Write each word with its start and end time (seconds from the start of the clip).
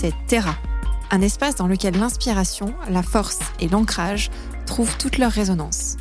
c'est 0.00 0.14
Terra, 0.26 0.56
un 1.10 1.20
espace 1.20 1.56
dans 1.56 1.66
lequel 1.66 1.98
l'inspiration, 1.98 2.72
la 2.88 3.02
force 3.02 3.40
et 3.60 3.68
l'ancrage 3.68 4.30
trouvent 4.64 4.96
toute 4.96 5.18
leur 5.18 5.30
résonance. 5.30 5.98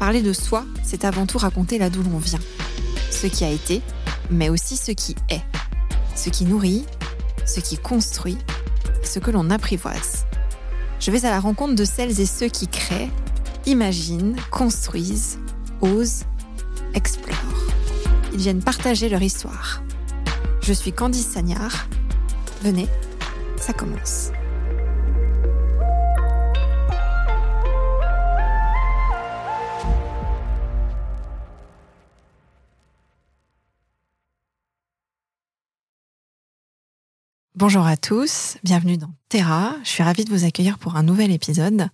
Parler 0.00 0.20
de 0.20 0.32
soi, 0.32 0.64
c'est 0.82 1.04
avant 1.04 1.26
tout 1.26 1.38
raconter 1.38 1.78
là 1.78 1.90
d'où 1.90 2.02
l'on 2.02 2.18
vient, 2.18 2.40
ce 3.08 3.28
qui 3.28 3.44
a 3.44 3.50
été, 3.50 3.82
mais 4.32 4.48
aussi 4.48 4.76
ce 4.76 4.90
qui 4.90 5.14
est, 5.28 5.42
ce 6.16 6.28
qui 6.28 6.44
nourrit, 6.44 6.84
ce 7.46 7.60
qui 7.60 7.78
construit, 7.78 8.36
ce 9.04 9.20
que 9.20 9.30
l'on 9.30 9.48
apprivoise. 9.50 10.26
Je 10.98 11.12
vais 11.12 11.24
à 11.24 11.30
la 11.30 11.38
rencontre 11.38 11.76
de 11.76 11.84
celles 11.84 12.20
et 12.20 12.26
ceux 12.26 12.48
qui 12.48 12.66
créent, 12.66 13.10
imaginent, 13.64 14.34
construisent, 14.50 15.38
osent, 15.82 16.24
explorent. 16.94 17.36
Ils 18.32 18.40
viennent 18.40 18.62
partager 18.62 19.08
leur 19.08 19.22
histoire. 19.22 19.84
Je 20.62 20.72
suis 20.72 20.92
Candice 20.92 21.28
Sagnard. 21.28 21.86
Venez, 22.62 22.88
commence. 23.72 24.30
Bonjour 37.54 37.86
à 37.86 37.96
tous, 37.98 38.56
bienvenue 38.64 38.96
dans 38.96 39.10
Terra. 39.28 39.74
Je 39.84 39.88
suis 39.90 40.02
ravie 40.02 40.24
de 40.24 40.30
vous 40.30 40.44
accueillir 40.44 40.78
pour 40.78 40.96
un 40.96 41.02
nouvel 41.02 41.30
épisode. 41.30 41.88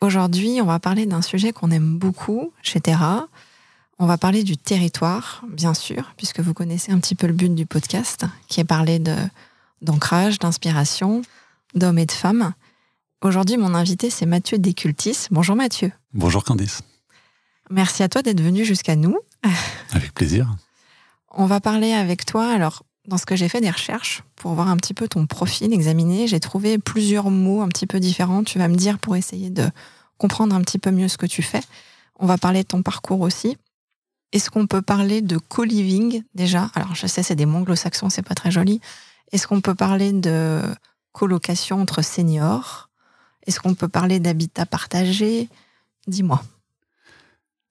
Aujourd'hui, 0.00 0.58
on 0.60 0.66
va 0.66 0.80
parler 0.80 1.06
d'un 1.06 1.22
sujet 1.22 1.52
qu'on 1.52 1.70
aime 1.70 1.96
beaucoup 1.96 2.52
chez 2.60 2.80
Terra. 2.80 3.28
On 3.98 4.06
va 4.06 4.18
parler 4.18 4.42
du 4.42 4.56
territoire, 4.56 5.44
bien 5.48 5.74
sûr, 5.74 6.12
puisque 6.16 6.40
vous 6.40 6.54
connaissez 6.54 6.90
un 6.92 6.98
petit 6.98 7.14
peu 7.14 7.28
le 7.28 7.32
but 7.32 7.54
du 7.54 7.66
podcast, 7.66 8.26
qui 8.48 8.60
est 8.60 8.64
parler 8.64 8.98
de, 8.98 9.14
d'ancrage, 9.82 10.38
d'inspiration, 10.38 11.22
d'hommes 11.74 11.98
et 11.98 12.06
de 12.06 12.12
femmes. 12.12 12.52
Aujourd'hui, 13.22 13.56
mon 13.56 13.74
invité, 13.74 14.10
c'est 14.10 14.26
Mathieu 14.26 14.58
Descultis. 14.58 15.26
Bonjour 15.30 15.56
Mathieu. 15.56 15.92
Bonjour 16.12 16.44
Candice. 16.44 16.82
Merci 17.70 18.02
à 18.02 18.08
toi 18.08 18.22
d'être 18.22 18.40
venu 18.40 18.64
jusqu'à 18.64 18.96
nous. 18.96 19.16
Avec 19.92 20.14
plaisir. 20.14 20.54
On 21.30 21.46
va 21.46 21.60
parler 21.60 21.92
avec 21.92 22.24
toi. 22.24 22.50
Alors, 22.50 22.84
dans 23.06 23.18
ce 23.18 23.26
que 23.26 23.36
j'ai 23.36 23.48
fait 23.48 23.60
des 23.60 23.70
recherches 23.70 24.22
pour 24.36 24.54
voir 24.54 24.68
un 24.68 24.76
petit 24.76 24.94
peu 24.94 25.08
ton 25.08 25.26
profil, 25.26 25.72
examiner, 25.72 26.26
j'ai 26.26 26.40
trouvé 26.40 26.78
plusieurs 26.78 27.30
mots 27.30 27.62
un 27.62 27.68
petit 27.68 27.86
peu 27.86 28.00
différents. 28.00 28.44
Tu 28.44 28.58
vas 28.58 28.68
me 28.68 28.76
dire 28.76 28.98
pour 28.98 29.16
essayer 29.16 29.50
de 29.50 29.68
comprendre 30.18 30.54
un 30.54 30.60
petit 30.62 30.78
peu 30.78 30.90
mieux 30.90 31.08
ce 31.08 31.18
que 31.18 31.26
tu 31.26 31.42
fais. 31.42 31.62
On 32.18 32.26
va 32.26 32.38
parler 32.38 32.62
de 32.62 32.68
ton 32.68 32.82
parcours 32.82 33.20
aussi. 33.20 33.56
Est-ce 34.32 34.50
qu'on 34.50 34.66
peut 34.66 34.82
parler 34.82 35.20
de 35.20 35.38
co-living 35.38 36.22
déjà? 36.34 36.70
Alors, 36.74 36.94
je 36.94 37.06
sais, 37.06 37.22
c'est 37.22 37.36
des 37.36 37.46
mots 37.46 37.58
anglo-saxons, 37.58 38.10
c'est 38.10 38.22
pas 38.22 38.34
très 38.34 38.50
joli. 38.50 38.80
Est-ce 39.32 39.46
qu'on 39.46 39.60
peut 39.60 39.74
parler 39.74 40.12
de 40.12 40.60
colocation 41.12 41.80
entre 41.80 42.02
seniors? 42.02 42.88
Est-ce 43.46 43.60
qu'on 43.60 43.74
peut 43.74 43.88
parler 43.88 44.20
d'habitat 44.20 44.66
partagé? 44.66 45.48
Dis-moi. 46.06 46.42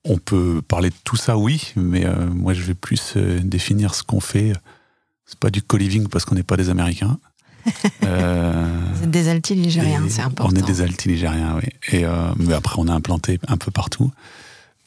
On 0.03 0.17
peut 0.17 0.61
parler 0.61 0.89
de 0.89 0.95
tout 1.03 1.15
ça, 1.15 1.37
oui, 1.37 1.73
mais 1.75 2.05
euh, 2.05 2.27
moi 2.27 2.53
je 2.53 2.61
vais 2.61 2.75
plus 2.75 3.13
euh, 3.17 3.39
définir 3.39 3.95
ce 3.95 4.03
qu'on 4.03 4.19
fait. 4.19 4.53
C'est 5.25 5.39
pas 5.39 5.49
du 5.49 5.61
co-living 5.61 6.07
parce 6.07 6.25
qu'on 6.25 6.35
n'est 6.35 6.43
pas 6.43 6.57
des 6.57 6.69
Américains. 6.69 7.17
euh, 8.03 8.79
Vous 8.93 9.03
êtes 9.03 9.11
des 9.11 9.27
altiligériens, 9.27 10.03
c'est 10.07 10.21
important. 10.21 10.53
On 10.53 10.55
est 10.55 10.65
des 10.65 10.81
altiligériens, 10.81 11.55
oui. 11.55 11.69
Et 11.91 12.05
euh, 12.05 12.31
mais 12.37 12.53
après, 12.53 12.75
on 12.77 12.87
a 12.87 12.93
implanté 12.93 13.39
un 13.47 13.57
peu 13.57 13.71
partout. 13.71 14.11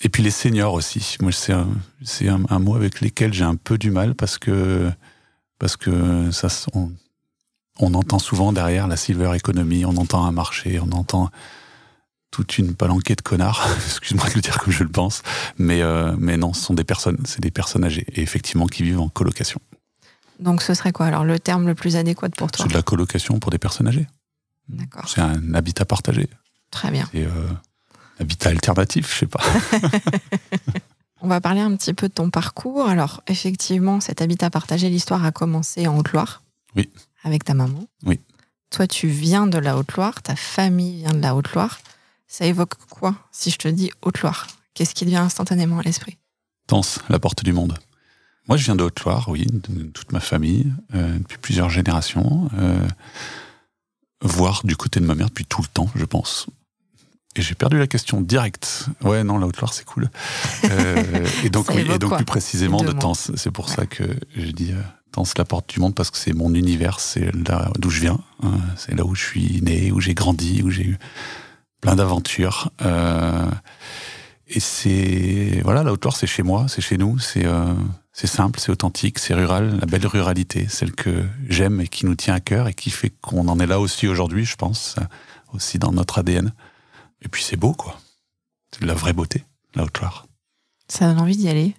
Et 0.00 0.08
puis 0.08 0.22
les 0.22 0.30
seniors 0.30 0.74
aussi. 0.74 1.16
Moi, 1.20 1.32
c'est 1.32 1.52
un, 1.52 1.66
un, 2.22 2.42
un, 2.48 2.58
mot 2.60 2.76
avec 2.76 3.00
lesquels 3.00 3.34
j'ai 3.34 3.44
un 3.44 3.56
peu 3.56 3.78
du 3.78 3.90
mal 3.90 4.14
parce 4.14 4.38
que 4.38 4.90
parce 5.58 5.76
que 5.76 6.30
ça, 6.30 6.48
on, 6.74 6.90
on, 7.78 7.94
entend 7.94 8.18
souvent 8.18 8.52
derrière 8.52 8.88
la 8.88 8.96
silver 8.96 9.34
economy, 9.34 9.84
on 9.84 9.96
entend 9.96 10.24
un 10.24 10.32
marché, 10.32 10.80
on 10.80 10.92
entend 10.92 11.30
toute 12.30 12.58
une 12.58 12.74
palanquée 12.74 13.14
de 13.14 13.22
connards, 13.22 13.66
excuse-moi 13.86 14.28
de 14.28 14.34
le 14.34 14.40
dire 14.40 14.58
comme 14.58 14.72
je 14.72 14.84
le 14.84 14.90
pense, 14.90 15.22
mais, 15.56 15.82
euh, 15.82 16.14
mais 16.18 16.36
non, 16.36 16.52
ce 16.52 16.62
sont 16.62 16.74
des 16.74 16.84
personnes, 16.84 17.18
c'est 17.24 17.40
des 17.40 17.50
personnes 17.50 17.84
âgées, 17.84 18.06
et 18.12 18.22
effectivement 18.22 18.66
qui 18.66 18.82
vivent 18.82 19.00
en 19.00 19.08
colocation. 19.08 19.60
Donc 20.38 20.62
ce 20.62 20.74
serait 20.74 20.92
quoi 20.92 21.06
alors 21.06 21.24
le 21.24 21.38
terme 21.38 21.66
le 21.66 21.74
plus 21.74 21.96
adéquat 21.96 22.28
pour 22.28 22.50
toi? 22.50 22.64
C'est 22.64 22.70
de 22.70 22.76
la 22.76 22.82
colocation 22.82 23.38
pour 23.40 23.50
des 23.50 23.58
personnes 23.58 23.88
âgées. 23.88 24.06
D'accord. 24.68 25.08
C'est 25.08 25.20
un 25.20 25.54
habitat 25.54 25.84
partagé. 25.84 26.28
Très 26.70 26.90
bien. 26.90 27.08
C'est 27.12 27.24
euh, 27.24 27.48
habitat 28.20 28.50
alternatif, 28.50 29.12
je 29.12 29.18
sais 29.20 29.26
pas. 29.26 29.42
On 31.20 31.28
va 31.28 31.40
parler 31.40 31.60
un 31.60 31.74
petit 31.76 31.94
peu 31.94 32.08
de 32.08 32.12
ton 32.12 32.30
parcours. 32.30 32.86
Alors, 32.86 33.22
effectivement, 33.26 34.00
cet 34.00 34.22
habitat 34.22 34.50
partagé, 34.50 34.88
l'histoire 34.88 35.24
a 35.24 35.32
commencé 35.32 35.86
en 35.88 35.98
Haute-Loire. 35.98 36.42
Oui. 36.76 36.88
Avec 37.24 37.44
ta 37.44 37.54
maman. 37.54 37.84
Oui. 38.04 38.20
Toi, 38.70 38.86
tu 38.86 39.08
viens 39.08 39.46
de 39.46 39.58
la 39.58 39.76
Haute-Loire, 39.76 40.22
ta 40.22 40.36
famille 40.36 40.98
vient 40.98 41.14
de 41.14 41.20
la 41.20 41.34
Haute-Loire. 41.34 41.80
Ça 42.26 42.44
évoque 42.44 42.74
quoi 42.90 43.14
si 43.32 43.50
je 43.50 43.56
te 43.56 43.68
dis 43.68 43.90
Haute-Loire? 44.02 44.46
Qu'est-ce 44.74 44.94
qui 44.94 45.04
te 45.04 45.10
vient 45.10 45.24
instantanément 45.24 45.78
à 45.78 45.82
l'esprit? 45.82 46.18
Tense, 46.66 47.00
la 47.08 47.18
porte 47.18 47.42
du 47.42 47.52
monde. 47.52 47.78
Moi, 48.46 48.56
je 48.56 48.64
viens 48.64 48.76
de 48.76 48.84
Haute-Loire, 48.84 49.28
oui, 49.28 49.46
de 49.46 49.84
toute 49.84 50.12
ma 50.12 50.20
famille, 50.20 50.72
euh, 50.94 51.18
depuis 51.18 51.38
plusieurs 51.38 51.70
générations. 51.70 52.48
Euh, 52.58 52.86
voire 54.22 54.62
du 54.64 54.76
côté 54.76 55.00
de 55.00 55.06
ma 55.06 55.14
mère 55.14 55.28
depuis 55.28 55.44
tout 55.44 55.62
le 55.62 55.68
temps, 55.68 55.88
je 55.94 56.04
pense. 56.04 56.46
Et 57.36 57.42
j'ai 57.42 57.54
perdu 57.54 57.78
la 57.78 57.86
question 57.86 58.20
directe. 58.20 58.86
Ouais, 59.02 59.22
non, 59.22 59.38
la 59.38 59.46
Haute-Loire, 59.46 59.72
c'est 59.72 59.84
cool. 59.84 60.10
Euh, 60.64 61.26
et 61.44 61.50
donc, 61.50 61.68
oui, 61.70 61.86
et 61.88 61.98
donc 61.98 62.16
plus 62.16 62.24
précisément 62.24 62.82
de 62.82 62.92
Tens. 62.92 63.30
C'est 63.36 63.50
pour 63.50 63.68
ouais. 63.68 63.74
ça 63.74 63.86
que 63.86 64.04
j'ai 64.34 64.52
dit 64.52 64.72
euh, 64.72 64.80
Tens, 65.12 65.36
la 65.36 65.44
porte 65.44 65.68
du 65.68 65.80
monde, 65.80 65.94
parce 65.94 66.10
que 66.10 66.18
c'est 66.18 66.32
mon 66.32 66.54
univers, 66.54 67.00
c'est 67.00 67.30
là 67.48 67.70
d'où 67.78 67.90
je 67.90 68.00
viens. 68.00 68.20
Hein, 68.42 68.58
c'est 68.76 68.94
là 68.94 69.04
où 69.04 69.14
je 69.14 69.22
suis 69.22 69.60
né, 69.62 69.92
où 69.92 70.00
j'ai 70.00 70.14
grandi, 70.14 70.62
où 70.62 70.70
j'ai 70.70 70.84
eu 70.84 70.98
plein 71.80 71.96
d'aventures. 71.96 72.70
Euh, 72.82 73.50
et 74.48 74.60
c'est. 74.60 75.60
Voilà, 75.62 75.82
la 75.82 75.92
Haute-Loire, 75.92 76.16
c'est 76.16 76.26
chez 76.26 76.42
moi, 76.42 76.66
c'est 76.68 76.82
chez 76.82 76.96
nous, 76.96 77.18
c'est. 77.18 77.44
Euh, 77.44 77.74
c'est 78.12 78.26
simple, 78.26 78.58
c'est 78.58 78.72
authentique, 78.72 79.20
c'est 79.20 79.32
rural, 79.32 79.78
la 79.78 79.86
belle 79.86 80.04
ruralité, 80.04 80.66
celle 80.68 80.90
que 80.90 81.24
j'aime 81.48 81.80
et 81.80 81.86
qui 81.86 82.04
nous 82.04 82.16
tient 82.16 82.34
à 82.34 82.40
cœur 82.40 82.66
et 82.66 82.74
qui 82.74 82.90
fait 82.90 83.12
qu'on 83.20 83.46
en 83.46 83.60
est 83.60 83.66
là 83.66 83.78
aussi 83.78 84.08
aujourd'hui, 84.08 84.44
je 84.44 84.56
pense, 84.56 84.96
aussi 85.52 85.78
dans 85.78 85.92
notre 85.92 86.18
ADN. 86.18 86.52
Et 87.22 87.28
puis 87.28 87.42
c'est 87.42 87.56
beau, 87.56 87.72
quoi. 87.72 87.98
C'est 88.72 88.82
de 88.82 88.86
la 88.86 88.94
vraie 88.94 89.12
beauté, 89.12 89.44
la 89.74 89.84
Haute-Loire. 89.84 90.26
Ça 90.88 91.06
donne 91.06 91.20
envie 91.20 91.36
d'y 91.36 91.48
aller? 91.48 91.74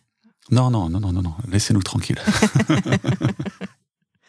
Non, 0.52 0.70
non, 0.70 0.90
non, 0.90 1.00
non, 1.00 1.12
non, 1.12 1.22
non. 1.22 1.36
Laissez-nous 1.48 1.84
tranquilles. 1.84 2.22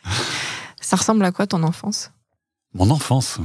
Ça 0.80 0.96
ressemble 0.96 1.24
à 1.24 1.32
quoi 1.32 1.46
ton 1.46 1.62
enfance? 1.62 2.10
Mon 2.74 2.90
enfance 2.90 3.38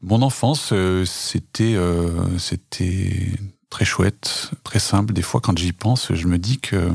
Mon 0.00 0.22
enfance, 0.22 0.70
euh, 0.72 1.04
c'était, 1.04 1.74
euh, 1.74 2.38
c'était 2.38 3.32
très 3.68 3.84
chouette, 3.84 4.50
très 4.64 4.78
simple. 4.78 5.12
Des 5.12 5.22
fois, 5.22 5.40
quand 5.40 5.56
j'y 5.58 5.72
pense, 5.72 6.12
je 6.14 6.26
me 6.26 6.38
dis 6.38 6.58
que 6.58 6.90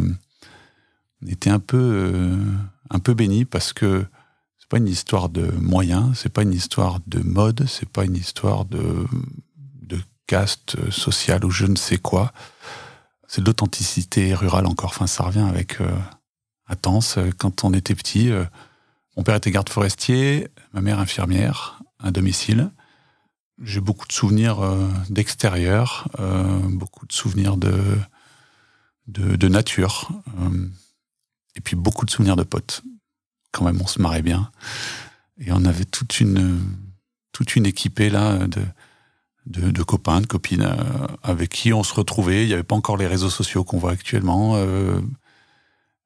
on 1.22 1.28
était 1.28 1.50
un 1.50 1.60
peu, 1.60 1.78
euh, 1.78 2.38
un 2.90 3.00
peu 3.00 3.14
béni 3.14 3.46
parce 3.46 3.74
que 3.74 4.06
c'est 4.66 4.70
pas 4.70 4.78
une 4.78 4.88
histoire 4.88 5.30
de 5.30 5.52
moyens, 5.62 6.18
c'est 6.18 6.34
pas 6.34 6.42
une 6.42 6.52
histoire 6.52 7.00
de 7.06 7.20
mode, 7.20 7.68
c'est 7.68 7.88
pas 7.88 8.04
une 8.04 8.16
histoire 8.16 8.66
de, 8.66 9.06
caste 10.26 10.90
sociale 10.90 11.46
ou 11.46 11.52
je 11.52 11.68
ne 11.68 11.76
sais 11.76 12.00
quoi. 12.00 12.34
C'est 13.28 13.42
de 13.42 13.46
l'authenticité 13.46 14.34
rurale 14.34 14.66
encore. 14.66 14.90
Enfin, 14.90 15.06
ça 15.06 15.24
revient 15.24 15.46
avec 15.48 15.80
euh, 15.82 15.96
Attence. 16.66 17.20
Quand 17.38 17.64
on 17.64 17.74
était 17.74 17.94
petit, 17.94 18.32
euh, 18.32 18.44
mon 19.18 19.22
père 19.22 19.36
était 19.36 19.52
garde 19.52 19.70
forestier, 19.70 20.48
ma 20.74 20.82
mère 20.82 21.00
infirmière, 21.00 21.80
à 22.00 22.10
domicile. 22.10 22.72
J'ai 23.62 23.82
beaucoup 23.82 24.08
de 24.08 24.14
souvenirs 24.14 24.62
euh, 24.62 24.90
d'extérieur, 25.12 26.10
beaucoup 26.64 27.06
de 27.06 27.14
souvenirs 27.14 27.58
de, 27.58 28.00
de 29.06 29.48
nature, 29.48 30.10
et 31.56 31.62
puis 31.62 31.76
beaucoup 31.76 32.08
de 32.08 32.10
souvenirs 32.10 32.36
de 32.36 32.42
potes 32.44 32.82
quand 33.56 33.66
même, 33.66 33.80
on 33.82 33.88
se 33.88 34.02
marrait 34.02 34.22
bien. 34.22 34.52
Et 35.40 35.52
on 35.52 35.64
avait 35.66 35.86
toute 35.86 36.20
une, 36.20 36.60
toute 37.32 37.56
une 37.56 37.66
équipée 37.66 38.10
là 38.10 38.48
de, 38.48 38.62
de, 39.46 39.84
copains, 39.84 40.22
de 40.22 40.26
copines 40.26 40.64
euh, 40.64 41.08
avec 41.24 41.50
qui 41.50 41.74
on 41.74 41.84
se 41.84 41.94
retrouvait. 41.94 42.44
Il 42.44 42.48
n'y 42.48 42.54
avait 42.54 42.64
pas 42.64 42.76
encore 42.76 42.98
les 42.98 43.08
réseaux 43.08 43.30
sociaux 43.30 43.64
qu'on 43.64 43.78
voit 43.78 43.92
actuellement. 43.92 44.54
Euh, 44.56 45.00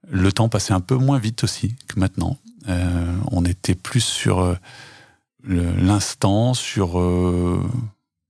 le 0.10 0.32
temps 0.32 0.50
passait 0.50 0.74
un 0.74 0.82
peu 0.82 0.96
moins 0.96 1.20
vite 1.20 1.44
aussi 1.44 1.76
que 1.88 2.00
maintenant. 2.00 2.38
Euh, 2.68 3.16
on 3.32 3.46
était 3.46 3.76
plus 3.76 4.02
sur 4.02 4.58
l'instant, 5.44 6.54
sur, 6.54 7.02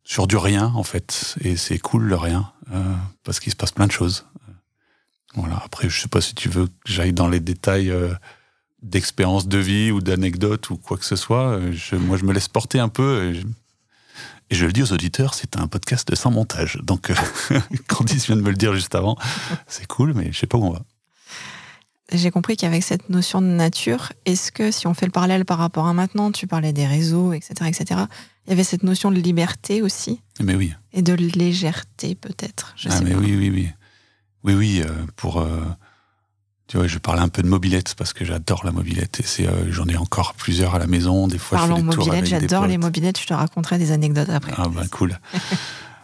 sur 0.04 0.28
du 0.28 0.38
rien 0.38 0.72
en 0.76 0.84
fait. 0.84 1.36
Et 1.42 1.56
c'est 1.56 1.80
cool 1.80 2.04
le 2.04 2.16
rien, 2.16 2.52
parce 3.24 3.40
qu'il 3.40 3.52
se 3.52 3.56
passe 3.56 3.72
plein 3.72 3.88
de 3.88 3.92
choses. 3.92 4.26
Voilà. 5.36 5.62
Après, 5.64 5.90
je 5.90 6.02
sais 6.02 6.08
pas 6.08 6.22
si 6.22 6.36
tu 6.36 6.50
veux 6.50 6.68
que 6.68 6.74
j'aille 6.86 7.14
dans 7.14 7.28
les 7.28 7.40
détails 7.40 7.94
d'expérience 8.82 9.48
de 9.48 9.58
vie 9.58 9.92
ou 9.92 10.02
d'anecdotes 10.02 10.70
ou 10.70 10.78
quoi 10.78 10.98
que 10.98 11.06
ce 11.06 11.16
soit. 11.16 11.60
Je, 11.72 11.96
moi, 11.96 12.18
je 12.18 12.26
me 12.26 12.34
laisse 12.34 12.48
porter 12.48 12.80
un 12.80 12.90
peu. 12.90 13.24
Et 13.26 13.36
je, 13.36 13.46
et 14.52 14.56
je 14.56 14.66
le 14.66 14.72
dis 14.72 14.82
aux 14.82 14.92
auditeurs, 14.94 15.36
c'est 15.36 15.58
un 15.58 15.68
podcast 15.68 16.14
sans 16.16 16.32
montage. 16.32 16.80
Donc, 16.84 17.12
euh, 17.12 17.16
Candice 17.88 18.26
vient 18.26 18.36
de 18.36 18.42
me 18.42 18.50
le 18.50 18.56
dire 18.56 18.74
juste 18.74 18.96
avant. 18.96 19.16
C'est 19.68 19.86
cool, 19.86 20.14
mais 20.14 20.32
je 20.32 20.40
sais 20.40 20.48
pas 20.48 20.58
où 20.58 20.66
on 20.66 20.72
va. 20.72 20.82
j'ai 22.12 22.32
compris 22.32 22.58
qu'avec 22.58 22.84
cette 22.84 23.10
notion 23.10 23.42
de 23.42 23.48
nature, 23.48 24.12
est-ce 24.26 24.52
que 24.52 24.72
si 24.72 24.88
on 24.88 24.96
fait 24.96 25.06
le 25.06 25.12
parallèle 25.12 25.46
par 25.46 25.60
rapport 25.60 25.86
à 25.86 25.94
maintenant, 25.94 26.32
tu 26.32 26.48
parlais 26.48 26.74
des 26.74 26.88
réseaux, 26.88 27.34
etc., 27.34 27.54
etc., 27.68 28.02
il 28.48 28.50
y 28.50 28.54
avait 28.54 28.64
cette 28.64 28.82
notion 28.82 29.12
de 29.12 29.20
liberté 29.20 29.84
aussi? 29.84 30.22
Mais 30.42 30.56
oui. 30.56 30.74
Et 30.94 31.04
de 31.04 31.14
légèreté 31.14 32.16
peut-être. 32.16 32.74
Je 32.76 32.90
ah 32.92 33.02
mais 33.02 33.14
oui, 33.14 33.36
oui, 33.38 33.52
oui. 33.52 33.70
Oui, 34.44 34.54
oui, 34.56 34.82
euh, 34.84 35.06
pour... 35.16 35.42
Euh, 35.42 35.62
tu 36.70 36.78
vois, 36.78 36.88
je 36.88 36.98
parlais 36.98 37.22
un 37.22 37.28
peu 37.28 37.42
de 37.42 37.50
mobilette 37.50 37.96
parce 37.96 38.14
que 38.14 38.24
j'adore 38.24 38.64
la 38.64 38.72
mobilette 38.72 39.20
et 39.20 39.24
c'est, 39.24 39.48
euh, 39.48 39.70
j'en 39.70 39.88
ai 39.88 39.98
encore 39.98 40.36
plusieurs 40.36 40.76
à 40.76 40.80
la 40.80 40.88
maison. 40.88 41.28
Des 41.28 41.38
fois, 41.38 41.58
Parlons 41.58 41.76
je 41.76 41.82
fais 41.82 41.90
des 41.90 41.98
mobilette, 41.98 42.26
j'adore 42.26 42.68
les 42.68 42.78
mobilettes. 42.78 43.20
Je 43.20 43.26
te 43.26 43.34
raconterai 43.34 43.78
des 43.78 43.92
anecdotes 43.92 44.30
après. 44.30 44.54
Ah 44.56 44.68
ben 44.70 44.88
cool. 44.88 45.20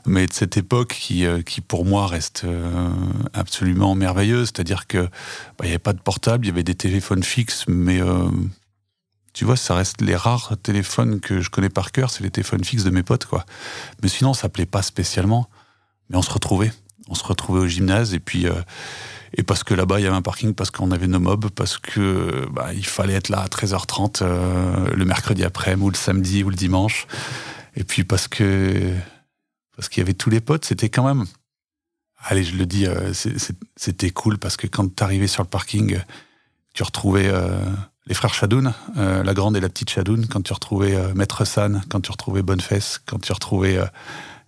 mais 0.05 0.27
de 0.27 0.33
cette 0.33 0.57
époque 0.57 0.93
qui, 0.93 1.25
euh, 1.25 1.41
qui 1.41 1.61
pour 1.61 1.85
moi 1.85 2.07
reste 2.07 2.43
euh, 2.45 2.89
absolument 3.33 3.95
merveilleuse. 3.95 4.51
C'est-à-dire 4.53 4.87
que 4.87 4.99
bah, 4.99 5.63
il 5.63 5.65
n'y 5.65 5.71
avait 5.71 5.79
pas 5.79 5.93
de 5.93 5.99
portable, 5.99 6.45
il 6.45 6.49
y 6.49 6.51
avait 6.51 6.63
des 6.63 6.75
téléphones 6.75 7.23
fixes, 7.23 7.65
mais 7.67 8.01
euh, 8.01 8.29
tu 9.33 9.45
vois, 9.45 9.57
ça 9.57 9.75
reste 9.75 10.01
les 10.01 10.15
rares 10.15 10.53
téléphones 10.61 11.19
que 11.19 11.41
je 11.41 11.49
connais 11.49 11.69
par 11.69 11.91
cœur, 11.91 12.09
c'est 12.09 12.23
les 12.23 12.31
téléphones 12.31 12.63
fixes 12.63 12.83
de 12.83 12.91
mes 12.91 13.03
potes, 13.03 13.25
quoi. 13.25 13.45
Mais 14.01 14.09
sinon, 14.09 14.33
ça 14.33 14.49
plaît 14.49 14.65
pas 14.65 14.81
spécialement. 14.81 15.49
Mais 16.09 16.17
on 16.17 16.21
se 16.21 16.31
retrouvait, 16.31 16.71
on 17.09 17.15
se 17.15 17.23
retrouvait 17.23 17.61
au 17.61 17.67
gymnase 17.67 18.13
et 18.13 18.19
puis 18.19 18.45
et 19.35 19.43
parce 19.43 19.63
que 19.63 19.73
là-bas 19.73 19.99
il 19.99 20.03
y 20.03 20.07
avait 20.07 20.15
un 20.15 20.21
parking, 20.21 20.53
parce 20.53 20.71
qu'on 20.71 20.91
avait 20.91 21.07
nos 21.07 21.19
mobs, 21.19 21.49
parce 21.49 21.77
que 21.77 22.47
bah, 22.51 22.73
il 22.73 22.85
fallait 22.85 23.13
être 23.13 23.29
là 23.29 23.39
à 23.39 23.47
13h30 23.47 24.23
le 24.95 25.05
mercredi 25.05 25.43
après, 25.43 25.75
ou 25.75 25.89
le 25.89 25.95
samedi 25.95 26.43
ou 26.43 26.49
le 26.49 26.55
dimanche. 26.55 27.07
Et 27.75 27.83
puis 27.83 28.03
parce 28.03 28.27
que 28.27 28.93
parce 29.75 29.89
qu'il 29.89 30.01
y 30.01 30.03
avait 30.03 30.13
tous 30.13 30.29
les 30.29 30.39
potes, 30.39 30.65
c'était 30.65 30.89
quand 30.89 31.05
même. 31.05 31.25
Allez, 32.27 32.43
je 32.43 32.55
le 32.55 32.65
dis, 32.65 32.87
euh, 32.87 33.13
c'était 33.75 34.09
cool 34.09 34.37
parce 34.37 34.57
que 34.57 34.67
quand 34.67 34.95
tu 34.95 35.03
arrivais 35.03 35.27
sur 35.27 35.43
le 35.43 35.49
parking, 35.49 35.99
tu 36.73 36.83
retrouvais 36.83 37.27
euh, 37.27 37.59
les 38.07 38.15
frères 38.15 38.33
Chadoun, 38.33 38.73
euh, 38.97 39.23
la 39.23 39.33
grande 39.33 39.55
et 39.57 39.59
la 39.59 39.69
petite 39.69 39.89
Chadoun, 39.89 40.25
quand 40.27 40.41
tu 40.41 40.53
retrouvais 40.53 41.13
Maître 41.13 41.45
San, 41.45 41.83
quand 41.89 42.01
tu 42.01 42.11
retrouvais 42.11 42.41
Bonnefesse, 42.41 42.99
quand 43.05 43.19
tu 43.19 43.31
retrouvais 43.31 43.79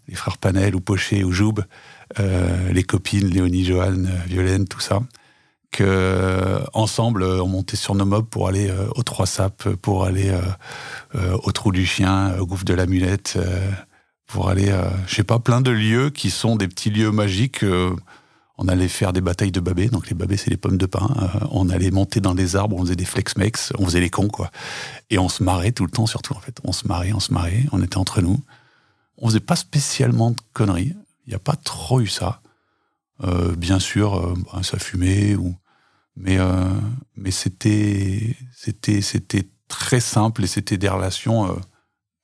les 0.07 0.15
frères 0.15 0.37
Panel 0.37 0.75
ou 0.75 0.79
Pocher 0.79 1.23
ou 1.23 1.31
Joub, 1.31 1.61
les 2.17 2.83
copines 2.83 3.27
Léonie, 3.27 3.65
Johan, 3.65 4.03
Violaine, 4.27 4.67
tout 4.67 4.79
ça. 4.79 5.01
Que 5.71 6.61
ensemble, 6.73 7.23
on 7.23 7.47
montait 7.47 7.75
sur 7.75 7.93
nos 7.93 8.05
mobs 8.05 8.25
pour 8.25 8.47
aller 8.47 8.71
aux 8.95 9.03
Trois 9.03 9.25
Sapes, 9.25 9.69
pour 9.81 10.05
aller 10.05 10.31
au 11.13 11.51
Trou 11.51 11.71
du 11.71 11.85
Chien, 11.85 12.37
au 12.39 12.45
Gouffre 12.45 12.65
de 12.65 12.73
la 12.73 12.85
Mulette 12.85 13.37
pour 14.27 14.49
aller, 14.49 14.69
euh, 14.69 14.89
je 15.07 15.15
sais 15.15 15.23
pas, 15.23 15.39
plein 15.39 15.61
de 15.61 15.71
lieux 15.71 16.09
qui 16.09 16.29
sont 16.29 16.57
des 16.57 16.67
petits 16.67 16.89
lieux 16.89 17.11
magiques. 17.11 17.63
Euh, 17.63 17.95
on 18.57 18.67
allait 18.67 18.87
faire 18.87 19.13
des 19.13 19.21
batailles 19.21 19.51
de 19.51 19.59
babés, 19.59 19.87
donc 19.87 20.09
les 20.09 20.15
babés 20.15 20.35
c'est 20.35 20.49
les 20.49 20.57
pommes 20.57 20.77
de. 20.77 20.85
Euh, 20.85 21.27
on 21.51 21.69
allait 21.69 21.91
monter 21.91 22.19
dans 22.19 22.35
des 22.35 22.55
arbres, 22.55 22.75
on 22.75 22.81
faisait 22.81 22.95
des 22.95 23.05
flex-mex, 23.05 23.71
on 23.77 23.85
faisait 23.85 23.99
les 24.01 24.09
cons 24.09 24.27
quoi. 24.27 24.51
Et 25.09 25.17
on 25.17 25.29
se 25.29 25.43
marrait 25.43 25.71
tout 25.71 25.85
le 25.85 25.91
temps 25.91 26.07
surtout 26.07 26.33
en 26.33 26.39
fait. 26.39 26.59
On 26.63 26.73
se 26.73 26.87
marrait, 26.87 27.13
on 27.13 27.19
se 27.19 27.33
marrait, 27.33 27.63
on 27.71 27.81
était 27.81 27.97
entre 27.97 28.21
nous. 28.21 28.39
On 29.19 29.27
faisait 29.27 29.39
pas 29.39 29.55
spécialement 29.55 30.31
de 30.31 30.37
conneries. 30.53 30.93
Il 31.27 31.31
n'y 31.31 31.35
a 31.35 31.39
pas 31.39 31.55
trop 31.55 32.01
eu 32.01 32.07
ça. 32.07 32.41
bien 33.57 33.79
sûr, 33.79 34.35
ça 34.63 34.79
fumait 34.79 35.35
ou, 35.35 35.55
mais 36.15 36.37
mais 37.15 37.31
c'était 37.31 38.35
très 39.67 39.99
simple 39.99 40.43
et 40.43 40.47
c'était 40.47 40.77
des 40.77 40.89
relations 40.89 41.61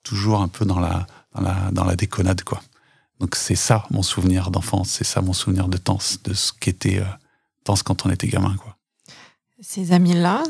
toujours 0.04 0.42
un 0.42 0.48
peu 0.48 0.66
dans 0.66 0.80
la 0.80 1.06
dans 1.72 1.96
déconnade. 1.96 2.42
Donc 3.20 3.36
c'est 3.36 3.56
ça 3.56 3.86
mon 3.90 4.04
souvenir 4.04 4.52
d'enfance, 4.52 4.90
c'est 4.90 5.04
ça 5.04 5.22
mon 5.22 5.34
souvenir 5.34 5.68
de 5.68 5.78
temps, 5.78 6.00
de 6.24 6.34
ce 6.34 6.52
qu'était 6.54 7.00
euh, 7.00 7.06
quand 7.84 8.06
on 8.06 8.10
était 8.10 8.28
gamin. 8.28 8.56
Ces 9.65 9.94
amis-là, 9.94 10.44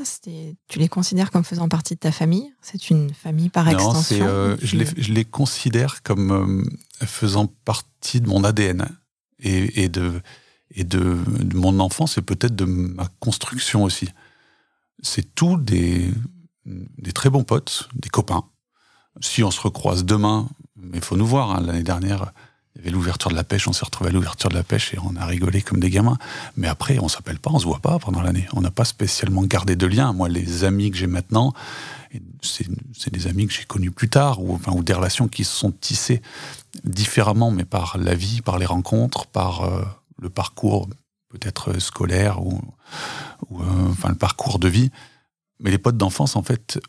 tu 0.68 0.80
les 0.80 0.90
considères 0.90 1.30
comme 1.30 1.44
faisant 1.44 1.70
partie 1.70 1.94
de 1.94 2.00
ta 2.00 2.12
famille? 2.12 2.52
C'est 2.62 2.90
une 2.90 3.14
famille 3.14 3.50
par 3.50 3.70
extension 3.70 4.26
euh, 4.26 4.58
je, 4.60 4.76
les, 4.76 4.86
je, 4.98 5.14
les, 5.14 5.24
considère 5.24 6.02
comme 6.02 6.32
euh, 6.32 7.06
faisant 7.06 7.46
partie 7.64 8.22
de 8.22 8.28
mon 8.28 8.44
ADN 8.44 8.90
et, 9.40 9.84
et, 9.84 9.88
de, 9.88 10.20
et 10.72 10.84
de, 10.84 11.20
de 11.28 11.56
mon 11.56 11.80
enfance 11.80 12.18
et 12.18 12.24
peut-être 12.24 12.56
de 12.56 12.66
ma 12.66 13.08
construction 13.20 13.84
aussi. 13.84 14.10
C'est 15.04 15.36
tout 15.36 15.58
des, 15.58 16.12
des 16.66 17.12
très 17.12 17.30
bons 17.30 17.44
potes, 17.44 17.90
des 17.94 18.10
copains. 18.10 18.46
Si 19.22 19.44
on 19.44 19.52
se 19.52 19.62
recroise 19.62 20.06
demain, 20.06 20.50
mais 20.76 20.98
il 20.98 21.04
faut 21.04 21.18
nous 21.18 21.28
voir. 21.28 21.52
Hein. 21.52 21.62
L'année 21.62 21.84
dernière, 21.84 22.34
il 22.76 22.80
y 22.80 22.82
avait 22.82 22.92
l'ouverture 22.92 23.30
de 23.30 23.36
la 23.36 23.44
pêche, 23.44 23.68
on 23.68 23.74
s'est 23.74 23.86
retrouvé 23.86 24.10
à 24.10 24.14
l'ouverture 24.14 24.50
de 24.50 24.56
la 24.56 24.64
pêche 24.64 24.96
et 24.96 24.98
on 25.00 25.16
a 25.16 25.26
rigolé 25.26 25.62
comme 25.62 25.80
des 25.80 25.92
gamins. 25.92 26.18
Mais 26.58 26.68
après, 26.68 26.98
on 26.98 27.08
s'appelle 27.08 27.38
pas, 27.38 27.52
on 27.54 27.60
se 27.60 27.66
voit 27.66 27.80
pas 27.80 28.00
pendant 28.00 28.22
l'année. 28.22 28.48
On 28.54 28.62
n'a 28.62 28.72
pas 28.72 28.86
spécialement 28.86 29.44
gardé 29.44 29.76
de 29.76 29.86
lien. 29.86 30.12
Moi, 30.12 30.28
les 30.28 30.64
amis 30.64 30.90
que 30.90 30.98
j'ai 30.98 31.06
maintenant, 31.06 31.54
c'est 32.42 33.14
des 33.14 33.28
amis 33.28 33.46
que 33.46 33.54
j'ai 33.54 33.64
connus 33.64 33.92
plus 33.92 34.10
tard, 34.10 34.42
ou, 34.42 34.56
enfin, 34.56 34.72
ou 34.72 34.84
des 34.84 34.94
relations 34.94 35.28
qui 35.28 35.44
se 35.44 35.56
sont 35.56 35.72
tissées 35.72 36.22
différemment, 36.84 37.52
mais 37.52 37.66
par 37.66 37.98
la 38.00 38.16
vie, 38.16 38.42
par 38.42 38.58
les 38.58 38.66
rencontres, 38.66 39.28
par 39.28 39.62
euh, 39.62 39.84
le 40.20 40.30
parcours 40.30 40.90
peut-être 41.30 41.80
scolaire 41.80 42.44
ou, 42.44 42.60
euh, 43.52 43.90
enfin, 43.90 44.10
le 44.10 44.16
parcours 44.16 44.58
de 44.58 44.68
vie. 44.68 44.92
Mais 45.60 45.72
les 45.72 45.78
potes 45.78 45.98
d'enfance, 45.98 46.36
en 46.36 46.44
fait, 46.44 46.80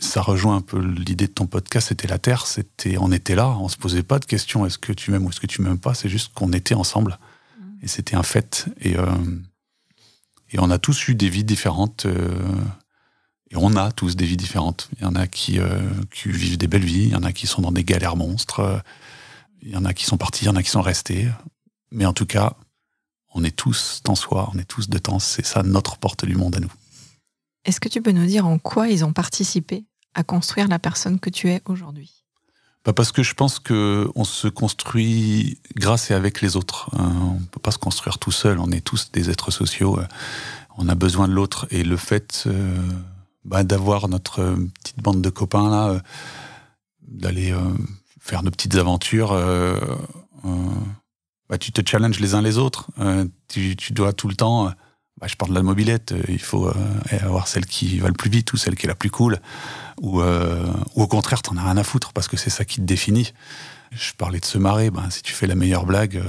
ça 0.00 0.22
rejoint 0.22 0.56
un 0.56 0.60
peu 0.60 0.80
l'idée 0.80 1.26
de 1.26 1.32
ton 1.32 1.46
podcast, 1.46 1.88
c'était 1.88 2.08
la 2.08 2.18
Terre, 2.18 2.46
c'était, 2.46 2.96
on 2.98 3.12
était 3.12 3.34
là, 3.34 3.50
on 3.50 3.68
se 3.68 3.76
posait 3.76 4.02
pas 4.02 4.18
de 4.18 4.24
questions, 4.24 4.66
est-ce 4.66 4.78
que 4.78 4.92
tu 4.92 5.10
m'aimes 5.10 5.24
ou 5.26 5.30
est-ce 5.30 5.40
que 5.40 5.46
tu 5.46 5.62
m'aimes 5.62 5.78
pas, 5.78 5.94
c'est 5.94 6.08
juste 6.08 6.32
qu'on 6.34 6.52
était 6.52 6.74
ensemble. 6.74 7.18
Mm. 7.58 7.64
Et 7.82 7.88
c'était 7.88 8.16
un 8.16 8.22
fait. 8.22 8.66
Et, 8.80 8.96
euh, 8.96 9.06
et 10.50 10.58
on 10.58 10.70
a 10.70 10.78
tous 10.78 11.08
eu 11.08 11.14
des 11.14 11.28
vies 11.28 11.44
différentes. 11.44 12.06
Euh, 12.06 12.28
et 13.50 13.56
on 13.56 13.74
a 13.76 13.90
tous 13.90 14.16
des 14.16 14.26
vies 14.26 14.36
différentes. 14.36 14.88
Il 14.98 15.02
y 15.02 15.06
en 15.06 15.14
a 15.14 15.26
qui, 15.26 15.58
euh, 15.58 15.80
qui 16.12 16.30
vivent 16.30 16.56
des 16.56 16.68
belles 16.68 16.84
vies, 16.84 17.04
il 17.04 17.10
y 17.10 17.16
en 17.16 17.24
a 17.24 17.32
qui 17.32 17.46
sont 17.46 17.62
dans 17.62 17.72
des 17.72 17.84
galères 17.84 18.16
monstres, 18.16 18.82
il 19.62 19.70
y 19.70 19.76
en 19.76 19.84
a 19.84 19.92
qui 19.92 20.04
sont 20.04 20.16
partis, 20.16 20.44
il 20.44 20.46
y 20.46 20.50
en 20.50 20.56
a 20.56 20.62
qui 20.62 20.70
sont 20.70 20.82
restés. 20.82 21.28
Mais 21.90 22.06
en 22.06 22.12
tout 22.12 22.26
cas, 22.26 22.56
on 23.34 23.44
est 23.44 23.54
tous 23.54 24.00
temps 24.04 24.14
soi, 24.14 24.50
on 24.54 24.58
est 24.58 24.64
tous 24.64 24.88
de 24.88 24.98
temps, 24.98 25.18
c'est 25.18 25.44
ça 25.44 25.62
notre 25.62 25.98
porte 25.98 26.24
du 26.24 26.36
monde 26.36 26.56
à 26.56 26.60
nous. 26.60 26.72
Est-ce 27.64 27.80
que 27.80 27.88
tu 27.88 28.00
peux 28.00 28.12
nous 28.12 28.26
dire 28.26 28.46
en 28.46 28.58
quoi 28.58 28.88
ils 28.88 29.04
ont 29.04 29.12
participé? 29.12 29.84
À 30.14 30.24
construire 30.24 30.68
la 30.68 30.78
personne 30.78 31.20
que 31.20 31.30
tu 31.30 31.50
es 31.50 31.62
aujourd'hui 31.66 32.20
bah, 32.84 32.94
parce 32.94 33.12
que 33.12 33.22
je 33.22 33.34
pense 33.34 33.58
que 33.58 34.10
on 34.14 34.24
se 34.24 34.48
construit 34.48 35.58
grâce 35.76 36.10
et 36.10 36.14
avec 36.14 36.40
les 36.40 36.56
autres. 36.56 36.88
Hein. 36.94 37.12
On 37.20 37.40
ne 37.40 37.46
peut 37.46 37.60
pas 37.60 37.72
se 37.72 37.78
construire 37.78 38.18
tout 38.18 38.30
seul. 38.30 38.58
On 38.58 38.70
est 38.70 38.80
tous 38.80 39.12
des 39.12 39.28
êtres 39.28 39.50
sociaux. 39.50 39.98
Euh. 39.98 40.06
On 40.78 40.88
a 40.88 40.94
besoin 40.94 41.28
de 41.28 41.32
l'autre. 41.34 41.66
Et 41.70 41.82
le 41.82 41.96
fait 41.96 42.44
euh, 42.46 42.74
bah, 43.44 43.64
d'avoir 43.64 44.08
notre 44.08 44.56
petite 44.82 44.98
bande 45.02 45.20
de 45.20 45.28
copains 45.28 45.68
là, 45.68 45.88
euh, 45.90 46.00
d'aller 47.02 47.54
faire 48.18 48.42
nos 48.42 48.50
petites 48.50 48.76
aventures, 48.76 49.32
bah, 51.48 51.58
tu 51.58 51.72
te 51.72 51.82
challenges 51.86 52.20
les 52.20 52.34
uns 52.34 52.40
les 52.40 52.56
autres. 52.56 52.88
Tu, 53.48 53.76
dois 53.92 54.12
tout 54.12 54.28
le 54.28 54.36
temps 54.36 54.72
bah, 55.20 55.26
je 55.26 55.36
parle 55.36 55.50
de 55.50 55.56
la 55.56 55.62
mobilette, 55.62 56.12
euh, 56.12 56.22
il 56.28 56.40
faut 56.40 56.66
euh, 56.68 56.74
avoir 57.20 57.46
celle 57.46 57.66
qui 57.66 57.98
va 57.98 58.08
le 58.08 58.14
plus 58.14 58.30
vite 58.30 58.52
ou 58.54 58.56
celle 58.56 58.74
qui 58.74 58.86
est 58.86 58.88
la 58.88 58.94
plus 58.94 59.10
cool. 59.10 59.38
Ou, 60.00 60.22
euh, 60.22 60.66
ou 60.94 61.02
au 61.02 61.06
contraire, 61.06 61.42
t'en 61.42 61.58
as 61.58 61.62
rien 61.62 61.76
à 61.76 61.84
foutre 61.84 62.14
parce 62.14 62.26
que 62.26 62.38
c'est 62.38 62.48
ça 62.48 62.64
qui 62.64 62.76
te 62.76 62.86
définit. 62.86 63.34
Je 63.92 64.12
parlais 64.16 64.40
de 64.40 64.44
se 64.46 64.56
marrer, 64.56 64.90
ben, 64.90 65.10
si 65.10 65.22
tu 65.22 65.34
fais 65.34 65.46
la 65.46 65.56
meilleure 65.56 65.84
blague, 65.84 66.22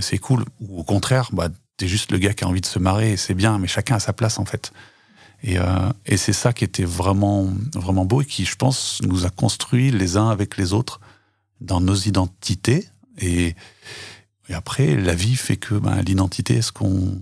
c'est 0.00 0.18
cool. 0.18 0.44
Ou 0.60 0.80
au 0.80 0.82
contraire, 0.82 1.30
bah, 1.32 1.48
t'es 1.76 1.88
juste 1.88 2.12
le 2.12 2.18
gars 2.18 2.34
qui 2.34 2.44
a 2.44 2.48
envie 2.48 2.60
de 2.60 2.66
se 2.66 2.78
marrer 2.78 3.12
et 3.12 3.16
c'est 3.16 3.34
bien, 3.34 3.58
mais 3.58 3.68
chacun 3.68 3.96
a 3.96 4.00
sa 4.00 4.12
place 4.12 4.38
en 4.38 4.44
fait. 4.44 4.72
Et, 5.44 5.56
et 6.06 6.16
c'est 6.16 6.32
ça 6.32 6.52
qui 6.52 6.64
était 6.64 6.84
vraiment, 6.84 7.48
vraiment 7.74 8.04
beau 8.04 8.22
et 8.22 8.24
qui, 8.24 8.44
je 8.44 8.56
pense, 8.56 9.00
nous 9.04 9.26
a 9.26 9.30
construit 9.30 9.92
les 9.92 10.16
uns 10.16 10.28
avec 10.28 10.56
les 10.56 10.72
autres 10.72 11.00
dans 11.60 11.80
nos 11.80 11.94
identités. 11.94 12.88
Et, 13.20 13.54
et 14.48 14.54
après, 14.54 14.96
la 14.96 15.14
vie 15.14 15.36
fait 15.36 15.56
que 15.56 15.76
ben, 15.76 16.02
l'identité, 16.02 16.56
est-ce 16.56 16.72
qu'on 16.72 17.20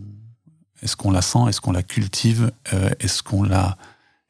est-ce 0.83 0.97
qu'on 0.97 1.13
la 1.13 1.23
sent? 1.23 1.49
Est-ce 1.49 1.61
qu'on 1.61 1.73
la 1.73 1.83
cultive? 1.83 2.53
Euh, 2.73 2.91
Est-ce 2.99 3.23
qu'on 3.23 3.45
la, 3.45 3.79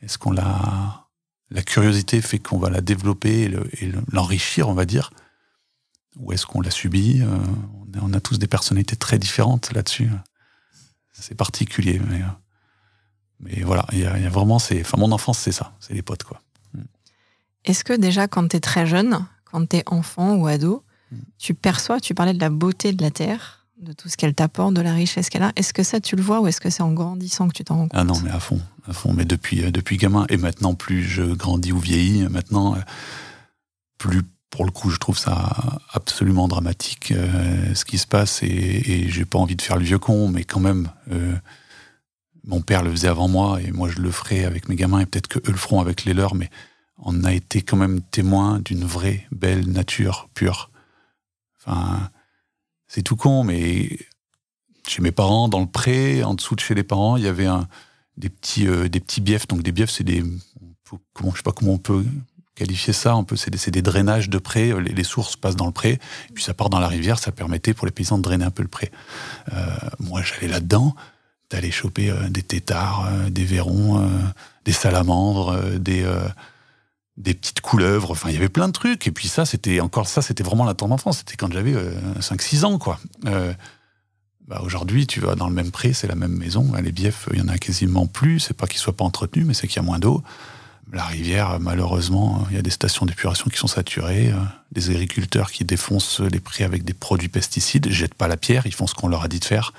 est-ce 0.02 0.18
qu'on 0.18 0.32
la, 0.32 1.08
la 1.50 1.62
curiosité 1.62 2.20
fait 2.20 2.38
qu'on 2.38 2.58
va 2.58 2.70
la 2.70 2.80
développer 2.80 3.50
et 3.80 3.92
l'enrichir, 4.12 4.68
on 4.68 4.74
va 4.74 4.84
dire? 4.84 5.10
Ou 6.16 6.32
est-ce 6.32 6.44
qu'on 6.44 6.60
la 6.60 6.70
subit? 6.70 7.22
Euh, 7.22 7.38
on, 8.02 8.12
a, 8.12 8.20
tous 8.20 8.38
des 8.38 8.46
personnalités 8.46 8.96
très 8.96 9.18
différentes 9.18 9.72
là-dessus. 9.72 10.10
C'est 11.12 11.34
particulier, 11.34 12.00
mais, 12.08 12.20
euh, 12.20 12.26
mais 13.40 13.62
voilà, 13.62 13.86
il 13.92 14.00
y, 14.00 14.06
a 14.06 14.28
vraiment, 14.28 14.58
c'est, 14.58 14.80
enfin, 14.80 14.98
mon 14.98 15.12
enfance, 15.12 15.38
c'est 15.38 15.52
ça, 15.52 15.74
c'est 15.80 15.94
les 15.94 16.02
potes, 16.02 16.24
quoi. 16.24 16.40
Mm. 16.74 16.82
Est-ce 17.64 17.84
que 17.84 17.92
déjà, 17.92 18.28
quand 18.28 18.48
tu 18.48 18.56
es 18.56 18.60
très 18.60 18.86
jeune, 18.86 19.26
quand 19.44 19.66
tu 19.68 19.76
es 19.76 19.84
enfant 19.86 20.34
ou 20.36 20.46
ado, 20.46 20.84
mm. 21.10 21.16
tu 21.38 21.54
perçois, 21.54 22.00
tu 22.00 22.14
parlais 22.14 22.34
de 22.34 22.40
la 22.40 22.50
beauté 22.50 22.92
de 22.92 23.02
la 23.02 23.10
terre, 23.10 23.61
de 23.82 23.92
tout 23.92 24.08
ce 24.08 24.16
qu'elle 24.16 24.34
t'apporte, 24.34 24.74
de 24.74 24.80
la 24.80 24.94
richesse 24.94 25.28
qu'elle 25.28 25.42
a. 25.42 25.52
Est-ce 25.56 25.72
que 25.72 25.82
ça, 25.82 26.00
tu 26.00 26.14
le 26.16 26.22
vois 26.22 26.40
ou 26.40 26.46
est-ce 26.46 26.60
que 26.60 26.70
c'est 26.70 26.82
en 26.82 26.92
grandissant 26.92 27.48
que 27.48 27.54
tu 27.54 27.64
t'en 27.64 27.74
rends 27.74 27.88
compte 27.88 27.90
Ah 27.94 28.04
non, 28.04 28.18
mais 28.22 28.30
à 28.30 28.38
fond, 28.38 28.60
à 28.86 28.92
fond. 28.92 29.12
Mais 29.12 29.24
depuis, 29.24 29.64
euh, 29.64 29.70
depuis 29.70 29.96
gamin, 29.96 30.26
et 30.28 30.36
maintenant, 30.36 30.74
plus 30.74 31.02
je 31.02 31.22
grandis 31.22 31.72
ou 31.72 31.78
vieillis, 31.78 32.28
maintenant, 32.28 32.76
euh, 32.76 32.80
plus 33.98 34.22
pour 34.50 34.64
le 34.64 34.70
coup, 34.70 34.90
je 34.90 34.98
trouve 34.98 35.18
ça 35.18 35.80
absolument 35.92 36.46
dramatique 36.46 37.12
euh, 37.12 37.74
ce 37.74 37.84
qui 37.86 37.96
se 37.96 38.06
passe 38.06 38.42
et, 38.42 38.46
et 38.46 39.08
j'ai 39.08 39.24
pas 39.24 39.38
envie 39.38 39.56
de 39.56 39.62
faire 39.62 39.78
le 39.78 39.84
vieux 39.84 39.98
con, 39.98 40.28
mais 40.28 40.44
quand 40.44 40.60
même, 40.60 40.90
mon 42.44 42.60
père 42.60 42.82
le 42.82 42.90
faisait 42.90 43.08
avant 43.08 43.28
moi 43.28 43.62
et 43.62 43.70
moi 43.70 43.88
je 43.88 43.98
le 43.98 44.10
ferai 44.10 44.44
avec 44.44 44.68
mes 44.68 44.76
gamins 44.76 45.00
et 45.00 45.06
peut-être 45.06 45.26
que 45.26 45.38
eux 45.38 45.52
le 45.52 45.56
feront 45.56 45.80
avec 45.80 46.04
les 46.04 46.12
leurs, 46.12 46.34
mais 46.34 46.50
on 46.98 47.24
a 47.24 47.32
été 47.32 47.62
quand 47.62 47.78
même 47.78 48.02
témoin 48.02 48.60
d'une 48.62 48.84
vraie 48.84 49.26
belle 49.32 49.66
nature 49.70 50.28
pure. 50.34 50.70
Enfin, 51.58 52.10
c'est 52.92 53.02
tout 53.02 53.16
con, 53.16 53.42
mais 53.42 53.98
chez 54.86 55.00
mes 55.00 55.12
parents, 55.12 55.48
dans 55.48 55.60
le 55.60 55.66
pré, 55.66 56.22
en 56.24 56.34
dessous 56.34 56.54
de 56.54 56.60
chez 56.60 56.74
les 56.74 56.82
parents, 56.82 57.16
il 57.16 57.22
y 57.22 57.28
avait 57.28 57.46
un, 57.46 57.66
des 58.18 58.28
petits 58.28 58.66
euh, 58.66 58.88
des 58.88 59.00
petits 59.00 59.22
biefs. 59.22 59.48
Donc 59.48 59.62
des 59.62 59.72
biefs, 59.72 59.90
c'est 59.90 60.04
des 60.04 60.22
comment 61.14 61.30
je 61.30 61.38
sais 61.38 61.42
pas 61.42 61.52
comment 61.52 61.72
on 61.72 61.78
peut 61.78 62.04
qualifier 62.54 62.92
ça. 62.92 63.18
C'est 63.36 63.50
des, 63.50 63.70
des, 63.70 63.80
drainages 63.80 64.28
de 64.28 64.36
pré. 64.36 64.78
Les, 64.82 64.92
les, 64.92 65.04
sources 65.04 65.36
passent 65.36 65.56
dans 65.56 65.64
le 65.64 65.72
pré, 65.72 65.98
puis 66.34 66.44
ça 66.44 66.52
part 66.52 66.68
dans 66.68 66.80
la 66.80 66.88
rivière. 66.88 67.18
Ça 67.18 67.32
permettait 67.32 67.72
pour 67.72 67.86
les 67.86 67.92
paysans 67.92 68.18
de 68.18 68.22
drainer 68.22 68.44
un 68.44 68.50
peu 68.50 68.62
le 68.62 68.68
pré. 68.68 68.92
Euh, 69.54 69.74
moi, 69.98 70.20
j'allais 70.20 70.48
là-dedans, 70.48 70.94
d'aller 71.52 71.70
choper 71.70 72.10
euh, 72.10 72.28
des 72.28 72.42
têtards, 72.42 73.06
euh, 73.06 73.30
des 73.30 73.44
verrons, 73.44 74.00
euh, 74.00 74.08
des 74.64 74.72
salamandres, 74.72 75.56
des 75.78 76.04
des 77.16 77.34
petites 77.34 77.60
couleuvres. 77.60 78.10
Enfin, 78.10 78.30
il 78.30 78.34
y 78.34 78.38
avait 78.38 78.48
plein 78.48 78.68
de 78.68 78.72
trucs. 78.72 79.06
Et 79.06 79.10
puis 79.10 79.28
ça, 79.28 79.44
c'était 79.44 79.80
encore 79.80 80.08
ça, 80.08 80.22
c'était 80.22 80.42
vraiment 80.42 80.64
la 80.64 80.74
temps 80.74 80.88
d'enfance. 80.88 81.18
C'était 81.18 81.36
quand 81.36 81.52
j'avais 81.52 81.74
5-6 82.20 82.64
ans, 82.64 82.78
quoi. 82.78 82.98
Bah 83.24 84.60
aujourd'hui, 84.64 85.06
tu 85.06 85.20
vas 85.20 85.36
dans 85.36 85.48
le 85.48 85.54
même 85.54 85.70
pré, 85.70 85.92
c'est 85.92 86.08
la 86.08 86.16
même 86.16 86.36
maison. 86.36 86.72
Les 86.82 86.90
biefs, 86.92 87.28
il 87.32 87.38
y 87.38 87.42
en 87.42 87.48
a 87.48 87.58
quasiment 87.58 88.06
plus. 88.06 88.40
C'est 88.40 88.54
pas 88.54 88.66
qu'ils 88.66 88.80
soient 88.80 88.96
pas 88.96 89.04
entretenus, 89.04 89.46
mais 89.46 89.54
c'est 89.54 89.68
qu'il 89.68 89.76
y 89.76 89.78
a 89.78 89.82
moins 89.82 89.98
d'eau. 90.00 90.22
La 90.92 91.04
rivière, 91.04 91.58
malheureusement, 91.60 92.44
il 92.50 92.56
y 92.56 92.58
a 92.58 92.62
des 92.62 92.70
stations 92.70 93.06
d'épuration 93.06 93.48
qui 93.48 93.56
sont 93.56 93.68
saturées, 93.68 94.34
des 94.72 94.90
agriculteurs 94.90 95.50
qui 95.50 95.64
défoncent 95.64 96.20
les 96.20 96.40
prés 96.40 96.64
avec 96.64 96.84
des 96.84 96.92
produits 96.92 97.28
pesticides, 97.28 97.88
jettent 97.90 98.14
pas 98.14 98.28
la 98.28 98.36
pierre, 98.36 98.66
ils 98.66 98.74
font 98.74 98.86
ce 98.86 98.94
qu'on 98.94 99.08
leur 99.08 99.22
a 99.22 99.28
dit 99.28 99.38
de 99.38 99.44
faire. 99.44 99.72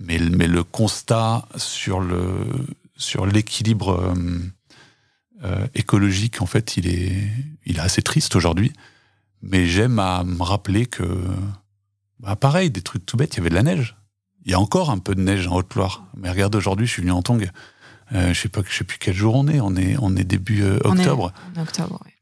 Mais, 0.00 0.18
mais 0.18 0.48
le 0.48 0.64
constat 0.64 1.46
sur 1.56 2.00
l'équilibre 3.26 4.14
euh, 5.44 5.66
écologique, 5.74 6.40
en 6.42 6.46
fait, 6.46 6.76
il 6.76 6.88
est 6.88 7.16
il 7.66 7.78
est 7.78 7.80
assez 7.80 8.02
triste 8.02 8.36
aujourd'hui. 8.36 8.72
Mais 9.42 9.66
j'aime 9.66 9.98
à 9.98 10.22
me 10.24 10.42
rappeler 10.42 10.86
que 10.86 11.04
bah 12.20 12.36
pareil, 12.36 12.70
des 12.70 12.82
trucs 12.82 13.04
tout 13.04 13.16
bêtes, 13.16 13.34
il 13.34 13.38
y 13.38 13.40
avait 13.40 13.50
de 13.50 13.54
la 13.54 13.62
neige. 13.62 13.96
Il 14.44 14.52
y 14.52 14.54
a 14.54 14.60
encore 14.60 14.90
un 14.90 14.98
peu 14.98 15.14
de 15.14 15.20
neige 15.20 15.46
en 15.46 15.56
Haute-Loire. 15.56 16.04
Mais 16.16 16.30
regarde, 16.30 16.54
aujourd'hui, 16.54 16.86
je 16.86 16.92
suis 16.92 17.02
venu 17.02 17.12
en 17.12 17.22
Tongue. 17.22 17.50
Euh, 18.12 18.32
je 18.32 18.40
sais 18.40 18.48
pas, 18.48 18.60
je 18.68 18.76
sais 18.76 18.84
plus 18.84 18.98
quel 18.98 19.14
jour 19.14 19.34
on 19.34 19.48
est. 19.48 19.60
On 19.60 19.74
est, 19.76 19.96
on 20.00 20.16
est 20.16 20.24
début 20.24 20.62
euh, 20.62 20.78
octobre. 20.84 21.32
en 21.56 21.62
octobre, 21.62 22.00
oui. 22.04 22.12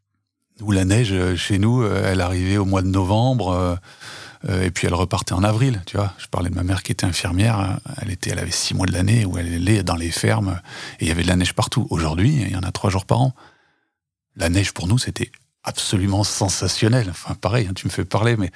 Où 0.62 0.72
la 0.72 0.84
neige, 0.84 1.14
chez 1.36 1.58
nous, 1.58 1.82
elle 1.84 2.20
arrivait 2.20 2.58
au 2.58 2.66
mois 2.66 2.82
de 2.82 2.88
novembre. 2.88 3.78
Euh, 4.48 4.64
et 4.64 4.70
puis 4.70 4.86
elle 4.86 4.94
repartait 4.94 5.34
en 5.34 5.44
avril, 5.44 5.82
tu 5.86 5.96
vois. 5.96 6.14
Je 6.18 6.26
parlais 6.26 6.50
de 6.50 6.54
ma 6.54 6.62
mère 6.62 6.82
qui 6.82 6.92
était 6.92 7.06
infirmière. 7.06 7.78
Elle 8.00 8.10
était, 8.10 8.30
elle 8.30 8.38
avait 8.38 8.50
six 8.50 8.74
mois 8.74 8.86
de 8.86 8.92
l'année 8.92 9.24
où 9.24 9.36
elle 9.38 9.52
allait 9.52 9.82
dans 9.82 9.96
les 9.96 10.10
fermes 10.10 10.60
et 10.98 11.04
il 11.04 11.08
y 11.08 11.10
avait 11.10 11.22
de 11.22 11.28
la 11.28 11.36
neige 11.36 11.54
partout. 11.54 11.86
Aujourd'hui, 11.90 12.42
il 12.42 12.50
y 12.50 12.56
en 12.56 12.62
a 12.62 12.72
trois 12.72 12.90
jours 12.90 13.04
par 13.04 13.20
an. 13.20 13.34
La 14.36 14.48
neige 14.48 14.72
pour 14.72 14.86
nous, 14.86 14.98
c'était 14.98 15.30
absolument 15.64 16.24
sensationnel. 16.24 17.08
Enfin, 17.10 17.34
pareil, 17.34 17.66
hein, 17.68 17.74
tu 17.74 17.86
me 17.86 17.92
fais 17.92 18.04
parler, 18.04 18.36
mais 18.36 18.50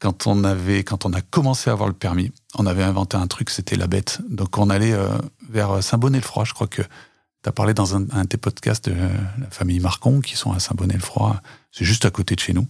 quand 0.00 0.26
on 0.26 0.44
avait, 0.44 0.84
quand 0.84 1.04
on 1.04 1.12
a 1.12 1.20
commencé 1.20 1.70
à 1.70 1.72
avoir 1.72 1.88
le 1.88 1.94
permis, 1.94 2.32
on 2.54 2.66
avait 2.66 2.84
inventé 2.84 3.16
un 3.16 3.26
truc, 3.26 3.50
c'était 3.50 3.76
la 3.76 3.86
bête. 3.86 4.20
Donc 4.30 4.56
on 4.56 4.70
allait 4.70 4.92
euh, 4.92 5.08
vers 5.50 5.82
Saint-Bonnet-le-Froid. 5.82 6.44
Je 6.44 6.54
crois 6.54 6.68
que 6.68 6.82
tu 6.82 7.48
as 7.48 7.52
parlé 7.52 7.74
dans 7.74 7.96
un, 7.96 8.00
de 8.00 8.24
tes 8.24 8.36
podcasts 8.36 8.88
de 8.88 8.94
la 8.94 9.50
famille 9.50 9.80
Marcon, 9.80 10.20
qui 10.20 10.36
sont 10.36 10.52
à 10.52 10.60
Saint-Bonnet-le-Froid. 10.60 11.40
C'est 11.72 11.84
juste 11.84 12.04
à 12.04 12.10
côté 12.10 12.34
de 12.34 12.40
chez 12.40 12.52
nous. 12.52 12.66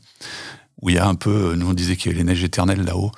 Où 0.81 0.91
il 0.91 0.97
y 0.97 0.99
a 0.99 1.07
un 1.07 1.15
peu, 1.15 1.55
nous 1.57 1.69
on 1.69 1.75
disait 1.75 1.97
qu'il 1.97 2.13
y 2.13 2.15
avait 2.15 2.19
les 2.19 2.25
neiges 2.25 2.45
éternelles 2.45 2.83
là-haut. 2.83 3.13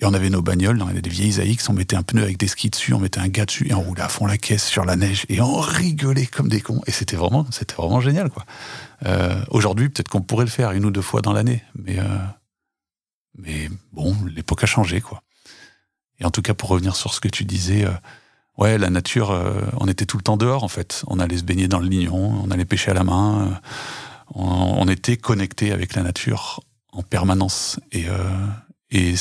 Et 0.00 0.06
on 0.06 0.12
avait 0.12 0.28
nos 0.28 0.42
bagnoles, 0.42 0.82
on 0.82 0.88
avait 0.88 1.02
des 1.02 1.10
vieilles 1.10 1.40
AX, 1.40 1.68
on 1.68 1.72
mettait 1.72 1.94
un 1.94 2.02
pneu 2.02 2.22
avec 2.22 2.36
des 2.36 2.48
skis 2.48 2.68
dessus, 2.68 2.92
on 2.94 2.98
mettait 2.98 3.20
un 3.20 3.28
gars 3.28 3.46
dessus 3.46 3.68
et 3.68 3.74
on 3.74 3.80
roulait 3.80 4.02
à 4.02 4.08
fond 4.08 4.26
la 4.26 4.36
caisse 4.36 4.66
sur 4.66 4.84
la 4.84 4.96
neige 4.96 5.24
et 5.28 5.40
on 5.40 5.60
rigolait 5.60 6.26
comme 6.26 6.48
des 6.48 6.60
cons. 6.60 6.82
Et 6.86 6.90
c'était 6.90 7.16
vraiment, 7.16 7.46
c'était 7.52 7.76
vraiment 7.76 8.00
génial, 8.00 8.28
quoi. 8.30 8.44
Euh, 9.06 9.40
Aujourd'hui, 9.50 9.88
peut-être 9.88 10.08
qu'on 10.08 10.20
pourrait 10.20 10.46
le 10.46 10.50
faire 10.50 10.72
une 10.72 10.84
ou 10.84 10.90
deux 10.90 11.02
fois 11.02 11.22
dans 11.22 11.32
l'année, 11.32 11.62
mais 11.76 11.98
euh, 12.00 12.18
mais 13.36 13.68
bon, 13.92 14.16
l'époque 14.34 14.62
a 14.62 14.66
changé, 14.66 15.00
quoi. 15.00 15.22
Et 16.20 16.24
en 16.24 16.30
tout 16.30 16.42
cas, 16.42 16.54
pour 16.54 16.68
revenir 16.68 16.96
sur 16.96 17.12
ce 17.12 17.20
que 17.20 17.28
tu 17.28 17.44
disais, 17.44 17.84
euh, 17.84 17.90
ouais, 18.56 18.78
la 18.78 18.90
nature, 18.90 19.30
euh, 19.30 19.62
on 19.78 19.88
était 19.88 20.06
tout 20.06 20.16
le 20.16 20.22
temps 20.22 20.36
dehors, 20.36 20.64
en 20.64 20.68
fait. 20.68 21.02
On 21.08 21.18
allait 21.18 21.38
se 21.38 21.44
baigner 21.44 21.68
dans 21.68 21.80
le 21.80 21.88
lignon, 21.88 22.42
on 22.44 22.50
allait 22.50 22.64
pêcher 22.64 22.92
à 22.92 22.94
la 22.94 23.04
main, 23.04 23.60
on, 24.34 24.44
on, 24.44 24.88
était 24.88 25.16
connecté 25.16 25.72
avec 25.72 25.94
la 25.94 26.02
nature 26.02 26.60
en 26.94 27.02
permanence. 27.02 27.78
Et, 27.92 28.08
euh, 28.08 28.46
et 28.90 29.14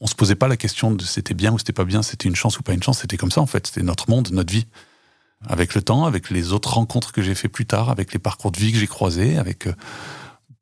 on 0.00 0.06
se 0.06 0.14
posait 0.14 0.34
pas 0.34 0.48
la 0.48 0.56
question 0.56 0.92
de 0.92 1.02
c'était 1.04 1.34
bien 1.34 1.52
ou 1.52 1.58
c'était 1.58 1.72
pas 1.72 1.84
bien, 1.84 2.02
c'était 2.02 2.28
une 2.28 2.36
chance 2.36 2.58
ou 2.58 2.62
pas 2.62 2.74
une 2.74 2.82
chance, 2.82 3.00
c'était 3.00 3.16
comme 3.16 3.30
ça, 3.30 3.40
en 3.40 3.46
fait. 3.46 3.66
C'était 3.68 3.82
notre 3.82 4.10
monde, 4.10 4.28
notre 4.32 4.52
vie. 4.52 4.66
Avec 5.48 5.74
le 5.74 5.82
temps, 5.82 6.06
avec 6.06 6.30
les 6.30 6.52
autres 6.52 6.74
rencontres 6.74 7.12
que 7.12 7.22
j'ai 7.22 7.34
fait 7.34 7.48
plus 7.48 7.66
tard, 7.66 7.90
avec 7.90 8.12
les 8.12 8.18
parcours 8.18 8.50
de 8.52 8.58
vie 8.58 8.72
que 8.72 8.78
j'ai 8.78 8.86
croisés, 8.86 9.36
avec 9.36 9.68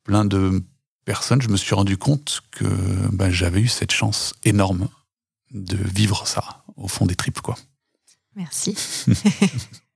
plein 0.02 0.24
de 0.24 0.62
personne, 1.04 1.40
je 1.40 1.48
me 1.48 1.56
suis 1.56 1.74
rendu 1.74 1.96
compte 1.96 2.42
que 2.50 2.64
ben, 3.12 3.30
j'avais 3.30 3.60
eu 3.60 3.68
cette 3.68 3.92
chance 3.92 4.34
énorme 4.44 4.88
de 5.52 5.76
vivre 5.76 6.26
ça 6.26 6.64
au 6.76 6.88
fond 6.88 7.06
des 7.06 7.14
tripes. 7.14 7.40
Quoi. 7.40 7.56
Merci. 8.34 8.76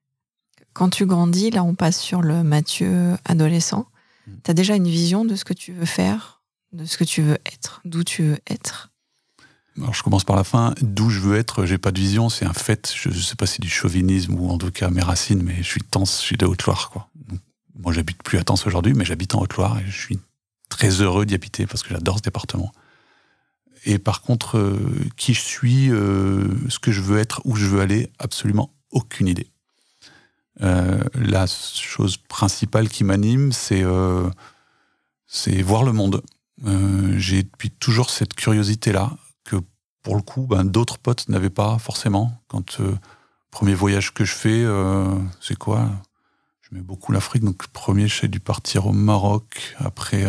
Quand 0.73 0.91
tu 0.91 1.07
grandis, 1.07 1.51
là 1.51 1.65
on 1.65 1.75
passe 1.75 2.01
sur 2.01 2.23
le 2.23 2.45
Mathieu 2.45 3.17
adolescent, 3.25 3.87
mm. 4.27 4.33
tu 4.45 4.51
as 4.51 4.55
déjà 4.55 4.77
une 4.77 4.89
vision 4.89 5.25
de 5.25 5.35
ce 5.35 5.45
que 5.45 5.55
tu 5.55 5.73
veux 5.73 5.87
faire, 5.87 6.38
de 6.73 6.85
ce 6.85 6.99
que 6.99 7.05
tu 7.05 7.23
veux 7.23 7.39
être, 7.47 7.81
d'où 7.85 8.05
tu 8.05 8.23
veux 8.23 8.39
être 8.49 8.91
alors 9.81 9.95
je 9.95 10.03
commence 10.03 10.25
par 10.25 10.37
la 10.37 10.45
fin. 10.45 10.75
D'où 10.81 11.09
je 11.09 11.21
veux 11.21 11.37
être, 11.37 11.65
j'ai 11.65 11.79
pas 11.79 11.93
de 11.93 12.01
vision, 12.01 12.29
c'est 12.29 12.45
un 12.45 12.53
fait. 12.53 12.93
Je, 12.95 13.11
ne 13.11 13.15
sais 13.15 13.37
pas 13.37 13.47
si 13.47 13.55
c'est 13.55 13.63
du 13.63 13.69
chauvinisme 13.69 14.35
ou 14.35 14.51
en 14.51 14.59
tout 14.59 14.71
cas 14.71 14.91
mes 14.91 15.03
racines, 15.03 15.43
mais 15.43 15.57
je 15.59 15.69
suis 15.69 15.81
de 15.81 15.87
Tens, 15.87 16.21
je 16.21 16.27
suis 16.27 16.37
de 16.37 16.47
Haute-Loire. 16.47 16.91
Quoi. 16.91 17.09
moi, 17.79 17.93
j'habite 17.93 18.23
plus 18.23 18.39
à 18.39 18.45
Tens 18.45 18.67
aujourd'hui, 18.67 18.95
mais 18.95 19.05
j'habite 19.05 19.35
en 19.35 19.41
Haute-Loire 19.41 19.79
et 19.79 19.85
je 19.87 19.97
suis 19.97 20.19
très 20.69 21.01
heureux 21.01 21.27
d'y 21.27 21.35
habiter 21.35 21.67
parce 21.67 21.83
que 21.83 21.91
j'adore 21.91 22.19
ce 22.19 22.23
département. 22.23 22.73
Et 23.85 23.99
par 23.99 24.23
contre, 24.23 24.59
euh, 24.59 24.79
qui 25.17 25.35
je 25.35 25.41
suis, 25.41 25.91
euh, 25.91 26.49
ce 26.69 26.79
que 26.79 26.91
je 26.91 27.01
veux 27.01 27.19
être, 27.19 27.41
où 27.45 27.55
je 27.57 27.67
veux 27.67 27.81
aller, 27.81 28.11
absolument 28.19 28.73
aucune 28.91 29.29
idée. 29.29 29.49
Euh, 30.61 31.01
la 31.15 31.47
chose 31.47 32.17
principale 32.17 32.89
qui 32.89 33.05
m'anime, 33.05 33.53
c'est 33.53 33.85
c'est 35.31 35.63
voir 35.63 35.85
le 35.85 35.93
monde. 35.93 36.23
Euh, 36.67 37.15
j'ai 37.19 37.43
depuis 37.45 37.71
toujours 37.71 38.11
cette 38.11 38.35
curiosité-là 38.35 39.13
que, 39.45 39.57
pour 40.03 40.17
le 40.17 40.23
coup, 40.23 40.47
ben, 40.47 40.65
d'autres 40.65 40.99
potes 40.99 41.29
n'avaient 41.29 41.51
pas 41.51 41.79
forcément. 41.79 42.41
Quand 42.49 42.81
premier 43.51 43.75
voyage 43.75 44.13
que 44.13 44.25
je 44.25 44.35
fais, 44.35 44.65
c'est 45.41 45.57
quoi? 45.57 45.91
Je 46.63 46.77
mets 46.77 46.83
beaucoup 46.83 47.13
l'Afrique. 47.13 47.45
Donc, 47.45 47.67
premier, 47.69 48.09
j'ai 48.09 48.29
dû 48.29 48.41
partir 48.41 48.87
au 48.87 48.93
Maroc. 48.93 49.75
Après, 49.79 50.27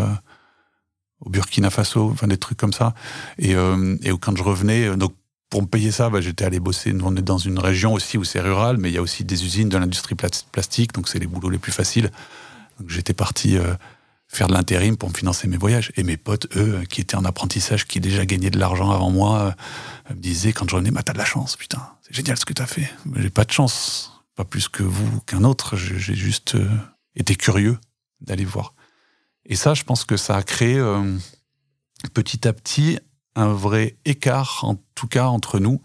au 1.22 1.30
Burkina 1.30 1.70
Faso, 1.70 2.10
enfin 2.12 2.28
des 2.28 2.38
trucs 2.38 2.58
comme 2.58 2.74
ça. 2.74 2.94
Et, 3.38 3.56
euh, 3.56 3.96
quand 4.22 4.36
je 4.38 4.44
revenais, 4.44 4.88
euh, 4.88 4.96
donc 4.96 5.14
pour 5.50 5.62
me 5.62 5.68
payer 5.68 5.92
ça, 5.92 6.10
bah, 6.10 6.22
j'étais 6.22 6.46
allé 6.46 6.60
bosser. 6.60 6.94
Nous, 6.94 7.06
on 7.06 7.16
est 7.16 7.22
dans 7.22 7.38
une 7.38 7.60
région 7.60 7.94
aussi 7.94 8.18
où 8.18 8.24
c'est 8.24 8.40
rural, 8.40 8.78
mais 8.78 8.90
il 8.90 8.94
y 8.94 8.98
a 8.98 9.02
aussi 9.02 9.24
des 9.24 9.46
usines 9.46 9.70
de 9.70 9.78
l'industrie 9.78 10.16
plastique, 10.16 10.94
donc 10.94 11.10
c'est 11.10 11.20
les 11.20 11.28
boulots 11.28 11.50
les 11.50 11.58
plus 11.58 11.72
faciles. 11.72 12.12
J'étais 12.88 13.14
parti 13.14 13.58
euh, 13.58 13.74
faire 14.30 14.48
de 14.48 14.54
l'intérim 14.54 14.96
pour 14.96 15.10
me 15.10 15.14
financer 15.14 15.48
mes 15.48 15.58
voyages. 15.58 15.92
Et 15.98 16.04
mes 16.04 16.16
potes, 16.16 16.48
eux, 16.56 16.84
qui 16.88 17.02
étaient 17.02 17.16
en 17.16 17.26
apprentissage, 17.26 17.88
qui 17.88 18.00
déjà 18.00 18.26
gagnaient 18.26 18.52
de 18.52 18.60
l'argent 18.60 18.92
avant 18.92 19.10
moi, 19.10 19.56
me 20.10 20.16
disaient 20.16 20.54
quand 20.54 20.70
je 20.70 20.76
revenais, 20.76 20.92
bah, 20.92 21.02
t'as 21.04 21.14
de 21.14 21.18
la 21.18 21.26
chance, 21.26 21.56
putain, 21.58 21.82
c'est 22.04 22.16
génial 22.16 22.38
ce 22.38 22.46
que 22.46 22.54
t'as 22.54 22.68
fait. 22.68 22.90
J'ai 23.16 23.32
pas 23.32 23.44
de 23.44 23.52
chance, 23.52 24.14
pas 24.36 24.46
plus 24.46 24.70
que 24.70 24.84
vous, 24.84 25.20
qu'un 25.22 25.44
autre. 25.44 25.76
J'ai 25.76 26.16
juste 26.16 26.56
été 27.16 27.36
curieux 27.36 27.78
d'aller 28.22 28.46
voir. 28.46 28.76
Et 29.46 29.56
ça, 29.56 29.74
je 29.74 29.84
pense 29.84 30.06
que 30.06 30.16
ça 30.16 30.36
a 30.36 30.44
créé 30.44 30.78
euh, 30.78 31.18
petit 32.14 32.48
à 32.48 32.54
petit 32.54 33.00
un 33.36 33.48
vrai 33.48 33.98
écart, 34.06 34.64
en 34.64 34.76
tout 34.96 35.08
cas 35.08 35.26
entre 35.26 35.60
nous, 35.60 35.82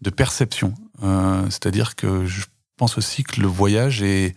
de 0.00 0.10
perception. 0.10 0.74
Euh, 1.02 1.44
C'est-à-dire 1.44 1.94
que 1.96 2.26
je 2.26 2.44
pense 2.76 2.98
aussi 2.98 3.24
que 3.24 3.40
le 3.40 3.46
voyage 3.46 4.02
est, 4.02 4.34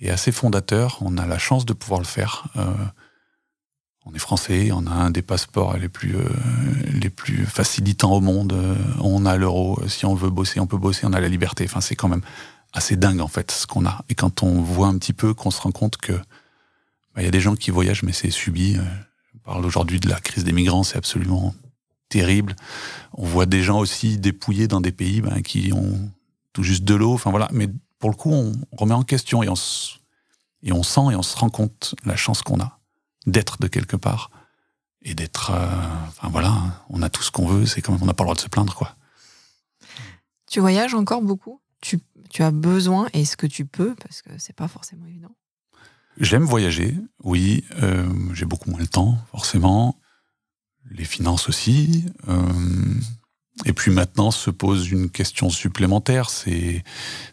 est, 0.00 0.10
assez 0.10 0.32
fondateur. 0.32 0.98
On 1.00 1.18
a 1.18 1.26
la 1.26 1.38
chance 1.38 1.66
de 1.66 1.72
pouvoir 1.72 2.00
le 2.00 2.06
faire. 2.06 2.44
Euh, 2.56 2.72
on 4.06 4.14
est 4.14 4.18
français, 4.18 4.70
on 4.72 4.86
a 4.86 4.90
un 4.90 5.10
des 5.10 5.22
passeports 5.22 5.76
les 5.76 5.88
plus, 5.88 6.16
euh, 6.16 6.28
les 6.92 7.10
plus 7.10 7.44
facilitants 7.44 8.12
au 8.12 8.20
monde. 8.20 8.54
on 9.00 9.26
a 9.26 9.36
l'euro. 9.36 9.80
Si 9.88 10.06
on 10.06 10.14
veut 10.14 10.30
bosser, 10.30 10.60
on 10.60 10.66
peut 10.66 10.78
bosser. 10.78 11.06
On 11.06 11.12
a 11.12 11.20
la 11.20 11.28
liberté. 11.28 11.64
Enfin, 11.64 11.80
c'est 11.80 11.96
quand 11.96 12.08
même 12.08 12.22
assez 12.72 12.96
dingue 12.96 13.20
en 13.20 13.28
fait 13.28 13.50
ce 13.50 13.66
qu'on 13.66 13.86
a. 13.86 14.04
Et 14.08 14.14
quand 14.14 14.42
on 14.42 14.60
voit 14.60 14.88
un 14.88 14.98
petit 14.98 15.12
peu, 15.12 15.34
qu'on 15.34 15.50
se 15.50 15.60
rend 15.60 15.72
compte 15.72 15.96
que 15.96 16.12
bah, 17.14 17.22
il 17.22 17.24
y 17.24 17.28
a 17.28 17.30
des 17.30 17.40
gens 17.40 17.56
qui 17.56 17.70
voyagent, 17.70 18.02
mais 18.02 18.12
c'est 18.12 18.30
subi. 18.30 18.76
Euh, 18.76 18.82
je 19.34 19.38
parle 19.40 19.64
aujourd'hui 19.64 20.00
de 20.00 20.08
la 20.08 20.20
crise 20.20 20.44
des 20.44 20.52
migrants, 20.52 20.82
c'est 20.82 20.98
absolument 20.98 21.54
terrible. 22.08 22.56
On 23.14 23.24
voit 23.24 23.46
des 23.46 23.62
gens 23.62 23.78
aussi 23.78 24.18
dépouillés 24.18 24.68
dans 24.68 24.80
des 24.80 24.92
pays 24.92 25.20
ben, 25.20 25.42
qui 25.42 25.72
ont 25.72 26.10
tout 26.52 26.62
juste 26.62 26.84
de 26.84 26.94
l'eau. 26.94 27.14
Enfin 27.14 27.30
voilà, 27.30 27.48
mais 27.52 27.68
pour 28.00 28.10
le 28.10 28.16
coup, 28.16 28.32
on 28.32 28.52
remet 28.72 28.94
en 28.94 29.04
question 29.04 29.44
et 29.44 29.48
on, 29.48 29.54
et 30.62 30.72
on 30.72 30.82
sent 30.82 31.12
et 31.12 31.16
on 31.16 31.22
se 31.22 31.36
rend 31.36 31.50
compte 31.50 31.94
la 32.04 32.16
chance 32.16 32.42
qu'on 32.42 32.58
a 32.58 32.80
d'être 33.26 33.60
de 33.60 33.68
quelque 33.68 33.96
part 33.96 34.30
et 35.02 35.14
d'être. 35.14 35.50
Euh, 35.50 35.68
enfin 36.08 36.28
voilà, 36.28 36.48
hein, 36.48 36.74
on 36.88 37.02
a 37.02 37.10
tout 37.10 37.22
ce 37.22 37.30
qu'on 37.30 37.46
veut. 37.46 37.66
C'est 37.66 37.82
quand 37.82 37.92
même, 37.92 38.02
on 38.02 38.06
n'a 38.06 38.14
pas 38.14 38.24
le 38.24 38.28
droit 38.28 38.34
de 38.34 38.40
se 38.40 38.48
plaindre, 38.48 38.74
quoi. 38.74 38.96
Tu 40.48 40.60
voyages 40.60 40.94
encore 40.94 41.22
beaucoup? 41.22 41.60
Tu, 41.80 42.00
tu 42.30 42.42
as 42.42 42.50
besoin 42.50 43.08
et 43.12 43.24
ce 43.24 43.36
que 43.36 43.46
tu 43.46 43.64
peux, 43.66 43.94
parce 43.94 44.22
que 44.22 44.30
c'est 44.38 44.56
pas 44.56 44.68
forcément 44.68 45.06
évident 45.06 45.34
J'aime 46.18 46.44
voyager, 46.44 46.98
oui. 47.22 47.64
Euh, 47.82 48.08
j'ai 48.34 48.44
beaucoup 48.44 48.70
moins 48.70 48.80
le 48.80 48.88
temps, 48.88 49.16
forcément. 49.30 49.98
Les 50.90 51.04
finances 51.04 51.48
aussi. 51.48 52.06
Euh, 52.28 52.42
et 53.64 53.72
puis 53.72 53.90
maintenant 53.90 54.30
se 54.30 54.50
pose 54.50 54.90
une 54.90 55.10
question 55.10 55.50
supplémentaire, 55.50 56.30
c'est 56.30 56.82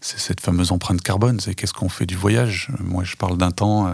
cette 0.01 0.41
fameuse 0.41 0.71
empreinte 0.71 1.01
carbone, 1.01 1.39
c'est 1.39 1.55
qu'est-ce 1.55 1.73
qu'on 1.73 1.89
fait 1.89 2.05
du 2.05 2.15
voyage? 2.15 2.69
Moi 2.79 3.03
je 3.03 3.15
parle 3.15 3.37
d'un 3.37 3.51
temps, 3.51 3.87
euh, 3.87 3.93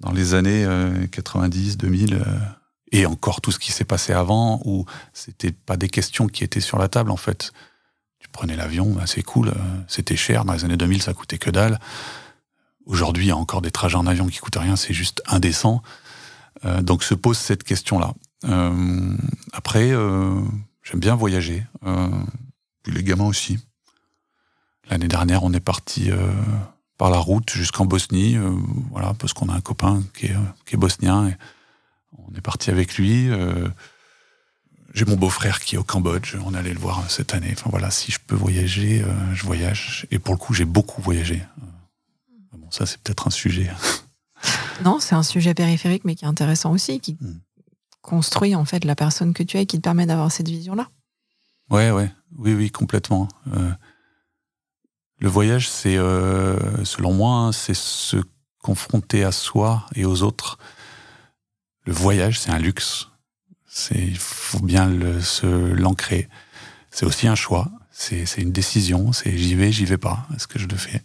dans 0.00 0.12
les 0.12 0.34
années 0.34 0.66
90, 1.10 1.78
2000, 1.78 2.24
et 2.92 3.06
encore 3.06 3.40
tout 3.40 3.50
ce 3.50 3.58
qui 3.58 3.72
s'est 3.72 3.84
passé 3.84 4.12
avant, 4.12 4.60
où 4.64 4.84
c'était 5.12 5.52
pas 5.52 5.76
des 5.76 5.88
questions 5.88 6.26
qui 6.26 6.44
étaient 6.44 6.60
sur 6.60 6.78
la 6.78 6.88
table 6.88 7.10
en 7.10 7.16
fait. 7.16 7.52
Tu 8.18 8.28
prenais 8.28 8.56
l'avion, 8.56 8.90
bah, 8.90 9.04
c'est 9.06 9.22
cool, 9.22 9.52
c'était 9.88 10.16
cher, 10.16 10.44
dans 10.44 10.52
les 10.52 10.64
années 10.64 10.76
2000 10.76 11.02
ça 11.02 11.14
coûtait 11.14 11.38
que 11.38 11.50
dalle. 11.50 11.78
Aujourd'hui, 12.86 13.26
il 13.26 13.28
y 13.28 13.32
a 13.32 13.36
encore 13.36 13.62
des 13.62 13.70
trajets 13.70 13.96
en 13.96 14.06
avion 14.06 14.26
qui 14.26 14.38
coûtent 14.38 14.56
rien, 14.56 14.76
c'est 14.76 14.92
juste 14.92 15.22
indécent. 15.26 15.82
Euh, 16.64 16.82
donc 16.82 17.02
se 17.02 17.14
pose 17.14 17.38
cette 17.38 17.64
question-là. 17.64 18.12
Euh, 18.46 19.16
après, 19.52 19.90
euh, 19.90 20.40
j'aime 20.84 21.00
bien 21.00 21.16
voyager. 21.16 21.66
puis 22.82 22.92
les 22.92 23.02
gamins 23.02 23.26
aussi. 23.26 23.58
L'année 24.90 25.08
dernière, 25.08 25.42
on 25.42 25.52
est 25.52 25.60
parti 25.60 26.10
par 26.98 27.10
la 27.10 27.18
route 27.18 27.50
jusqu'en 27.50 27.86
Bosnie, 27.86 28.36
voilà, 28.90 29.14
parce 29.14 29.32
qu'on 29.32 29.48
a 29.48 29.54
un 29.54 29.60
copain 29.60 30.02
qui 30.14 30.26
est, 30.26 30.36
qui 30.66 30.76
est, 30.76 30.78
bosnien. 30.78 31.28
Et 31.28 31.36
on 32.18 32.34
est 32.34 32.42
parti 32.42 32.70
avec 32.70 32.96
lui. 32.96 33.30
J'ai 34.92 35.06
mon 35.06 35.16
beau-frère 35.16 35.60
qui 35.60 35.74
est 35.74 35.78
au 35.78 35.84
Cambodge. 35.84 36.36
On 36.44 36.54
allait 36.54 36.74
le 36.74 36.78
voir 36.78 37.10
cette 37.10 37.34
année. 37.34 37.52
Enfin 37.52 37.70
voilà, 37.70 37.90
si 37.90 38.12
je 38.12 38.18
peux 38.24 38.36
voyager, 38.36 39.02
je 39.32 39.44
voyage. 39.44 40.06
Et 40.10 40.18
pour 40.18 40.34
le 40.34 40.38
coup, 40.38 40.52
j'ai 40.52 40.66
beaucoup 40.66 41.00
voyagé. 41.00 41.42
Ça, 42.74 42.86
c'est 42.86 42.98
peut-être 42.98 43.28
un 43.28 43.30
sujet. 43.30 43.70
non, 44.84 44.98
c'est 44.98 45.14
un 45.14 45.22
sujet 45.22 45.54
périphérique, 45.54 46.04
mais 46.04 46.16
qui 46.16 46.24
est 46.24 46.28
intéressant 46.28 46.72
aussi, 46.72 46.98
qui 46.98 47.16
hmm. 47.20 47.38
Construit 48.04 48.54
en 48.54 48.64
fait 48.64 48.84
la 48.84 48.94
personne 48.94 49.32
que 49.32 49.42
tu 49.42 49.56
es 49.56 49.62
et 49.62 49.66
qui 49.66 49.78
te 49.78 49.82
permet 49.82 50.06
d'avoir 50.06 50.30
cette 50.30 50.48
vision-là. 50.48 50.88
Ouais, 51.70 51.90
ouais, 51.90 52.12
oui, 52.36 52.52
oui, 52.54 52.70
complètement. 52.70 53.26
Euh, 53.54 53.72
le 55.18 55.28
voyage, 55.28 55.68
c'est, 55.68 55.96
euh, 55.96 56.84
selon 56.84 57.14
moi, 57.14 57.32
hein, 57.36 57.52
c'est 57.52 57.74
se 57.74 58.18
confronter 58.62 59.24
à 59.24 59.32
soi 59.32 59.86
et 59.94 60.04
aux 60.04 60.22
autres. 60.22 60.58
Le 61.86 61.92
voyage, 61.92 62.38
c'est 62.38 62.50
un 62.50 62.58
luxe. 62.58 63.08
C'est, 63.66 63.98
il 63.98 64.18
faut 64.18 64.60
bien 64.60 64.88
se 65.20 65.46
l'ancrer. 65.46 66.28
C'est 66.90 67.06
aussi 67.06 67.26
un 67.26 67.34
choix. 67.34 67.70
C'est, 67.90 68.26
c'est 68.26 68.42
une 68.42 68.52
décision. 68.52 69.12
C'est 69.12 69.36
j'y 69.36 69.54
vais, 69.54 69.72
j'y 69.72 69.84
vais 69.84 69.98
pas. 69.98 70.26
Est-ce 70.34 70.46
que 70.46 70.58
je 70.58 70.66
le 70.66 70.76
fais? 70.76 71.02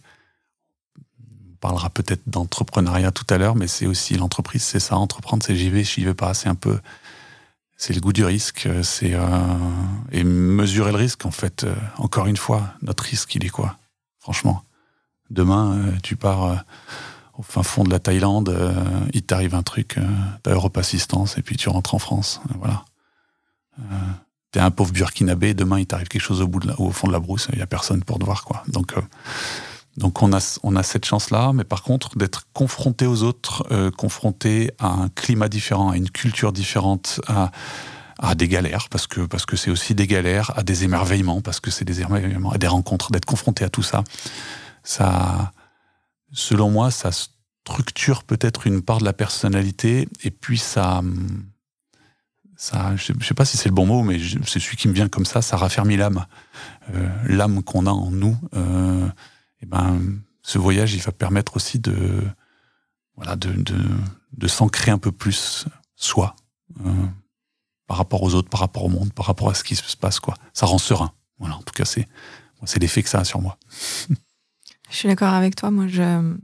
Parlera 1.60 1.90
peut-être 1.90 2.22
d'entrepreneuriat 2.26 3.12
tout 3.12 3.26
à 3.28 3.38
l'heure, 3.38 3.54
mais 3.54 3.68
c'est 3.68 3.86
aussi 3.86 4.14
l'entreprise, 4.14 4.62
c'est 4.62 4.80
ça, 4.80 4.96
entreprendre, 4.96 5.42
c'est 5.44 5.54
j'y 5.54 5.70
vais, 5.70 5.84
j'y 5.84 6.04
vais 6.04 6.14
pas, 6.14 6.34
c'est 6.34 6.48
un 6.48 6.54
peu, 6.54 6.78
c'est 7.76 7.92
le 7.92 8.00
goût 8.00 8.12
du 8.12 8.24
risque, 8.24 8.68
c'est 8.82 9.14
euh, 9.14 9.28
et 10.10 10.24
mesurer 10.24 10.90
le 10.90 10.96
risque 10.96 11.26
en 11.26 11.30
fait. 11.30 11.64
Euh, 11.64 11.74
encore 11.98 12.26
une 12.26 12.36
fois, 12.36 12.74
notre 12.82 13.04
risque, 13.04 13.34
il 13.34 13.44
est 13.44 13.50
quoi, 13.50 13.76
franchement 14.18 14.64
Demain, 15.28 15.76
euh, 15.76 15.92
tu 16.02 16.16
pars 16.16 16.64
au 17.38 17.42
fin 17.42 17.62
fond 17.62 17.84
de 17.84 17.90
la 17.90 18.00
Thaïlande, 18.00 18.54
il 19.12 19.22
t'arrive 19.22 19.54
un 19.54 19.62
truc, 19.62 19.96
t'as 20.42 20.52
Europe 20.52 20.76
Assistance, 20.76 21.38
et 21.38 21.42
puis 21.42 21.56
tu 21.56 21.68
rentres 21.68 21.94
en 21.94 21.98
France, 21.98 22.40
voilà. 22.58 22.84
T'es 24.50 24.60
un 24.60 24.70
pauvre 24.72 24.92
burkinabé, 24.92 25.54
demain 25.54 25.78
il 25.78 25.86
t'arrive 25.86 26.08
quelque 26.08 26.20
chose 26.20 26.42
au, 26.42 26.48
bout 26.48 26.58
de 26.58 26.72
au 26.76 26.90
fond 26.90 27.06
de 27.06 27.12
la 27.12 27.20
brousse, 27.20 27.48
il 27.52 27.60
y 27.60 27.62
a 27.62 27.66
personne 27.66 28.02
pour 28.02 28.18
te 28.18 28.24
voir, 28.24 28.44
quoi. 28.44 28.64
Donc 28.66 28.94
donc 29.96 30.22
on 30.22 30.32
a, 30.32 30.58
on 30.62 30.76
a 30.76 30.82
cette 30.82 31.04
chance-là, 31.04 31.52
mais 31.52 31.64
par 31.64 31.82
contre 31.82 32.16
d'être 32.16 32.46
confronté 32.52 33.06
aux 33.06 33.22
autres, 33.22 33.66
euh, 33.70 33.90
confronté 33.90 34.70
à 34.78 34.88
un 34.88 35.08
climat 35.08 35.48
différent, 35.48 35.90
à 35.90 35.96
une 35.96 36.10
culture 36.10 36.52
différente, 36.52 37.20
à, 37.26 37.50
à 38.18 38.34
des 38.34 38.48
galères, 38.48 38.88
parce 38.90 39.06
que 39.06 39.22
parce 39.22 39.46
que 39.46 39.56
c'est 39.56 39.70
aussi 39.70 39.94
des 39.94 40.06
galères, 40.06 40.52
à 40.56 40.62
des 40.62 40.84
émerveillements, 40.84 41.40
parce 41.40 41.60
que 41.60 41.70
c'est 41.70 41.84
des 41.84 42.00
émerveillements, 42.00 42.52
à 42.52 42.58
des 42.58 42.68
rencontres, 42.68 43.10
d'être 43.10 43.24
confronté 43.24 43.64
à 43.64 43.68
tout 43.68 43.82
ça, 43.82 44.04
ça, 44.82 45.52
selon 46.32 46.70
moi, 46.70 46.90
ça 46.90 47.10
structure 47.12 48.24
peut-être 48.24 48.66
une 48.66 48.82
part 48.82 48.98
de 48.98 49.04
la 49.04 49.12
personnalité, 49.12 50.08
et 50.22 50.30
puis 50.30 50.58
ça, 50.58 51.02
ça, 52.56 52.94
je 52.96 53.12
sais 53.24 53.34
pas 53.34 53.44
si 53.44 53.56
c'est 53.56 53.68
le 53.68 53.74
bon 53.74 53.86
mot, 53.86 54.02
mais 54.02 54.18
c'est 54.46 54.60
celui 54.60 54.76
qui 54.76 54.88
me 54.88 54.92
vient 54.92 55.08
comme 55.08 55.24
ça, 55.24 55.40
ça 55.40 55.56
raffermit 55.56 55.96
l'âme, 55.96 56.26
euh, 56.94 57.08
l'âme 57.26 57.62
qu'on 57.62 57.86
a 57.86 57.90
en 57.90 58.10
nous. 58.10 58.36
Euh, 58.54 59.08
et 59.60 59.64
eh 59.64 59.66
ben, 59.66 60.00
ce 60.42 60.58
voyage, 60.58 60.94
il 60.94 61.02
va 61.02 61.12
permettre 61.12 61.56
aussi 61.56 61.78
de, 61.78 62.22
voilà, 63.16 63.36
de, 63.36 63.52
de, 63.52 63.76
de 64.32 64.48
s'ancrer 64.48 64.90
un 64.90 64.96
peu 64.96 65.12
plus 65.12 65.66
soi, 65.96 66.34
euh, 66.84 67.06
par 67.86 67.98
rapport 67.98 68.22
aux 68.22 68.34
autres, 68.34 68.48
par 68.48 68.60
rapport 68.60 68.84
au 68.84 68.88
monde, 68.88 69.12
par 69.12 69.26
rapport 69.26 69.50
à 69.50 69.54
ce 69.54 69.62
qui 69.62 69.76
se 69.76 69.96
passe, 69.96 70.18
quoi. 70.18 70.34
Ça 70.54 70.64
rend 70.64 70.78
serein. 70.78 71.12
Voilà, 71.38 71.56
en 71.56 71.62
tout 71.62 71.74
cas, 71.74 71.84
c'est, 71.84 72.08
c'est 72.64 72.78
l'effet 72.78 73.02
que 73.02 73.10
ça 73.10 73.18
a 73.18 73.24
sur 73.24 73.42
moi. 73.42 73.58
je 74.90 74.96
suis 74.96 75.08
d'accord 75.08 75.34
avec 75.34 75.56
toi. 75.56 75.70
Moi, 75.70 75.88
je, 75.88 76.36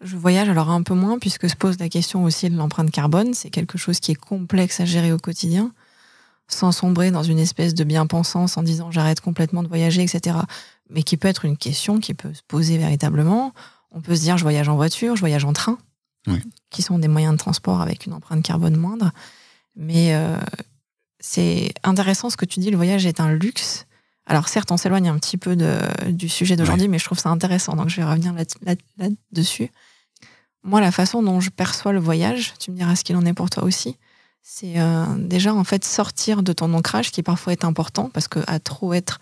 je 0.00 0.16
voyage 0.16 0.48
alors 0.48 0.70
un 0.70 0.82
peu 0.82 0.94
moins, 0.94 1.18
puisque 1.18 1.50
se 1.50 1.56
pose 1.56 1.80
la 1.80 1.88
question 1.88 2.22
aussi 2.22 2.48
de 2.48 2.56
l'empreinte 2.56 2.92
carbone. 2.92 3.34
C'est 3.34 3.50
quelque 3.50 3.76
chose 3.76 3.98
qui 3.98 4.12
est 4.12 4.16
complexe 4.16 4.78
à 4.78 4.84
gérer 4.84 5.12
au 5.12 5.18
quotidien 5.18 5.72
sans 6.48 6.70
sombrer 6.70 7.10
dans 7.10 7.24
une 7.24 7.40
espèce 7.40 7.74
de 7.74 7.82
bien-pensance 7.82 8.56
en 8.56 8.62
disant 8.62 8.92
j'arrête 8.92 9.20
complètement 9.20 9.64
de 9.64 9.68
voyager, 9.68 10.04
etc 10.04 10.36
mais 10.90 11.02
qui 11.02 11.16
peut 11.16 11.28
être 11.28 11.44
une 11.44 11.56
question 11.56 11.98
qui 11.98 12.14
peut 12.14 12.32
se 12.32 12.42
poser 12.46 12.78
véritablement. 12.78 13.52
On 13.90 14.00
peut 14.00 14.14
se 14.14 14.20
dire, 14.20 14.36
je 14.36 14.42
voyage 14.42 14.68
en 14.68 14.76
voiture, 14.76 15.16
je 15.16 15.20
voyage 15.20 15.44
en 15.44 15.52
train, 15.52 15.78
qui 16.70 16.82
sont 16.82 16.98
des 16.98 17.08
moyens 17.08 17.32
de 17.34 17.38
transport 17.38 17.80
avec 17.80 18.06
une 18.06 18.12
empreinte 18.12 18.42
carbone 18.42 18.76
moindre. 18.76 19.12
Mais 19.76 20.14
euh, 20.14 20.38
c'est 21.20 21.72
intéressant 21.82 22.30
ce 22.30 22.36
que 22.36 22.44
tu 22.44 22.60
dis, 22.60 22.70
le 22.70 22.76
voyage 22.76 23.06
est 23.06 23.20
un 23.20 23.32
luxe. 23.32 23.86
Alors 24.26 24.48
certes, 24.48 24.72
on 24.72 24.76
s'éloigne 24.76 25.08
un 25.08 25.18
petit 25.18 25.36
peu 25.36 25.54
de, 25.54 25.78
du 26.10 26.28
sujet 26.28 26.56
d'aujourd'hui, 26.56 26.88
mais 26.88 26.98
je 26.98 27.04
trouve 27.04 27.18
ça 27.18 27.30
intéressant, 27.30 27.76
donc 27.76 27.88
je 27.88 27.96
vais 27.96 28.04
revenir 28.04 28.34
là-dessus. 28.34 29.70
Moi, 30.64 30.80
la 30.80 30.90
façon 30.90 31.22
dont 31.22 31.40
je 31.40 31.50
perçois 31.50 31.92
le 31.92 32.00
voyage, 32.00 32.54
tu 32.58 32.72
me 32.72 32.76
diras 32.76 32.96
ce 32.96 33.04
qu'il 33.04 33.14
en 33.16 33.24
est 33.24 33.34
pour 33.34 33.50
toi 33.50 33.62
aussi, 33.62 33.96
c'est 34.42 34.80
euh, 34.80 35.04
déjà 35.16 35.54
en 35.54 35.62
fait 35.62 35.84
sortir 35.84 36.42
de 36.42 36.52
ton 36.52 36.74
ancrage, 36.74 37.12
qui 37.12 37.22
parfois 37.22 37.52
est 37.52 37.64
important, 37.64 38.10
parce 38.12 38.26
que 38.26 38.40
à 38.48 38.58
trop 38.58 38.92
être 38.92 39.20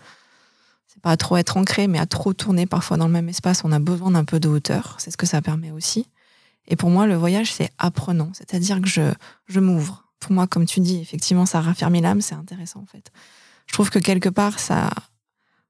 pas 1.05 1.11
à 1.11 1.17
trop 1.17 1.37
être 1.37 1.55
ancré, 1.55 1.87
mais 1.87 1.99
à 1.99 2.07
trop 2.07 2.33
tourner 2.33 2.65
parfois 2.65 2.97
dans 2.97 3.05
le 3.05 3.13
même 3.13 3.29
espace, 3.29 3.61
on 3.63 3.71
a 3.71 3.77
besoin 3.77 4.09
d'un 4.09 4.25
peu 4.25 4.39
de 4.39 4.49
hauteur. 4.49 4.95
C'est 4.97 5.11
ce 5.11 5.17
que 5.17 5.27
ça 5.27 5.39
permet 5.39 5.69
aussi. 5.69 6.07
Et 6.67 6.75
pour 6.75 6.89
moi, 6.89 7.05
le 7.05 7.13
voyage, 7.13 7.53
c'est 7.53 7.69
apprenant. 7.77 8.31
C'est-à-dire 8.33 8.81
que 8.81 8.87
je, 8.87 9.13
je 9.45 9.59
m'ouvre. 9.59 10.07
Pour 10.19 10.31
moi, 10.31 10.47
comme 10.47 10.65
tu 10.65 10.79
dis, 10.79 10.97
effectivement, 10.97 11.45
ça 11.45 11.61
raffermit 11.61 12.01
l'âme, 12.01 12.21
c'est 12.21 12.33
intéressant, 12.33 12.79
en 12.79 12.87
fait. 12.87 13.11
Je 13.67 13.73
trouve 13.73 13.91
que 13.91 13.99
quelque 13.99 14.29
part, 14.29 14.57
ça, 14.57 14.89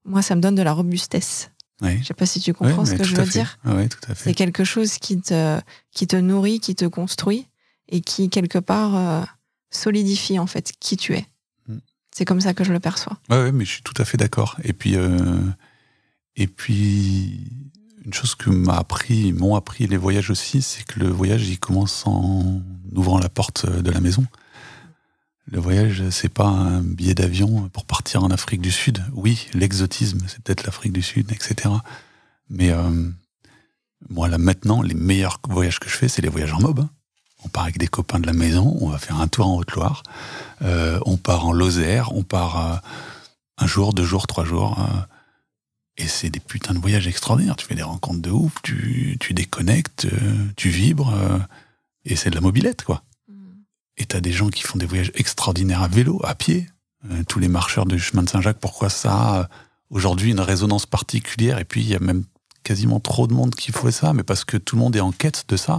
moi, 0.06 0.22
ça 0.22 0.36
me 0.36 0.40
donne 0.40 0.54
de 0.54 0.62
la 0.62 0.72
robustesse. 0.72 1.50
Oui. 1.82 1.98
Je 1.98 2.04
sais 2.04 2.14
pas 2.14 2.24
si 2.24 2.40
tu 2.40 2.54
comprends 2.54 2.86
ce 2.86 2.94
que 2.94 3.04
je 3.04 3.14
veux 3.14 3.26
dire. 3.26 3.58
Oui, 3.66 3.90
fait. 3.90 4.14
C'est 4.14 4.34
quelque 4.34 4.64
chose 4.64 4.96
qui 4.96 5.20
te, 5.20 5.60
qui 5.92 6.06
te 6.06 6.16
nourrit, 6.16 6.60
qui 6.60 6.74
te 6.74 6.86
construit 6.86 7.46
et 7.90 8.00
qui, 8.00 8.30
quelque 8.30 8.58
part, 8.58 8.96
euh, 8.96 9.22
solidifie, 9.68 10.38
en 10.38 10.46
fait, 10.46 10.72
qui 10.80 10.96
tu 10.96 11.12
es. 11.12 11.26
C'est 12.16 12.24
comme 12.24 12.40
ça 12.40 12.54
que 12.54 12.64
je 12.64 12.72
le 12.72 12.80
perçois. 12.80 13.18
Ouais, 13.28 13.52
mais 13.52 13.66
je 13.66 13.72
suis 13.72 13.82
tout 13.82 13.92
à 13.98 14.06
fait 14.06 14.16
d'accord. 14.16 14.56
Et 14.64 14.72
puis, 14.72 14.96
euh, 14.96 15.38
et 16.34 16.46
puis, 16.46 17.44
une 18.06 18.14
chose 18.14 18.34
que 18.34 18.48
m'a 18.48 18.78
appris, 18.78 19.34
m'ont 19.34 19.54
appris 19.54 19.86
les 19.86 19.98
voyages 19.98 20.30
aussi, 20.30 20.62
c'est 20.62 20.82
que 20.82 20.98
le 20.98 21.08
voyage, 21.08 21.46
il 21.46 21.58
commence 21.58 22.06
en 22.06 22.62
ouvrant 22.90 23.18
la 23.18 23.28
porte 23.28 23.70
de 23.70 23.90
la 23.90 24.00
maison. 24.00 24.24
Le 25.44 25.60
voyage, 25.60 26.08
c'est 26.08 26.30
pas 26.30 26.46
un 26.46 26.80
billet 26.80 27.12
d'avion 27.12 27.68
pour 27.68 27.84
partir 27.84 28.24
en 28.24 28.30
Afrique 28.30 28.62
du 28.62 28.72
Sud. 28.72 29.04
Oui, 29.12 29.48
l'exotisme, 29.52 30.20
c'est 30.26 30.42
peut-être 30.42 30.64
l'Afrique 30.64 30.94
du 30.94 31.02
Sud, 31.02 31.30
etc. 31.32 31.68
Mais 32.48 32.70
euh, 32.70 33.10
moi, 34.08 34.28
là, 34.28 34.38
maintenant, 34.38 34.80
les 34.80 34.94
meilleurs 34.94 35.38
voyages 35.50 35.80
que 35.80 35.90
je 35.90 35.96
fais, 35.96 36.08
c'est 36.08 36.22
les 36.22 36.30
voyages 36.30 36.54
en 36.54 36.60
mob. 36.62 36.88
On 37.46 37.48
part 37.48 37.62
avec 37.62 37.78
des 37.78 37.86
copains 37.86 38.18
de 38.18 38.26
la 38.26 38.32
maison, 38.32 38.76
on 38.80 38.88
va 38.88 38.98
faire 38.98 39.20
un 39.20 39.28
tour 39.28 39.46
en 39.46 39.56
Haute-Loire, 39.56 40.02
euh, 40.62 40.98
on 41.06 41.16
part 41.16 41.46
en 41.46 41.52
Lozère, 41.52 42.12
on 42.12 42.24
part 42.24 42.58
euh, 42.58 42.76
un 43.58 43.66
jour, 43.68 43.94
deux 43.94 44.02
jours, 44.02 44.26
trois 44.26 44.44
jours. 44.44 44.80
Euh, 44.80 45.00
et 45.96 46.08
c'est 46.08 46.28
des 46.28 46.40
putains 46.40 46.74
de 46.74 46.80
voyages 46.80 47.06
extraordinaires. 47.06 47.54
Tu 47.54 47.64
fais 47.64 47.76
des 47.76 47.84
rencontres 47.84 48.20
de 48.20 48.30
ouf, 48.30 48.52
tu, 48.64 49.16
tu 49.20 49.32
déconnectes, 49.32 50.08
tu 50.56 50.70
vibres, 50.70 51.14
et 52.04 52.16
c'est 52.16 52.30
de 52.30 52.34
la 52.34 52.40
mobilette, 52.40 52.82
quoi. 52.82 53.04
Mm. 53.28 53.34
Et 53.96 54.06
t'as 54.06 54.20
des 54.20 54.32
gens 54.32 54.48
qui 54.48 54.64
font 54.64 54.76
des 54.76 54.86
voyages 54.86 55.12
extraordinaires 55.14 55.82
à 55.82 55.88
vélo, 55.88 56.20
à 56.24 56.34
pied. 56.34 56.66
tous 57.28 57.38
les 57.38 57.48
marcheurs 57.48 57.86
du 57.86 58.00
chemin 58.00 58.24
de 58.24 58.28
Saint-Jacques, 58.28 58.58
pourquoi 58.58 58.90
ça? 58.90 59.12
A 59.12 59.48
aujourd'hui 59.88 60.32
une 60.32 60.40
résonance 60.40 60.84
particulière 60.84 61.60
Et 61.60 61.64
puis 61.64 61.80
il 61.80 61.88
y 61.88 61.94
a 61.94 62.00
même 62.00 62.24
quasiment 62.64 62.98
trop 62.98 63.28
de 63.28 63.34
monde 63.34 63.54
qui 63.54 63.70
fait 63.70 63.92
ça, 63.92 64.12
mais 64.12 64.24
parce 64.24 64.44
que 64.44 64.56
tout 64.56 64.74
le 64.74 64.82
monde 64.82 64.96
est 64.96 65.00
en 65.00 65.12
quête 65.12 65.44
de 65.46 65.56
ça 65.56 65.78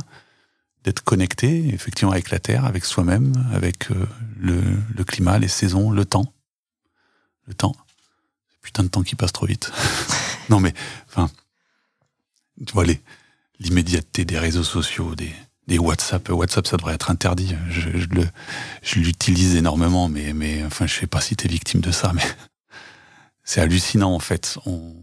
d'être 0.87 1.03
connecté 1.03 1.67
effectivement 1.73 2.13
avec 2.13 2.29
la 2.29 2.39
Terre, 2.39 2.63
avec 2.63 2.85
soi-même, 2.85 3.33
avec 3.51 3.91
euh, 3.91 4.07
le, 4.39 5.03
climat, 5.03 5.37
les 5.37 5.49
saisons, 5.49 5.91
le 5.91 6.05
temps. 6.05 6.31
Le 7.45 7.53
temps. 7.53 7.75
Putain 8.61 8.83
de 8.83 8.87
temps 8.87 9.03
qui 9.03 9.15
passe 9.15 9.33
trop 9.33 9.45
vite. 9.45 9.69
non, 10.49 10.61
mais, 10.61 10.73
enfin, 11.09 11.29
tu 12.65 12.71
vois, 12.71 12.85
l'immédiateté 13.59 14.23
des 14.23 14.39
réseaux 14.39 14.63
sociaux, 14.63 15.13
des, 15.13 15.77
WhatsApp. 15.77 16.29
WhatsApp, 16.29 16.67
ça 16.67 16.77
devrait 16.77 16.93
être 16.93 17.11
interdit. 17.11 17.53
Je, 17.69 17.89
le, 17.89 18.25
je 18.81 18.99
l'utilise 19.01 19.57
énormément, 19.57 20.07
mais, 20.07 20.31
mais, 20.31 20.63
enfin, 20.63 20.87
je 20.87 20.93
sais 20.93 21.07
pas 21.07 21.19
si 21.19 21.35
tu 21.35 21.47
es 21.47 21.49
victime 21.49 21.81
de 21.81 21.91
ça, 21.91 22.13
mais 22.13 22.23
c'est 23.43 23.59
hallucinant, 23.59 24.13
en 24.13 24.19
fait. 24.19 24.57
On 24.65 24.95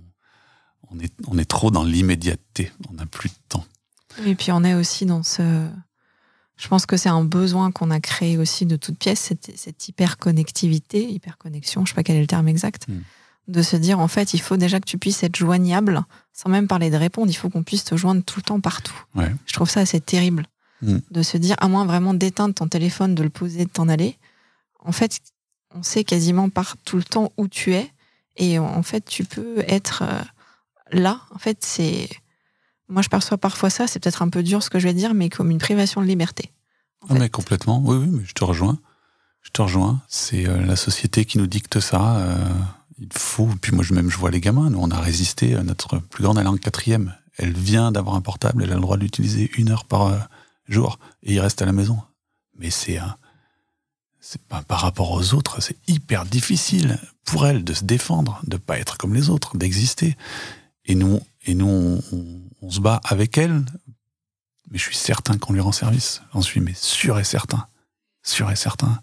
est, 0.98 1.12
on 1.26 1.36
est 1.36 1.44
trop 1.44 1.70
dans 1.70 1.84
l'immédiateté. 1.84 2.72
On 2.88 2.94
n'a 2.94 3.04
plus 3.04 3.28
de 3.28 3.36
temps. 3.50 3.66
Et 4.24 4.34
puis, 4.34 4.52
on 4.52 4.64
est 4.64 4.74
aussi 4.74 5.06
dans 5.06 5.22
ce, 5.22 5.68
je 6.56 6.68
pense 6.68 6.86
que 6.86 6.96
c'est 6.96 7.08
un 7.08 7.24
besoin 7.24 7.72
qu'on 7.72 7.90
a 7.90 8.00
créé 8.00 8.38
aussi 8.38 8.66
de 8.66 8.76
toute 8.76 8.98
pièce, 8.98 9.20
cette, 9.20 9.52
cette 9.56 9.88
hyper-connectivité, 9.88 11.08
hyper-connexion, 11.10 11.84
je 11.84 11.90
sais 11.90 11.94
pas 11.94 12.02
quel 12.02 12.16
est 12.16 12.20
le 12.20 12.26
terme 12.26 12.48
exact, 12.48 12.86
hmm. 12.88 13.00
de 13.48 13.62
se 13.62 13.76
dire 13.76 13.98
en 13.98 14.08
fait, 14.08 14.34
il 14.34 14.40
faut 14.40 14.56
déjà 14.56 14.78
que 14.78 14.86
tu 14.86 14.98
puisses 14.98 15.22
être 15.22 15.36
joignable, 15.36 16.02
sans 16.32 16.50
même 16.50 16.68
parler 16.68 16.90
de 16.90 16.96
répondre, 16.96 17.30
il 17.30 17.34
faut 17.34 17.50
qu'on 17.50 17.64
puisse 17.64 17.84
te 17.84 17.96
joindre 17.96 18.22
tout 18.22 18.38
le 18.38 18.44
temps 18.44 18.60
partout. 18.60 18.94
Je 19.16 19.52
trouve 19.52 19.68
ça 19.68 19.80
assez 19.80 20.00
terrible 20.00 20.46
hmm. 20.82 20.98
de 21.10 21.22
se 21.22 21.36
dire, 21.36 21.56
à 21.58 21.68
moins 21.68 21.86
vraiment 21.86 22.14
d'éteindre 22.14 22.54
ton 22.54 22.68
téléphone, 22.68 23.14
de 23.14 23.22
le 23.22 23.30
poser, 23.30 23.64
de 23.64 23.70
t'en 23.70 23.88
aller. 23.88 24.16
En 24.84 24.92
fait, 24.92 25.18
on 25.74 25.82
sait 25.82 26.04
quasiment 26.04 26.50
par 26.50 26.76
tout 26.84 26.96
le 26.96 27.04
temps 27.04 27.32
où 27.36 27.48
tu 27.48 27.74
es, 27.74 27.90
et 28.36 28.58
en 28.58 28.82
fait, 28.82 29.04
tu 29.04 29.24
peux 29.24 29.60
être 29.68 30.02
euh, 30.02 30.20
là. 30.90 31.20
En 31.32 31.38
fait, 31.38 31.58
c'est 31.60 32.08
moi, 32.88 33.02
je 33.02 33.08
perçois 33.08 33.38
parfois 33.38 33.70
ça, 33.70 33.86
c'est 33.86 33.98
peut-être 33.98 34.22
un 34.22 34.28
peu 34.28 34.42
dur 34.42 34.62
ce 34.62 34.70
que 34.70 34.78
je 34.78 34.86
vais 34.86 34.94
dire, 34.94 35.14
mais 35.14 35.30
comme 35.30 35.50
une 35.50 35.58
privation 35.58 36.00
de 36.00 36.06
liberté. 36.06 36.50
Ah, 37.08 37.14
mais 37.14 37.28
complètement, 37.28 37.80
oui, 37.84 37.96
oui, 37.96 38.08
mais 38.10 38.24
je 38.26 38.32
te 38.32 38.44
rejoins. 38.44 38.78
Je 39.42 39.50
te 39.50 39.62
rejoins. 39.62 40.00
C'est 40.08 40.48
euh, 40.48 40.64
la 40.64 40.76
société 40.76 41.24
qui 41.24 41.38
nous 41.38 41.46
dicte 41.46 41.80
ça. 41.80 42.16
Euh, 42.16 42.48
il 42.98 43.08
faut. 43.12 43.48
Puis 43.60 43.72
moi, 43.72 43.84
je, 43.84 43.92
même, 43.92 44.10
je 44.10 44.16
vois 44.16 44.30
les 44.30 44.40
gamins. 44.40 44.70
Nous, 44.70 44.78
on 44.80 44.90
a 44.90 45.00
résisté. 45.00 45.54
Notre 45.62 45.98
plus 45.98 46.22
grande, 46.22 46.38
elle 46.38 46.46
est 46.46 46.48
en 46.48 46.56
quatrième. 46.56 47.14
Elle 47.36 47.52
vient 47.52 47.92
d'avoir 47.92 48.16
un 48.16 48.22
portable. 48.22 48.62
Elle 48.62 48.72
a 48.72 48.76
le 48.76 48.80
droit 48.80 48.96
de 48.96 49.02
l'utiliser 49.02 49.50
une 49.58 49.70
heure 49.70 49.84
par 49.84 50.06
euh, 50.06 50.18
jour. 50.68 50.98
Et 51.22 51.34
il 51.34 51.40
reste 51.40 51.60
à 51.60 51.66
la 51.66 51.72
maison. 51.72 52.00
Mais 52.58 52.70
c'est 52.70 52.98
un. 52.98 53.16
C'est 54.26 54.40
pas 54.40 54.62
par 54.62 54.80
rapport 54.80 55.10
aux 55.10 55.34
autres, 55.34 55.60
c'est 55.60 55.76
hyper 55.86 56.24
difficile 56.24 56.98
pour 57.26 57.46
elle 57.46 57.62
de 57.62 57.74
se 57.74 57.84
défendre, 57.84 58.40
de 58.46 58.56
pas 58.56 58.78
être 58.78 58.96
comme 58.96 59.12
les 59.12 59.28
autres, 59.28 59.54
d'exister. 59.58 60.16
Et 60.86 60.94
nous, 60.94 61.20
et 61.44 61.54
nous, 61.54 62.00
on, 62.10 62.40
se 62.70 62.80
bat 62.80 63.00
avec 63.04 63.38
elle, 63.38 63.64
mais 64.70 64.78
je 64.78 64.84
suis 64.84 64.96
certain 64.96 65.38
qu'on 65.38 65.52
lui 65.52 65.60
rend 65.60 65.72
service. 65.72 66.22
J'en 66.32 66.42
suis 66.42 66.60
mais 66.60 66.74
sûr 66.74 67.18
et 67.18 67.24
certain. 67.24 67.66
Sûr 68.22 68.50
et 68.50 68.56
certain. 68.56 69.00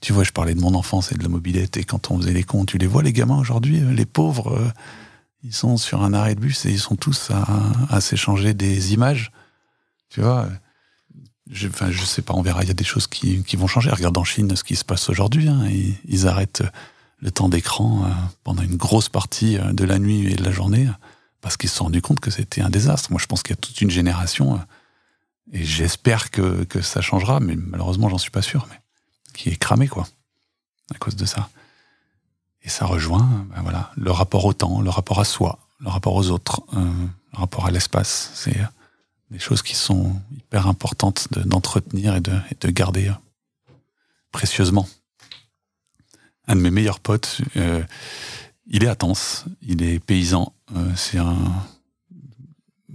Tu 0.00 0.12
vois, 0.12 0.24
je 0.24 0.32
parlais 0.32 0.54
de 0.54 0.60
mon 0.60 0.74
enfance 0.74 1.12
et 1.12 1.14
de 1.14 1.22
la 1.22 1.28
mobilette, 1.28 1.76
et 1.76 1.84
quand 1.84 2.10
on 2.10 2.18
faisait 2.18 2.32
les 2.32 2.42
cons, 2.42 2.66
tu 2.66 2.76
les 2.76 2.86
vois, 2.86 3.02
les 3.02 3.12
gamins 3.12 3.38
aujourd'hui, 3.38 3.80
euh, 3.80 3.92
les 3.92 4.04
pauvres, 4.04 4.52
euh, 4.52 4.70
ils 5.42 5.54
sont 5.54 5.76
sur 5.76 6.02
un 6.02 6.12
arrêt 6.12 6.34
de 6.34 6.40
bus 6.40 6.66
et 6.66 6.70
ils 6.70 6.80
sont 6.80 6.96
tous 6.96 7.30
à, 7.90 8.00
s'échanger 8.00 8.54
des 8.54 8.92
images. 8.92 9.30
Tu 10.10 10.20
vois, 10.20 10.48
je, 11.50 11.68
enfin, 11.68 11.90
je 11.90 12.04
sais 12.04 12.22
pas, 12.22 12.34
on 12.34 12.42
verra, 12.42 12.62
il 12.62 12.68
y 12.68 12.70
a 12.70 12.74
des 12.74 12.84
choses 12.84 13.06
qui, 13.06 13.42
vont 13.56 13.66
changer. 13.66 13.90
Regarde 13.90 14.16
en 14.16 14.24
Chine 14.24 14.56
ce 14.56 14.64
qui 14.64 14.76
se 14.76 14.84
passe 14.84 15.08
aujourd'hui. 15.10 15.48
Hein. 15.48 15.68
ils, 16.04 16.26
arrêtent 16.26 16.62
le 17.18 17.30
temps 17.30 17.50
d'écran 17.50 18.04
euh, 18.04 18.10
pendant 18.42 18.62
une 18.62 18.76
grosse 18.76 19.10
partie 19.10 19.58
de 19.58 19.84
la 19.84 19.98
nuit 19.98 20.32
et 20.32 20.36
de 20.36 20.44
la 20.44 20.50
journée 20.50 20.88
parce 21.44 21.58
qu'ils 21.58 21.68
se 21.68 21.76
sont 21.76 21.84
rendus 21.84 22.00
compte 22.00 22.20
que 22.20 22.30
c'était 22.30 22.62
un 22.62 22.70
désastre. 22.70 23.12
Moi, 23.12 23.20
je 23.20 23.26
pense 23.26 23.42
qu'il 23.42 23.50
y 23.50 23.58
a 23.58 23.60
toute 23.60 23.82
une 23.82 23.90
génération, 23.90 24.54
euh, 24.54 24.58
et 25.52 25.62
j'espère 25.62 26.30
que, 26.30 26.64
que, 26.64 26.80
ça 26.80 27.02
changera, 27.02 27.38
mais 27.38 27.54
malheureusement, 27.54 28.08
j'en 28.08 28.16
suis 28.16 28.30
pas 28.30 28.40
sûr, 28.40 28.66
mais 28.70 28.80
qui 29.34 29.50
est 29.50 29.56
cramé, 29.56 29.86
quoi, 29.86 30.08
à 30.94 30.96
cause 30.96 31.16
de 31.16 31.26
ça. 31.26 31.50
Et 32.62 32.70
ça 32.70 32.86
rejoint 32.86 33.46
ben 33.50 33.60
voilà, 33.60 33.92
le 33.94 34.10
rapport 34.10 34.46
au 34.46 34.54
temps, 34.54 34.80
le 34.80 34.88
rapport 34.88 35.20
à 35.20 35.26
soi, 35.26 35.58
le 35.80 35.90
rapport 35.90 36.14
aux 36.14 36.30
autres, 36.30 36.62
euh, 36.72 36.90
le 37.34 37.38
rapport 37.38 37.66
à 37.66 37.70
l'espace. 37.70 38.30
C'est 38.32 38.58
euh, 38.58 38.64
des 39.30 39.38
choses 39.38 39.60
qui 39.60 39.74
sont 39.74 40.18
hyper 40.34 40.66
importantes 40.66 41.28
d'entretenir 41.30 42.16
et, 42.16 42.22
de, 42.22 42.32
et, 42.50 42.56
de, 42.58 42.70
garder 42.70 43.12
précieusement. 44.32 44.88
Un 46.46 46.56
de 46.56 46.60
mes 46.62 46.70
meilleurs 46.70 47.00
potes, 47.00 47.42
il 48.66 48.84
est 48.84 48.88
à 48.88 48.96
il 49.62 49.82
est 49.82 49.98
paysan. 49.98 50.52
Euh, 50.74 50.90
c'est 50.96 51.18
un. 51.18 51.36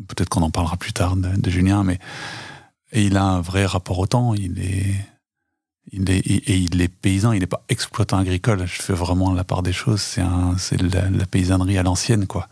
Peut-être 0.08 0.30
qu'on 0.30 0.42
en 0.42 0.50
parlera 0.50 0.78
plus 0.78 0.94
tard 0.94 1.16
de, 1.16 1.50
Julien, 1.50 1.84
mais. 1.84 2.00
Et 2.92 3.04
il 3.04 3.18
a 3.18 3.24
un 3.24 3.42
vrai 3.42 3.66
rapport 3.66 4.00
au 4.00 4.08
temps. 4.08 4.34
Il 4.34 4.60
est. 4.60 4.96
Il 5.92 6.12
est, 6.12 6.20
et 6.20 6.56
il 6.56 6.80
est 6.82 6.88
paysan, 6.88 7.32
il 7.32 7.40
n'est 7.40 7.48
pas 7.48 7.64
exploitant 7.68 8.20
agricole. 8.20 8.68
Je 8.68 8.82
fais 8.82 8.94
vraiment 8.94 9.34
la 9.34 9.44
part 9.44 9.64
des 9.64 9.74
choses. 9.74 10.02
C'est 10.02 10.22
un, 10.22 10.56
c'est 10.60 10.80
la, 10.80 11.10
la, 11.10 11.26
paysannerie 11.26 11.80
à 11.80 11.84
l'ancienne, 11.84 12.28
quoi. 12.28 12.48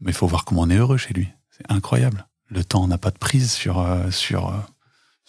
Mais 0.00 0.12
il 0.12 0.14
faut 0.14 0.26
voir 0.26 0.46
comment 0.46 0.62
on 0.62 0.70
est 0.70 0.76
heureux 0.76 0.96
chez 0.96 1.12
lui. 1.12 1.28
C'est 1.50 1.70
incroyable. 1.70 2.26
Le 2.48 2.64
temps 2.64 2.88
n'a 2.88 2.96
pas 2.96 3.10
de 3.10 3.18
prise 3.18 3.52
sur, 3.52 3.80
euh, 3.80 4.10
sur, 4.10 4.48
euh, 4.48 4.58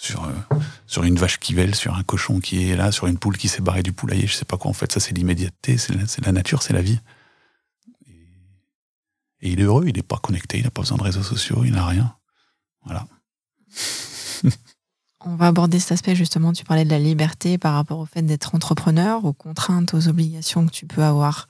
sur, 0.02 0.24
euh, 0.24 0.32
sur 0.88 1.04
une 1.04 1.16
vache 1.16 1.38
qui 1.38 1.54
vèle, 1.54 1.76
sur 1.76 1.94
un 1.96 2.02
cochon 2.02 2.40
qui 2.40 2.68
est 2.68 2.76
là, 2.76 2.92
sur 2.92 3.06
une 3.06 3.20
poule 3.20 3.38
qui 3.38 3.48
s'est 3.48 3.62
barrée 3.62 3.84
du 3.84 3.94
poulailler, 3.94 4.26
je 4.26 4.34
sais 4.34 4.46
pas 4.46 4.58
quoi. 4.58 4.72
En 4.72 4.74
fait, 4.74 4.92
ça, 4.92 5.00
c'est 5.00 5.14
l'immédiateté, 5.14 5.78
c'est 5.78 5.94
la, 6.26 6.32
nature, 6.32 6.64
c'est 6.64 6.74
la 6.74 6.82
vie. 6.82 7.00
Et, 8.08 9.52
il 9.52 9.60
est 9.60 9.64
heureux, 9.64 9.84
il 9.88 9.96
n'est 9.96 10.02
pas 10.02 10.18
connecté, 10.18 10.58
il 10.58 10.64
n'a 10.64 10.72
pas 10.72 10.82
besoin 10.82 10.98
de 10.98 11.04
réseaux 11.04 11.22
sociaux, 11.22 11.62
il 11.66 11.74
n'a 11.74 11.86
rien. 11.86 12.16
Voilà. 12.84 13.06
On 15.24 15.36
va 15.36 15.46
aborder 15.46 15.80
cet 15.80 15.92
aspect 15.92 16.16
justement, 16.16 16.52
tu 16.52 16.64
parlais 16.64 16.84
de 16.84 16.90
la 16.90 16.98
liberté 16.98 17.60
par 17.60 17.76
rapport 17.76 18.00
au 18.00 18.08
fait 18.08 18.24
d'être 18.24 18.56
entrepreneur, 18.56 19.24
aux 19.24 19.34
contraintes, 19.34 19.94
aux 19.94 20.08
obligations 20.08 20.66
que 20.66 20.72
tu 20.72 20.88
peux 20.88 21.04
avoir. 21.04 21.48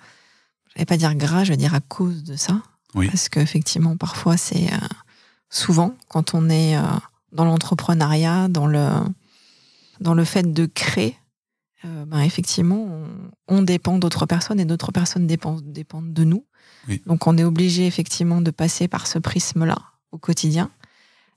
Je 0.74 0.80
vais 0.80 0.86
pas 0.86 0.98
dire 0.98 1.16
gras, 1.16 1.46
je 1.46 1.52
vais 1.52 1.58
dire 1.58 1.74
à 1.74 1.80
cause 1.80 2.26
de 2.26 2.36
ça. 2.36 2.62
Oui. 2.96 3.08
Parce 3.08 3.30
qu'effectivement, 3.30 3.96
parfois, 3.96 4.36
c'est 4.36 4.74
euh, 4.74 4.78
souvent 5.50 5.96
quand 6.10 6.34
on 6.34 6.50
est 6.50 6.76
euh, 6.76 6.84
dans 7.32 7.46
l'entrepreneuriat, 7.46 8.48
dans 8.48 8.68
le, 8.68 8.90
dans 10.00 10.14
le 10.14 10.24
fait 10.26 10.52
de 10.52 10.66
créer, 10.66 11.16
euh, 11.86 12.06
ben 12.06 12.20
effectivement, 12.20 13.06
on, 13.48 13.62
dépend 13.64 13.98
d'autres 13.98 14.26
personnes 14.26 14.60
et 14.60 14.66
d'autres 14.66 14.92
personnes 14.92 15.26
dépendent, 15.26 15.64
dépendent 15.64 16.14
de 16.14 16.24
nous. 16.24 16.46
Donc 17.06 17.28
on 17.28 17.38
est 17.38 17.44
obligé 17.44 17.86
effectivement 17.88 18.42
de 18.42 18.52
passer 18.52 18.88
par 18.88 19.08
ce 19.08 19.20
prisme-là 19.20 19.78
au 20.12 20.18
quotidien. 20.18 20.70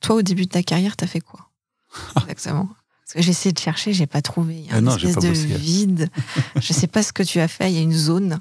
Toi, 0.01 0.17
au 0.17 0.23
début 0.23 0.45
de 0.45 0.51
ta 0.51 0.63
carrière, 0.63 0.97
tu 0.97 1.05
as 1.05 1.07
fait 1.07 1.21
quoi? 1.21 1.51
Exactement. 2.17 2.69
Parce 3.05 3.15
que 3.15 3.23
j'ai 3.23 3.31
essayé 3.31 3.53
de 3.53 3.59
chercher, 3.59 3.93
j'ai 3.93 4.07
pas 4.07 4.23
trouvé. 4.23 4.57
Il 4.57 4.67
y 4.67 4.71
a 4.71 4.77
ah 4.77 4.79
une 4.79 4.89
espèce 4.89 5.17
de 5.17 5.29
vide. 5.29 6.09
je 6.57 6.73
sais 6.73 6.87
pas 6.87 7.03
ce 7.03 7.13
que 7.13 7.23
tu 7.23 7.41
as 7.41 7.49
fait. 7.49 7.71
Il 7.71 7.77
y 7.77 7.79
a 7.79 7.83
une 7.83 7.93
zone. 7.93 8.41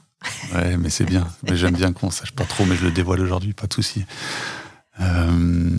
ouais, 0.54 0.78
mais 0.78 0.90
c'est 0.90 1.04
bien. 1.04 1.28
Mais 1.44 1.58
j'aime 1.58 1.76
bien 1.76 1.92
qu'on 1.92 2.10
sache 2.10 2.32
pas 2.32 2.46
trop, 2.46 2.66
mais 2.66 2.76
je 2.76 2.86
le 2.86 2.92
dévoile 2.92 3.20
aujourd'hui, 3.20 3.54
pas 3.54 3.68
de 3.68 3.74
souci. 3.74 4.06
Euh, 5.02 5.78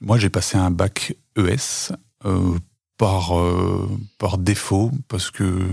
moi, 0.00 0.18
j'ai 0.18 0.30
passé 0.30 0.56
un 0.56 0.70
bac 0.70 1.14
ES 1.36 1.92
euh, 2.24 2.58
par, 2.96 3.38
euh, 3.38 3.88
par 4.18 4.38
défaut, 4.38 4.90
parce 5.08 5.30
que 5.30 5.66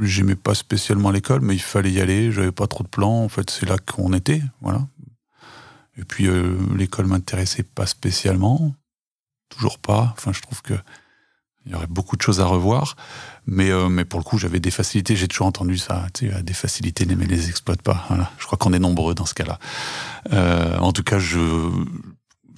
j'aimais 0.00 0.36
pas 0.36 0.54
spécialement 0.54 1.10
l'école, 1.10 1.40
mais 1.40 1.54
il 1.54 1.62
fallait 1.62 1.92
y 1.92 2.00
aller, 2.00 2.32
j'avais 2.32 2.52
pas 2.52 2.66
trop 2.66 2.84
de 2.84 2.88
plans, 2.88 3.24
en 3.24 3.28
fait, 3.28 3.50
c'est 3.50 3.66
là 3.66 3.76
qu'on 3.78 4.12
était, 4.12 4.42
voilà. 4.60 4.86
Et 5.98 6.04
puis, 6.04 6.26
euh, 6.26 6.56
l'école 6.76 7.06
m'intéressait 7.06 7.62
pas 7.62 7.86
spécialement, 7.86 8.74
toujours 9.48 9.78
pas, 9.78 10.14
enfin, 10.16 10.32
je 10.32 10.40
trouve 10.40 10.62
que 10.62 10.74
il 11.66 11.72
y 11.72 11.74
aurait 11.74 11.86
beaucoup 11.86 12.16
de 12.16 12.22
choses 12.22 12.40
à 12.40 12.46
revoir, 12.46 12.96
mais, 13.44 13.70
mais 13.90 14.06
pour 14.06 14.18
le 14.18 14.24
coup, 14.24 14.38
j'avais 14.38 14.60
des 14.60 14.70
facilités, 14.70 15.14
j'ai 15.14 15.28
toujours 15.28 15.46
entendu 15.46 15.76
ça, 15.76 16.06
tu 16.14 16.30
sais, 16.30 16.42
des 16.42 16.54
facilités, 16.54 17.04
mais 17.04 17.26
les 17.26 17.50
exploite 17.50 17.82
pas, 17.82 18.06
voilà. 18.08 18.30
Je 18.38 18.46
crois 18.46 18.56
qu'on 18.56 18.72
est 18.72 18.78
nombreux 18.78 19.14
dans 19.14 19.26
ce 19.26 19.34
cas-là. 19.34 19.58
en 20.80 20.92
tout 20.92 21.02
cas, 21.02 21.18
je 21.18 21.38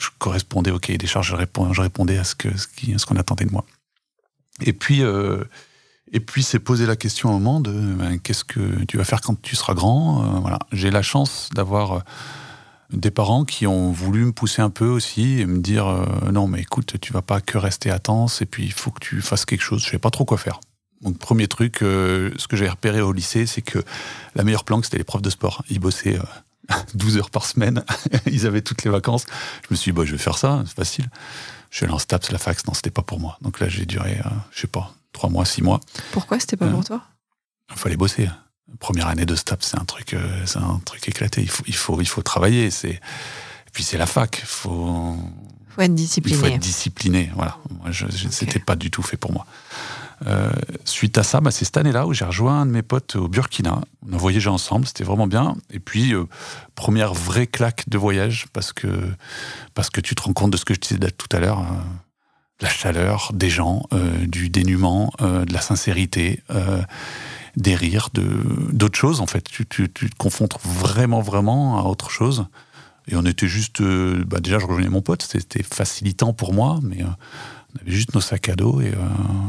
je 0.02 0.10
correspondais 0.18 0.70
au 0.70 0.78
cahier 0.78 0.98
des 0.98 1.06
charges, 1.06 1.28
je, 1.28 1.80
répondais, 1.80 2.18
à 2.18 2.24
ce 2.24 2.34
que 2.34 2.48
ce 2.56 3.06
qu'on 3.06 3.16
attendait 3.16 3.44
de 3.44 3.52
moi. 3.52 3.64
Et 4.60 4.72
puis 4.72 5.02
euh, 5.02 5.44
et 6.12 6.20
puis 6.20 6.42
c'est 6.42 6.58
poser 6.58 6.86
la 6.86 6.96
question 6.96 7.30
au 7.30 7.38
moment 7.38 7.60
de 7.60 7.72
ben, 7.72 8.18
qu'est-ce 8.18 8.44
que 8.44 8.84
tu 8.84 8.96
vas 8.98 9.04
faire 9.04 9.20
quand 9.20 9.40
tu 9.40 9.56
seras 9.56 9.74
grand. 9.74 10.22
Euh, 10.22 10.40
voilà, 10.40 10.58
j'ai 10.72 10.90
la 10.90 11.02
chance 11.02 11.48
d'avoir 11.54 11.92
euh, 11.92 12.00
des 12.92 13.10
parents 13.10 13.44
qui 13.44 13.66
ont 13.66 13.90
voulu 13.92 14.26
me 14.26 14.32
pousser 14.32 14.60
un 14.60 14.70
peu 14.70 14.86
aussi 14.86 15.40
et 15.40 15.46
me 15.46 15.60
dire 15.60 15.86
non 16.30 16.46
mais 16.46 16.60
écoute 16.60 17.00
tu 17.00 17.14
vas 17.14 17.22
pas 17.22 17.40
que 17.40 17.56
rester 17.56 17.90
à 17.90 17.98
temps 17.98 18.26
et 18.40 18.44
puis 18.44 18.64
il 18.64 18.72
faut 18.72 18.90
que 18.90 19.00
tu 19.00 19.22
fasses 19.22 19.46
quelque 19.46 19.62
chose. 19.62 19.82
Je 19.82 19.90
sais 19.90 19.98
pas 19.98 20.10
trop 20.10 20.26
quoi 20.26 20.36
faire. 20.36 20.60
Donc 21.00 21.18
premier 21.18 21.48
truc, 21.48 21.78
ce 21.80 22.46
que 22.46 22.56
j'ai 22.56 22.68
repéré 22.68 23.00
au 23.00 23.12
lycée, 23.12 23.46
c'est 23.46 23.62
que 23.62 23.78
la 24.34 24.44
meilleure 24.44 24.64
planque 24.64 24.84
c'était 24.84 24.98
les 24.98 25.04
profs 25.04 25.22
de 25.22 25.30
sport. 25.30 25.64
Ils 25.70 25.80
bossaient 25.80 26.18
12 26.94 27.18
heures 27.18 27.30
par 27.30 27.46
semaine. 27.46 27.84
Ils 28.26 28.46
avaient 28.46 28.62
toutes 28.62 28.84
les 28.84 28.90
vacances. 28.90 29.26
Je 29.62 29.68
me 29.70 29.76
suis 29.76 29.92
dit, 29.92 29.96
bah, 29.96 30.04
je 30.04 30.12
vais 30.12 30.18
faire 30.18 30.38
ça, 30.38 30.62
c'est 30.66 30.74
facile. 30.74 31.08
Je 31.70 31.78
suis 31.78 31.84
allé 31.84 31.94
en 31.94 31.98
STAPS, 31.98 32.30
la 32.30 32.38
fax, 32.38 32.66
non, 32.66 32.74
c'était 32.74 32.90
pas 32.90 33.02
pour 33.02 33.18
moi. 33.18 33.38
Donc 33.40 33.60
là, 33.60 33.68
j'ai 33.68 33.86
duré, 33.86 34.18
euh, 34.18 34.28
je 34.52 34.60
sais 34.60 34.66
pas, 34.66 34.94
3 35.12 35.30
mois, 35.30 35.44
6 35.44 35.62
mois. 35.62 35.80
Pourquoi 36.12 36.38
c'était 36.38 36.56
pas 36.56 36.68
pour 36.68 36.80
euh, 36.80 36.84
toi? 36.84 37.02
Il 37.70 37.78
fallait 37.78 37.96
bosser. 37.96 38.28
Première 38.78 39.08
année 39.08 39.26
de 39.26 39.34
STAPS, 39.34 39.66
c'est 39.66 39.78
un 39.78 39.84
truc, 39.84 40.14
euh, 40.14 40.42
c'est 40.46 40.58
un 40.58 40.80
truc 40.84 41.08
éclaté. 41.08 41.42
Il 41.42 41.50
faut, 41.50 41.64
il 41.66 41.74
faut, 41.74 42.00
il 42.00 42.08
faut 42.08 42.22
travailler. 42.22 42.70
C'est, 42.70 42.90
et 42.90 43.00
puis 43.72 43.82
c'est 43.82 43.98
la 43.98 44.06
fac. 44.06 44.38
Il 44.42 44.46
faut, 44.46 45.16
faut 45.70 45.80
être 45.80 45.94
discipliné. 45.94 46.36
Il 46.36 46.40
faut 46.40 46.46
être 46.46 46.60
discipliné. 46.60 47.30
Voilà. 47.34 47.56
Moi, 47.70 47.90
je, 47.90 48.06
c'était 48.30 48.58
pas 48.58 48.76
du 48.76 48.90
tout 48.90 49.02
fait 49.02 49.16
pour 49.16 49.32
moi. 49.32 49.46
Euh, 50.26 50.50
suite 50.84 51.18
à 51.18 51.22
ça, 51.22 51.40
bah, 51.40 51.50
c'est 51.50 51.64
cette 51.64 51.76
année-là 51.76 52.06
où 52.06 52.12
j'ai 52.12 52.24
rejoint 52.24 52.62
un 52.62 52.66
de 52.66 52.70
mes 52.70 52.82
potes 52.82 53.16
au 53.16 53.28
Burkina. 53.28 53.80
On 54.08 54.12
a 54.12 54.16
voyagé 54.16 54.48
ensemble, 54.48 54.86
c'était 54.86 55.04
vraiment 55.04 55.26
bien. 55.26 55.56
Et 55.70 55.80
puis, 55.80 56.14
euh, 56.14 56.24
première 56.74 57.14
vraie 57.14 57.46
claque 57.46 57.88
de 57.88 57.98
voyage, 57.98 58.46
parce 58.52 58.72
que, 58.72 58.88
parce 59.74 59.90
que 59.90 60.00
tu 60.00 60.14
te 60.14 60.22
rends 60.22 60.32
compte 60.32 60.50
de 60.50 60.56
ce 60.56 60.64
que 60.64 60.74
je 60.74 60.80
disais 60.80 61.10
tout 61.10 61.34
à 61.34 61.40
l'heure, 61.40 61.60
euh, 61.60 61.76
la 62.60 62.68
chaleur 62.68 63.30
des 63.34 63.50
gens, 63.50 63.88
du 64.22 64.48
dénuement, 64.48 65.12
de 65.18 65.52
la 65.52 65.60
sincérité, 65.60 66.44
des 67.56 67.74
rires, 67.74 68.10
d'autres 68.14 68.96
choses 68.96 69.20
en 69.20 69.26
fait. 69.26 69.42
Tu, 69.42 69.66
te 69.66 70.16
confrontes 70.16 70.56
vraiment, 70.64 71.22
vraiment 71.22 71.80
à 71.80 71.82
autre 71.82 72.10
chose. 72.10 72.46
Et 73.08 73.16
on 73.16 73.24
était 73.26 73.48
juste... 73.48 73.82
bah, 73.82 74.38
déjà, 74.38 74.60
je 74.60 74.66
rejoignais 74.66 74.90
mon 74.90 75.02
pote, 75.02 75.26
c'était 75.28 75.64
facilitant 75.64 76.34
pour 76.34 76.54
moi, 76.54 76.78
mais 76.84 77.02
on 77.02 77.80
avait 77.80 77.90
juste 77.90 78.14
nos 78.14 78.20
sacs 78.20 78.48
à 78.48 78.54
dos 78.54 78.80
et 78.80 78.94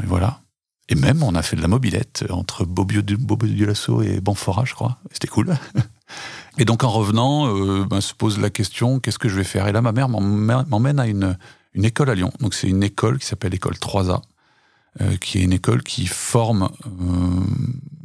voilà. 0.08 0.43
Et 0.90 0.96
même, 0.96 1.24
on 1.24 1.34
a 1.36 1.42
fait 1.42 1.56
de 1.56 1.62
la 1.62 1.68
mobilette 1.68 2.26
entre 2.30 2.66
Bobio 2.66 3.02
du 3.02 3.66
Lasso 3.66 4.02
et 4.02 4.20
Banfora, 4.20 4.66
je 4.66 4.74
crois. 4.74 4.98
C'était 5.12 5.28
cool. 5.28 5.56
Et 6.58 6.66
donc, 6.66 6.84
en 6.84 6.90
revenant, 6.90 7.48
euh, 7.48 7.86
ben, 7.86 8.02
se 8.02 8.14
pose 8.14 8.40
la 8.40 8.50
question 8.50 9.00
qu'est-ce 9.00 9.18
que 9.18 9.30
je 9.30 9.36
vais 9.36 9.44
faire? 9.44 9.68
Et 9.68 9.72
là, 9.72 9.82
ma 9.82 9.92
mère 9.92 10.10
m'emmène 10.10 11.00
à 11.00 11.08
une, 11.08 11.38
une 11.74 11.86
école 11.86 12.10
à 12.10 12.16
Lyon. 12.16 12.32
Donc, 12.42 12.54
c'est 12.54 12.68
une 12.68 12.84
école 12.84 13.18
qui 13.18 13.26
s'appelle 13.26 13.54
l'école 13.54 13.74
3A, 13.74 14.22
euh, 15.02 15.18
qui 15.18 15.40
est 15.40 15.42
une 15.42 15.54
école 15.54 15.82
qui 15.82 16.06
forme 16.06 16.70
euh, 16.86 17.40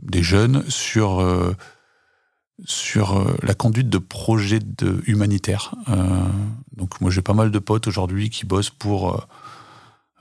des 0.02 0.22
jeunes 0.22 0.64
sur, 0.68 1.22
sur 2.64 3.36
la 3.42 3.54
conduite 3.54 3.90
de 3.90 3.98
projets 3.98 4.60
humanitaires. 5.06 5.74
donc, 6.74 7.00
moi, 7.02 7.10
j'ai 7.10 7.22
pas 7.22 7.34
mal 7.34 7.50
de 7.50 7.58
potes 7.58 7.86
aujourd'hui 7.86 8.30
qui 8.30 8.46
bossent 8.46 8.70
pour 8.70 9.14
euh, 9.14 9.20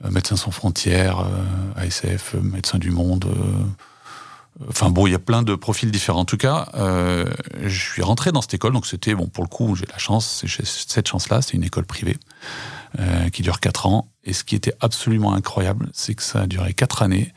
Médecins 0.04 0.36
sans 0.36 0.52
frontières, 0.52 1.20
euh, 1.20 1.82
ASF, 1.86 2.34
euh, 2.34 2.40
Médecins 2.40 2.78
du 2.78 2.90
Monde. 2.90 3.26
Enfin 4.68 4.90
bon, 4.90 5.06
il 5.06 5.12
y 5.12 5.14
a 5.14 5.20
plein 5.20 5.42
de 5.42 5.54
profils 5.54 5.90
différents. 5.90 6.20
En 6.20 6.24
tout 6.24 6.36
cas, 6.36 6.68
je 7.62 7.80
suis 7.80 8.02
rentré 8.02 8.32
dans 8.32 8.42
cette 8.42 8.54
école, 8.54 8.72
donc 8.72 8.86
c'était, 8.86 9.14
bon, 9.14 9.28
pour 9.28 9.44
le 9.44 9.48
coup, 9.48 9.76
j'ai 9.76 9.86
la 9.86 9.98
chance, 9.98 10.44
cette 10.64 11.06
chance-là, 11.06 11.42
c'est 11.42 11.54
une 11.54 11.62
école 11.62 11.84
privée 11.84 12.16
qui 13.32 13.42
dure 13.42 13.60
4 13.60 13.86
ans. 13.86 14.10
Et 14.24 14.32
ce 14.32 14.42
qui 14.42 14.56
était 14.56 14.74
absolument 14.80 15.32
incroyable, 15.32 15.88
c'est 15.92 16.16
que 16.16 16.24
ça 16.24 16.40
a 16.40 16.46
duré 16.48 16.74
4 16.74 17.02
années 17.02 17.32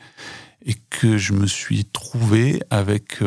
et 0.66 0.74
que 0.90 1.16
je 1.16 1.32
me 1.32 1.46
suis 1.46 1.84
trouvé 1.84 2.60
avec 2.70 3.22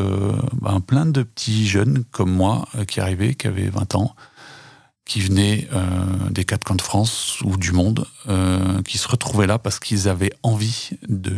ben, 0.62 0.82
plein 0.82 1.06
de 1.06 1.24
petits 1.24 1.66
jeunes 1.66 2.04
comme 2.12 2.34
moi 2.34 2.68
qui 2.90 3.00
arrivaient, 3.00 3.34
qui 3.34 3.48
avaient 3.48 3.70
20 3.70 3.96
ans, 3.96 4.14
qui 5.06 5.22
venaient 5.22 5.68
euh, 5.72 6.30
des 6.32 6.44
quatre 6.46 6.64
coins 6.64 6.76
de 6.76 6.82
France 6.82 7.40
ou 7.42 7.58
du 7.58 7.72
monde, 7.72 8.08
euh, 8.28 8.82
qui 8.82 8.98
se 8.98 9.08
retrouvaient 9.08 9.48
là 9.48 9.60
parce 9.60 9.80
qu'ils 9.80 10.10
avaient 10.10 10.34
envie 10.42 10.92
de 11.08 11.36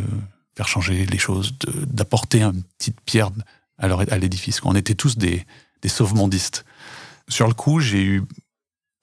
faire 0.56 0.68
changer 0.68 1.06
les 1.06 1.18
choses, 1.18 1.54
d'apporter 1.86 2.42
une 2.42 2.64
petite 2.78 3.00
pierre 3.02 3.30
à, 3.78 4.18
l'édifice. 4.18 4.62
On 4.64 4.74
était 4.74 4.96
tous 4.96 5.18
des, 5.18 5.46
des 5.82 5.90
sauvemondistes. 5.90 6.66
Sur 7.28 7.48
le 7.48 7.54
coup, 7.54 7.80
j'ai 7.80 8.02
eu 8.02 8.24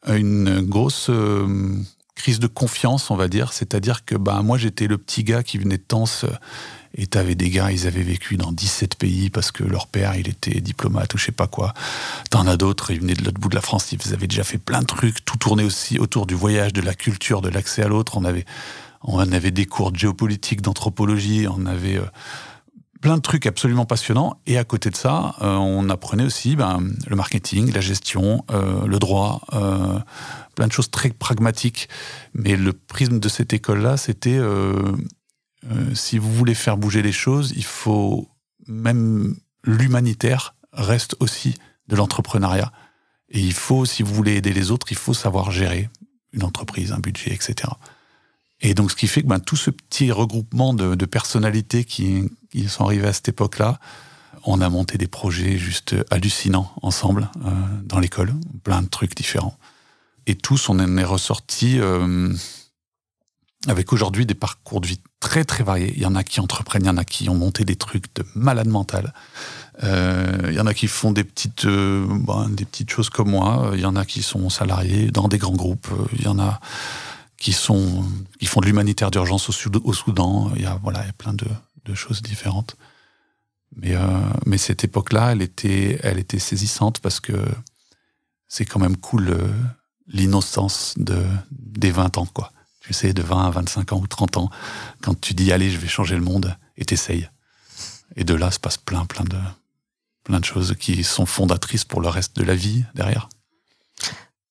une 0.08 0.62
grosse 0.62 1.10
euh, 1.10 1.76
crise 2.14 2.40
de 2.40 2.46
confiance, 2.46 3.10
on 3.10 3.16
va 3.16 3.28
dire. 3.28 3.52
C'est-à-dire 3.52 4.04
que 4.04 4.16
bah, 4.16 4.42
moi, 4.42 4.58
j'étais 4.58 4.86
le 4.86 4.98
petit 4.98 5.24
gars 5.24 5.42
qui 5.42 5.58
venait 5.58 5.76
de 5.76 5.82
Tense 5.82 6.24
et 6.96 7.06
t'avais 7.06 7.34
des 7.34 7.50
gars, 7.50 7.72
ils 7.72 7.86
avaient 7.86 8.02
vécu 8.02 8.36
dans 8.36 8.52
17 8.52 8.94
pays 8.96 9.28
parce 9.28 9.50
que 9.50 9.64
leur 9.64 9.88
père, 9.88 10.14
il 10.16 10.28
était 10.28 10.60
diplomate 10.60 11.12
ou 11.14 11.18
je 11.18 11.26
sais 11.26 11.32
pas 11.32 11.48
quoi. 11.48 11.74
T'en 12.30 12.46
as 12.46 12.56
d'autres, 12.56 12.92
ils 12.92 13.00
venaient 13.00 13.14
de 13.14 13.24
l'autre 13.24 13.40
bout 13.40 13.48
de 13.48 13.56
la 13.56 13.60
France, 13.60 13.90
ils 13.92 14.14
avaient 14.14 14.28
déjà 14.28 14.44
fait 14.44 14.58
plein 14.58 14.80
de 14.80 14.86
trucs, 14.86 15.24
tout 15.24 15.36
tournait 15.36 15.64
aussi 15.64 15.98
autour 15.98 16.26
du 16.26 16.34
voyage, 16.34 16.72
de 16.72 16.80
la 16.80 16.94
culture, 16.94 17.42
de 17.42 17.48
l'accès 17.48 17.82
à 17.82 17.88
l'autre. 17.88 18.16
On 18.16 18.24
avait, 18.24 18.44
on 19.02 19.18
avait 19.18 19.50
des 19.50 19.66
cours 19.66 19.90
de 19.90 19.98
géopolitique, 19.98 20.62
d'anthropologie, 20.62 21.46
on 21.48 21.66
avait 21.66 21.96
euh, 21.96 22.04
plein 23.00 23.16
de 23.16 23.22
trucs 23.22 23.46
absolument 23.46 23.86
passionnants. 23.86 24.38
Et 24.46 24.56
à 24.56 24.62
côté 24.62 24.88
de 24.90 24.96
ça, 24.96 25.34
euh, 25.42 25.56
on 25.56 25.88
apprenait 25.88 26.24
aussi 26.24 26.54
ben, 26.54 26.80
le 27.08 27.16
marketing, 27.16 27.72
la 27.72 27.80
gestion, 27.80 28.44
euh, 28.52 28.86
le 28.86 29.00
droit, 29.00 29.40
plein 30.54 30.68
de 30.68 30.72
choses 30.72 30.92
très 30.92 31.10
pragmatiques. 31.10 31.88
Mais 32.34 32.54
le 32.54 32.72
prisme 32.72 33.18
de 33.18 33.28
cette 33.28 33.52
école-là, 33.52 33.96
c'était 33.96 34.38
euh, 35.70 35.94
si 35.94 36.18
vous 36.18 36.32
voulez 36.32 36.54
faire 36.54 36.76
bouger 36.76 37.02
les 37.02 37.12
choses, 37.12 37.52
il 37.56 37.64
faut 37.64 38.28
même 38.66 39.36
l'humanitaire 39.62 40.54
reste 40.72 41.16
aussi 41.20 41.54
de 41.88 41.96
l'entrepreneuriat. 41.96 42.72
Et 43.30 43.40
il 43.40 43.52
faut, 43.52 43.84
si 43.84 44.02
vous 44.02 44.14
voulez 44.14 44.36
aider 44.36 44.52
les 44.52 44.70
autres, 44.70 44.86
il 44.90 44.96
faut 44.96 45.14
savoir 45.14 45.50
gérer 45.50 45.88
une 46.32 46.44
entreprise, 46.44 46.92
un 46.92 46.98
budget, 46.98 47.32
etc. 47.32 47.70
Et 48.60 48.74
donc, 48.74 48.90
ce 48.90 48.96
qui 48.96 49.06
fait 49.06 49.22
que 49.22 49.26
ben, 49.26 49.40
tout 49.40 49.56
ce 49.56 49.70
petit 49.70 50.10
regroupement 50.10 50.74
de, 50.74 51.04
personnalités 51.06 51.84
qui, 51.84 52.30
sont 52.68 52.84
arrivées 52.84 53.08
à 53.08 53.12
cette 53.12 53.28
époque-là, 53.28 53.78
on 54.44 54.60
a 54.60 54.68
monté 54.68 54.98
des 54.98 55.06
projets 55.06 55.56
juste 55.56 55.96
hallucinants 56.10 56.70
ensemble 56.82 57.30
euh, 57.44 57.50
dans 57.84 57.98
l'école, 57.98 58.34
plein 58.62 58.82
de 58.82 58.88
trucs 58.88 59.14
différents. 59.14 59.56
Et 60.26 60.34
tous, 60.34 60.68
on 60.68 60.78
en 60.78 60.96
est 60.96 61.04
ressortis 61.04 61.78
euh, 61.78 62.32
avec 63.68 63.92
aujourd'hui 63.92 64.26
des 64.26 64.34
parcours 64.34 64.80
de 64.80 64.86
vie 64.86 65.00
très 65.20 65.44
très 65.44 65.64
variés. 65.64 65.92
Il 65.96 66.02
y 66.02 66.06
en 66.06 66.14
a 66.14 66.22
qui 66.22 66.40
entreprennent, 66.40 66.84
il 66.84 66.88
y 66.88 66.90
en 66.90 66.96
a 66.96 67.04
qui 67.04 67.28
ont 67.28 67.34
monté 67.34 67.64
des 67.64 67.76
trucs 67.76 68.14
de 68.14 68.24
malade 68.34 68.68
mental. 68.68 69.14
Euh, 69.82 70.48
il 70.48 70.54
y 70.54 70.60
en 70.60 70.66
a 70.66 70.74
qui 70.74 70.86
font 70.86 71.12
des 71.12 71.24
petites, 71.24 71.64
euh, 71.64 72.06
bah, 72.08 72.46
des 72.50 72.64
petites 72.64 72.90
choses 72.90 73.10
comme 73.10 73.30
moi. 73.30 73.70
Il 73.74 73.80
y 73.80 73.86
en 73.86 73.96
a 73.96 74.04
qui 74.04 74.22
sont 74.22 74.50
salariés 74.50 75.10
dans 75.10 75.28
des 75.28 75.38
grands 75.38 75.56
groupes. 75.56 75.88
Il 76.12 76.22
y 76.22 76.28
en 76.28 76.38
a 76.38 76.60
qui 77.38 77.52
font 77.52 78.04
de 78.60 78.66
l'humanitaire 78.66 79.10
d'urgence 79.10 79.48
au, 79.48 79.92
Soudan. 79.92 80.52
Il 80.56 80.62
y 80.62 80.66
a 80.66 80.78
voilà, 80.82 81.02
il 81.02 81.06
y 81.06 81.10
a 81.10 81.14
plein 81.14 81.34
de, 81.34 81.94
choses 81.94 82.22
différentes. 82.22 82.76
Mais 83.76 83.94
euh, 83.94 84.56
cette 84.56 84.84
époque-là, 84.84 85.32
elle 85.32 85.42
était 85.42 86.38
saisissante 86.38 87.00
parce 87.00 87.20
que 87.20 87.32
c'est 88.48 88.64
quand 88.64 88.78
même 88.78 88.96
cool 88.96 89.36
l'innocence 90.06 90.94
de 90.96 91.24
des 91.50 91.90
20 91.90 92.18
ans 92.18 92.26
quoi 92.26 92.52
tu 92.86 92.92
sais, 92.92 93.12
de 93.12 93.22
20 93.22 93.46
à 93.46 93.50
25 93.50 93.92
ans 93.92 94.00
ou 94.00 94.06
30 94.06 94.36
ans, 94.36 94.50
quand 95.02 95.18
tu 95.18 95.34
dis 95.34 95.52
allez, 95.52 95.70
je 95.70 95.78
vais 95.78 95.88
changer 95.88 96.16
le 96.16 96.22
monde, 96.22 96.56
et 96.76 96.84
t'essayes. 96.84 97.28
Et 98.16 98.24
de 98.24 98.34
là 98.34 98.50
se 98.50 98.58
passe 98.58 98.76
plein, 98.76 99.06
plein 99.06 99.24
de, 99.24 99.38
plein 100.24 100.40
de 100.40 100.44
choses 100.44 100.74
qui 100.78 101.02
sont 101.04 101.26
fondatrices 101.26 101.84
pour 101.84 102.00
le 102.00 102.08
reste 102.08 102.36
de 102.36 102.44
la 102.44 102.54
vie 102.54 102.84
derrière. 102.94 103.28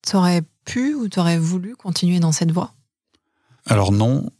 T'aurais 0.02 0.42
pu 0.64 0.94
ou 0.94 1.08
t'aurais 1.08 1.38
voulu 1.38 1.76
continuer 1.76 2.20
dans 2.20 2.32
cette 2.32 2.50
voie? 2.50 2.74
Alors 3.66 3.92
non, 3.92 4.30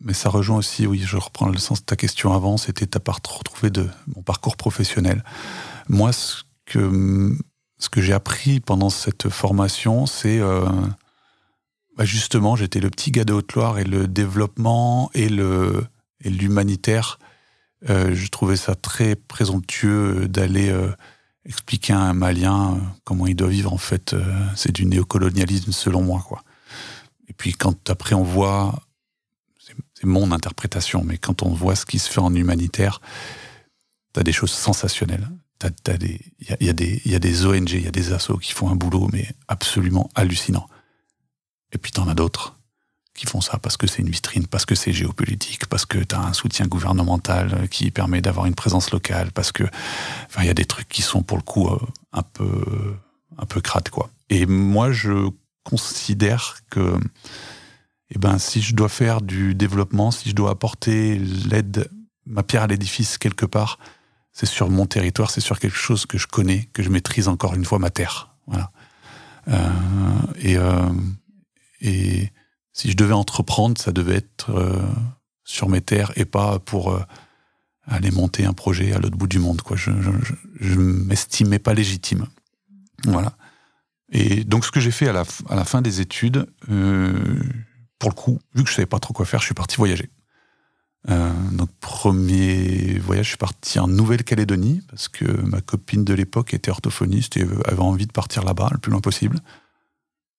mais 0.00 0.14
ça 0.14 0.30
rejoint 0.30 0.56
aussi, 0.56 0.86
oui, 0.86 1.02
je 1.04 1.16
reprends 1.16 1.48
le 1.48 1.58
sens 1.58 1.80
de 1.80 1.86
ta 1.86 1.96
question 1.96 2.32
avant, 2.32 2.56
c'était 2.56 2.86
ta 2.86 3.00
part 3.00 3.20
retrouver 3.28 3.70
de 3.70 3.88
mon 4.14 4.22
parcours 4.22 4.56
professionnel. 4.56 5.22
Moi, 5.88 6.12
ce 6.12 6.42
que, 6.64 7.36
ce 7.78 7.88
que 7.88 8.00
j'ai 8.00 8.12
appris 8.12 8.60
pendant 8.60 8.90
cette 8.90 9.28
formation, 9.28 10.06
c'est 10.06 10.38
euh, 10.38 10.66
bah 11.96 12.04
Justement, 12.04 12.56
j'étais 12.56 12.80
le 12.80 12.90
petit 12.90 13.10
gars 13.10 13.24
de 13.24 13.32
Haute-Loire 13.32 13.78
et 13.78 13.84
le 13.84 14.06
développement 14.08 15.10
et 15.14 15.28
l'humanitaire, 15.28 17.18
euh, 17.90 18.14
je 18.14 18.28
trouvais 18.28 18.56
ça 18.56 18.74
très 18.74 19.16
présomptueux 19.16 20.28
d'aller 20.28 20.70
euh, 20.70 20.90
expliquer 21.44 21.92
à 21.92 22.00
un 22.00 22.12
Malien 22.12 22.74
euh, 22.74 22.78
comment 23.04 23.26
il 23.26 23.34
doit 23.34 23.48
vivre. 23.48 23.72
En 23.72 23.78
fait, 23.78 24.14
c'est 24.54 24.72
du 24.72 24.86
néocolonialisme 24.86 25.72
selon 25.72 26.02
moi. 26.02 26.24
Et 27.28 27.32
puis 27.32 27.52
quand 27.52 27.90
après 27.90 28.14
on 28.14 28.22
voit, 28.22 28.82
c'est 29.58 30.06
mon 30.06 30.32
interprétation, 30.32 31.02
mais 31.04 31.18
quand 31.18 31.42
on 31.42 31.50
voit 31.50 31.76
ce 31.76 31.86
qui 31.86 31.98
se 31.98 32.10
fait 32.10 32.20
en 32.20 32.34
humanitaire, 32.34 33.00
t'as 34.12 34.22
des 34.22 34.32
choses 34.32 34.52
sensationnelles. 34.52 35.28
Il 35.86 36.58
y 36.60 36.68
y 37.08 37.14
a 37.14 37.18
des 37.18 37.46
ONG, 37.46 37.70
il 37.70 37.84
y 37.84 37.86
a 37.86 37.92
des 37.92 38.12
assos 38.12 38.38
qui 38.38 38.52
font 38.52 38.68
un 38.68 38.74
boulot, 38.74 39.08
mais 39.12 39.28
absolument 39.46 40.10
hallucinant. 40.16 40.68
Et 41.72 41.78
puis 41.78 41.92
t'en 41.92 42.08
as 42.08 42.14
d'autres 42.14 42.56
qui 43.14 43.26
font 43.26 43.42
ça 43.42 43.58
parce 43.58 43.76
que 43.76 43.86
c'est 43.86 44.00
une 44.00 44.08
vitrine, 44.08 44.46
parce 44.46 44.64
que 44.64 44.74
c'est 44.74 44.92
géopolitique, 44.92 45.66
parce 45.66 45.84
que 45.84 45.98
tu 45.98 46.14
as 46.14 46.20
un 46.20 46.32
soutien 46.32 46.66
gouvernemental 46.66 47.68
qui 47.68 47.90
permet 47.90 48.22
d'avoir 48.22 48.46
une 48.46 48.54
présence 48.54 48.90
locale, 48.90 49.32
parce 49.32 49.52
que 49.52 49.64
enfin 50.26 50.42
il 50.42 50.46
y 50.46 50.50
a 50.50 50.54
des 50.54 50.64
trucs 50.64 50.88
qui 50.88 51.02
sont 51.02 51.22
pour 51.22 51.36
le 51.36 51.42
coup 51.42 51.68
euh, 51.68 51.78
un 52.12 52.22
peu 52.22 52.96
un 53.38 53.46
peu 53.46 53.60
crades 53.60 53.90
quoi. 53.90 54.10
Et 54.30 54.46
moi 54.46 54.92
je 54.92 55.28
considère 55.62 56.56
que 56.70 56.98
eh 58.10 58.18
ben 58.18 58.38
si 58.38 58.62
je 58.62 58.74
dois 58.74 58.88
faire 58.88 59.20
du 59.20 59.54
développement, 59.54 60.10
si 60.10 60.30
je 60.30 60.34
dois 60.34 60.50
apporter 60.50 61.18
l'aide 61.18 61.90
ma 62.26 62.42
pierre 62.42 62.62
à 62.62 62.66
l'édifice 62.66 63.18
quelque 63.18 63.46
part, 63.46 63.78
c'est 64.32 64.46
sur 64.46 64.70
mon 64.70 64.86
territoire, 64.86 65.30
c'est 65.30 65.40
sur 65.40 65.58
quelque 65.58 65.76
chose 65.76 66.06
que 66.06 66.18
je 66.18 66.26
connais, 66.26 66.68
que 66.72 66.82
je 66.82 66.88
maîtrise 66.88 67.28
encore 67.28 67.54
une 67.54 67.64
fois 67.64 67.78
ma 67.78 67.90
terre. 67.90 68.34
Voilà. 68.46 68.70
Euh, 69.48 69.68
et 70.38 70.56
euh, 70.56 70.88
et 71.82 72.30
si 72.72 72.90
je 72.90 72.96
devais 72.96 73.12
entreprendre, 73.12 73.78
ça 73.78 73.92
devait 73.92 74.16
être 74.16 74.50
euh, 74.50 74.80
sur 75.44 75.68
mes 75.68 75.80
terres 75.80 76.12
et 76.16 76.24
pas 76.24 76.58
pour 76.60 76.92
euh, 76.92 77.02
aller 77.84 78.10
monter 78.10 78.46
un 78.46 78.54
projet 78.54 78.92
à 78.92 78.98
l'autre 78.98 79.16
bout 79.16 79.26
du 79.26 79.38
monde. 79.38 79.60
Je 79.74 79.90
ne 79.90 81.04
m'estimais 81.04 81.58
pas 81.58 81.74
légitime. 81.74 82.26
Voilà. 83.04 83.36
Et 84.10 84.44
donc, 84.44 84.64
ce 84.64 84.70
que 84.70 84.80
j'ai 84.80 84.90
fait 84.90 85.08
à 85.08 85.12
la, 85.12 85.64
fin 85.64 85.82
des 85.82 86.00
études, 86.00 86.46
euh, 86.70 87.42
pour 87.98 88.10
le 88.10 88.14
coup, 88.14 88.38
vu 88.54 88.62
que 88.62 88.70
je 88.70 88.74
savais 88.74 88.86
pas 88.86 89.00
trop 89.00 89.12
quoi 89.12 89.26
faire, 89.26 89.40
je 89.40 89.46
suis 89.46 89.54
parti 89.54 89.76
voyager. 89.76 90.10
Donc 91.50 91.68
premier 91.80 92.96
voyage, 93.00 93.24
je 93.24 93.30
suis 93.30 93.36
parti 93.36 93.80
en 93.80 93.88
Nouvelle-Calédonie 93.88 94.82
parce 94.88 95.08
que 95.08 95.24
ma 95.24 95.60
copine 95.60 96.04
de 96.04 96.14
l'époque 96.14 96.54
était 96.54 96.70
orthophoniste 96.70 97.36
et 97.36 97.44
avait 97.64 97.80
envie 97.80 98.06
de 98.06 98.12
partir 98.12 98.44
là-bas 98.44 98.68
le 98.70 98.78
plus 98.78 98.92
loin 98.92 99.00
possible. 99.00 99.40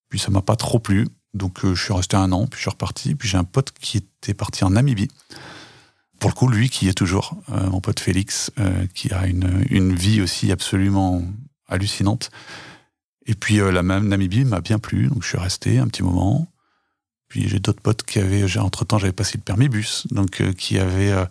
Puis 0.07 0.19
ça 0.19 0.31
m'a 0.31 0.41
pas 0.41 0.55
trop 0.55 0.79
plu, 0.79 1.05
donc 1.33 1.65
euh, 1.65 1.75
je 1.75 1.83
suis 1.83 1.93
resté 1.93 2.15
un 2.17 2.31
an, 2.31 2.47
puis 2.47 2.57
je 2.57 2.61
suis 2.61 2.69
reparti. 2.69 3.15
Puis 3.15 3.29
j'ai 3.29 3.37
un 3.37 3.43
pote 3.43 3.71
qui 3.79 3.97
était 3.97 4.33
parti 4.33 4.63
en 4.63 4.71
Namibie. 4.71 5.09
Pour 6.19 6.29
le 6.29 6.35
coup, 6.35 6.47
lui 6.47 6.69
qui 6.69 6.87
est 6.87 6.93
toujours, 6.93 7.35
euh, 7.49 7.69
mon 7.69 7.81
pote 7.81 7.99
Félix, 7.99 8.51
qui 8.93 9.11
a 9.11 9.27
une, 9.27 9.65
une, 9.69 9.93
vie 9.93 10.21
aussi 10.21 10.51
absolument 10.51 11.21
hallucinante. 11.67 12.31
Et 13.25 13.35
puis 13.35 13.57
la 13.57 13.83
même 13.83 14.07
Namibie 14.07 14.45
m'a 14.45 14.61
bien 14.61 14.79
plu, 14.79 15.07
donc 15.07 15.23
je 15.23 15.29
suis 15.29 15.37
resté 15.37 15.79
un 15.79 15.87
petit 15.87 16.03
moment. 16.03 16.47
Puis 17.33 17.49
j'ai 17.49 17.57
d'autres 17.57 17.81
potes 17.81 18.03
qui 18.03 18.19
avaient, 18.19 18.59
entre 18.59 18.85
temps 18.85 18.99
j'avais 18.99 19.11
passé 19.11 19.39
le 19.39 19.43
permis 19.43 19.67
bus, 19.67 20.05
donc 20.11 20.39
euh, 20.39 20.53
qui 20.53 20.77
avaient, 20.77 21.11
euh, 21.11 21.25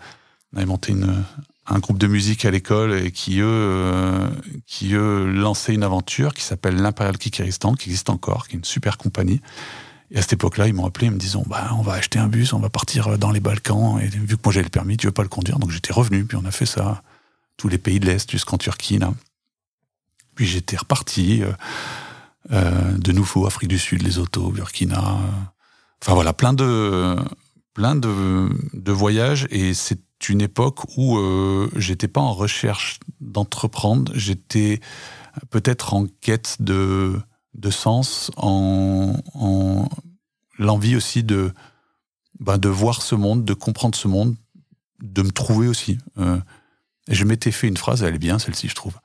monté 0.66 0.90
une, 0.90 1.22
un 1.68 1.78
groupe 1.78 1.98
de 1.98 2.08
musique 2.08 2.44
à 2.44 2.50
l'école 2.50 2.92
et 2.92 3.12
qui 3.12 3.38
eux, 3.38 3.46
euh, 3.46 4.28
qui 4.66 4.94
eux 4.94 5.30
lançaient 5.30 5.74
une 5.74 5.84
aventure 5.84 6.34
qui 6.34 6.42
s'appelle 6.42 6.74
l'Imperial 6.74 7.16
Kikiristan, 7.16 7.74
qui 7.74 7.90
existe 7.90 8.10
encore, 8.10 8.48
qui 8.48 8.56
est 8.56 8.58
une 8.58 8.64
super 8.64 8.98
compagnie. 8.98 9.40
Et 10.12 10.18
à 10.18 10.22
cette 10.22 10.34
époque-là, 10.34 10.68
ils 10.68 10.74
m'ont 10.74 10.86
appelé, 10.86 11.06
ils 11.06 11.12
me 11.12 11.18
disant, 11.18 11.42
bah, 11.46 11.70
on 11.72 11.82
va 11.82 11.94
acheter 11.94 12.18
un 12.18 12.28
bus, 12.28 12.52
on 12.52 12.60
va 12.60 12.68
partir 12.68 13.18
dans 13.18 13.30
les 13.30 13.40
Balkans. 13.40 13.98
Et 14.00 14.06
vu 14.06 14.36
que 14.36 14.42
moi 14.44 14.52
j'avais 14.52 14.64
le 14.64 14.70
permis, 14.70 14.96
tu 14.96 15.06
veux 15.06 15.12
pas 15.12 15.22
le 15.22 15.28
conduire, 15.28 15.58
donc 15.58 15.70
j'étais 15.70 15.92
revenu, 15.92 16.24
puis 16.24 16.36
on 16.40 16.44
a 16.44 16.50
fait 16.50 16.66
ça, 16.66 17.02
tous 17.56 17.68
les 17.68 17.78
pays 17.78 17.98
de 17.98 18.06
l'Est 18.06 18.30
jusqu'en 18.30 18.58
Turquie. 18.58 19.00
Puis 20.34 20.46
j'étais 20.46 20.76
reparti, 20.76 21.42
de 22.50 23.12
nouveau 23.12 23.46
Afrique 23.46 23.70
du 23.70 23.78
Sud, 23.78 24.02
les 24.02 24.18
autos, 24.18 24.50
Burkina, 24.50 25.18
Enfin 26.02 26.14
voilà, 26.14 26.32
plein 26.32 26.52
de 26.52 27.16
plein 27.74 27.96
de, 27.96 28.92
voyages. 28.92 29.46
Et 29.50 29.74
c'est 29.74 30.00
une 30.28 30.40
époque 30.40 30.80
où 30.96 31.18
euh, 31.18 31.70
j'étais 31.76 32.08
pas 32.08 32.20
en 32.20 32.32
recherche 32.32 33.00
d'entreprendre, 33.20 34.12
j'étais 34.14 34.80
peut-être 35.50 35.94
en 35.94 36.06
quête 36.20 36.56
de, 36.60 37.18
de 37.54 37.70
sens, 37.70 38.30
en, 38.36 39.14
en 39.34 39.88
l'envie 40.58 40.96
aussi 40.96 41.22
de, 41.22 41.52
ben 42.40 42.58
de 42.58 42.68
voir 42.68 43.02
ce 43.02 43.14
monde, 43.14 43.44
de 43.44 43.54
comprendre 43.54 43.96
ce 43.96 44.08
monde, 44.08 44.34
de 45.02 45.22
me 45.22 45.30
trouver 45.30 45.68
aussi. 45.68 45.98
Euh, 46.18 46.38
je 47.08 47.24
m'étais 47.24 47.50
fait 47.50 47.68
une 47.68 47.76
phrase, 47.76 48.02
elle 48.02 48.14
est 48.14 48.18
bien 48.18 48.38
celle-ci, 48.38 48.68
je 48.68 48.74
trouve. 48.74 48.98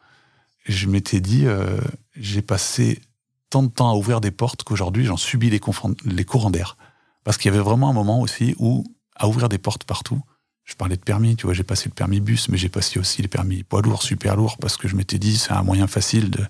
Je 0.65 0.87
m'étais 0.87 1.19
dit, 1.19 1.45
euh, 1.45 1.79
j'ai 2.15 2.41
passé 2.41 3.01
tant 3.49 3.63
de 3.63 3.69
temps 3.69 3.89
à 3.89 3.95
ouvrir 3.95 4.21
des 4.21 4.31
portes 4.31 4.63
qu'aujourd'hui 4.63 5.05
j'en 5.05 5.17
subis 5.17 5.49
les, 5.49 5.61
les 6.05 6.25
courants 6.25 6.51
d'air. 6.51 6.77
Parce 7.23 7.37
qu'il 7.37 7.51
y 7.51 7.53
avait 7.53 7.63
vraiment 7.63 7.89
un 7.89 7.93
moment 7.93 8.21
aussi 8.21 8.55
où, 8.57 8.85
à 9.15 9.27
ouvrir 9.27 9.49
des 9.49 9.57
portes 9.57 9.83
partout, 9.83 10.21
je 10.63 10.75
parlais 10.75 10.97
de 10.97 11.01
permis, 11.01 11.37
tu 11.37 11.45
vois, 11.45 11.53
j'ai 11.53 11.63
passé 11.63 11.89
le 11.89 11.93
permis 11.93 12.19
bus, 12.19 12.49
mais 12.49 12.57
j'ai 12.57 12.69
passé 12.69 12.99
aussi 12.99 13.21
le 13.21 13.29
permis 13.29 13.63
poids 13.63 13.81
lourd, 13.81 14.03
super 14.03 14.35
lourd, 14.35 14.57
parce 14.57 14.75
que 14.75 14.87
je 14.87 14.95
m'étais 14.95 15.17
dit, 15.17 15.37
c'est 15.37 15.51
un 15.51 15.63
moyen 15.63 15.87
facile 15.87 16.29
de, 16.29 16.45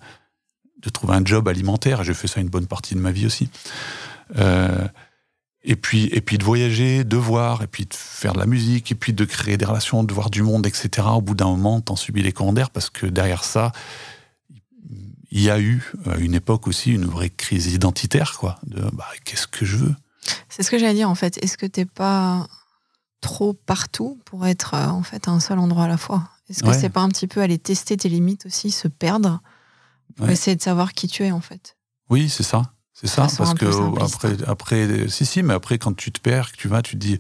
de 0.81 0.89
trouver 0.89 1.15
un 1.15 1.25
job 1.25 1.47
alimentaire. 1.47 2.03
J'ai 2.03 2.13
fait 2.13 2.27
ça 2.27 2.39
une 2.39 2.49
bonne 2.49 2.67
partie 2.67 2.95
de 2.95 2.99
ma 2.99 3.11
vie 3.11 3.25
aussi. 3.25 3.49
Euh, 4.37 4.87
et 5.63 5.75
puis, 5.75 6.05
et 6.13 6.21
puis 6.21 6.37
de 6.37 6.43
voyager, 6.43 7.03
de 7.03 7.17
voir, 7.17 7.61
et 7.63 7.67
puis 7.67 7.85
de 7.85 7.93
faire 7.93 8.33
de 8.33 8.39
la 8.39 8.45
musique, 8.45 8.91
et 8.91 8.95
puis 8.95 9.13
de 9.13 9.25
créer 9.25 9.57
des 9.57 9.65
relations, 9.65 10.03
de 10.03 10.13
voir 10.13 10.29
du 10.29 10.41
monde, 10.41 10.65
etc. 10.65 11.07
Au 11.11 11.21
bout 11.21 11.35
d'un 11.35 11.47
moment, 11.47 11.81
t'en 11.81 11.95
subis 11.95 12.23
les 12.23 12.31
commandaires 12.31 12.69
parce 12.69 12.89
que 12.89 13.05
derrière 13.05 13.43
ça, 13.43 13.71
il 15.31 15.41
y 15.41 15.49
a 15.49 15.59
eu 15.59 15.91
à 16.05 16.17
une 16.17 16.35
époque 16.35 16.67
aussi 16.67 16.91
une 16.91 17.05
vraie 17.05 17.29
crise 17.29 17.67
identitaire, 17.73 18.37
quoi. 18.37 18.59
De 18.65 18.81
bah, 18.93 19.07
qu'est-ce 19.25 19.47
que 19.47 19.65
je 19.65 19.77
veux? 19.77 19.95
C'est 20.47 20.63
ce 20.63 20.71
que 20.71 20.77
j'allais 20.77 20.93
dire 20.93 21.09
en 21.09 21.15
fait. 21.15 21.37
Est-ce 21.43 21.57
que 21.57 21.65
t'es 21.65 21.85
pas 21.85 22.47
trop 23.19 23.53
partout 23.53 24.19
pour 24.25 24.45
être 24.47 24.73
euh, 24.73 24.87
en 24.87 25.03
fait 25.03 25.27
à 25.27 25.31
un 25.31 25.39
seul 25.39 25.59
endroit 25.59 25.85
à 25.85 25.87
la 25.87 25.97
fois? 25.97 26.29
Est-ce 26.49 26.63
que 26.63 26.71
c'est 26.71 26.89
pas 26.89 27.01
un 27.01 27.09
petit 27.09 27.27
peu 27.27 27.41
aller 27.41 27.57
tester 27.57 27.97
tes 27.97 28.07
limites 28.07 28.45
aussi, 28.45 28.71
se 28.71 28.87
perdre, 28.87 29.41
essayer 30.29 30.55
de 30.55 30.61
savoir 30.61 30.93
qui 30.93 31.07
tu 31.07 31.23
es 31.23 31.31
en 31.31 31.41
fait 31.41 31.77
Oui, 32.09 32.29
c'est 32.29 32.43
ça. 32.43 32.73
C'est 32.93 33.07
ça, 33.07 33.27
parce 33.37 33.53
que 33.53 34.01
après, 34.01 34.37
après, 34.47 35.07
si, 35.07 35.27
si, 35.27 35.43
mais 35.43 35.53
après, 35.53 35.77
quand 35.77 35.95
tu 35.95 36.11
te 36.11 36.19
perds, 36.19 36.51
que 36.51 36.57
tu 36.57 36.67
vas, 36.67 36.81
tu 36.81 36.93
te 36.93 36.97
dis 36.97 37.19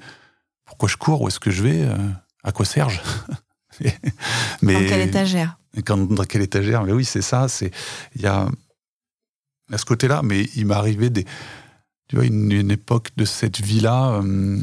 pourquoi 0.65 0.89
je 0.89 0.97
cours, 0.97 1.21
où 1.21 1.27
est-ce 1.27 1.39
que 1.39 1.51
je 1.51 1.61
vais, 1.61 1.83
euh, 1.83 1.95
à 2.43 2.51
quoi 2.51 2.65
mais, 4.63 4.73
Dans 4.73 4.89
quelle 4.89 5.07
étagère? 5.07 5.59
Quand, 5.85 5.97
Dans 5.97 6.23
quelle 6.23 6.41
étagère? 6.41 6.83
Mais 6.83 6.93
oui, 6.93 7.05
c'est 7.05 7.21
ça. 7.21 7.47
C'est 7.47 7.69
il 8.15 8.23
y 8.23 8.25
a 8.25 8.47
à 9.71 9.77
ce 9.77 9.85
côté-là, 9.85 10.21
mais 10.23 10.49
il 10.55 10.65
m'est 10.65 10.73
arrivé 10.73 11.11
des 11.11 11.25
tu 12.07 12.15
vois, 12.15 12.25
une, 12.25 12.71
époque 12.71 13.09
de 13.17 13.25
cette 13.25 13.61
vie-là, 13.61 14.21
euh, 14.23 14.61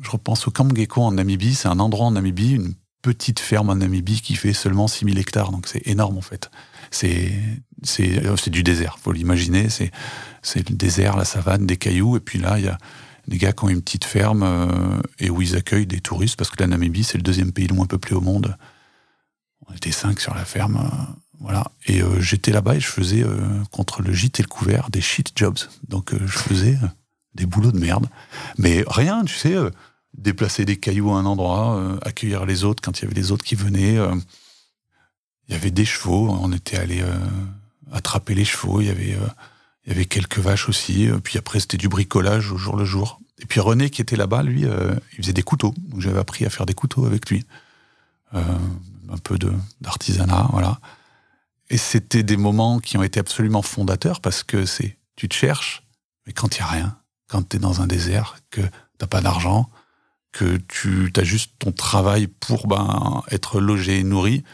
je 0.00 0.10
repense 0.10 0.46
au 0.46 0.50
Camp 0.50 0.72
Gecko 0.74 1.02
en 1.02 1.12
Namibie, 1.12 1.54
c'est 1.54 1.68
un 1.68 1.80
endroit 1.80 2.06
en 2.06 2.12
Namibie, 2.12 2.52
une 2.52 2.74
petite 3.02 3.40
ferme 3.40 3.70
en 3.70 3.74
Namibie 3.74 4.20
qui 4.20 4.36
fait 4.36 4.52
seulement 4.52 4.86
6000 4.86 5.18
hectares, 5.18 5.50
donc 5.50 5.66
c'est 5.66 5.84
énorme 5.86 6.16
en 6.18 6.22
fait. 6.22 6.50
C'est 6.90 7.32
c'est 7.82 8.24
euh, 8.24 8.36
du 8.48 8.62
désert, 8.62 8.98
faut 9.00 9.12
l'imaginer, 9.12 9.68
c'est 9.68 9.90
c'est 10.42 10.68
le 10.68 10.74
désert, 10.74 11.16
la 11.16 11.24
savane, 11.24 11.66
des 11.66 11.76
cailloux, 11.76 12.16
et 12.16 12.20
puis 12.20 12.38
là 12.38 12.58
il 12.58 12.64
y 12.64 12.68
a 12.68 12.78
des 13.26 13.38
gars 13.38 13.52
qui 13.52 13.64
ont 13.64 13.68
une 13.68 13.82
petite 13.82 14.04
ferme 14.04 14.42
euh, 14.42 15.00
et 15.18 15.30
où 15.30 15.42
ils 15.42 15.54
accueillent 15.56 15.86
des 15.86 16.00
touristes 16.00 16.36
parce 16.36 16.50
que 16.50 16.56
la 16.60 16.66
Namibie 16.66 17.04
c'est 17.04 17.18
le 17.18 17.22
deuxième 17.22 17.52
pays 17.52 17.66
le 17.66 17.74
moins 17.74 17.86
peuplé 17.86 18.14
au 18.14 18.20
monde. 18.20 18.56
On 19.66 19.74
était 19.74 19.92
cinq 19.92 20.18
sur 20.20 20.34
la 20.34 20.46
ferme. 20.46 20.90
Voilà. 21.40 21.70
Et 21.86 22.02
euh, 22.02 22.20
j'étais 22.20 22.50
là-bas 22.50 22.76
et 22.76 22.80
je 22.80 22.88
faisais, 22.88 23.22
euh, 23.22 23.38
contre 23.70 24.02
le 24.02 24.12
gîte 24.12 24.40
et 24.40 24.42
le 24.42 24.48
couvert, 24.48 24.90
des 24.90 25.00
shit 25.00 25.32
jobs. 25.36 25.58
Donc 25.86 26.12
euh, 26.12 26.18
je 26.26 26.38
faisais 26.38 26.78
des 27.34 27.46
boulots 27.46 27.72
de 27.72 27.78
merde. 27.78 28.06
Mais 28.58 28.84
rien, 28.88 29.24
tu 29.24 29.34
sais, 29.34 29.54
déplacer 30.16 30.64
des 30.64 30.76
cailloux 30.76 31.12
à 31.12 31.18
un 31.18 31.26
endroit, 31.26 31.98
accueillir 32.02 32.46
les 32.46 32.64
autres 32.64 32.82
quand 32.82 32.98
il 32.98 33.02
y 33.02 33.04
avait 33.04 33.14
les 33.14 33.30
autres 33.30 33.44
qui 33.44 33.54
venaient. 33.54 33.98
Il 35.48 35.54
y 35.54 35.56
avait 35.56 35.70
des 35.70 35.84
chevaux, 35.84 36.28
on 36.30 36.52
était 36.52 36.76
allé 36.76 37.02
attraper 37.92 38.34
les 38.34 38.44
chevaux, 38.44 38.80
il 38.80 38.86
y 38.86 38.90
avait, 38.90 39.16
avait 39.88 40.04
quelques 40.04 40.38
vaches 40.38 40.68
aussi. 40.68 41.08
Puis 41.24 41.38
après, 41.38 41.58
c'était 41.58 41.78
du 41.78 41.88
bricolage 41.88 42.52
au 42.52 42.58
jour 42.58 42.76
le 42.76 42.84
jour. 42.84 43.20
Et 43.40 43.46
puis 43.46 43.60
René, 43.60 43.88
qui 43.88 44.02
était 44.02 44.16
là-bas, 44.16 44.42
lui, 44.42 44.62
il 44.64 45.16
faisait 45.16 45.32
des 45.32 45.42
couteaux. 45.42 45.74
Donc 45.88 46.00
j'avais 46.00 46.18
appris 46.18 46.44
à 46.44 46.50
faire 46.50 46.66
des 46.66 46.74
couteaux 46.74 47.06
avec 47.06 47.30
lui. 47.30 47.46
un 48.34 49.18
peu 49.22 49.38
d'artisanat, 49.80 50.48
voilà. 50.52 50.80
Et 51.70 51.76
c'était 51.76 52.22
des 52.22 52.36
moments 52.36 52.78
qui 52.78 52.96
ont 52.96 53.02
été 53.02 53.20
absolument 53.20 53.62
fondateurs 53.62 54.20
parce 54.20 54.42
que 54.42 54.64
c'est, 54.64 54.96
tu 55.16 55.28
te 55.28 55.34
cherches, 55.34 55.82
mais 56.26 56.32
quand 56.32 56.56
il 56.56 56.62
n'y 56.62 56.66
a 56.66 56.70
rien, 56.70 56.98
quand 57.28 57.48
tu 57.48 57.56
es 57.56 57.60
dans 57.60 57.82
un 57.82 57.86
désert, 57.86 58.36
que 58.50 58.62
t'as 58.96 59.06
pas 59.06 59.20
d'argent, 59.20 59.68
que 60.32 60.56
tu 60.68 61.12
as 61.16 61.24
juste 61.24 61.52
ton 61.58 61.72
travail 61.72 62.26
pour 62.26 62.66
ben, 62.66 63.22
être 63.30 63.60
logé 63.60 63.98
et 63.98 64.04
nourri, 64.04 64.44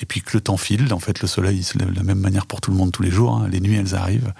et 0.00 0.06
puis 0.06 0.22
que 0.22 0.36
le 0.36 0.40
temps 0.40 0.56
file, 0.56 0.92
en 0.92 0.98
fait 0.98 1.20
le 1.20 1.28
soleil 1.28 1.62
se 1.62 1.78
lève 1.78 1.90
de 1.90 1.96
la 1.96 2.02
même 2.02 2.20
manière 2.20 2.46
pour 2.46 2.60
tout 2.60 2.70
le 2.70 2.76
monde 2.76 2.92
tous 2.92 3.02
les 3.02 3.10
jours, 3.10 3.36
hein, 3.36 3.48
les 3.48 3.60
nuits 3.60 3.76
elles 3.76 3.94
arrivent. 3.94 4.32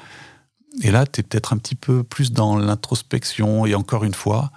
Et 0.82 0.90
là, 0.90 1.06
tu 1.06 1.20
es 1.20 1.22
peut-être 1.22 1.52
un 1.52 1.58
petit 1.58 1.74
peu 1.74 2.04
plus 2.04 2.32
dans 2.32 2.56
l'introspection, 2.56 3.66
et 3.66 3.74
encore 3.74 4.04
une 4.04 4.14
fois, 4.14 4.52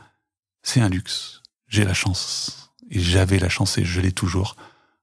c'est 0.61 0.81
un 0.81 0.89
luxe. 0.89 1.41
J'ai 1.67 1.83
la 1.83 1.93
chance. 1.93 2.71
Et 2.89 2.99
j'avais 2.99 3.39
la 3.39 3.49
chance, 3.49 3.77
et 3.77 3.85
je 3.85 4.01
l'ai 4.01 4.11
toujours 4.11 4.55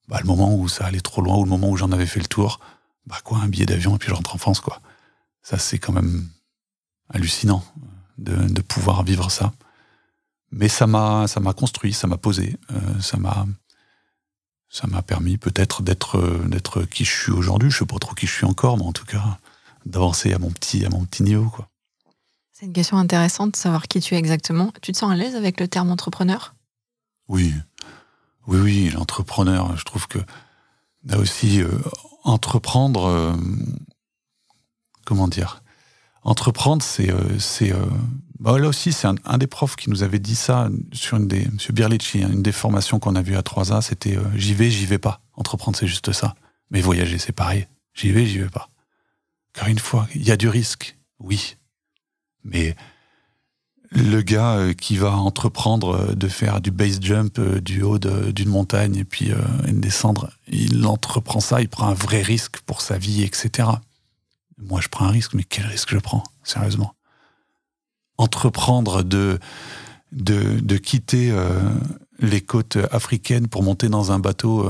bah, 0.06 0.18
le 0.20 0.26
moment 0.26 0.54
où 0.54 0.68
ça 0.68 0.84
allait 0.84 1.00
trop 1.00 1.22
loin, 1.22 1.37
ou 1.37 1.44
le 1.44 1.50
moment 1.50 1.70
où 1.70 1.76
j'en 1.76 1.92
avais 1.92 2.06
fait 2.06 2.20
le 2.20 2.26
tour, 2.26 2.61
bah 3.06 3.16
quoi, 3.24 3.38
un 3.38 3.48
billet 3.48 3.66
d'avion 3.66 3.96
et 3.96 3.98
puis 3.98 4.11
je 4.11 4.14
rentre 4.14 4.34
en 4.34 4.38
France, 4.38 4.61
quoi. 4.61 4.80
Ça, 5.42 5.58
c'est 5.58 5.78
quand 5.78 5.92
même 5.92 6.28
hallucinant 7.08 7.64
de, 8.18 8.34
de, 8.34 8.61
pouvoir 8.61 9.02
vivre 9.02 9.30
ça. 9.30 9.52
Mais 10.50 10.68
ça 10.68 10.87
m'a, 10.87 11.26
ça 11.26 11.40
m'a 11.40 11.54
construit, 11.54 11.94
ça 11.94 12.06
m'a 12.06 12.18
posé, 12.18 12.56
euh, 12.70 13.00
ça 13.00 13.16
m'a, 13.16 13.46
ça 14.70 14.87
m'a 14.87 15.02
permis 15.02 15.38
peut-être 15.38 15.83
d'être, 15.83 16.20
d'être 16.46 16.83
qui 16.83 17.04
je 17.04 17.11
suis 17.11 17.33
aujourd'hui. 17.33 17.70
Je 17.70 17.78
sais 17.78 17.87
pas 17.87 17.98
trop 17.98 18.14
qui 18.14 18.26
je 18.26 18.33
suis 18.33 18.46
encore, 18.46 18.76
mais 18.76 18.85
en 18.85 18.92
tout 18.92 19.07
cas, 19.07 19.38
d'avancer 19.87 20.33
à 20.33 20.38
mon 20.38 20.50
petit, 20.50 20.85
à 20.85 20.90
mon 20.90 21.04
petit 21.04 21.22
niveau, 21.22 21.48
quoi. 21.50 21.68
C'est 22.52 22.66
une 22.66 22.72
question 22.72 22.96
intéressante 22.96 23.52
de 23.52 23.57
savoir 23.57 23.87
qui 23.87 24.01
tu 24.01 24.16
es 24.16 24.18
exactement. 24.18 24.72
Tu 24.82 24.90
te 24.90 24.99
sens 24.99 25.12
à 25.12 25.14
l'aise 25.14 25.36
avec 25.36 25.61
le 25.61 25.68
terme 25.68 25.90
entrepreneur? 25.90 26.57
Oui, 27.28 27.55
oui, 28.49 28.59
oui, 28.59 28.90
l'entrepreneur, 28.90 29.76
je 29.76 29.84
trouve 29.84 30.09
que 30.09 30.18
là 31.05 31.18
aussi, 31.18 31.62
euh, 31.62 31.70
entreprendre, 32.24 33.05
euh, 33.05 33.36
comment 35.05 35.28
dire? 35.28 35.62
Entreprendre, 36.24 36.82
c'est. 36.82 37.12
Euh, 37.12 37.38
c'est 37.38 37.72
bah 38.41 38.59
là 38.59 38.68
aussi, 38.68 38.93
c'est 38.93 39.09
un, 39.09 39.39
des 39.39 39.47
profs 39.47 39.76
qui 39.76 39.91
nous 39.91 40.03
avait 40.03 40.20
dit 40.20 40.36
ça 40.36 40.68
sur 40.93 41.16
une 41.16 41.26
des. 41.26 41.43
M. 41.43 41.59
Hein, 41.59 42.30
une 42.32 42.43
des 42.43 42.53
formations 42.53 42.99
qu'on 42.99 43.16
a 43.16 43.22
vues 43.22 43.36
à 43.36 43.41
3A, 43.41 43.82
c'était 43.82 44.16
j'y 44.34 44.55
vais, 44.55 44.70
j'y 44.70 44.86
vais 44.86 44.99
pas. 44.99 45.20
Entreprendre, 45.34 45.76
c'est 45.76 45.89
juste 45.89 46.12
ça. 46.12 46.34
Mais 46.70 46.80
voyager, 46.80 47.18
c'est 47.18 47.32
pareil. 47.32 47.66
J'y 47.95 48.12
vais, 48.12 48.26
j'y 48.26 48.39
vais 48.39 48.49
pas. 48.49 48.68
Car 49.55 49.68
une 49.68 49.78
fois, 49.78 50.07
il 50.14 50.22
y 50.22 50.30
a 50.30 50.36
du 50.36 50.49
risque, 50.49 50.97
oui. 51.18 51.57
Mais 52.45 52.76
le 53.91 54.20
gars 54.22 54.57
euh, 54.57 54.72
qui 54.74 54.97
va 54.97 55.12
entreprendre 55.12 55.97
euh, 55.97 56.14
de 56.14 56.28
faire 56.28 56.61
du 56.61 56.70
base 56.70 57.01
jump 57.01 57.39
euh, 57.39 57.61
du 57.61 57.82
haut 57.82 57.99
d'une 57.99 58.49
montagne 58.49 58.97
et 58.97 59.05
puis 59.05 59.32
descendre, 59.68 60.30
il 60.47 60.86
entreprend 60.86 61.41
ça, 61.41 61.61
il 61.61 61.68
prend 61.68 61.89
un 61.89 61.95
vrai 61.95 62.22
risque 62.22 62.61
pour 62.61 62.80
sa 62.80 62.99
vie, 62.99 63.22
etc. 63.22 63.68
Moi, 64.59 64.80
je 64.80 64.89
prends 64.89 65.07
un 65.07 65.11
risque, 65.11 65.34
mais 65.34 65.45
quel 65.45 65.66
risque 65.66 65.91
je 65.91 65.99
prends, 65.99 66.22
sérieusement? 66.43 66.95
Entreprendre 68.19 69.03
de, 69.03 69.39
de, 70.12 70.77
quitter 70.77 71.33
les 72.19 72.41
côtes 72.41 72.79
africaines 72.91 73.47
pour 73.47 73.62
monter 73.62 73.89
dans 73.89 74.11
un 74.11 74.19
bateau 74.19 74.69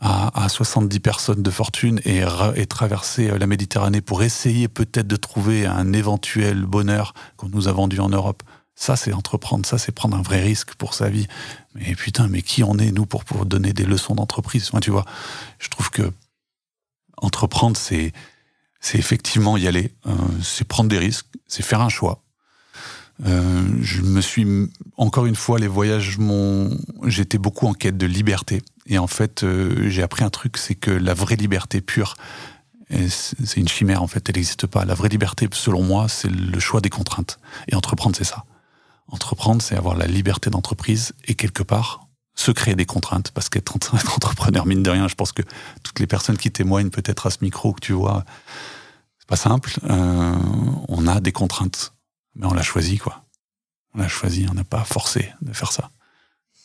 à, 0.00 0.48
70 0.48 0.98
personnes 1.00 1.42
de 1.42 1.50
fortune 1.50 2.00
et, 2.04 2.22
et, 2.56 2.66
traverser 2.66 3.38
la 3.38 3.46
Méditerranée 3.46 4.00
pour 4.00 4.22
essayer 4.22 4.66
peut-être 4.66 5.06
de 5.06 5.16
trouver 5.16 5.66
un 5.66 5.92
éventuel 5.92 6.64
bonheur 6.64 7.14
qu'on 7.36 7.48
nous 7.48 7.68
a 7.68 7.72
vendu 7.72 8.00
en 8.00 8.08
Europe. 8.08 8.42
Ça, 8.74 8.96
c'est 8.96 9.12
entreprendre, 9.12 9.66
ça, 9.66 9.76
c'est 9.76 9.92
prendre 9.92 10.16
un 10.16 10.22
vrai 10.22 10.40
risque 10.40 10.74
pour 10.74 10.94
sa 10.94 11.10
vie. 11.10 11.26
Mais 11.74 11.94
putain, 11.94 12.28
mais 12.28 12.40
qui 12.40 12.64
on 12.64 12.78
est, 12.78 12.92
nous, 12.92 13.04
pour, 13.04 13.24
pour 13.26 13.44
donner 13.44 13.74
des 13.74 13.84
leçons 13.84 14.14
d'entreprise? 14.14 14.72
Moi, 14.72 14.80
tu 14.80 14.90
vois, 14.90 15.04
je 15.58 15.68
trouve 15.68 15.90
que 15.90 16.10
entreprendre, 17.18 17.76
c'est 17.76 18.12
c'est 18.80 18.96
effectivement 18.96 19.58
y 19.58 19.68
aller, 19.68 19.92
euh, 20.06 20.12
c'est 20.42 20.66
prendre 20.66 20.88
des 20.88 20.96
risques, 20.96 21.26
c'est 21.46 21.62
faire 21.62 21.82
un 21.82 21.90
choix. 21.90 22.22
Euh, 23.26 23.62
je 23.82 24.00
me 24.02 24.20
suis 24.20 24.46
encore 24.96 25.26
une 25.26 25.36
fois 25.36 25.58
les 25.58 25.66
voyages 25.66 26.16
m'ont 26.18 26.70
j'étais 27.04 27.38
beaucoup 27.38 27.66
en 27.66 27.74
quête 27.74 27.96
de 27.96 28.06
liberté. 28.06 28.62
Et 28.86 28.98
en 28.98 29.06
fait 29.06 29.42
euh, 29.42 29.88
j'ai 29.90 30.02
appris 30.02 30.24
un 30.24 30.30
truc 30.30 30.56
c'est 30.56 30.74
que 30.74 30.90
la 30.90 31.14
vraie 31.14 31.36
liberté 31.36 31.80
pure 31.80 32.14
c'est 33.08 33.60
une 33.60 33.68
chimère 33.68 34.02
en 34.02 34.08
fait 34.08 34.28
elle 34.28 34.36
n'existe 34.36 34.66
pas. 34.66 34.84
La 34.84 34.94
vraie 34.94 35.08
liberté 35.08 35.48
selon 35.52 35.82
moi 35.82 36.08
c'est 36.08 36.30
le 36.30 36.58
choix 36.60 36.80
des 36.80 36.88
contraintes. 36.88 37.38
Et 37.68 37.74
entreprendre 37.74 38.16
c'est 38.16 38.24
ça. 38.24 38.44
Entreprendre 39.08 39.60
c'est 39.60 39.76
avoir 39.76 39.96
la 39.96 40.06
liberté 40.06 40.50
d'entreprise 40.50 41.12
et 41.26 41.34
quelque 41.34 41.62
part 41.62 42.08
se 42.34 42.52
créer 42.52 42.74
des 42.74 42.86
contraintes. 42.86 43.32
Parce 43.32 43.48
qu'être 43.50 43.76
entrepreneur 44.16 44.66
mine 44.66 44.82
de 44.82 44.90
rien 44.90 45.08
je 45.08 45.14
pense 45.14 45.32
que 45.32 45.42
toutes 45.82 46.00
les 46.00 46.06
personnes 46.06 46.38
qui 46.38 46.50
témoignent 46.50 46.90
peut-être 46.90 47.26
à 47.26 47.30
ce 47.30 47.38
micro 47.42 47.74
que 47.74 47.80
tu 47.80 47.92
vois 47.92 48.24
c'est 49.18 49.28
pas 49.28 49.36
simple. 49.36 49.78
Euh, 49.90 50.34
on 50.88 51.06
a 51.06 51.20
des 51.20 51.32
contraintes 51.32 51.92
mais 52.34 52.46
on 52.46 52.54
l'a 52.54 52.62
choisi, 52.62 52.98
quoi. 52.98 53.24
On 53.94 53.98
l'a 53.98 54.08
choisi, 54.08 54.46
on 54.50 54.54
n'a 54.54 54.64
pas 54.64 54.84
forcé 54.84 55.32
de 55.42 55.52
faire 55.52 55.72
ça. 55.72 55.90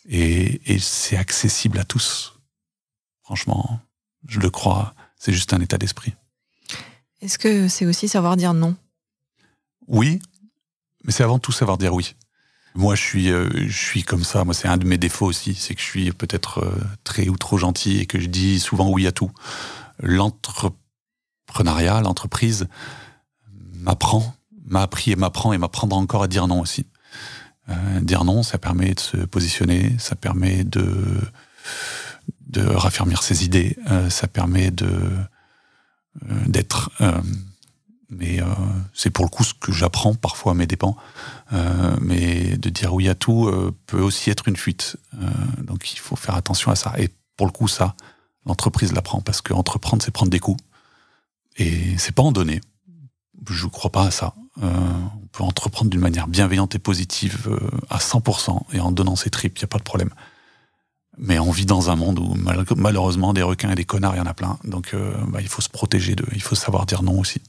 Et, 0.07 0.79
c'est 0.79 1.17
accessible 1.17 1.79
à 1.79 1.83
tous. 1.83 2.33
Franchement, 3.23 3.79
je 4.27 4.39
le 4.39 4.49
crois, 4.49 4.93
c'est 5.17 5.33
juste 5.33 5.53
un 5.53 5.61
état 5.61 5.77
d'esprit. 5.77 6.13
Est-ce 7.21 7.39
que 7.39 7.67
c'est 7.67 7.85
aussi 7.85 8.07
savoir 8.07 8.37
dire 8.37 8.53
non? 8.53 8.75
Oui, 9.87 10.19
mais 11.03 11.11
c'est 11.11 11.23
avant 11.23 11.39
tout 11.39 11.51
savoir 11.51 11.77
dire 11.77 11.93
oui. 11.93 12.15
Moi, 12.75 12.95
je 12.95 13.01
suis, 13.01 13.31
euh, 13.31 13.49
je 13.67 13.85
suis 13.85 14.03
comme 14.03 14.23
ça. 14.23 14.43
Moi, 14.43 14.53
c'est 14.53 14.67
un 14.67 14.77
de 14.77 14.85
mes 14.85 14.97
défauts 14.97 15.25
aussi, 15.25 15.55
c'est 15.55 15.75
que 15.75 15.81
je 15.81 15.85
suis 15.85 16.11
peut-être 16.11 16.59
euh, 16.59 16.83
très 17.03 17.29
ou 17.29 17.37
trop 17.37 17.57
gentil 17.57 17.99
et 17.99 18.05
que 18.05 18.19
je 18.19 18.27
dis 18.27 18.59
souvent 18.59 18.89
oui 18.89 19.07
à 19.07 19.11
tout. 19.11 19.31
L'entrepreneuriat, 19.99 22.01
l'entreprise 22.01 22.67
m'apprend 23.73 24.35
m'a 24.65 24.81
appris 24.81 25.11
et 25.11 25.15
m'apprend 25.15 25.53
et 25.53 25.57
m'apprendra 25.57 25.99
encore 25.99 26.23
à 26.23 26.27
dire 26.27 26.47
non 26.47 26.61
aussi. 26.61 26.85
Euh, 27.69 27.99
dire 28.01 28.23
non, 28.23 28.43
ça 28.43 28.57
permet 28.57 28.93
de 28.93 28.99
se 28.99 29.17
positionner, 29.17 29.95
ça 29.97 30.15
permet 30.15 30.63
de, 30.63 31.19
de 32.47 32.65
raffermir 32.65 33.23
ses 33.23 33.43
idées, 33.43 33.77
euh, 33.89 34.09
ça 34.09 34.27
permet 34.27 34.71
de 34.71 34.87
euh, 34.87 36.45
d'être. 36.45 36.91
mais 38.09 38.39
c'est 38.93 39.09
pour 39.09 39.25
le 39.25 39.29
coup 39.29 39.43
ce 39.43 39.53
que 39.53 39.71
j'apprends 39.71 40.13
parfois 40.13 40.53
à 40.53 40.55
mes 40.55 40.67
dépens. 40.67 40.95
mais 42.01 42.55
de 42.57 42.69
dire 42.69 42.93
oui 42.93 43.09
à 43.09 43.15
tout 43.15 43.51
peut 43.87 43.99
aussi 43.99 44.29
être 44.29 44.47
une 44.47 44.55
fuite. 44.55 44.97
donc 45.61 45.91
il 45.91 45.99
faut 45.99 46.15
faire 46.15 46.35
attention 46.35 46.71
à 46.71 46.75
ça. 46.75 46.93
Et 46.97 47.09
pour 47.35 47.47
le 47.47 47.51
coup, 47.51 47.67
ça, 47.67 47.95
l'entreprise 48.45 48.93
l'apprend 48.93 49.21
parce 49.21 49.41
que 49.41 49.53
entreprendre, 49.53 50.03
c'est 50.03 50.11
prendre 50.11 50.31
des 50.31 50.39
coups. 50.39 50.63
Et 51.57 51.97
c'est 51.97 52.13
pas 52.13 52.23
en 52.23 52.31
donner. 52.31 52.61
Je 53.49 53.67
crois 53.67 53.91
pas 53.91 54.05
à 54.05 54.11
ça. 54.11 54.33
Euh, 54.63 54.69
on 55.21 55.27
peut 55.27 55.43
entreprendre 55.43 55.91
d'une 55.91 55.99
manière 55.99 56.27
bienveillante 56.27 56.75
et 56.75 56.79
positive 56.79 57.47
euh, 57.47 57.59
à 57.89 57.97
100% 57.97 58.61
et 58.73 58.79
en 58.79 58.91
donnant 58.91 59.15
ses 59.15 59.29
tripes, 59.29 59.57
il 59.57 59.61
n'y 59.61 59.65
a 59.65 59.67
pas 59.67 59.79
de 59.79 59.83
problème. 59.83 60.11
Mais 61.17 61.39
on 61.39 61.51
vit 61.51 61.65
dans 61.65 61.89
un 61.89 61.95
monde 61.95 62.19
où 62.19 62.35
malheureusement 62.75 63.33
des 63.33 63.41
requins 63.41 63.71
et 63.71 63.75
des 63.75 63.85
connards, 63.85 64.15
il 64.15 64.17
y 64.17 64.21
en 64.21 64.25
a 64.25 64.33
plein. 64.33 64.57
Donc 64.63 64.93
euh, 64.93 65.13
bah, 65.27 65.41
il 65.41 65.47
faut 65.47 65.61
se 65.61 65.69
protéger 65.69 66.15
d'eux, 66.15 66.27
il 66.33 66.41
faut 66.41 66.55
savoir 66.55 66.85
dire 66.85 67.03
non 67.03 67.19
aussi. 67.19 67.41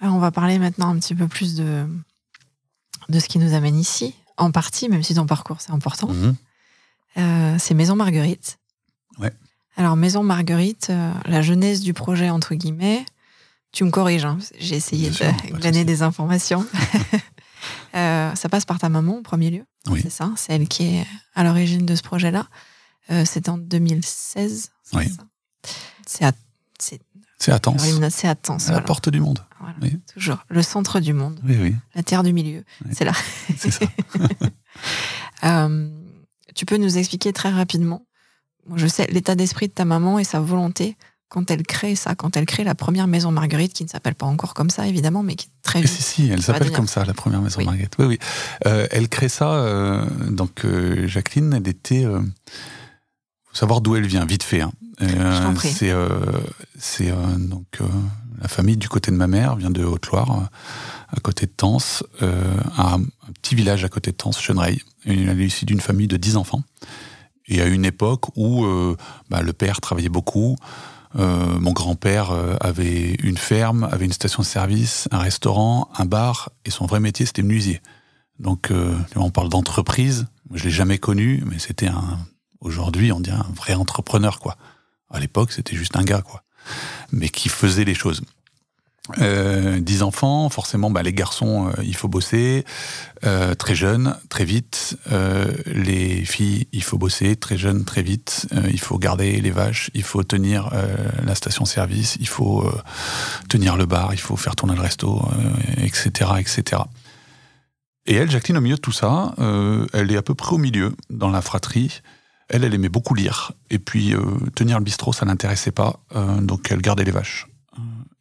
on 0.00 0.18
va 0.18 0.30
parler 0.30 0.58
maintenant 0.58 0.88
un 0.90 0.98
petit 0.98 1.14
peu 1.14 1.28
plus 1.28 1.54
de, 1.54 1.86
de 3.08 3.18
ce 3.18 3.28
qui 3.28 3.38
nous 3.38 3.54
amène 3.54 3.76
ici, 3.76 4.14
en 4.36 4.50
partie, 4.50 4.88
même 4.88 5.02
si 5.02 5.14
ton 5.14 5.26
parcours 5.26 5.60
c'est 5.60 5.72
important. 5.72 6.08
Mhm. 6.08 7.58
c'est 7.58 7.74
Maison 7.74 7.96
Marguerite. 7.96 8.58
Ouais. 9.18 9.32
Alors 9.76 9.96
Maison 9.96 10.22
Marguerite, 10.22 10.90
la 11.24 11.42
jeunesse 11.42 11.80
du 11.80 11.94
projet 11.94 12.28
entre 12.28 12.54
guillemets, 12.54 13.04
tu 13.72 13.84
me 13.84 13.90
corriges, 13.90 14.24
hein. 14.24 14.38
j'ai 14.58 14.76
essayé 14.76 15.10
de 15.10 15.56
glaner 15.58 15.84
des 15.84 16.02
informations. 16.02 16.66
Euh, 17.94 18.34
ça 18.34 18.48
passe 18.48 18.64
par 18.64 18.78
ta 18.78 18.88
maman 18.88 19.18
en 19.18 19.22
premier 19.22 19.50
lieu. 19.50 19.64
Oui. 19.88 20.00
C'est 20.02 20.10
ça, 20.10 20.30
c'est 20.36 20.52
elle 20.52 20.68
qui 20.68 20.94
est 20.94 21.06
à 21.34 21.42
l'origine 21.42 21.86
de 21.86 21.96
ce 21.96 22.02
projet-là. 22.02 22.46
Euh, 23.10 23.24
c'est 23.24 23.48
en 23.48 23.58
2016. 23.58 24.70
Oui. 24.92 25.04
C'est 26.06 26.24
à. 26.24 26.32
C'est 26.78 27.52
à 27.52 27.58
Tens. 27.58 27.80
C'est 28.10 28.28
à 28.28 28.34
Tens. 28.34 28.68
À 28.68 28.72
la 28.72 28.80
porte 28.80 29.08
du 29.08 29.20
monde. 29.20 29.44
Oui. 29.80 29.98
Toujours. 30.12 30.38
Le 30.48 30.62
centre 30.62 31.00
du 31.00 31.12
monde. 31.12 31.40
Oui, 31.44 31.56
oui. 31.60 31.74
La 31.94 32.02
terre 32.02 32.22
du 32.22 32.32
milieu. 32.32 32.64
C'est 32.92 33.04
là. 33.04 33.12
C'est 33.56 33.70
ça. 33.70 33.86
euh, 35.44 35.90
tu 36.54 36.66
peux 36.66 36.76
nous 36.76 36.98
expliquer 36.98 37.32
très 37.32 37.50
rapidement, 37.50 38.06
je 38.74 38.86
sais, 38.86 39.06
l'état 39.06 39.34
d'esprit 39.34 39.68
de 39.68 39.72
ta 39.72 39.84
maman 39.84 40.18
et 40.18 40.24
sa 40.24 40.40
volonté 40.40 40.96
quand 41.28 41.50
elle 41.50 41.62
crée 41.62 41.94
ça, 41.94 42.14
quand 42.14 42.36
elle 42.36 42.46
crée 42.46 42.64
la 42.64 42.74
première 42.74 43.06
maison 43.06 43.30
Marguerite, 43.30 43.74
qui 43.74 43.84
ne 43.84 43.88
s'appelle 43.88 44.14
pas 44.14 44.26
encore 44.26 44.54
comme 44.54 44.70
ça 44.70 44.86
évidemment, 44.86 45.22
mais 45.22 45.34
qui 45.34 45.46
est 45.46 45.62
très 45.62 45.80
vite. 45.80 45.90
Si, 45.90 46.02
si, 46.02 46.28
elle 46.28 46.42
s'appelle 46.42 46.72
comme 46.72 46.88
ça, 46.88 47.04
la 47.04 47.14
première 47.14 47.42
maison 47.42 47.62
Marguerite. 47.64 47.94
Oui, 47.98 48.06
oui. 48.06 48.18
Euh, 48.66 48.86
elle 48.90 49.08
crée 49.08 49.28
ça, 49.28 49.52
euh, 49.52 50.06
donc 50.30 50.64
euh, 50.64 51.06
Jacqueline, 51.06 51.52
elle 51.52 51.68
était. 51.68 52.04
faut 52.04 53.54
savoir 53.54 53.80
d'où 53.80 53.96
elle 53.96 54.06
vient, 54.06 54.24
vite 54.24 54.42
fait. 54.42 54.62
Hein. 54.62 54.72
c'est 55.60 55.92
c'est 56.78 57.12
donc 57.38 57.80
la 58.40 58.48
famille 58.48 58.76
du 58.76 58.88
côté 58.88 59.10
de 59.10 59.16
ma 59.16 59.26
mère 59.26 59.56
vient 59.56 59.70
de 59.70 59.84
Haute-Loire, 59.84 60.48
à 61.08 61.20
côté 61.20 61.46
de 61.46 61.52
Tens, 61.54 62.04
un, 62.20 62.28
un, 62.78 63.02
petit 63.42 63.54
village 63.54 63.84
à 63.84 63.88
côté 63.88 64.12
de 64.12 64.16
Tens, 64.16 64.40
Chenereil. 64.40 64.80
Elle 65.04 65.40
est 65.40 65.46
issue 65.46 65.66
d'une 65.66 65.80
famille 65.80 66.08
de 66.08 66.16
10 66.16 66.36
enfants. 66.36 66.62
Et 67.50 67.62
à 67.62 67.66
une 67.66 67.84
époque 67.84 68.36
où 68.36 68.66
bah, 69.28 69.42
le 69.42 69.52
père 69.52 69.80
travaillait 69.80 70.08
beaucoup, 70.08 70.56
euh, 71.16 71.58
mon 71.58 71.72
grand-père 71.72 72.30
euh, 72.30 72.56
avait 72.60 73.14
une 73.22 73.38
ferme, 73.38 73.88
avait 73.90 74.04
une 74.04 74.12
station-service, 74.12 75.08
un 75.10 75.18
restaurant, 75.18 75.88
un 75.96 76.04
bar, 76.04 76.50
et 76.64 76.70
son 76.70 76.86
vrai 76.86 77.00
métier, 77.00 77.26
c'était 77.26 77.42
menuisier. 77.42 77.80
Donc, 78.38 78.70
euh, 78.70 78.96
on 79.16 79.30
parle 79.30 79.48
d'entreprise. 79.48 80.26
Je 80.52 80.64
l'ai 80.64 80.70
jamais 80.70 80.98
connu, 80.98 81.42
mais 81.46 81.58
c'était 81.58 81.88
un. 81.88 82.18
Aujourd'hui, 82.60 83.12
on 83.12 83.20
dirait 83.20 83.38
un 83.38 83.54
vrai 83.54 83.74
entrepreneur, 83.74 84.38
quoi. 84.38 84.56
À 85.10 85.20
l'époque, 85.20 85.52
c'était 85.52 85.76
juste 85.76 85.96
un 85.96 86.02
gars, 86.02 86.22
quoi, 86.22 86.42
mais 87.12 87.28
qui 87.28 87.48
faisait 87.48 87.84
les 87.84 87.94
choses. 87.94 88.22
Euh, 89.18 89.80
10 89.80 90.02
enfants, 90.02 90.48
forcément, 90.48 90.90
bah, 90.90 91.02
les 91.02 91.12
garçons, 91.12 91.68
euh, 91.68 91.82
il 91.82 91.96
faut 91.96 92.08
bosser 92.08 92.64
euh, 93.24 93.54
très 93.54 93.74
jeune, 93.74 94.16
très 94.28 94.44
vite. 94.44 94.96
Euh, 95.10 95.50
les 95.66 96.24
filles, 96.24 96.68
il 96.72 96.82
faut 96.82 96.98
bosser 96.98 97.36
très 97.36 97.56
jeune, 97.56 97.84
très 97.84 98.02
vite. 98.02 98.46
il 98.70 98.80
faut 98.80 98.98
garder 98.98 99.40
les 99.40 99.50
vaches, 99.50 99.90
il 99.94 100.02
faut 100.02 100.22
tenir 100.22 100.70
la 101.24 101.34
station-service, 101.34 102.16
il 102.20 102.28
faut 102.28 102.70
tenir 103.48 103.76
le 103.76 103.86
bar, 103.86 104.12
il 104.12 104.20
faut 104.20 104.36
faire 104.36 104.56
tourner 104.56 104.74
le 104.74 104.80
resto, 104.80 105.22
etc., 105.78 106.32
etc. 106.38 106.82
Et 108.06 108.14
elle, 108.14 108.30
Jacqueline, 108.30 108.58
au 108.58 108.60
milieu 108.60 108.76
de 108.76 108.80
tout 108.80 108.92
ça, 108.92 109.34
elle 109.92 110.12
est 110.12 110.16
à 110.16 110.22
peu 110.22 110.34
près 110.34 110.54
au 110.54 110.58
milieu 110.58 110.94
dans 111.10 111.30
la 111.30 111.42
fratrie. 111.42 112.00
Elle, 112.48 112.64
elle 112.64 112.74
aimait 112.74 112.88
beaucoup 112.88 113.14
lire. 113.14 113.52
Et 113.70 113.78
puis, 113.78 114.14
tenir 114.54 114.78
le 114.78 114.84
bistrot, 114.84 115.12
ça 115.12 115.24
l'intéressait 115.26 115.72
pas. 115.72 116.00
donc, 116.40 116.70
elle 116.70 116.80
gardait 116.80 117.04
les 117.04 117.12
vaches. 117.12 117.46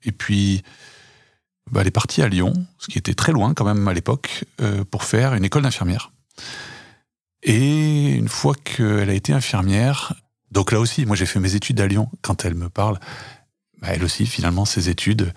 Et 0.04 0.12
puis, 0.12 0.64
bah, 1.72 1.82
elle 1.82 1.88
est 1.88 1.92
partie 1.92 2.22
à 2.22 2.28
Lyon, 2.28 2.54
ce 2.78 2.88
qui 2.88 2.98
était 2.98 3.14
très 3.14 3.32
loin 3.32 3.54
quand 3.54 3.66
même 3.66 3.88
à 3.88 3.94
l'époque, 3.94 4.46
euh, 4.62 4.84
pour 4.84 5.04
faire 5.04 5.34
une 5.34 5.44
école 5.44 5.64
d'infirmière. 5.64 6.12
Et 7.44 8.14
une 8.14 8.30
fois 8.30 8.56
qu'elle 8.56 9.10
a 9.10 9.14
été 9.14 9.34
infirmière, 9.34 10.14
donc 10.52 10.72
là 10.72 10.80
aussi, 10.80 11.06
moi 11.06 11.16
j'ai 11.16 11.26
fait 11.26 11.40
mes 11.40 11.56
études 11.56 11.80
à 11.82 11.88
Lyon. 11.88 12.10
Quand 12.22 12.46
elle 12.46 12.56
me 12.56 12.70
parle, 12.70 13.00
bah, 13.82 13.90
elle 13.92 14.04
aussi, 14.04 14.26
finalement, 14.26 14.66
ses 14.66 14.90
études, 14.90 15.34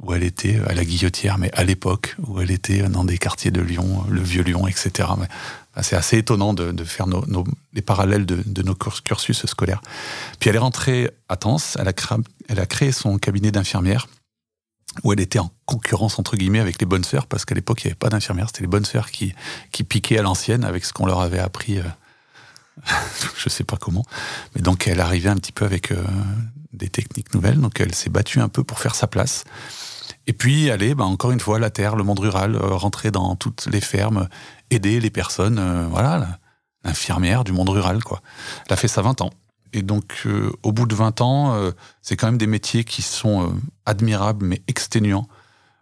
où 0.00 0.14
elle 0.14 0.22
était 0.22 0.60
à 0.68 0.74
la 0.74 0.84
Guillotière, 0.84 1.38
mais 1.38 1.50
à 1.54 1.64
l'époque, 1.64 2.16
où 2.26 2.40
elle 2.40 2.50
était 2.50 2.82
dans 2.82 3.04
des 3.04 3.18
quartiers 3.18 3.50
de 3.50 3.60
Lyon, 3.60 4.04
le 4.08 4.22
Vieux 4.22 4.42
Lyon, 4.42 4.68
etc. 4.68 5.08
c'est 5.82 5.96
assez 5.96 6.18
étonnant 6.18 6.54
de, 6.54 6.84
faire 6.84 7.06
les 7.72 7.82
parallèles 7.82 8.26
de, 8.26 8.62
nos 8.62 8.74
cursus 8.74 9.46
scolaires. 9.46 9.82
Puis 10.40 10.50
elle 10.50 10.56
est 10.56 10.60
rentrée 10.60 11.10
à 11.28 11.36
Tens, 11.36 11.76
elle 11.78 11.88
a, 12.58 12.66
créé 12.66 12.92
son 12.92 13.18
cabinet 13.18 13.50
d'infirmière, 13.50 14.08
où 15.04 15.12
elle 15.12 15.20
était 15.20 15.38
en 15.38 15.50
concurrence 15.66 16.18
entre 16.18 16.36
guillemets 16.36 16.60
avec 16.60 16.80
les 16.80 16.86
bonnes 16.86 17.04
sœurs, 17.04 17.26
parce 17.26 17.44
qu'à 17.44 17.54
l'époque 17.54 17.82
il 17.84 17.88
n'y 17.88 17.90
avait 17.92 17.98
pas 17.98 18.08
d'infirmières, 18.08 18.48
c'était 18.48 18.62
les 18.62 18.68
bonnes 18.68 18.84
sœurs 18.84 19.10
qui, 19.10 19.34
piquaient 19.84 20.18
à 20.18 20.22
l'ancienne 20.22 20.64
avec 20.64 20.84
ce 20.84 20.92
qu'on 20.92 21.06
leur 21.06 21.20
avait 21.20 21.38
appris, 21.38 21.78
euh, 21.78 21.82
je 23.36 23.48
sais 23.48 23.64
pas 23.64 23.76
comment. 23.76 24.04
Mais 24.54 24.62
donc 24.62 24.88
elle 24.88 25.00
arrivait 25.00 25.30
un 25.30 25.36
petit 25.36 25.52
peu 25.52 25.64
avec 25.64 25.92
euh, 25.92 26.02
des 26.72 26.88
techniques 26.88 27.34
nouvelles, 27.34 27.60
donc 27.60 27.80
elle 27.80 27.94
s'est 27.94 28.10
battue 28.10 28.40
un 28.40 28.48
peu 28.48 28.64
pour 28.64 28.80
faire 28.80 28.94
sa 28.94 29.06
place. 29.06 29.44
Et 30.28 30.32
puis 30.32 30.70
aller, 30.70 30.94
bah, 30.94 31.04
encore 31.04 31.32
une 31.32 31.40
fois, 31.40 31.58
la 31.58 31.70
terre, 31.70 31.96
le 31.96 32.04
monde 32.04 32.20
rural, 32.20 32.54
euh, 32.54 32.76
rentrer 32.76 33.10
dans 33.10 33.34
toutes 33.34 33.66
les 33.66 33.80
fermes, 33.80 34.28
aider 34.70 35.00
les 35.00 35.10
personnes, 35.10 35.88
voilà, 35.90 36.38
infirmière 36.84 37.42
du 37.42 37.52
monde 37.52 37.70
rural, 37.70 38.04
quoi. 38.04 38.22
Elle 38.66 38.74
a 38.74 38.76
fait 38.76 38.88
ça 38.88 39.02
20 39.02 39.22
ans. 39.22 39.30
Et 39.72 39.82
donc, 39.82 40.22
euh, 40.26 40.50
au 40.62 40.72
bout 40.72 40.86
de 40.86 40.94
20 40.94 41.20
ans, 41.20 41.54
euh, 41.54 41.72
c'est 42.02 42.16
quand 42.16 42.26
même 42.26 42.38
des 42.38 42.46
métiers 42.46 42.84
qui 42.84 43.02
sont 43.02 43.44
euh, 43.44 43.50
admirables, 43.86 44.44
mais 44.44 44.62
exténuants. 44.66 45.28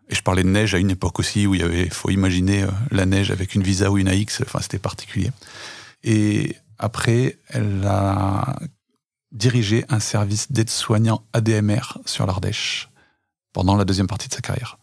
Et 0.08 0.14
je 0.14 0.22
parlais 0.22 0.42
de 0.42 0.48
neige 0.48 0.74
à 0.74 0.78
une 0.78 0.90
époque 0.90 1.18
aussi 1.18 1.46
où 1.46 1.54
il 1.54 1.60
y 1.60 1.64
avait, 1.64 1.88
faut 1.90 2.10
imaginer 2.10 2.64
la 2.92 3.06
neige 3.06 3.30
avec 3.30 3.54
une 3.54 3.62
Visa 3.62 3.90
ou 3.90 3.98
une 3.98 4.08
AX, 4.08 4.40
enfin, 4.42 4.60
c'était 4.60 4.78
particulier. 4.78 5.30
Et 6.04 6.54
après, 6.78 7.38
elle 7.48 7.84
a 7.84 8.56
dirigé 9.32 9.84
un 9.88 9.98
service 9.98 10.52
d'aide-soignant 10.52 11.24
ADMR 11.32 11.98
sur 12.04 12.24
l'Ardèche 12.24 12.88
pendant 13.56 13.74
la 13.74 13.86
deuxième 13.86 14.06
partie 14.06 14.28
de 14.28 14.34
sa 14.34 14.42
carrière. 14.42 14.76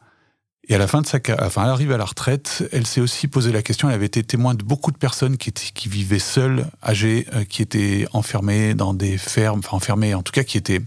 Et 0.68 0.74
à 0.74 0.80
la 0.80 0.88
fin 0.88 1.04
de 1.04 1.06
sa 1.06 1.20
enfin, 1.42 1.66
elle 1.66 1.70
arrive 1.70 1.92
à 1.92 1.98
la 1.98 2.06
retraite, 2.06 2.68
elle 2.72 2.88
s'est 2.88 3.02
aussi 3.02 3.28
posé 3.28 3.52
la 3.52 3.62
question, 3.62 3.88
elle 3.88 3.94
avait 3.94 4.08
été 4.08 4.24
témoin 4.24 4.56
de 4.56 4.64
beaucoup 4.64 4.92
de 4.92 4.98
personnes 4.98 5.38
qui, 5.38 5.52
qui 5.52 5.90
vivaient 5.90 6.18
seules, 6.18 6.66
âgées, 6.84 7.28
euh, 7.34 7.44
qui 7.44 7.62
étaient 7.62 8.08
enfermées 8.14 8.74
dans 8.74 8.96
des 8.96 9.20
fermes, 9.20 9.60
enfin 9.60 9.78
enfermées 9.78 10.16
en 10.16 10.24
tout 10.24 10.32
cas 10.32 10.44
qui 10.44 10.60
qui 10.60 10.80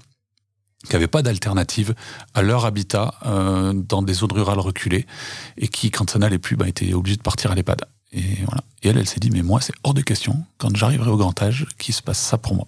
n'avaient 0.93 1.07
pas 1.07 1.23
d'alternative 1.23 1.95
à 2.35 2.43
leur 2.43 2.65
habitat 2.65 3.15
euh, 3.25 3.73
dans 3.73 4.03
des 4.03 4.15
zones 4.15 4.33
rurales 4.33 4.59
reculées 4.59 5.07
et 5.57 5.69
qui, 5.69 5.93
quand 5.93 6.11
ça 6.11 6.19
n'allait 6.19 6.41
plus, 6.41 6.57
bah, 6.57 6.67
étaient 6.67 6.93
obligées 6.93 7.19
de 7.19 7.23
partir 7.23 7.53
à 7.53 7.55
l'EHPAD. 7.55 7.85
Et, 8.13 8.23
voilà. 8.47 8.65
et 8.83 8.89
elle, 8.89 8.99
elle 8.99 9.09
s'est 9.09 9.21
dit, 9.21 9.31
mais 9.31 9.43
moi, 9.43 9.61
c'est 9.61 9.75
hors 9.85 9.95
de 9.95 10.03
question, 10.03 10.45
quand 10.59 10.77
j'arriverai 10.77 11.11
au 11.11 11.17
grand 11.17 11.41
âge, 11.41 11.67
qu'il 11.79 11.95
se 11.95 12.03
passe 12.03 12.19
ça 12.19 12.37
pour 12.37 12.57
moi. 12.57 12.67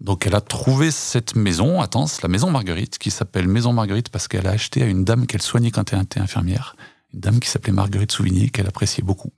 Donc 0.00 0.26
elle 0.26 0.34
a 0.34 0.40
trouvé 0.40 0.90
cette 0.90 1.36
maison 1.36 1.80
à 1.80 1.88
la 2.22 2.28
maison 2.28 2.50
Marguerite, 2.50 2.98
qui 2.98 3.10
s'appelle 3.10 3.48
Maison 3.48 3.72
Marguerite 3.72 4.10
parce 4.10 4.28
qu'elle 4.28 4.46
a 4.46 4.50
acheté 4.50 4.82
à 4.82 4.86
une 4.86 5.04
dame 5.04 5.26
qu'elle 5.26 5.42
soignait 5.42 5.70
quand 5.70 5.92
elle 5.92 6.02
était 6.02 6.20
infirmière, 6.20 6.76
une 7.14 7.20
dame 7.20 7.40
qui 7.40 7.48
s'appelait 7.48 7.72
Marguerite 7.72 8.12
Souvigny, 8.12 8.50
qu'elle 8.50 8.66
appréciait 8.66 9.02
beaucoup. 9.02 9.32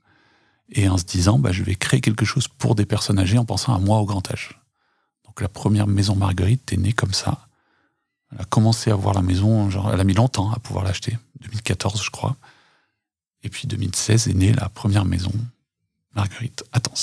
Et 0.71 0.87
en 0.89 0.97
se 0.97 1.05
disant, 1.05 1.39
bah, 1.39 1.51
je 1.51 1.63
vais 1.63 1.75
créer 1.75 2.01
quelque 2.01 2.25
chose 2.25 2.47
pour 2.47 2.75
des 2.75 2.85
personnes 2.85 3.19
âgées 3.19 3.37
en 3.37 3.45
pensant 3.45 3.73
à 3.73 3.79
moi 3.79 3.99
au 3.99 4.05
grand 4.05 4.29
âge. 4.31 4.59
Donc 5.25 5.41
la 5.41 5.47
première 5.47 5.87
maison 5.87 6.15
Marguerite 6.15 6.73
est 6.73 6.77
née 6.77 6.93
comme 6.93 7.13
ça. 7.13 7.47
Elle 8.31 8.41
a 8.41 8.45
commencé 8.45 8.91
à 8.91 8.95
voir 8.95 9.15
la 9.15 9.21
maison, 9.21 9.69
genre, 9.69 9.91
elle 9.91 9.99
a 9.99 10.03
mis 10.03 10.13
longtemps 10.13 10.51
à 10.51 10.59
pouvoir 10.59 10.83
l'acheter, 10.83 11.17
2014 11.41 12.03
je 12.03 12.11
crois. 12.11 12.35
Et 13.43 13.49
puis 13.49 13.67
2016 13.67 14.27
est 14.27 14.33
née 14.33 14.53
la 14.53 14.69
première 14.69 15.05
maison 15.05 15.31
Marguerite 16.13 16.63
Attends. 16.73 16.93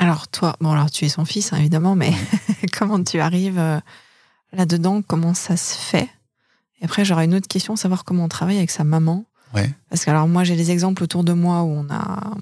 Alors 0.00 0.28
toi, 0.28 0.56
bon 0.62 0.72
alors 0.72 0.90
tu 0.90 1.04
es 1.04 1.10
son 1.10 1.26
fils 1.26 1.52
hein, 1.52 1.58
évidemment, 1.58 1.94
mais 1.94 2.14
comment 2.78 3.04
tu 3.04 3.20
arrives 3.20 3.58
euh, 3.58 3.78
là-dedans? 4.54 5.02
Comment 5.02 5.34
ça 5.34 5.58
se 5.58 5.76
fait? 5.76 6.08
Et 6.80 6.86
après 6.86 7.04
j'aurais 7.04 7.26
une 7.26 7.34
autre 7.34 7.48
question, 7.48 7.76
savoir 7.76 8.04
comment 8.04 8.24
on 8.24 8.28
travaille 8.28 8.56
avec 8.56 8.70
sa 8.70 8.82
maman. 8.82 9.26
Ouais. 9.54 9.70
Parce 9.90 10.06
que 10.06 10.10
alors 10.10 10.26
moi 10.26 10.42
j'ai 10.42 10.56
des 10.56 10.70
exemples 10.70 11.02
autour 11.02 11.22
de 11.22 11.34
moi 11.34 11.64
où 11.64 11.68
on 11.68 11.90
a 11.90 12.34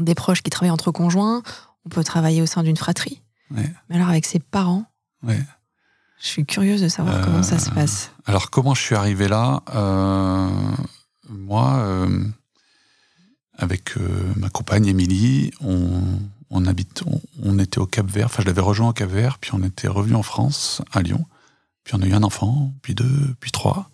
des 0.00 0.16
proches 0.16 0.42
qui 0.42 0.50
travaillent 0.50 0.72
entre 0.72 0.90
conjoints. 0.90 1.44
On 1.86 1.88
peut 1.88 2.02
travailler 2.02 2.42
au 2.42 2.46
sein 2.46 2.64
d'une 2.64 2.76
fratrie. 2.76 3.22
Ouais. 3.52 3.72
Mais 3.88 3.94
alors 3.94 4.08
avec 4.08 4.26
ses 4.26 4.40
parents? 4.40 4.84
Ouais. 5.22 5.40
Je 6.20 6.26
suis 6.26 6.44
curieuse 6.44 6.82
de 6.82 6.88
savoir 6.88 7.24
comment 7.24 7.44
ça 7.44 7.60
se 7.60 7.70
euh, 7.70 7.74
passe. 7.74 8.10
Alors 8.26 8.50
comment 8.50 8.74
je 8.74 8.82
suis 8.82 8.96
arrivé 8.96 9.28
là? 9.28 9.62
Euh, 9.72 10.50
Moi, 11.28 12.08
avec 13.56 13.94
ma 14.36 14.48
compagne 14.48 14.86
Émilie, 14.86 15.52
on, 15.60 16.00
on 16.52 17.58
était 17.58 17.78
au 17.78 17.86
Cap 17.86 18.06
Vert, 18.06 18.26
enfin 18.26 18.42
je 18.42 18.46
l'avais 18.46 18.60
rejoint 18.60 18.90
au 18.90 18.92
Cap 18.92 19.10
Vert, 19.10 19.38
puis 19.38 19.50
on 19.54 19.62
était 19.62 19.88
revenu 19.88 20.14
en 20.14 20.22
France, 20.22 20.82
à 20.92 21.02
Lyon, 21.02 21.24
puis 21.84 21.94
on 21.94 22.02
a 22.02 22.06
eu 22.06 22.12
un 22.12 22.22
enfant, 22.22 22.72
puis 22.82 22.94
deux, 22.94 23.34
puis 23.40 23.50
trois. 23.50 23.90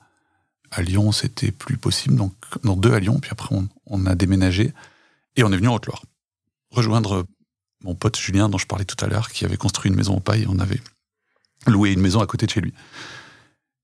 À 0.70 0.82
Lyon, 0.82 1.12
c'était 1.12 1.50
plus 1.50 1.78
possible, 1.78 2.16
donc 2.16 2.32
deux 2.80 2.92
à 2.92 3.00
Lyon, 3.00 3.20
puis 3.20 3.30
après 3.30 3.56
on, 3.86 4.06
a 4.06 4.14
déménagé 4.14 4.74
et 5.36 5.44
on 5.44 5.52
est 5.52 5.56
venu 5.56 5.68
en 5.68 5.76
Haute-Loire. 5.76 6.02
Rejoindre 6.70 7.24
mon 7.82 7.94
pote 7.94 8.18
Julien, 8.18 8.48
dont 8.48 8.58
je 8.58 8.66
parlais 8.66 8.84
tout 8.84 9.02
à 9.02 9.08
l'heure, 9.08 9.30
qui 9.30 9.44
avait 9.44 9.56
construit 9.56 9.90
une 9.90 9.96
maison 9.96 10.16
en 10.16 10.20
paille, 10.20 10.46
on 10.48 10.58
avait 10.58 10.80
loué 11.66 11.92
une 11.92 12.00
maison 12.00 12.20
à 12.20 12.26
côté 12.26 12.46
de 12.46 12.50
chez 12.50 12.60
lui. 12.60 12.74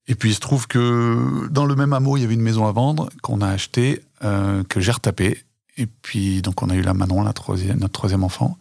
Et 0.06 0.14
puis 0.14 0.30
il 0.30 0.34
se 0.34 0.40
trouve 0.40 0.66
que 0.66 1.48
dans 1.50 1.64
le 1.64 1.74
même 1.74 1.94
hameau, 1.94 2.18
il 2.18 2.20
y 2.20 2.24
avait 2.24 2.34
une 2.34 2.42
maison 2.42 2.66
à 2.66 2.72
vendre 2.72 3.08
qu'on 3.22 3.40
a 3.40 3.48
achetée, 3.48 4.02
euh, 4.22 4.62
que 4.64 4.80
j'ai 4.80 4.92
retapée, 4.92 5.44
et 5.76 5.86
puis, 5.86 6.42
donc, 6.42 6.62
on 6.62 6.70
a 6.70 6.74
eu 6.74 6.82
la 6.82 6.94
Manon, 6.94 7.24
notre 7.24 7.88
troisième 7.88 8.24
enfant. 8.24 8.56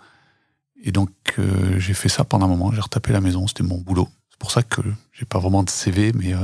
Et 0.83 0.91
donc, 0.91 1.09
euh, 1.39 1.79
j'ai 1.79 1.93
fait 1.93 2.09
ça 2.09 2.25
pendant 2.25 2.45
un 2.45 2.49
moment. 2.49 2.71
J'ai 2.71 2.81
retapé 2.81 3.13
la 3.13 3.21
maison, 3.21 3.47
c'était 3.47 3.63
mon 3.63 3.77
boulot. 3.77 4.09
C'est 4.29 4.37
pour 4.37 4.51
ça 4.51 4.61
que 4.61 4.81
j'ai 5.13 5.25
pas 5.25 5.39
vraiment 5.39 5.63
de 5.63 5.69
CV, 5.69 6.11
mais, 6.13 6.33
euh, 6.33 6.39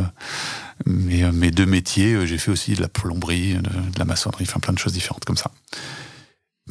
euh, 0.87 1.31
mes 1.33 1.51
deux 1.51 1.65
métiers, 1.65 2.25
j'ai 2.25 2.37
fait 2.37 2.49
aussi 2.49 2.73
de 2.73 2.81
la 2.81 2.87
plomberie, 2.87 3.55
de, 3.55 3.99
la 3.99 4.05
maçonnerie, 4.05 4.45
enfin 4.47 4.61
plein 4.61 4.73
de 4.73 4.79
choses 4.79 4.93
différentes 4.93 5.25
comme 5.25 5.37
ça. 5.37 5.51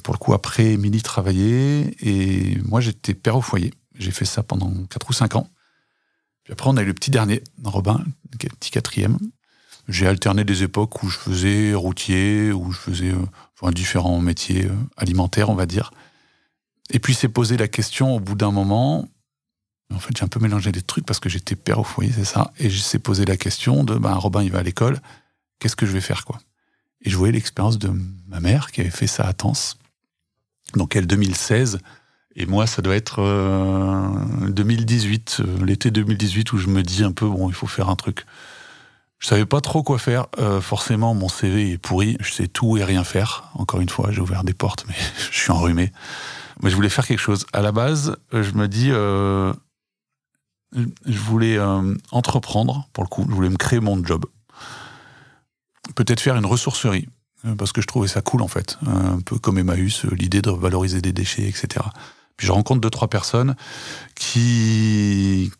Pour 0.03 0.15
le 0.15 0.19
coup, 0.19 0.33
après, 0.33 0.73
Émilie 0.73 1.03
travaillait 1.03 1.95
et 2.01 2.57
moi, 2.65 2.81
j'étais 2.81 3.13
père 3.13 3.37
au 3.37 3.43
foyer. 3.43 3.75
J'ai 3.99 4.13
fait 4.13 4.25
ça 4.25 4.43
pendant 4.43 4.73
4 4.87 5.11
ou 5.11 5.13
5 5.13 5.37
ans. 5.37 5.51
Puis 6.45 6.53
après, 6.55 6.71
on 6.71 6.77
a 6.79 6.83
eu 6.83 6.87
le 6.87 6.95
petit 6.95 7.11
dernier, 7.11 7.43
Robin, 7.63 8.03
petit 8.39 8.71
quatrième. 8.71 9.19
J'ai 9.89 10.07
alterné 10.07 10.45
des 10.45 10.63
époques 10.63 11.03
où 11.03 11.09
je 11.09 11.19
faisais 11.19 11.75
routier, 11.75 12.53
où 12.53 12.73
je 12.73 12.79
faisais 12.79 13.13
différents 13.73 14.21
métiers 14.21 14.71
alimentaires, 14.97 15.51
on 15.51 15.55
va 15.55 15.67
dire. 15.67 15.91
Et 16.91 16.99
puis 16.99 17.15
s'est 17.15 17.29
posé 17.29 17.57
la 17.57 17.69
question 17.69 18.15
au 18.15 18.21
bout 18.21 18.35
d'un 18.35 18.51
moment. 18.51 19.09
En 19.95 19.99
fait, 19.99 20.17
j'ai 20.17 20.25
un 20.25 20.29
peu 20.29 20.41
mélangé 20.41 20.73
des 20.73 20.83
trucs 20.83 21.07
parce 21.07 21.21
que 21.21 21.29
j'étais 21.29 21.57
père 21.57 21.79
au 21.79 21.85
foyer, 21.85 22.13
c'est 22.13 22.25
ça. 22.25 22.53
Et 22.59 22.71
je 22.71 22.79
s'est 22.79 22.99
posé 22.99 23.25
la 23.25 23.37
question 23.37 23.85
de, 23.85 23.95
ben, 23.95 24.15
Robin, 24.15 24.43
il 24.43 24.51
va 24.51 24.59
à 24.59 24.63
l'école. 24.63 25.01
Qu'est-ce 25.59 25.77
que 25.77 25.87
je 25.87 25.93
vais 25.93 26.01
faire, 26.01 26.25
quoi? 26.25 26.39
Et 27.03 27.11
je 27.11 27.17
voyais 27.17 27.33
l'expérience 27.33 27.79
de 27.79 27.91
ma 28.27 28.41
mère 28.41 28.71
qui 28.71 28.81
avait 28.81 28.91
fait 28.91 29.07
ça 29.07 29.27
à 29.27 29.33
Tens. 29.33 29.79
Donc, 30.75 30.97
elle, 30.97 31.07
2016. 31.07 31.79
Et 32.37 32.47
moi, 32.47 32.67
ça 32.67 32.83
doit 32.83 32.97
être 32.97 33.23
2018, 34.49 35.39
euh, 35.41 35.45
euh, 35.45 35.65
l'été 35.65 35.91
2018, 35.91 36.53
où 36.53 36.59
je 36.59 36.69
me 36.69 36.83
dis 36.83 37.03
un 37.03 37.13
peu, 37.13 37.27
bon, 37.27 37.49
il 37.49 37.55
faut 37.55 37.67
faire 37.67 37.89
un 37.89 37.97
truc. 37.97 38.27
Je 39.19 39.27
savais 39.27 39.47
pas 39.47 39.61
trop 39.61 39.83
quoi 39.83 39.99
faire. 39.99 40.27
Euh, 40.39 40.61
forcément, 40.61 41.15
mon 41.15 41.29
CV 41.29 41.73
est 41.73 41.79
pourri. 41.79 42.17
Je 42.21 42.33
sais 42.33 42.47
tout 42.47 42.77
et 42.77 42.85
rien 42.85 43.05
faire. 43.05 43.51
Encore 43.55 43.81
une 43.81 43.89
fois, 43.89 44.13
j'ai 44.13 44.21
ouvert 44.21 44.45
des 44.45 44.55
portes, 44.55 44.85
mais 44.89 44.95
je 45.31 45.39
suis 45.39 45.51
enrhumé. 45.51 45.93
Mais 46.63 46.71
je 46.71 46.77
voulais 46.77 46.89
faire 46.89 47.07
quelque 47.07 47.21
chose. 47.21 47.47
À 47.53 47.61
la 47.61 47.73
base, 47.73 48.17
je 48.33 48.53
me 48.53 48.69
dis, 48.69 48.91
euh, 48.91 49.53
je 50.73 51.19
voulais 51.19 51.59
euh, 51.59 51.95
entreprendre, 52.11 52.89
pour 52.93 53.05
le 53.05 53.09
coup. 53.09 53.27
Je 53.29 53.35
voulais 53.35 53.51
me 53.51 53.57
créer 53.57 53.81
mon 53.81 54.05
job. 54.05 54.25
Peut-être 55.95 56.21
faire 56.21 56.37
une 56.37 56.47
ressourcerie, 56.47 57.09
parce 57.57 57.73
que 57.73 57.81
je 57.81 57.87
trouvais 57.87 58.09
ça 58.09 58.21
cool, 58.21 58.43
en 58.43 58.49
fait. 58.49 58.79
Un 58.87 59.21
peu 59.21 59.39
comme 59.39 59.59
Emmaüs, 59.59 60.05
l'idée 60.13 60.43
de 60.43 60.51
valoriser 60.51 61.01
des 61.01 61.13
déchets, 61.13 61.49
etc. 61.49 61.85
Puis 62.37 62.47
je 62.47 62.53
rencontre 62.53 62.81
deux, 62.81 62.91
trois 62.91 63.09
personnes 63.09 63.57
qui, 64.15 65.51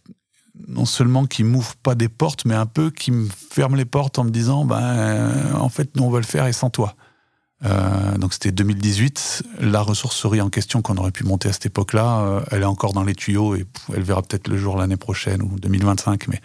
non 0.67 0.85
seulement 0.85 1.27
qui 1.27 1.45
m'ouvre 1.45 1.77
pas 1.77 1.95
des 1.95 2.09
portes, 2.09 2.45
mais 2.45 2.55
un 2.55 2.67
peu 2.67 2.91
qui 2.91 3.11
me 3.13 3.29
ferme 3.29 3.77
les 3.77 3.85
portes 3.85 4.19
en 4.19 4.25
me 4.25 4.31
disant, 4.31 4.65
ben, 4.65 4.81
euh, 4.81 5.53
en 5.55 5.69
fait, 5.69 5.95
nous, 5.97 6.03
on 6.03 6.11
va 6.11 6.19
le 6.19 6.25
faire 6.25 6.47
et 6.47 6.53
sans 6.53 6.71
toi. 6.71 6.95
Euh, 7.65 8.17
donc 8.19 8.33
c'était 8.33 8.53
2018. 8.53 9.43
La 9.61 9.81
ressourcerie 9.81 10.41
en 10.41 10.51
question 10.51 10.83
qu'on 10.83 10.97
aurait 10.97 11.11
pu 11.11 11.25
monter 11.25 11.49
à 11.49 11.53
cette 11.53 11.67
époque-là, 11.67 12.21
euh, 12.21 12.41
elle 12.51 12.63
est 12.63 12.67
encore 12.67 12.93
dans 12.93 13.03
les 13.03 13.15
tuyaux 13.15 13.57
et 13.57 13.67
elle 13.95 14.03
verra 14.03 14.23
peut-être 14.23 14.49
le 14.49 14.57
jour 14.57 14.77
l'année 14.77 14.97
prochaine 14.97 15.43
ou 15.43 15.59
2025. 15.59 16.29
Mais 16.29 16.41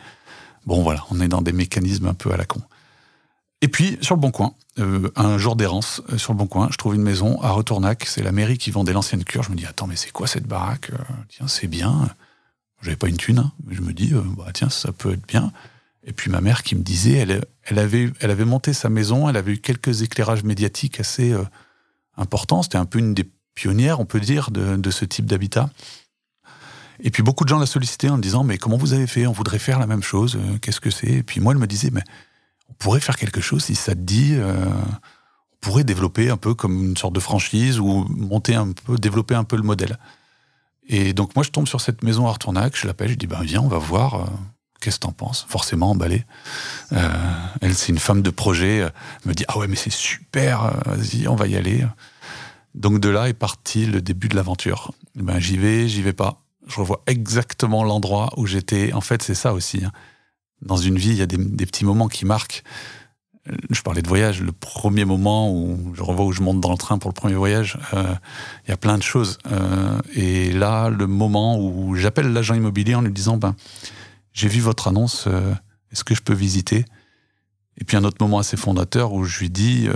bon, 0.66 0.82
voilà, 0.84 1.04
on 1.12 1.20
est 1.20 1.28
dans 1.28 1.42
des 1.42 1.54
mécanismes 1.54 2.08
un 2.08 2.14
peu 2.14 2.32
à 2.32 2.38
la 2.38 2.46
con. 2.46 2.62
Et 3.62 3.68
puis, 3.68 3.98
sur 4.02 4.16
le 4.16 4.20
Bon 4.20 4.32
Coin, 4.32 4.54
un 5.16 5.38
jour 5.38 5.56
d'errance, 5.56 6.02
sur 6.18 6.34
le 6.34 6.38
Bon 6.38 6.48
Coin, 6.48 6.68
je 6.70 6.78
trouve 6.78 6.96
une 6.96 7.02
maison 7.02 7.42
à 7.42 7.52
Retournac. 7.52 8.04
C'est 8.06 8.22
la 8.22 8.34
mairie 8.34 8.58
qui 8.58 8.72
vendait 8.72 8.92
l'ancienne 8.92 9.24
cure. 9.24 9.44
Je 9.44 9.52
me 9.52 9.56
dis, 9.56 9.66
attends, 9.66 9.88
mais 9.88 9.96
c'est 9.96 10.12
quoi 10.12 10.28
cette 10.28 10.48
baraque? 10.48 10.92
Tiens, 11.30 11.48
c'est 11.48 11.68
bien. 11.68 12.10
J'avais 12.84 12.98
pas 12.98 13.08
une 13.08 13.18
thune, 13.18 13.40
hein, 13.40 13.52
mais 13.66 13.76
je 13.76 13.82
me 13.82 13.94
dis, 13.94 14.14
euh, 14.14 14.22
bah, 14.38 14.48
tiens, 14.54 14.70
ça 14.70 14.92
peut 14.92 15.14
être 15.14 15.26
bien. 15.26 15.52
Et 16.06 16.12
puis 16.12 16.30
ma 16.30 16.42
mère 16.42 16.64
qui 16.64 16.76
me 16.76 16.84
disait, 16.84 17.14
elle, 17.14 17.80
avait, 17.80 18.46
monté 18.46 18.74
sa 18.74 18.90
maison, 18.90 19.30
elle 19.30 19.38
avait 19.38 19.54
eu 19.54 19.58
quelques 19.58 20.02
éclairages 20.02 20.44
médiatiques 20.44 21.00
assez 21.00 21.32
euh, 21.32 21.44
importants. 22.18 22.62
C'était 22.62 22.78
un 22.78 22.86
peu 22.86 23.00
une 23.00 23.14
des 23.14 23.30
pionnières, 23.56 24.02
on 24.02 24.06
peut 24.06 24.20
dire, 24.20 24.52
de, 24.52 24.92
ce 24.92 25.06
type 25.06 25.26
d'habitat. 25.26 25.70
Et 27.00 27.10
puis 27.10 27.24
beaucoup 27.24 27.46
de 27.46 27.50
gens 27.50 27.58
la 27.58 27.66
sollicitaient 27.66 28.10
en 28.10 28.18
disant, 28.18 28.44
mais 28.44 28.58
comment 28.58 28.78
vous 28.78 28.94
avez 28.94 29.08
fait? 29.08 29.28
On 29.28 29.32
voudrait 29.32 29.60
faire 29.60 29.80
la 29.80 29.88
même 29.88 30.04
chose, 30.04 30.36
euh, 30.36 30.58
qu'est-ce 30.60 30.82
que 30.82 30.90
c'est? 30.90 31.08
Et 31.08 31.24
puis 31.24 31.40
moi, 31.40 31.54
elle 31.54 31.60
me 31.60 31.68
disait, 31.68 31.90
mais 31.90 32.04
on 32.70 32.74
pourrait 32.74 33.00
faire 33.00 33.16
quelque 33.16 33.40
chose 33.40 33.64
si 33.64 33.76
ça 33.76 33.96
te 33.96 34.02
dit. 34.02 34.36
on 34.38 35.56
pourrait 35.62 35.86
développer 35.86 36.30
un 36.30 36.38
peu 36.38 36.54
comme 36.54 36.84
une 36.84 36.98
sorte 36.98 37.14
de 37.14 37.22
franchise 37.22 37.80
ou 37.80 38.06
monter 38.10 38.56
un 38.56 38.74
peu, 38.74 38.98
développer 38.98 39.36
un 39.36 39.46
peu 39.46 39.56
le 39.56 39.64
modèle. 39.64 39.98
Et 40.88 41.14
donc 41.14 41.36
moi 41.36 41.44
je 41.44 41.50
tombe 41.50 41.68
sur 41.68 41.82
cette 41.82 42.04
maison 42.04 42.28
à 42.28 42.30
Artournac, 42.30 42.76
je 42.76 42.88
l'appelle, 42.88 43.10
je 43.10 43.16
dis 43.16 43.28
ben 43.28 43.42
viens 43.42 43.62
on 43.62 43.68
va 43.68 43.78
voir, 43.78 44.16
euh, 44.16 44.26
qu'est-ce 44.82 44.98
que 44.98 45.06
t'en 45.06 45.12
penses? 45.12 45.46
Forcément 45.48 45.92
emballé. 45.92 46.26
Euh, 46.92 47.10
elle 47.62 47.76
c'est 47.76 47.92
une 47.92 48.00
femme 48.00 48.22
de 48.22 48.30
projet, 48.30 48.78
elle 48.78 48.92
me 49.26 49.34
dit 49.34 49.46
ah 49.48 49.58
ouais 49.58 49.68
mais 49.68 49.76
c'est 49.76 49.92
super, 49.92 50.66
euh, 50.66 50.72
vas-y 50.86 51.28
on 51.28 51.36
va 51.36 51.48
y 51.48 51.56
aller. 51.56 51.86
Donc 52.76 53.00
de 53.00 53.10
là 53.10 53.30
est 53.30 53.34
parti 53.34 53.86
le 53.86 54.02
début 54.02 54.28
de 54.28 54.36
l'aventure. 54.36 54.92
Ben 55.16 55.40
j'y 55.40 55.58
vais, 55.58 55.88
j'y 55.88 56.02
vais 56.02 56.14
pas. 56.14 56.42
Je 56.68 56.80
revois 56.80 57.02
exactement 57.08 57.84
l'endroit 57.84 58.32
où 58.38 58.46
j'étais. 58.46 58.94
En 58.94 59.02
fait 59.02 59.22
c'est 59.22 59.36
ça 59.36 59.54
aussi. 59.54 59.84
Hein. 59.86 59.92
Dans 60.62 60.78
une 60.78 60.98
vie 60.98 61.10
il 61.10 61.18
y 61.18 61.22
a 61.22 61.28
des 61.28 61.66
petits 61.66 61.86
moments 61.86 62.08
qui 62.08 62.26
marquent. 62.26 62.64
Je 63.46 63.82
parlais 63.82 64.02
de 64.02 64.08
voyage, 64.08 64.42
le 64.42 64.52
premier 64.52 65.04
moment 65.06 65.52
où 65.54 65.94
je 65.96 66.02
revois 66.02 66.26
où 66.26 66.32
je 66.32 66.42
monte 66.42 66.62
dans 66.62 66.72
le 66.72 66.78
train 66.78 66.98
pour 66.98 67.10
le 67.10 67.14
premier 67.14 67.36
voyage, 67.36 67.78
euh, 67.94 68.16
il 68.66 68.70
y 68.70 68.74
a 68.74 68.78
plein 68.78 68.98
de 68.98 69.04
choses. 69.04 69.38
Euh, 69.52 70.00
et 70.16 70.52
là, 70.54 70.90
le 70.90 71.08
moment 71.08 71.60
où 71.60 71.96
j'appelle 71.96 72.32
l'agent 72.32 72.54
immobilier 72.54 72.96
en 72.96 73.02
lui 73.02 73.12
disant, 73.12 73.38
ben, 73.38 73.56
j'ai 74.32 74.48
vu 74.48 74.62
votre 74.62 74.88
annonce, 74.88 75.26
euh, 75.28 75.54
est-ce 75.92 76.04
que 76.04 76.16
je 76.16 76.22
peux 76.22 76.34
visiter? 76.34 76.86
Et 77.78 77.84
puis 77.84 77.98
un 77.98 78.04
autre 78.04 78.18
moment 78.22 78.38
assez 78.38 78.56
fondateur 78.56 79.14
où 79.14 79.26
je 79.26 79.40
lui 79.40 79.50
dis, 79.50 79.90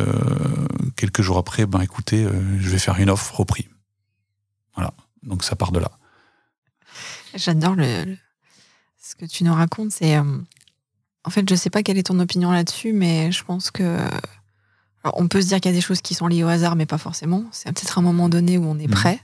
quelques 0.95 1.21
jours 1.21 1.37
après, 1.37 1.67
ben 1.67 1.79
écoutez, 1.81 2.27
je 2.59 2.69
vais 2.69 2.79
faire 2.79 2.97
une 2.99 3.11
offre 3.11 3.39
au 3.39 3.45
prix. 3.45 3.69
Voilà, 4.73 4.91
donc 5.21 5.43
ça 5.43 5.55
part 5.55 5.71
de 5.71 5.79
là. 5.79 5.91
J'adore 7.35 7.75
ce 8.99 9.15
que 9.15 9.25
tu 9.25 9.43
nous 9.43 9.53
racontes, 9.53 9.91
c'est 9.91 10.17
en 11.27 11.29
fait, 11.29 11.47
je 11.49 11.55
sais 11.55 11.69
pas 11.69 11.83
quelle 11.83 11.97
est 11.97 12.03
ton 12.03 12.17
opinion 12.19 12.51
là-dessus, 12.51 12.93
mais 12.93 13.33
je 13.33 13.43
pense 13.43 13.69
que. 13.69 13.97
on 15.03 15.27
peut 15.27 15.41
se 15.41 15.47
dire 15.47 15.59
qu'il 15.59 15.69
y 15.69 15.73
a 15.73 15.77
des 15.77 15.81
choses 15.81 15.99
qui 15.99 16.13
sont 16.13 16.27
liées 16.27 16.45
au 16.45 16.47
hasard, 16.47 16.77
mais 16.77 16.85
pas 16.85 16.97
forcément. 16.97 17.43
C'est 17.51 17.69
peut-être 17.73 17.97
un 17.97 18.01
moment 18.01 18.29
donné 18.29 18.57
où 18.57 18.63
on 18.63 18.79
est 18.79 18.87
mhm. 18.87 18.93
prêt. 18.93 19.19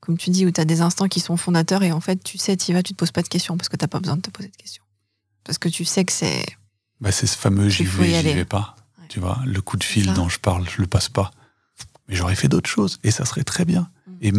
Comme 0.00 0.16
tu 0.16 0.30
dis, 0.30 0.46
où 0.46 0.50
tu 0.50 0.58
as 0.58 0.64
des 0.64 0.80
instants 0.80 1.06
qui 1.06 1.20
sont 1.20 1.36
fondateurs 1.36 1.82
et 1.82 1.92
en 1.92 2.00
fait, 2.00 2.22
tu 2.24 2.38
sais, 2.38 2.56
tu 2.56 2.70
y 2.70 2.74
vas, 2.74 2.82
tu 2.82 2.94
te 2.94 2.98
poses 2.98 3.10
pas 3.10 3.20
de 3.20 3.28
questions 3.28 3.58
parce 3.58 3.68
que 3.68 3.76
tu 3.76 3.84
n'as 3.84 3.88
pas 3.88 4.00
besoin 4.00 4.16
de 4.16 4.22
te 4.22 4.30
poser 4.30 4.48
de 4.48 4.56
questions. 4.56 4.82
Parce 5.44 5.58
que 5.58 5.68
tu 5.68 5.84
sais 5.84 6.06
que 6.06 6.12
c'est. 6.12 6.46
Bah, 7.02 7.12
c'est 7.12 7.26
ce 7.26 7.36
fameux 7.36 7.68
j'y 7.68 7.84
vais, 7.84 8.22
j'y 8.22 8.32
vais 8.32 8.44
pas. 8.46 8.74
Tu 9.10 9.20
vois, 9.20 9.38
le 9.44 9.60
coup 9.60 9.76
de 9.76 9.84
fil 9.84 10.14
dont 10.14 10.30
je 10.30 10.38
parle, 10.38 10.66
je 10.68 10.80
le 10.80 10.86
passe 10.86 11.10
pas. 11.10 11.30
Mais 12.08 12.14
j'aurais 12.14 12.36
fait 12.36 12.48
d'autres 12.48 12.70
choses 12.70 13.00
et 13.04 13.10
ça 13.10 13.26
serait 13.26 13.44
très 13.44 13.66
bien. 13.66 13.90
Mm. 14.06 14.12
Et 14.22 14.32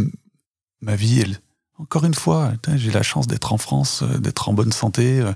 ma 0.81 0.95
vie, 0.95 1.19
elle, 1.19 1.39
encore 1.77 2.03
une 2.05 2.15
fois, 2.15 2.53
j'ai 2.75 2.91
la 2.91 3.03
chance 3.03 3.27
d'être 3.27 3.53
en 3.53 3.59
France, 3.59 4.01
euh, 4.01 4.17
d'être 4.17 4.49
en 4.49 4.53
bonne 4.53 4.71
santé, 4.71 5.19
euh, 5.19 5.33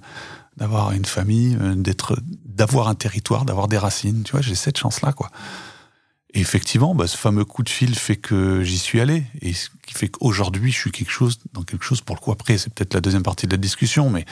d'avoir 0.57 0.91
une 0.91 1.05
famille, 1.05 1.57
euh, 1.59 1.75
d'être, 1.75 2.17
d'avoir 2.45 2.87
un 2.87 2.95
territoire, 2.95 3.45
d'avoir 3.45 3.67
des 3.67 3.77
racines. 3.77 4.23
Tu 4.23 4.31
vois, 4.31 4.41
j'ai 4.41 4.55
cette 4.55 4.77
chance-là, 4.77 5.13
quoi. 5.13 5.29
Et 6.35 6.39
effectivement, 6.39 6.95
bah, 6.95 7.05
ce 7.05 7.15
fameux 7.15 7.45
coup 7.45 7.61
de 7.61 7.69
fil 7.69 7.93
fait 7.93 8.15
que 8.15 8.63
j'y 8.63 8.79
suis 8.79 8.99
allé, 8.99 9.23
et 9.41 9.53
ce 9.53 9.69
qui 9.85 9.93
fait 9.93 10.07
qu'aujourd'hui, 10.07 10.71
je 10.71 10.79
suis 10.79 10.91
quelque 10.91 11.11
chose, 11.11 11.37
dans 11.53 11.61
quelque 11.61 11.85
chose, 11.85 12.01
pour 12.01 12.15
le 12.15 12.21
coup, 12.21 12.31
après, 12.31 12.57
c'est 12.57 12.73
peut-être 12.73 12.95
la 12.95 13.01
deuxième 13.01 13.21
partie 13.21 13.45
de 13.45 13.51
la 13.51 13.57
discussion, 13.57 14.09
mais 14.09 14.25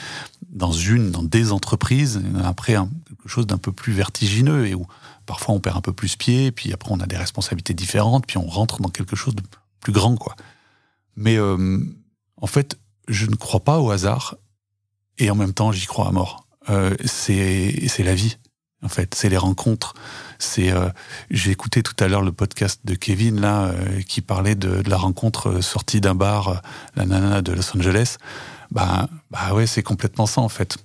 dans 0.50 0.72
une, 0.72 1.12
dans 1.12 1.22
des 1.22 1.52
entreprises, 1.52 2.20
après, 2.42 2.74
quelque 2.74 3.28
chose 3.28 3.46
d'un 3.46 3.58
peu 3.58 3.70
plus 3.70 3.92
vertigineux, 3.92 4.66
et 4.66 4.74
où 4.74 4.84
parfois 5.26 5.54
on 5.54 5.60
perd 5.60 5.76
un 5.76 5.80
peu 5.80 5.92
plus 5.92 6.16
pied, 6.16 6.50
puis 6.50 6.72
après 6.72 6.90
on 6.92 6.98
a 6.98 7.06
des 7.06 7.16
responsabilités 7.16 7.72
différentes, 7.72 8.26
puis 8.26 8.36
on 8.36 8.46
rentre 8.46 8.80
dans 8.80 8.88
quelque 8.88 9.14
chose 9.14 9.36
de 9.36 9.42
plus 9.78 9.92
grand, 9.92 10.16
quoi. 10.16 10.34
Mais 11.14 11.36
euh, 11.36 11.78
en 12.36 12.46
fait, 12.48 12.78
je 13.06 13.26
ne 13.26 13.36
crois 13.36 13.60
pas 13.60 13.78
au 13.78 13.90
hasard, 13.90 14.36
et 15.18 15.30
en 15.30 15.34
même 15.34 15.52
temps 15.52 15.72
j'y 15.72 15.86
crois 15.86 16.08
à 16.08 16.12
mort. 16.12 16.46
Euh, 16.70 16.94
c'est 17.04 18.04
la 18.04 18.14
vie 18.14 18.38
en 18.84 18.88
fait, 18.88 19.14
c'est 19.14 19.28
les 19.28 19.36
rencontres. 19.36 19.94
C'est 20.38 20.72
euh, 20.72 20.88
j'ai 21.30 21.52
écouté 21.52 21.82
tout 21.82 21.94
à 22.00 22.08
l'heure 22.08 22.22
le 22.22 22.32
podcast 22.32 22.80
de 22.84 22.94
Kevin 22.94 23.40
là 23.40 23.66
euh, 23.66 24.02
qui 24.02 24.20
parlait 24.20 24.56
de, 24.56 24.82
la 24.88 24.96
rencontre 24.96 25.60
sortie 25.60 26.00
d'un 26.00 26.16
bar, 26.16 26.62
la 26.96 27.06
nana 27.06 27.42
de 27.42 27.52
Los 27.52 27.76
Angeles. 27.76 28.16
Bah 28.72 29.08
bah 29.30 29.54
ouais, 29.54 29.66
c'est 29.66 29.82
complètement 29.82 30.26
ça 30.26 30.40
en 30.40 30.48
fait. 30.48 30.78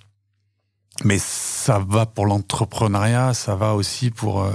Mais 1.03 1.17
ça 1.19 1.79
va 1.79 2.05
pour 2.05 2.25
l'entrepreneuriat, 2.25 3.33
ça 3.33 3.55
va 3.55 3.73
aussi 3.73 4.11
pour 4.11 4.47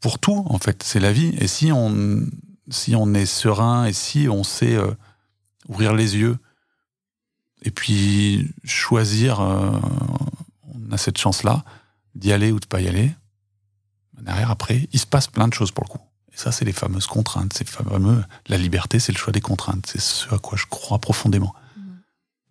pour 0.00 0.18
tout 0.18 0.44
en 0.48 0.58
fait. 0.58 0.82
C'est 0.84 1.00
la 1.00 1.12
vie. 1.12 1.34
Et 1.38 1.48
si 1.48 1.72
on 1.72 2.20
si 2.70 2.94
on 2.94 3.14
est 3.14 3.26
serein 3.26 3.84
et 3.84 3.92
si 3.92 4.28
on 4.28 4.44
sait 4.44 4.76
ouvrir 5.68 5.92
les 5.92 6.16
yeux 6.16 6.38
et 7.64 7.70
puis 7.70 8.50
choisir. 8.64 9.40
Euh, 9.40 9.70
on 10.72 10.92
a 10.92 10.98
cette 10.98 11.18
chance-là 11.18 11.64
d'y 12.14 12.32
aller 12.32 12.52
ou 12.52 12.60
de 12.60 12.66
pas 12.66 12.80
y 12.80 12.88
aller. 12.88 13.10
Derrière, 14.20 14.50
après, 14.50 14.88
il 14.92 14.98
se 14.98 15.06
passe 15.06 15.26
plein 15.26 15.48
de 15.48 15.54
choses 15.54 15.70
pour 15.70 15.84
le 15.84 15.88
coup. 15.88 16.00
Et 16.32 16.36
ça, 16.36 16.52
c'est 16.52 16.64
les 16.64 16.72
fameuses 16.72 17.06
contraintes. 17.06 17.52
C'est 17.54 17.68
fameux. 17.68 18.24
La 18.48 18.58
liberté, 18.58 18.98
c'est 18.98 19.12
le 19.12 19.18
choix 19.18 19.32
des 19.32 19.40
contraintes. 19.40 19.86
C'est 19.86 20.00
ce 20.00 20.32
à 20.34 20.38
quoi 20.38 20.56
je 20.56 20.66
crois 20.66 20.98
profondément. 20.98 21.54
Mm. 21.76 21.82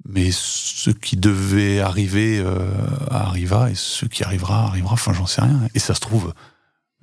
Mais 0.06 0.30
ce 0.32 0.90
qui 0.90 1.18
devait 1.18 1.80
arriver 1.80 2.40
euh, 2.40 2.70
arriva, 3.10 3.72
et 3.72 3.76
ce 3.76 4.06
qui 4.06 4.24
arrivera 4.24 4.66
arrivera. 4.66 4.94
Enfin, 4.94 5.14
j'en 5.14 5.26
sais 5.26 5.42
rien. 5.42 5.62
Et 5.74 5.80
ça 5.80 5.96
se 5.96 6.00
trouve, 6.00 6.34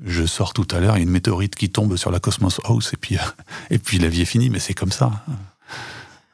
je 0.04 0.24
sors 0.24 0.52
tout 0.52 0.68
à 0.70 0.80
l'heure, 0.80 0.96
il 0.96 1.00
y 1.00 1.00
a 1.00 1.04
une 1.04 1.10
météorite 1.10 1.54
qui 1.54 1.70
tombe 1.70 1.96
sur 1.96 2.10
la 2.10 2.20
Cosmos 2.20 2.60
House, 2.64 2.92
et 2.92 2.96
puis, 2.96 3.16
et 3.70 3.78
puis 3.78 3.98
la 3.98 4.08
vie 4.08 4.22
est 4.22 4.26
finie. 4.26 4.50
Mais 4.50 4.60
c'est 4.60 4.74
comme 4.74 4.92
ça. 4.92 5.24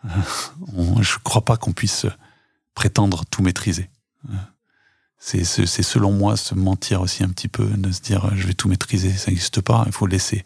Je 0.07 1.15
ne 1.15 1.23
crois 1.23 1.45
pas 1.45 1.57
qu'on 1.57 1.73
puisse 1.73 2.07
prétendre 2.75 3.25
tout 3.27 3.43
maîtriser. 3.43 3.91
C'est 5.19 5.45
selon 5.45 6.13
moi 6.13 6.37
se 6.37 6.55
mentir 6.55 7.01
aussi 7.01 7.25
un 7.25 7.29
petit 7.29 7.49
peu, 7.49 7.67
de 7.67 7.91
se 7.91 8.01
dire 8.01 8.31
je 8.37 8.47
vais 8.47 8.55
tout 8.55 8.69
maîtriser, 8.69 9.13
ça 9.13 9.31
n'existe 9.31 9.61
pas. 9.61 9.85
Il 9.87 9.93
faut 9.93 10.07
laisser, 10.07 10.45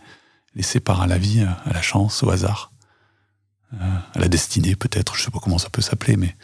laisser 0.55 0.81
part 0.81 1.03
à 1.03 1.07
la 1.07 1.19
vie, 1.19 1.43
à 1.43 1.73
la 1.73 1.83
chance, 1.83 2.23
au 2.23 2.31
hasard, 2.31 2.73
à 3.79 4.19
la 4.19 4.29
destinée 4.29 4.77
peut-être, 4.77 5.15
je 5.15 5.21
ne 5.21 5.25
sais 5.27 5.31
pas 5.31 5.41
comment 5.41 5.59
ça 5.59 5.71
peut 5.71 5.83
s'appeler, 5.83 6.17
mais 6.17 6.37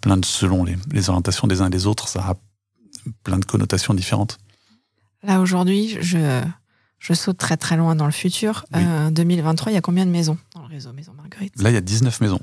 plein 0.00 0.16
de, 0.16 0.24
selon 0.24 0.64
les, 0.64 1.08
orientations 1.08 1.46
des 1.46 1.60
uns 1.60 1.66
et 1.66 1.70
des 1.70 1.86
autres, 1.86 2.08
ça 2.08 2.20
a 2.20 2.34
plein 3.24 3.38
de 3.38 3.44
connotations 3.44 3.94
différentes. 3.94 4.38
Là 5.22 5.40
aujourd'hui, 5.40 5.96
je, 6.00 6.42
je 7.00 7.14
saute 7.14 7.38
très 7.38 7.56
très 7.56 7.76
loin 7.76 7.96
dans 7.96 8.06
le 8.06 8.12
futur. 8.12 8.66
2023, 8.72 9.68
euh, 9.68 9.72
il 9.72 9.74
y 9.74 9.78
a 9.78 9.80
combien 9.80 10.06
de 10.06 10.10
maisons 10.10 10.38
dans 10.54 10.62
le 10.62 10.68
réseau 10.68 10.92
Maison 10.92 11.12
Marguerite? 11.14 11.60
Là, 11.60 11.70
il 11.70 11.74
y 11.74 11.76
a 11.76 11.80
19 11.80 12.20
maisons. 12.20 12.40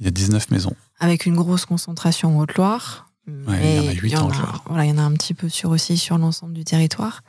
Il 0.00 0.04
y 0.04 0.08
a 0.08 0.10
19 0.10 0.50
maisons. 0.50 0.74
Avec 0.98 1.24
une 1.24 1.36
grosse 1.36 1.64
concentration 1.64 2.36
en 2.36 2.40
Haute-Loire. 2.42 3.10
Ouais, 3.26 3.78
il 3.78 3.84
y 3.84 3.88
en 3.88 3.90
a 3.90 3.94
8 3.94 4.16
en 4.16 4.26
Haute-Loire. 4.28 4.64
Voilà, 4.66 4.84
il 4.84 4.90
y 4.90 4.92
en 4.92 4.98
a 4.98 5.02
un 5.02 5.12
petit 5.12 5.32
peu 5.32 5.48
sur 5.48 5.70
aussi 5.70 5.96
sur 5.96 6.18
l'ensemble 6.18 6.52
du 6.52 6.64
territoire. 6.64 7.22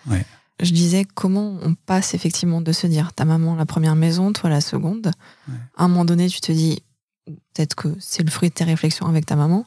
Je 0.60 0.72
disais 0.72 1.06
comment 1.06 1.60
on 1.62 1.76
passe 1.76 2.16
effectivement 2.16 2.62
de 2.62 2.72
se 2.72 2.88
dire 2.88 3.14
ta 3.14 3.26
maman 3.26 3.56
la 3.56 3.68
première 3.68 3.96
maison, 3.96 4.34
toi 4.34 4.50
la 4.50 4.60
seconde? 4.60 5.12
À 5.78 5.84
un 5.86 5.88
moment 5.88 6.04
donné, 6.04 6.28
tu 6.28 6.42
te 6.42 6.52
dis 6.52 6.82
peut-être 7.54 7.76
que 7.76 7.96
c'est 8.00 8.24
le 8.24 8.32
fruit 8.32 8.50
de 8.50 8.56
tes 8.56 8.64
réflexions 8.64 9.06
avec 9.06 9.28
ta 9.28 9.36
maman. 9.36 9.66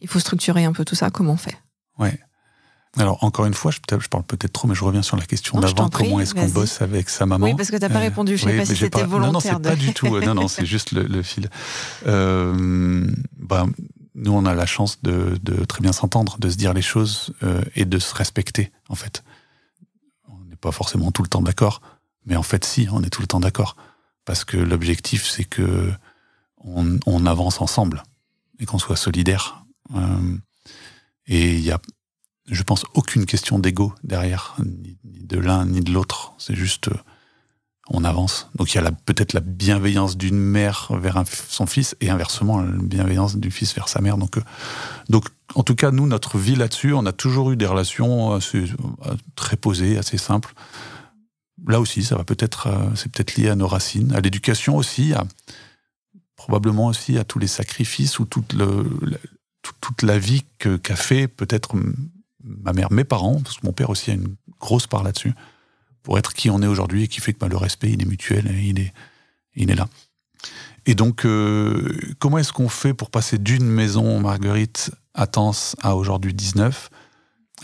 Il 0.00 0.08
faut 0.08 0.18
structurer 0.18 0.64
un 0.64 0.72
peu 0.72 0.86
tout 0.86 0.94
ça. 0.94 1.10
Comment 1.10 1.34
on 1.34 1.36
fait? 1.36 1.58
Ouais. 1.98 2.18
Alors, 2.98 3.22
encore 3.22 3.46
une 3.46 3.54
fois, 3.54 3.70
je, 3.70 3.78
je 3.98 4.08
parle 4.08 4.24
peut-être 4.24 4.52
trop, 4.52 4.66
mais 4.66 4.74
je 4.74 4.82
reviens 4.82 5.02
sur 5.02 5.16
la 5.16 5.24
question 5.24 5.60
d'avant. 5.60 5.88
Comment 5.88 6.20
est-ce 6.20 6.34
qu'on 6.34 6.48
bosse 6.48 6.82
avec 6.82 7.08
sa 7.08 7.24
maman 7.24 7.46
Oui, 7.46 7.54
parce 7.54 7.70
que 7.70 7.76
tu 7.76 7.82
n'as 7.82 7.88
pas 7.88 7.98
euh, 7.98 8.02
répondu. 8.02 8.36
Je 8.36 8.46
ne 8.46 8.50
sais 8.50 8.56
pas 8.58 8.64
si 8.64 8.76
c'était 8.76 9.04
volontaire. 9.04 9.26
Non, 9.26 9.32
non, 9.32 9.40
c'est 9.40 9.70
pas 9.70 9.76
du 9.76 9.94
tout. 9.94 10.20
non, 10.20 10.34
non, 10.34 10.48
c'est 10.48 10.66
juste 10.66 10.90
le, 10.92 11.22
fil. 11.22 11.48
Euh, 12.06 13.06
bah, 13.38 13.66
nous, 14.16 14.32
on 14.32 14.44
a 14.44 14.54
la 14.54 14.66
chance 14.66 15.02
de, 15.02 15.38
de 15.42 15.64
très 15.64 15.82
bien 15.82 15.92
s'entendre, 15.92 16.38
de 16.38 16.50
se 16.50 16.56
dire 16.56 16.74
les 16.74 16.82
choses 16.82 17.32
euh, 17.44 17.62
et 17.76 17.84
de 17.84 17.98
se 18.00 18.12
respecter, 18.14 18.72
en 18.88 18.96
fait. 18.96 19.22
On 20.28 20.44
n'est 20.48 20.56
pas 20.56 20.72
forcément 20.72 21.12
tout 21.12 21.22
le 21.22 21.28
temps 21.28 21.42
d'accord, 21.42 21.80
mais 22.26 22.34
en 22.34 22.42
fait, 22.42 22.64
si, 22.64 22.88
on 22.90 23.02
est 23.02 23.10
tout 23.10 23.22
le 23.22 23.28
temps 23.28 23.40
d'accord. 23.40 23.76
Parce 24.24 24.44
que 24.44 24.56
l'objectif, 24.56 25.28
c'est 25.28 25.44
que 25.44 25.92
on, 26.62 26.98
on, 27.06 27.24
avance 27.24 27.60
ensemble 27.60 28.02
et 28.58 28.66
qu'on 28.66 28.78
soit 28.78 28.96
solidaire. 28.96 29.64
Euh, 29.94 30.36
et 31.26 31.54
il 31.54 31.60
y 31.60 31.70
a 31.70 31.80
je 32.50 32.62
pense, 32.62 32.84
aucune 32.94 33.26
question 33.26 33.58
d'ego 33.58 33.94
derrière, 34.02 34.56
ni, 34.58 34.98
de 35.04 35.38
l'un 35.38 35.66
ni 35.66 35.80
de 35.80 35.92
l'autre. 35.92 36.34
C'est 36.38 36.56
juste, 36.56 36.88
euh, 36.88 36.94
on 37.88 38.04
avance. 38.04 38.50
Donc 38.56 38.74
il 38.74 38.82
y 38.82 38.84
a 38.84 38.90
peut-être 38.90 39.32
la 39.32 39.40
bienveillance 39.40 40.16
d'une 40.16 40.38
mère 40.38 40.88
vers 40.92 41.22
son 41.26 41.66
fils 41.66 41.96
et 42.00 42.10
inversement 42.10 42.60
la 42.60 42.70
bienveillance 42.72 43.36
du 43.36 43.50
fils 43.50 43.74
vers 43.74 43.88
sa 43.88 44.00
mère. 44.00 44.16
Donc, 44.16 44.36
euh, 44.36 44.42
donc 45.08 45.26
en 45.54 45.62
tout 45.62 45.74
cas, 45.74 45.90
nous, 45.90 46.06
notre 46.06 46.38
vie 46.38 46.56
là-dessus, 46.56 46.92
on 46.92 47.06
a 47.06 47.12
toujours 47.12 47.52
eu 47.52 47.56
des 47.56 47.66
relations 47.66 48.34
euh, 48.34 48.66
très 49.36 49.56
posées, 49.56 49.96
assez 49.96 50.18
simples. 50.18 50.52
Là 51.66 51.80
aussi, 51.80 52.02
ça 52.02 52.16
va 52.16 52.24
peut-être, 52.24 52.68
c'est 52.94 53.12
peut-être 53.12 53.36
lié 53.36 53.50
à 53.50 53.54
nos 53.54 53.66
racines, 53.66 54.14
à 54.14 54.20
l'éducation 54.20 54.78
aussi, 54.78 55.12
probablement 56.34 56.86
aussi 56.86 57.18
à 57.18 57.24
tous 57.24 57.38
les 57.38 57.48
sacrifices 57.48 58.18
ou 58.18 58.24
toute, 58.24 58.54
la 60.02 60.18
vie 60.18 60.42
qu'a 60.58 60.96
fait 60.96 61.28
peut-être 61.28 61.76
ma 62.44 62.72
mère, 62.72 62.90
mes 62.92 63.04
parents, 63.04 63.40
parce 63.42 63.58
que 63.58 63.66
mon 63.66 63.72
père 63.72 63.90
aussi 63.90 64.10
a 64.10 64.14
une 64.14 64.36
grosse 64.58 64.86
part 64.86 65.02
là-dessus, 65.02 65.32
pour 66.02 66.18
être 66.18 66.32
qui 66.32 66.50
on 66.50 66.62
est 66.62 66.66
aujourd'hui 66.66 67.04
et 67.04 67.08
qui 67.08 67.20
fait 67.20 67.32
que 67.32 67.38
bah, 67.38 67.48
le 67.48 67.56
respect, 67.56 67.90
il 67.90 68.02
est 68.02 68.06
mutuel 68.06 68.46
et 68.48 68.92
il 69.54 69.70
est, 69.70 69.74
là. 69.74 69.88
Et 70.86 70.94
donc, 70.94 71.24
euh, 71.24 71.96
comment 72.18 72.38
est-ce 72.38 72.52
qu'on 72.52 72.68
fait 72.68 72.94
pour 72.94 73.10
passer 73.10 73.38
d'une 73.38 73.66
maison 73.66 74.20
Marguerite 74.20 74.90
à 75.14 75.26
Tens 75.26 75.76
à 75.82 75.96
aujourd'hui 75.96 76.32
19 76.32 76.90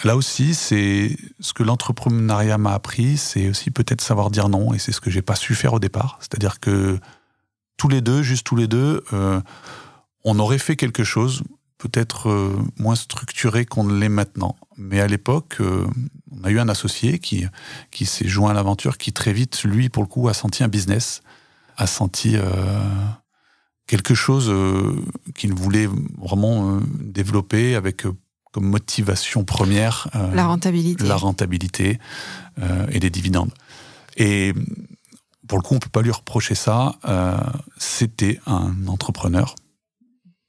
Là 0.05 0.15
aussi, 0.15 0.55
c'est 0.55 1.17
ce 1.41 1.55
que 1.55 1.63
l'entrepreneuriat 1.63 2.59
m'a 2.59 2.75
appris, 2.75 3.17
c'est 3.17 3.49
aussi 3.49 3.71
peut-être 3.71 4.03
savoir 4.03 4.31
dire 4.31 4.51
non, 4.51 4.75
et 4.75 4.79
c'est 4.79 4.93
ce 4.93 5.01
que 5.01 5.11
j'ai 5.11 5.23
pas 5.23 5.37
su 5.37 5.55
faire 5.55 5.73
au 5.73 5.79
départ. 5.79 6.19
C'est-à-dire 6.21 6.61
que 6.61 6.99
tous 7.79 7.89
les 7.89 8.03
deux, 8.03 8.23
juste 8.23 8.47
tous 8.47 8.57
les 8.57 8.69
deux, 8.69 9.03
euh, 9.15 9.41
on 10.25 10.39
aurait 10.39 10.59
fait 10.59 10.77
quelque 10.77 11.05
chose 11.05 11.43
peut-être 11.79 12.31
euh, 12.31 12.57
moins 12.79 12.95
structuré 12.95 13.65
qu'on 13.67 13.85
ne 13.85 13.99
l'est 13.99 14.09
maintenant. 14.09 14.57
Mais 14.77 15.01
à 15.01 15.07
l'époque, 15.07 15.57
euh, 15.61 15.87
on 16.31 16.45
a 16.45 16.51
eu 16.51 16.59
un 16.59 16.69
associé 16.69 17.19
qui, 17.19 17.47
qui 17.91 18.07
s'est 18.07 18.29
joint 18.29 18.51
à 18.51 18.55
l'aventure, 18.55 18.99
qui 18.99 19.13
très 19.13 19.33
vite, 19.33 19.63
lui, 19.65 19.89
pour 19.89 20.03
le 20.03 20.09
coup, 20.09 20.29
a 20.29 20.35
senti 20.35 20.65
un 20.65 20.69
business, 20.69 21.23
a 21.77 21.87
senti 21.87 22.37
euh, 22.37 22.43
quelque 23.87 24.15
chose 24.15 24.53
qu'il 25.35 25.55
voulait 25.55 25.89
vraiment 26.19 26.81
développer 26.99 27.77
avec 27.77 28.05
comme 28.53 28.67
motivation 28.67 29.45
première 29.45 30.09
la 30.35 30.47
rentabilité, 30.47 31.05
la 31.05 31.17
rentabilité 31.17 32.01
et 32.91 32.99
les 32.99 33.11
dividendes. 33.11 33.53
Et 34.17 34.55
pour 35.47 35.59
le 35.59 35.63
coup, 35.63 35.77
on 35.77 35.79
peut 35.79 35.91
pas 35.91 36.03
lui 36.03 36.11
reprocher 36.11 36.57
ça. 36.57 36.97
C'était 37.79 38.41
un 38.47 38.75
entrepreneur 38.89 39.55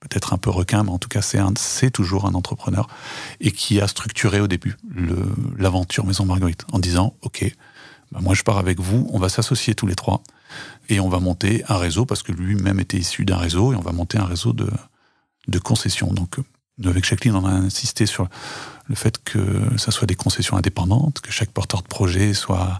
peut-être 0.07 0.33
un 0.33 0.37
peu 0.37 0.49
requin, 0.49 0.83
mais 0.83 0.91
en 0.91 0.97
tout 0.97 1.09
cas, 1.09 1.21
c'est 1.21 1.91
toujours 1.91 2.25
un 2.25 2.33
entrepreneur 2.33 2.87
et 3.39 3.51
qui 3.51 3.79
a 3.81 3.87
structuré 3.87 4.39
au 4.39 4.47
début 4.47 4.77
l'aventure 5.57 6.05
Maison 6.05 6.25
Marguerite 6.25 6.65
en 6.71 6.79
disant 6.79 7.15
Ok, 7.21 7.45
bah, 8.11 8.19
moi 8.21 8.33
je 8.33 8.43
pars 8.43 8.57
avec 8.57 8.79
vous, 8.79 9.07
on 9.11 9.19
va 9.19 9.29
s'associer 9.29 9.75
tous 9.75 9.87
les 9.87 9.95
trois 9.95 10.21
et 10.89 10.99
on 10.99 11.09
va 11.09 11.19
monter 11.19 11.63
un 11.67 11.77
réseau 11.77 12.05
parce 12.05 12.23
que 12.23 12.31
lui-même 12.31 12.79
était 12.79 12.97
issu 12.97 13.25
d'un 13.25 13.37
réseau 13.37 13.73
et 13.73 13.75
on 13.75 13.81
va 13.81 13.91
monter 13.91 14.17
un 14.17 14.25
réseau 14.25 14.53
de, 14.53 14.69
de 15.47 15.59
concessions. 15.59 16.13
Donc, 16.13 16.37
avec 16.83 17.05
Jacqueline, 17.05 17.35
on 17.35 17.45
a 17.45 17.51
insisté 17.51 18.05
sur 18.05 18.27
le 18.87 18.95
fait 18.95 19.21
que 19.23 19.77
ça 19.77 19.91
soit 19.91 20.07
des 20.07 20.15
concessions 20.15 20.55
indépendantes, 20.57 21.19
que 21.21 21.31
chaque 21.31 21.51
porteur 21.51 21.81
de 21.81 21.87
projet 21.87 22.33
soit, 22.33 22.79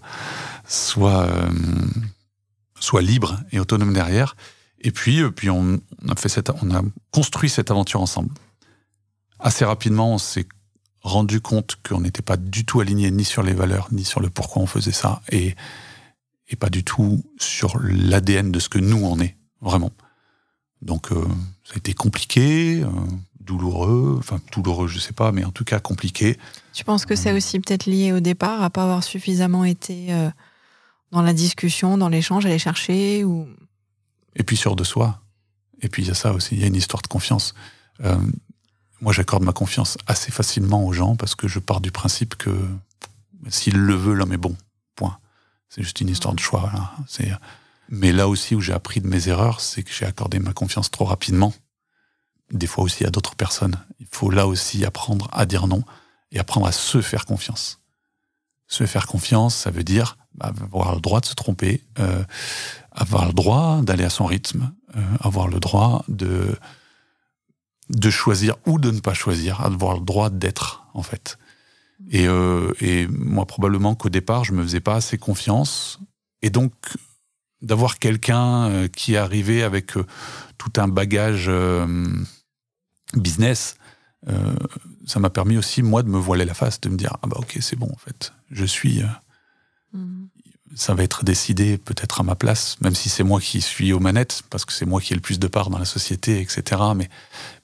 soit, 0.68 1.24
euh, 1.24 1.50
soit 2.80 3.02
libre 3.02 3.40
et 3.52 3.60
autonome 3.60 3.94
derrière 3.94 4.36
et 4.82 4.92
puis, 4.92 5.22
euh, 5.22 5.32
puis 5.32 5.50
on, 5.50 5.80
a 6.08 6.16
fait 6.16 6.30
cette, 6.30 6.50
on 6.62 6.74
a 6.74 6.82
construit 7.12 7.50
cette 7.50 7.72
aventure 7.72 8.02
ensemble. 8.02 8.30
Assez 9.40 9.66
rapidement, 9.66 10.14
on 10.14 10.18
s'est 10.18 10.48
rendu 11.02 11.42
compte 11.42 11.78
qu'on 11.88 12.02
n'était 12.02 12.22
pas 12.22 12.38
du 12.38 12.66
tout 12.66 12.80
aligné 12.80 13.12
ni 13.12 13.24
sur 13.24 13.44
les 13.44 13.54
valeurs, 13.54 13.88
ni 13.92 14.04
sur 14.04 14.20
le 14.20 14.30
pourquoi 14.30 14.62
on 14.62 14.68
faisait 14.68 14.92
ça, 14.92 15.22
et, 15.32 15.56
et 16.50 16.56
pas 16.56 16.70
du 16.70 16.84
tout 16.84 17.24
sur 17.40 17.80
l'ADN 17.80 18.52
de 18.52 18.60
ce 18.60 18.70
que 18.70 18.80
nous 18.80 19.04
on 19.04 19.20
est, 19.20 19.36
vraiment. 19.62 19.92
Donc, 20.82 21.12
euh, 21.12 21.26
ça 21.64 21.76
a 21.76 21.78
été 21.78 21.94
compliqué, 21.94 22.82
euh, 22.84 22.90
douloureux, 23.40 24.16
enfin 24.20 24.40
douloureux, 24.52 24.88
je 24.88 25.00
sais 25.00 25.14
pas, 25.14 25.32
mais 25.32 25.44
en 25.44 25.52
tout 25.52 25.64
cas 25.64 25.80
compliqué. 25.80 26.38
Tu 26.74 26.84
penses 26.84 27.06
que 27.06 27.16
c'est 27.16 27.32
aussi 27.32 27.60
peut-être 27.60 27.86
lié 27.86 28.12
au 28.12 28.20
départ 28.20 28.62
à 28.62 28.70
pas 28.70 28.84
avoir 28.84 29.04
suffisamment 29.04 29.64
été 29.64 30.10
dans 31.12 31.22
la 31.22 31.34
discussion, 31.34 31.98
dans 31.98 32.10
l'échange, 32.10 32.46
aller 32.46 32.60
chercher 32.60 33.24
ou 33.24 33.48
et 34.38 34.44
puis 34.44 34.56
sûr 34.56 34.76
de 34.76 34.84
soi. 34.84 35.20
Et 35.82 35.90
puis 35.90 36.04
il 36.04 36.08
y 36.08 36.12
a 36.12 36.16
ça 36.16 36.32
aussi, 36.34 36.56
il 36.56 36.62
y 36.62 36.64
a 36.64 36.68
une 36.68 36.76
histoire 36.76 37.02
de 37.02 37.08
confiance. 37.08 37.54
Euh, 38.04 38.18
moi, 39.02 39.14
j'accorde 39.14 39.44
ma 39.44 39.54
confiance 39.54 39.98
assez 40.08 40.32
facilement 40.32 40.86
aux 40.86 40.94
gens 40.94 41.16
parce 41.16 41.36
que 41.36 41.48
je 41.48 41.60
pars 41.60 41.82
du 41.82 41.92
principe 41.92 42.36
que 42.36 42.50
s'il 43.50 43.78
le 43.78 43.94
veut, 43.94 44.14
l'homme 44.14 44.34
est 44.34 44.38
bon. 44.38 44.56
Point. 44.96 45.18
C'est 45.70 45.84
juste 45.84 46.02
une 46.02 46.10
histoire 46.10 46.34
de 46.34 46.40
choix. 46.40 46.72
Mais 47.90 48.12
là 48.12 48.28
aussi 48.28 48.56
où 48.56 48.62
j'ai 48.62 48.74
appris 48.74 49.00
de 49.00 49.08
mes 49.08 49.30
erreurs, 49.30 49.62
c'est 49.62 49.84
que 49.84 49.92
j'ai 49.92 50.06
accordé 50.06 50.40
ma 50.40 50.54
confiance 50.54 50.90
trop 50.90 51.06
rapidement. 51.06 51.54
Des 52.52 52.68
fois 52.68 52.84
aussi 52.84 53.06
à 53.06 53.10
d'autres 53.10 53.36
personnes. 53.36 53.76
Il 54.00 54.08
faut 54.10 54.32
là 54.32 54.48
aussi 54.48 54.86
apprendre 54.86 55.30
à 55.32 55.46
dire 55.46 55.68
non 55.68 55.84
et 56.32 56.40
apprendre 56.40 56.66
à 56.66 56.72
se 56.72 57.02
faire 57.02 57.26
confiance. 57.26 57.82
Se 58.68 58.86
faire 58.86 59.06
confiance, 59.06 59.56
ça 59.56 59.70
veut 59.70 59.84
dire 59.84 60.18
bah, 60.34 60.52
avoir 60.62 60.96
le 60.96 61.02
droit 61.02 61.20
de 61.20 61.26
se 61.26 61.34
tromper, 61.34 61.84
euh, 62.00 62.24
avoir 62.98 63.28
le 63.28 63.34
droit 63.34 63.82
d'aller 63.84 64.04
à 64.04 64.10
son 64.10 64.26
rythme, 64.26 64.74
euh, 64.98 65.02
avoir 65.22 65.48
le 65.48 65.60
droit 65.60 66.04
de, 66.08 66.58
de 67.90 68.10
choisir 68.10 68.56
ou 68.66 68.80
de 68.80 68.92
ne 68.92 69.00
pas 69.00 69.14
choisir, 69.14 69.62
avoir 69.62 69.94
le 69.94 70.04
droit 70.04 70.30
d'être, 70.30 70.88
en 70.94 71.04
fait. 71.04 71.38
Et, 72.10 72.28
euh, 72.28 72.74
et 72.82 73.08
moi, 73.08 73.46
probablement 73.46 73.96
qu'au 73.96 74.10
départ, 74.10 74.44
je 74.44 74.52
me 74.52 74.64
faisais 74.64 74.80
pas 74.82 74.96
assez 74.96 75.18
confiance. 75.18 76.00
Et 76.42 76.50
donc, 76.50 76.74
d'avoir 77.62 78.00
quelqu'un 78.00 78.70
euh, 78.70 78.88
qui 78.88 79.14
est 79.14 79.18
arrivé 79.18 79.64
avec 79.64 79.94
tout 80.58 80.74
un 80.78 80.88
bagage 80.88 81.52
business, 83.14 83.78
ça 85.06 85.20
m'a 85.20 85.30
permis 85.30 85.58
aussi, 85.58 85.84
moi, 85.84 86.02
de 86.02 86.10
me 86.10 86.18
voiler 86.18 86.46
la 86.46 86.56
face, 86.56 86.82
de 86.82 86.90
me 86.90 86.98
dire, 86.98 87.16
ah 87.22 87.28
bah 87.28 87.38
ok, 87.40 87.60
c'est 87.62 87.78
bon, 87.78 87.90
en 87.92 87.98
fait, 87.98 88.34
je 88.50 88.66
suis... 88.66 89.04
Mmh 89.94 90.26
ça 90.76 90.94
va 90.94 91.04
être 91.04 91.24
décidé 91.24 91.78
peut-être 91.78 92.22
à 92.22 92.24
ma 92.24 92.36
place, 92.36 92.78
même 92.82 92.96
si 92.96 93.10
c'est 93.10 93.24
moi 93.24 93.40
qui 93.40 93.62
suis 93.62 93.94
aux 93.94 94.00
manettes, 94.00 94.44
parce 94.50 94.66
que 94.66 94.74
c'est 94.74 94.86
moi 94.86 95.02
qui 95.02 95.14
ai 95.14 95.16
le 95.16 95.22
plus 95.22 95.40
de 95.40 95.48
part 95.48 95.70
dans 95.70 95.78
la 95.78 95.86
société, 95.86 96.42
etc. 96.42 96.82
Mais, 96.96 97.10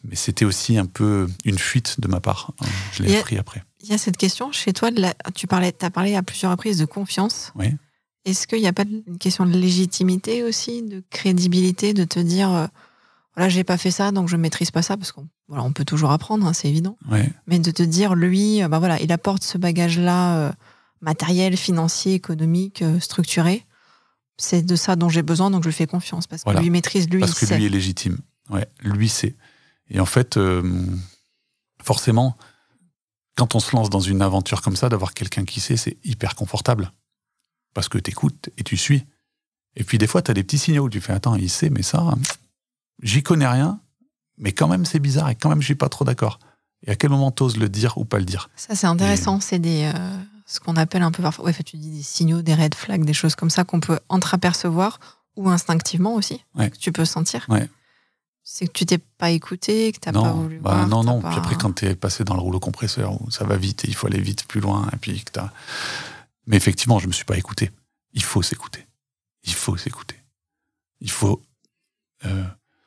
mais 0.04 0.16
c'était 0.16 0.45
aussi 0.45 0.78
un 0.78 0.86
peu 0.86 1.28
une 1.45 1.60
fuite 1.60 1.99
de 1.99 2.08
ma 2.08 2.20
part. 2.20 2.51
Hein. 2.62 2.66
Je 2.93 3.04
l'ai 3.04 3.18
appris 3.18 3.38
après. 3.38 3.64
Il 3.82 3.89
y 3.89 3.93
a 3.93 3.97
cette 3.97 4.18
question 4.18 4.51
chez 4.51 4.74
toi, 4.74 4.91
de 4.91 5.04
tu 5.36 5.47
parlais, 5.47 5.76
as 5.82 5.89
parlé 5.89 6.16
à 6.16 6.24
plusieurs 6.24 6.51
reprises 6.51 6.78
de 6.78 6.86
confiance. 6.86 7.51
Oui. 7.56 7.68
Est-ce 8.26 8.47
qu'il 8.47 8.62
n'y 8.62 8.68
a 8.68 8.74
pas 8.74 8.84
une 8.84 9.18
question 9.18 9.45
de 9.45 9.51
légitimité 9.51 10.43
aussi, 10.43 10.82
de 10.82 11.04
crédibilité, 11.10 11.93
de 11.93 12.06
te 12.06 12.20
dire, 12.20 12.54
euh, 12.54 12.68
voilà, 13.36 13.49
j'ai 13.49 13.66
pas 13.66 13.78
fait 13.78 13.91
ça, 13.91 14.12
donc 14.12 14.30
je 14.30 14.38
maîtrise 14.38 14.72
pas 14.72 14.82
ça, 14.82 14.95
parce 14.95 15.12
qu'on 15.12 15.28
voilà, 15.49 15.64
on 15.64 15.74
peut 15.74 15.84
toujours 15.84 16.12
apprendre, 16.12 16.47
hein, 16.47 16.54
c'est 16.54 16.70
évident. 16.70 16.97
Mais 17.47 17.60
de 17.60 17.72
te 17.72 17.84
dire, 17.84 18.16
lui, 18.16 18.66
bah 18.68 18.80
voilà, 18.80 19.01
il 19.01 19.12
apporte 19.12 19.43
ce 19.43 19.58
bagage-là. 19.58 20.38
Euh, 20.38 20.51
matériel, 21.04 21.58
financier, 21.58 22.14
économique, 22.14 22.82
euh, 22.82 22.99
structuré. 22.99 23.66
C'est 24.38 24.64
de 24.64 24.76
ça 24.76 24.95
dont 24.95 25.10
j'ai 25.10 25.22
besoin, 25.22 25.51
donc 25.51 25.64
je 25.64 25.70
lui 25.70 25.76
fais 25.76 25.86
confiance 25.86 26.26
parce 26.26 26.43
que 26.43 26.49
lui 26.58 26.70
maîtrise, 26.70 27.08
lui. 27.10 27.20
Parce 27.20 27.38
que 27.38 27.54
lui 27.54 27.66
est 27.66 27.70
légitime. 27.70 28.18
Ouais, 28.49 28.68
lui 28.82 29.10
sait. 29.10 29.36
Et 29.89 29.99
en 29.99 30.06
fait, 30.06 30.38
euh, 30.38 30.64
forcément, 31.84 32.36
quand 33.36 33.54
on 33.54 33.60
se 33.60 33.76
lance 33.76 33.89
dans 33.89 33.99
une 33.99 34.22
aventure 34.22 34.62
comme 34.62 34.76
ça, 34.76 34.89
d'avoir 34.89 35.14
quelqu'un 35.14 35.45
qui 35.45 35.60
sait, 35.60 35.78
c'est 35.78 35.97
hyper 36.04 36.36
confortable. 36.36 36.91
Parce 37.74 37.89
que 37.89 37.97
tu 37.97 38.10
écoutes 38.10 38.49
et 38.58 38.64
tu 38.64 38.78
suis. 38.78 39.06
Et 39.76 39.84
puis 39.84 39.97
des 39.97 40.08
fois, 40.08 40.22
tu 40.22 40.32
as 40.32 40.34
des 40.34 40.43
petits 40.43 40.58
signaux 40.58 40.86
où 40.86 40.89
tu 40.89 41.01
fais 41.01 41.14
Attends, 41.14 41.36
il 41.36 41.49
sait, 41.49 41.70
mais 41.70 41.84
ça, 41.84 42.16
j'y 43.01 43.24
connais 43.24 43.47
rien, 43.47 43.80
mais 44.38 44.51
quand 44.51 44.68
même 44.68 44.86
c'est 44.86 44.99
bizarre 44.99 45.30
et 45.30 45.36
quand 45.36 45.49
même 45.49 45.62
je 45.62 45.66
suis 45.66 45.76
pas 45.76 45.89
trop 45.89 46.06
d'accord. 46.06 46.39
Et 46.86 46.91
à 46.91 46.95
quel 46.95 47.12
moment 47.12 47.32
t'oses 47.32 47.58
le 47.58 47.70
dire 47.70 47.97
ou 47.97 48.06
pas 48.06 48.20
le 48.20 48.26
dire? 48.26 48.49
Ça, 48.56 48.76
c'est 48.76 48.88
intéressant. 48.88 49.39
C'est 49.39 49.60
des. 49.60 49.91
Euh, 49.93 50.18
ce 50.46 50.60
qu'on 50.60 50.76
appelle 50.76 51.04
un 51.04 51.12
peu 51.12 51.24
parfois, 51.24 51.46
ouais, 51.46 51.54
tu 51.54 51.78
dis 51.78 51.91
des 51.91 52.04
signaux, 52.04 52.41
des 52.41 52.54
red 52.54 52.76
flags, 52.76 53.06
des 53.06 53.14
choses 53.14 53.36
comme 53.36 53.50
ça 53.50 53.64
qu'on 53.64 53.80
peut 53.80 54.00
entreapercevoir 54.10 55.00
ou 55.36 55.50
instinctivement 55.50 56.16
aussi, 56.16 56.44
que 56.58 56.78
tu 56.78 56.91
peux 56.91 57.06
sentir. 57.06 57.48
C'est 58.46 58.68
que 58.68 58.74
tu 58.74 58.86
t'es 58.86 58.98
pas 58.98 59.30
écouté, 59.30 59.94
que 59.94 60.00
tu 60.00 60.10
n'as 60.10 60.22
pas 60.22 60.32
voulu 60.32 60.60
bah 60.60 60.74
voir. 60.74 60.88
Non, 60.88 61.04
non. 61.04 61.22
Puis 61.22 61.38
après, 61.38 61.56
quand 61.56 61.72
tu 61.74 61.86
es 61.86 61.96
passé 61.96 62.26
dans 62.26 62.36
le 62.36 62.41
rouleau 62.41 62.60
compresseur 62.60 63.22
où 63.22 63.32
ça 63.32 63.46
va 63.46 63.56
vite 63.56 63.86
et 63.86 63.88
il 63.88 63.96
faut 63.96 64.08
aller 64.08 64.20
vite 64.20 64.46
plus 64.48 64.60
loin, 64.60 64.89
et 64.91 64.98
puis 64.98 65.24
que 65.24 65.39
Mais 66.46 66.58
effectivement, 66.58 67.00
je 67.00 67.08
me 67.08 67.14
suis 67.14 67.24
pas 67.24 67.38
écouté. 67.38 67.72
Il 68.12 68.24
faut 68.24 68.41
s'écouter. 68.41 68.86
Il 69.44 69.54
faut 69.54 69.78
s'écouter. 69.78 70.18
Il 71.00 71.10
faut. 71.10 71.41
Euh, 72.26 72.44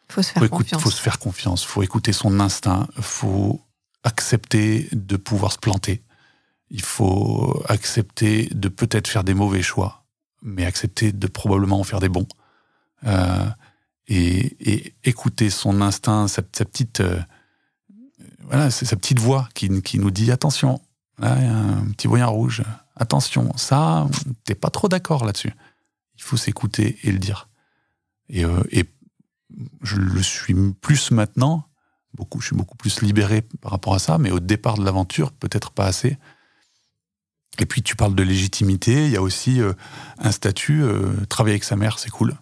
faut 0.08 0.22
se 0.22 0.30
faire 0.32 0.50
confiance. 0.50 0.80
Il 0.80 0.84
faut 0.84 0.90
se 0.90 1.00
faire 1.00 1.18
confiance. 1.18 1.64
faut 1.64 1.82
écouter 1.82 2.12
son 2.12 2.38
instinct. 2.38 2.86
faut 3.00 3.60
accepter 4.04 4.88
de 4.92 5.16
pouvoir 5.16 5.52
se 5.52 5.58
planter 5.58 6.02
il 6.70 6.82
faut 6.82 7.62
accepter 7.68 8.48
de 8.52 8.68
peut-être 8.68 9.08
faire 9.08 9.24
des 9.24 9.34
mauvais 9.34 9.62
choix, 9.62 10.04
mais 10.42 10.64
accepter 10.64 11.12
de 11.12 11.26
probablement 11.26 11.80
en 11.80 11.84
faire 11.84 12.00
des 12.00 12.08
bons. 12.08 12.26
Euh, 13.06 13.46
et, 14.08 14.94
écouter 15.04 15.50
son 15.50 15.80
instinct, 15.80 16.28
sa, 16.28 16.42
petite, 16.42 17.00
euh, 17.00 17.20
petite 18.50 19.18
voix 19.18 19.48
qui, 19.54 19.68
nous 19.70 20.10
dit 20.10 20.30
attention, 20.30 20.80
un 21.20 21.84
petit 21.92 22.06
voyant 22.06 22.30
rouge, 22.30 22.62
attention, 22.96 23.52
ça, 23.56 24.06
t'es 24.44 24.54
pas 24.54 24.70
trop 24.70 24.88
d'accord 24.88 25.24
là-dessus. 25.24 25.52
Il 26.16 26.22
faut 26.22 26.36
s'écouter 26.36 26.98
et 27.02 27.12
le 27.12 27.18
dire. 27.18 27.48
Et, 28.28 28.44
euh, 28.44 28.62
et 28.70 28.84
je 29.82 29.96
le 29.96 30.22
suis 30.22 30.54
plus 30.80 31.10
maintenant, 31.10 31.68
beaucoup, 32.14 32.40
je 32.40 32.46
suis 32.46 32.56
beaucoup 32.56 32.76
plus 32.76 33.02
libéré 33.02 33.42
par 33.60 33.72
rapport 33.72 33.94
à 33.94 33.98
ça, 33.98 34.18
mais 34.18 34.30
au 34.30 34.40
départ 34.40 34.78
de 34.78 34.84
l'aventure, 34.84 35.32
peut-être 35.32 35.70
pas 35.70 35.86
assez. 35.86 36.18
Et 37.58 37.66
puis 37.66 37.82
tu 37.82 37.96
parles 37.96 38.14
de 38.14 38.22
légitimité, 38.22 39.06
il 39.06 39.12
y 39.12 39.16
a 39.16 39.22
aussi 39.22 39.60
euh, 39.60 39.72
un 40.18 40.30
statut, 40.30 40.82
euh, 40.82 41.12
travailler 41.28 41.54
avec 41.54 41.64
sa 41.64 41.76
mère, 41.76 41.98
c'est 41.98 42.10
cool, 42.10 42.34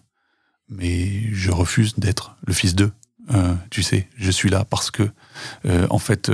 mais 0.69 1.31
je 1.33 1.51
refuse 1.51 1.95
d'être 1.95 2.35
le 2.45 2.53
fils 2.53 2.75
d'eux. 2.75 2.91
Euh, 3.33 3.55
tu 3.71 3.81
sais, 3.81 4.07
je 4.17 4.29
suis 4.29 4.49
là 4.49 4.65
parce 4.65 4.91
que, 4.91 5.09
en 5.89 5.97
fait, 5.97 6.31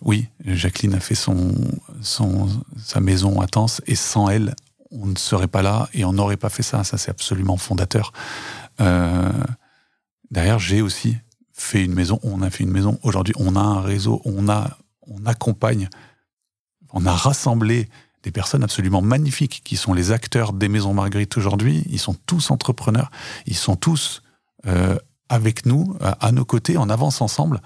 oui, 0.00 0.28
Jacqueline 0.44 0.94
a 0.94 1.00
fait 1.00 1.16
son, 1.16 1.54
son, 2.02 2.48
sa 2.76 3.00
maison 3.00 3.40
à 3.40 3.46
Tens, 3.46 3.80
et 3.86 3.96
sans 3.96 4.28
elle, 4.28 4.54
on 4.92 5.06
ne 5.06 5.16
serait 5.16 5.48
pas 5.48 5.62
là 5.62 5.88
et 5.92 6.04
on 6.04 6.12
n'aurait 6.12 6.36
pas 6.36 6.50
fait 6.50 6.62
ça. 6.62 6.84
Ça, 6.84 6.98
c'est 6.98 7.10
absolument 7.10 7.56
fondateur. 7.56 8.12
derrière, 8.78 10.60
j'ai 10.60 10.82
aussi 10.82 11.16
fait 11.52 11.84
une 11.84 11.94
maison, 11.94 12.20
on 12.22 12.42
a 12.42 12.50
fait 12.50 12.64
une 12.64 12.70
maison. 12.70 12.98
Aujourd'hui, 13.02 13.34
on 13.38 13.56
a 13.56 13.60
un 13.60 13.80
réseau, 13.80 14.20
on, 14.24 14.48
a, 14.48 14.76
on 15.02 15.24
accompagne 15.26 15.88
on 16.94 17.04
a 17.04 17.12
rassemblé 17.12 17.88
des 18.22 18.30
personnes 18.30 18.64
absolument 18.64 19.02
magnifiques 19.02 19.60
qui 19.64 19.76
sont 19.76 19.92
les 19.92 20.12
acteurs 20.12 20.54
des 20.54 20.68
Maisons 20.68 20.94
Marguerite 20.94 21.36
aujourd'hui. 21.36 21.84
Ils 21.90 21.98
sont 21.98 22.14
tous 22.26 22.50
entrepreneurs, 22.50 23.10
ils 23.46 23.56
sont 23.56 23.76
tous 23.76 24.22
euh, 24.66 24.96
avec 25.28 25.66
nous, 25.66 25.96
à, 26.00 26.32
nos 26.32 26.44
côtés, 26.44 26.78
on 26.78 26.88
avance 26.88 27.20
ensemble. 27.20 27.60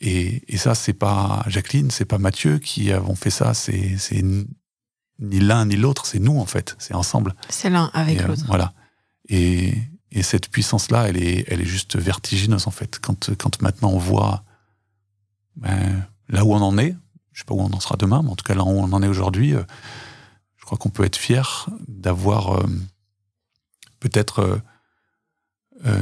Et, 0.00 0.56
ça, 0.56 0.74
c'est 0.74 0.92
pas 0.92 1.42
Jacqueline, 1.48 1.90
c'est 1.90 2.04
pas 2.04 2.18
Mathieu 2.18 2.58
qui 2.58 2.92
avons 2.92 3.16
fait 3.16 3.30
ça. 3.30 3.54
C'est 3.54 3.96
ni 4.22 5.40
l'un 5.40 5.66
ni 5.66 5.74
l'autre, 5.74 6.06
c'est 6.06 6.20
nous 6.20 6.38
en 6.38 6.46
fait. 6.46 6.76
C'est 6.78 6.94
ensemble. 6.94 7.34
C'est 7.48 7.70
l'un 7.70 7.90
avec 7.94 8.20
euh, 8.20 8.28
l'autre. 8.28 8.44
voilà. 8.46 8.72
Et, 9.28 9.74
cette 10.22 10.48
puissance-là, 10.48 11.08
elle 11.08 11.22
est, 11.22 11.44
elle 11.48 11.60
est 11.60 11.66
juste 11.66 11.96
vertigineuse 11.96 12.66
en 12.66 12.72
fait. 12.72 12.98
Quand, 13.00 13.36
quand 13.36 13.62
maintenant 13.62 13.90
on 13.90 13.98
voit 13.98 14.42
ben, 15.54 16.04
là 16.28 16.44
où 16.44 16.52
on 16.52 16.60
en 16.60 16.76
est, 16.76 16.96
je 17.38 17.42
sais 17.42 17.46
pas 17.46 17.54
où 17.54 17.60
on 17.60 17.72
en 17.72 17.78
sera 17.78 17.94
demain, 17.94 18.20
mais 18.24 18.30
en 18.30 18.34
tout 18.34 18.42
cas 18.42 18.56
là 18.56 18.64
où 18.64 18.68
on 18.68 18.92
en 18.92 19.00
est 19.00 19.06
aujourd'hui, 19.06 19.54
euh, 19.54 19.62
je 20.56 20.64
crois 20.64 20.76
qu'on 20.76 20.90
peut 20.90 21.04
être 21.04 21.14
fier 21.14 21.68
d'avoir 21.86 22.60
peut-être 24.00 24.60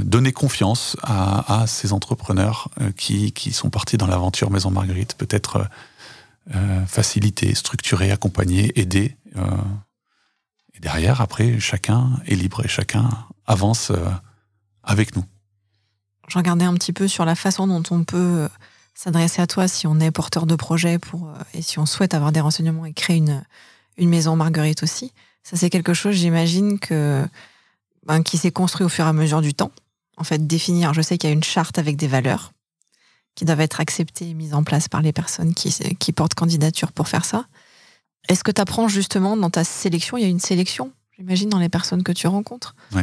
donné 0.03 0.33
confiance 0.33 0.97
à, 1.03 1.67
ces 1.69 1.93
entrepreneurs 1.93 2.69
qui, 2.97 3.33
sont 3.53 3.71
partis 3.71 3.97
dans 3.97 4.09
l'aventure 4.09 4.51
Maison 4.51 4.73
Marguerite, 4.73 5.15
peut-être 5.15 5.69
faciliter, 6.89 7.55
structurer, 7.55 8.11
accompagner, 8.11 8.77
aider. 8.81 9.17
et 10.75 10.81
derrière, 10.81 11.21
après, 11.21 11.61
chacun 11.61 12.19
est 12.27 12.35
libre 12.35 12.65
et 12.65 12.69
chacun 12.69 13.09
avance 13.47 13.93
avec 14.83 15.15
nous 15.15 15.25
je 16.29 16.39
regardais 16.39 16.65
un 16.65 16.75
petit 16.75 16.93
peu 16.93 17.09
sur 17.09 17.25
la 17.25 17.35
façon 17.35 17.67
dont 17.67 17.83
on 17.91 18.05
peut 18.05 18.17
euh, 18.17 18.49
s'adresser 18.97 19.43
à 19.43 19.47
toi 19.47 19.69
si 19.69 19.87
on 19.87 20.01
est 20.01 20.11
porteur 20.11 20.47
de 20.47 20.57
projet 20.57 20.99
pour, 20.99 21.29
euh, 21.29 21.35
et 21.55 21.63
si 21.63 21.79
on 21.79 21.87
souhaite 21.87 22.15
avoir 22.15 22.33
des 22.33 22.41
renseignements 22.41 22.87
et 22.87 22.93
créer 22.93 23.19
une, 23.19 23.45
une 23.99 24.09
maison 24.09 24.35
Marguerite 24.35 24.83
aussi. 24.83 25.13
Ça, 25.45 25.57
c'est 25.57 25.71
quelque 25.71 25.95
chose, 25.95 26.15
j'imagine, 26.17 26.81
que, 26.81 27.25
ben, 28.05 28.23
qui 28.23 28.39
s'est 28.39 28.51
construit 28.51 28.85
au 28.85 28.89
fur 28.89 29.05
et 29.05 29.09
à 29.09 29.13
mesure 29.13 29.43
du 29.43 29.55
temps. 29.55 29.71
En 30.17 30.25
fait, 30.25 30.45
définir, 30.45 30.95
je 30.95 31.03
sais 31.03 31.19
qu'il 31.19 31.29
y 31.29 31.33
a 31.33 31.35
une 31.35 31.45
charte 31.45 31.79
avec 31.79 31.97
des 31.97 32.09
valeurs 32.09 32.53
qui 33.35 33.45
doivent 33.45 33.61
être 33.61 33.81
acceptées 33.81 34.31
et 34.31 34.35
mises 34.35 34.55
en 34.55 34.65
place 34.65 34.89
par 34.89 35.03
les 35.03 35.13
personnes 35.13 35.53
qui, 35.53 35.71
qui 35.99 36.13
portent 36.13 36.35
candidature 36.35 36.91
pour 36.91 37.07
faire 37.07 37.27
ça. 37.27 37.45
Est-ce 38.29 38.43
que 38.43 38.51
tu 38.51 38.61
apprends 38.61 38.89
justement 38.89 39.37
dans 39.37 39.51
ta 39.51 39.63
sélection, 39.63 40.17
il 40.17 40.23
y 40.23 40.25
a 40.25 40.29
une 40.29 40.41
sélection, 40.41 40.91
j'imagine, 41.17 41.51
dans 41.51 41.59
les 41.59 41.69
personnes 41.69 42.03
que 42.03 42.13
tu 42.13 42.27
rencontres? 42.27 42.75
Oui. 42.95 43.03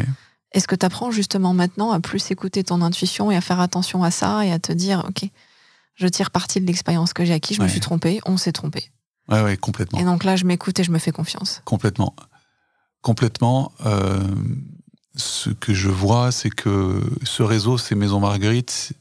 Est-ce 0.52 0.68
que 0.68 0.76
tu 0.76 0.86
apprends 0.86 1.12
justement 1.12 1.54
maintenant 1.54 1.92
à 1.92 2.00
plus 2.00 2.32
écouter 2.32 2.64
ton 2.64 2.82
intuition 2.82 3.32
et 3.32 3.36
à 3.36 3.42
faire 3.42 3.60
attention 3.60 4.04
à 4.04 4.12
ça 4.12 4.44
et 4.44 4.52
à 4.52 4.60
te 4.60 4.72
dire, 4.72 5.06
OK, 5.08 5.30
je 5.96 6.08
tire 6.08 6.32
parti 6.32 6.60
de 6.60 6.66
l'expérience 6.66 7.14
que 7.14 7.26
j'ai 7.26 7.34
acquis, 7.34 7.54
je 7.54 7.62
me 7.62 7.68
suis 7.68 7.80
trompé, 7.80 8.20
on 8.26 8.38
s'est 8.38 8.52
trompé. 8.52 8.92
Oui, 9.30 9.40
ouais, 9.40 9.58
complètement. 9.58 10.00
Et 10.00 10.04
donc 10.04 10.24
là, 10.24 10.36
je 10.36 10.46
m'écoute 10.46 10.80
et 10.80 10.84
je 10.84 10.92
me 10.92 11.00
fais 11.00 11.12
confiance. 11.12 11.62
Complètement. 11.66 12.16
Complètement. 13.02 13.72
Euh, 13.86 14.22
ce 15.16 15.50
que 15.50 15.74
je 15.74 15.90
vois, 15.90 16.32
c'est 16.32 16.50
que 16.50 17.02
ce 17.24 17.44
réseau, 17.44 17.78
ces 17.78 17.96
Maisons 17.96 18.20
Marguerite, 18.20 18.94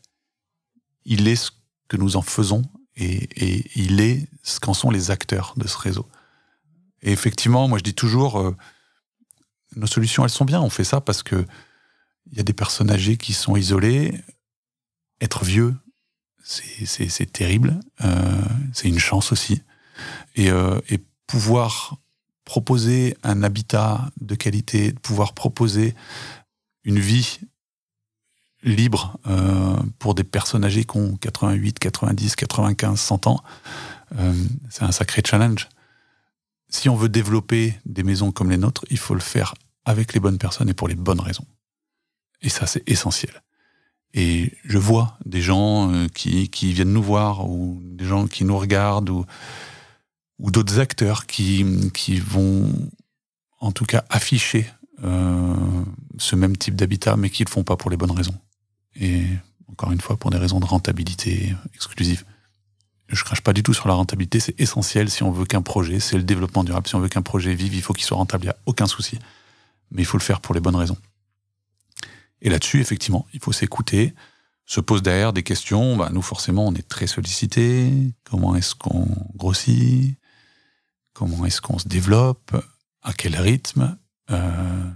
il 1.05 1.27
est 1.29 1.37
ce 1.37 1.51
que 1.89 1.97
nous 1.97 2.17
en 2.17 2.23
faisons 2.23 2.63
et, 2.97 3.71
il 3.75 4.01
est 4.01 4.29
ce 4.43 4.61
qu'en 4.61 4.75
sont 4.75 4.91
les 4.91 5.11
acteurs 5.11 5.55
de 5.57 5.67
ce 5.67 5.79
réseau. 5.79 6.09
Et 7.03 7.11
effectivement, 7.11 7.67
moi 7.67 7.79
je 7.79 7.85
dis 7.85 7.95
toujours, 7.95 8.39
euh, 8.39 8.57
nos 9.77 9.87
solutions, 9.87 10.25
elles 10.25 10.31
sont 10.31 10.45
bien. 10.45 10.61
On 10.61 10.71
fait 10.71 10.85
ça 10.85 11.01
parce 11.01 11.23
que 11.23 11.45
il 12.31 12.37
y 12.37 12.41
a 12.41 12.45
des 12.45 12.53
personnes 12.53 12.91
âgées 12.91 13.17
qui 13.17 13.33
sont 13.33 13.57
isolées. 13.57 14.15
Être 15.21 15.45
vieux, 15.45 15.75
c'est 16.43 17.33
terrible. 17.33 17.81
Euh, 18.05 18.43
c'est 18.73 18.89
une 18.89 18.99
chance 18.99 19.33
aussi. 19.33 19.63
Euh, 20.39 20.81
et, 20.89 21.01
pouvoir 21.29 21.97
proposer 22.45 23.17
un 23.23 23.43
habitat 23.43 24.11
de 24.21 24.35
qualité, 24.35 24.93
pouvoir 24.93 25.33
proposer 25.33 25.95
une 26.85 26.99
vie 26.99 27.41
libre 28.63 29.19
euh, 29.27 29.79
pour 29.99 30.15
des 30.15 30.25
personnes 30.25 30.63
âgées 30.63 30.85
qui 30.85 30.99
ont 30.99 31.17
88, 31.17 31.79
90, 31.79 32.37
95, 32.37 33.01
100 33.01 33.27
ans, 33.29 33.43
c'est 34.69 34.83
un 34.83 34.93
sacré 34.93 35.23
challenge 35.27 35.69
si 36.73 36.89
on 36.89 36.97
veut 36.97 37.09
développer 37.09 37.79
des 37.85 38.03
maisons 38.03 38.33
comme 38.33 38.51
les 38.51 38.57
nôtres, 38.57 38.85
il 38.91 38.99
faut 38.99 39.15
le 39.15 39.21
faire 39.21 39.55
avec 39.85 40.15
les 40.15 40.21
bonnes 40.21 40.39
personnes 40.39 40.69
et 40.69 40.75
pour 40.75 40.89
les 40.89 40.95
bonnes 40.95 41.21
raisons. 41.21 41.47
Et 42.41 42.49
ça, 42.49 42.67
c'est 42.67 42.83
essentiel. 42.89 43.43
Et 44.15 44.53
je 44.65 44.79
vois 44.79 45.17
des 45.25 45.41
gens 45.41 45.93
euh, 45.93 46.07
qui, 46.09 46.49
qui, 46.49 46.73
viennent 46.73 46.93
nous 46.93 47.03
voir, 47.03 47.49
ou 47.49 47.81
des 47.83 48.05
gens 48.05 48.27
qui 48.27 48.45
nous 48.45 48.59
regardent, 48.59 49.11
ou, 49.11 49.25
ou 50.39 50.51
d'autres 50.51 50.79
acteurs 50.81 51.27
qui, 51.27 51.65
qui 51.95 52.19
vont, 52.19 52.71
en 53.61 53.73
tout 53.73 53.87
cas, 53.87 54.05
afficher 54.11 54.67
euh, 55.03 55.55
ce 56.19 56.37
même 56.37 56.57
type 56.57 56.77
d'habitat, 56.77 57.17
mais 57.17 57.31
qui 57.31 57.43
ne 57.43 57.47
le 57.47 57.51
font 57.51 57.65
pas 57.65 57.77
pour 57.77 57.91
les 57.91 57.97
bonnes 57.97 58.11
raisons. 58.11 58.37
Et 58.97 59.23
encore 59.69 59.93
une 59.93 60.01
fois, 60.01 60.17
pour 60.17 60.31
des 60.31 60.39
raisons 60.39 60.61
de 60.61 60.67
rentabilité 60.67 61.55
exclusive 61.75 62.25
je 63.13 63.25
crache 63.25 63.43
pas 63.43 63.53
du 63.53 63.63
tout 63.63 63.75
sur 63.75 63.89
la 63.89 63.95
rentabilité, 63.95 64.41
c'est 64.41 64.59
essentiel 64.61 65.11
si 65.11 65.23
on 65.23 65.31
veut 65.31 65.45
qu'un 65.45 65.63
projet, 65.63 66.01
c'est 66.01 66.17
le 66.17 66.23
développement 66.23 66.65
durable. 66.65 66.89
Si 66.89 66.95
on 66.95 67.01
veut 67.01 67.09
qu'un 67.09 67.23
projet 67.23 67.55
vive, 67.55 67.75
il 67.75 67.83
faut 67.83 67.93
qu'il 67.93 68.05
soit 68.05 68.17
rentable, 68.17 68.45
il 68.45 68.47
n'y 68.47 68.53
a 68.53 68.57
aucun 68.67 68.87
souci. 68.87 69.19
Mais 69.91 70.03
il 70.03 70.05
faut 70.07 70.17
le 70.17 70.23
faire 70.23 70.41
pour 70.41 70.55
les 70.55 70.61
bonnes 70.61 70.77
raisons. 70.77 70.97
Et 72.43 72.51
là-dessus, 72.51 72.81
effectivement, 72.81 73.27
il 73.33 73.41
faut 73.41 73.53
s'écouter, 73.53 74.15
se 74.67 74.81
pose 74.81 75.03
derrière 75.03 75.33
des 75.33 75.43
questions. 75.43 75.97
Bah, 75.97 76.11
nous, 76.13 76.23
forcément, 76.23 76.67
on 76.67 76.75
est 76.75 76.87
très 76.87 77.07
sollicité. 77.07 77.91
Comment 78.25 78.55
est-ce 78.57 78.75
qu'on 78.75 79.07
grossit? 79.37 80.19
Comment 81.15 81.47
est-ce 81.47 81.61
qu'on 81.61 81.79
se 81.79 81.89
développe? 81.89 82.55
À 83.03 83.13
quel 83.13 83.37
rythme? 83.37 83.97
Euh, 84.31 84.91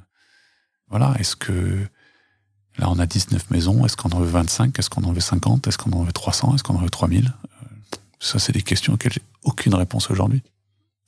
Voilà, 0.89 1.15
est-ce 1.19 1.35
que 1.37 1.87
là, 2.79 2.91
on 2.91 2.99
a 2.99 3.07
19 3.07 3.51
maisons, 3.51 3.85
est-ce 3.85 3.97
qu'on 3.97 4.11
en 4.11 4.21
veut 4.21 4.27
25 4.31 4.79
Est-ce 4.79 4.91
qu'on 4.91 5.03
en 5.05 5.13
veut 5.13 5.21
50 5.21 5.67
Est-ce 5.67 5.79
qu'on 5.79 5.93
en 5.93 6.05
veut 6.05 6.13
300 6.13 6.55
Est-ce 6.55 6.63
qu'on 6.63 6.75
en 6.77 6.83
veut 6.83 6.91
3000 6.91 7.33
ça, 8.19 8.39
c'est 8.39 8.53
des 8.53 8.63
questions 8.63 8.95
auxquelles 8.95 9.13
j'ai 9.13 9.23
aucune 9.43 9.75
réponse 9.75 10.11
aujourd'hui. 10.11 10.43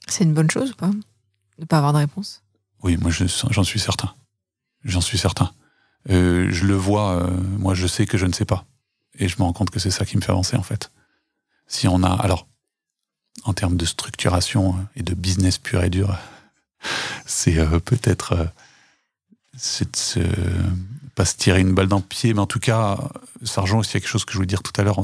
C'est 0.09 0.24
une 0.24 0.34
bonne 0.34 0.51
chose 0.51 0.72
ou 0.72 0.74
pas? 0.74 0.91
De 0.91 1.01
ne 1.61 1.64
pas 1.64 1.78
avoir 1.78 1.95
de 1.95 1.99
réponse? 1.99 2.43
Oui, 2.82 2.97
moi, 2.99 3.11
j'en 3.11 3.64
suis 3.64 3.80
certain. 3.80 4.14
J'en 4.84 5.01
suis 5.01 5.16
certain. 5.18 5.51
Euh, 6.11 6.49
je 6.51 6.64
le 6.64 6.74
vois, 6.74 7.22
euh, 7.22 7.30
moi, 7.59 7.74
je 7.74 7.86
sais 7.86 8.07
que 8.07 8.18
je 8.18 8.26
ne 8.26 8.32
sais 8.32 8.44
pas. 8.44 8.64
Et 9.18 9.28
je 9.28 9.36
me 9.38 9.42
rends 9.42 9.53
compte 9.53 9.70
que 9.70 9.78
c'est 9.78 9.90
ça 9.90 10.05
qui 10.05 10.16
me 10.16 10.22
fait 10.22 10.30
avancer, 10.30 10.57
en 10.57 10.62
fait. 10.62 10.90
Si 11.66 11.88
on 11.88 12.03
a. 12.03 12.11
Alors, 12.11 12.46
en 13.44 13.53
termes 13.53 13.76
de 13.76 13.84
structuration 13.84 14.76
et 14.96 15.03
de 15.03 15.14
business 15.14 15.59
pur 15.59 15.82
et 15.82 15.90
dur, 15.90 16.16
c'est 17.26 17.59
euh, 17.59 17.78
peut-être. 17.78 18.51
c'est 19.57 19.92
de 19.92 19.96
se, 19.96 20.20
pas 21.14 21.24
se 21.24 21.36
tirer 21.36 21.61
une 21.61 21.74
balle 21.74 21.88
dans 21.88 21.99
le 21.99 22.03
pied, 22.03 22.32
mais 22.32 22.40
en 22.40 22.46
tout 22.46 22.61
cas, 22.61 22.99
ça 23.42 23.61
rejoint 23.61 23.80
aussi 23.80 23.92
quelque 23.92 24.09
chose 24.09 24.24
que 24.24 24.32
je 24.32 24.38
voulais 24.38 24.46
dire 24.46 24.62
tout 24.62 24.78
à 24.80 24.84
l'heure, 24.84 25.01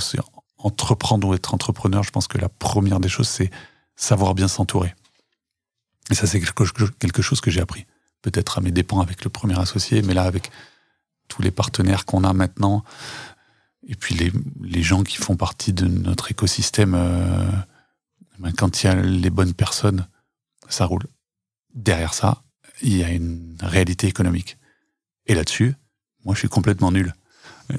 entreprendre 0.59 1.29
ou 1.29 1.35
être 1.35 1.55
entrepreneur, 1.55 2.03
je 2.03 2.11
pense 2.11 2.27
que 2.27 2.39
la 2.39 2.49
première 2.49 3.01
des 3.01 3.09
choses, 3.09 3.29
c'est 3.29 3.51
savoir 3.97 4.35
bien 4.35 4.49
s'entourer. 4.49 4.95
Et 6.11 6.15
ça, 6.15 6.27
c'est 6.27 6.41
quelque 6.41 7.23
chose 7.23 7.41
que 7.41 7.51
j'ai 7.51 7.61
appris. 7.61 7.87
Peut-être 8.23 8.59
à 8.59 8.61
mes 8.61 8.71
dépens 8.71 9.01
avec 9.01 9.25
le 9.25 9.31
premier 9.31 9.59
associé, 9.59 10.03
mais 10.03 10.15
là, 10.15 10.25
avec 10.25 10.51
tous 11.29 11.43
les 11.43 11.51
partenaires 11.51 12.05
qu'on 12.05 12.25
a 12.25 12.33
maintenant, 12.33 12.85
et 13.87 13.95
puis 13.95 14.15
les, 14.15 14.83
gens 14.83 15.03
qui 15.03 15.17
font 15.17 15.37
partie 15.37 15.73
de 15.73 15.87
notre 15.87 16.31
écosystème, 16.31 16.95
euh, 16.95 17.47
ben, 18.39 18.53
quand 18.53 18.83
il 18.83 18.87
y 18.87 18.89
a 18.89 18.95
les 18.95 19.31
bonnes 19.31 19.53
personnes, 19.53 20.07
ça 20.69 20.87
roule. 20.87 21.07
Derrière 21.75 22.15
ça, 22.15 22.43
il 22.83 22.97
y 22.97 23.05
a 23.05 23.11
une 23.11 23.57
réalité 23.61 24.07
économique. 24.07 24.57
Et 25.27 25.35
là-dessus, 25.35 25.75
moi, 26.25 26.35
je 26.35 26.41
suis 26.41 26.49
complètement 26.49 26.93
nul. 26.93 27.15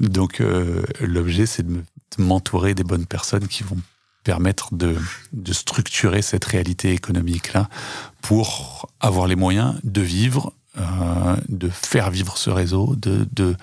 Donc, 0.00 0.40
euh, 0.40 0.82
l'objet, 1.00 1.46
c'est 1.46 1.64
de 1.64 1.70
me 1.70 1.82
m'entourer 2.18 2.74
des 2.74 2.84
bonnes 2.84 3.06
personnes 3.06 3.46
qui 3.46 3.62
vont 3.62 3.78
permettre 4.24 4.74
de, 4.74 4.96
structurer 5.52 6.22
cette 6.22 6.44
réalité 6.44 6.92
économique-là 6.92 7.68
pour 8.22 8.88
avoir 9.00 9.26
les 9.26 9.36
moyens 9.36 9.78
de 9.84 10.00
vivre, 10.00 10.52
euh, 10.78 11.36
de 11.48 11.70
faire 11.70 12.10
vivre 12.10 12.36
ce 12.36 12.50
réseau, 12.50 12.96
de, 12.96 13.56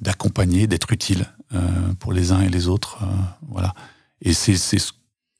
d'accompagner, 0.00 0.66
d'être 0.66 0.92
utile 0.92 1.26
euh, 1.54 1.60
pour 1.98 2.12
les 2.12 2.32
uns 2.32 2.42
et 2.42 2.50
les 2.50 2.68
autres. 2.68 2.98
Euh, 3.02 3.06
voilà. 3.48 3.74
Et 4.20 4.34
c'est, 4.34 4.56
ce 4.56 4.92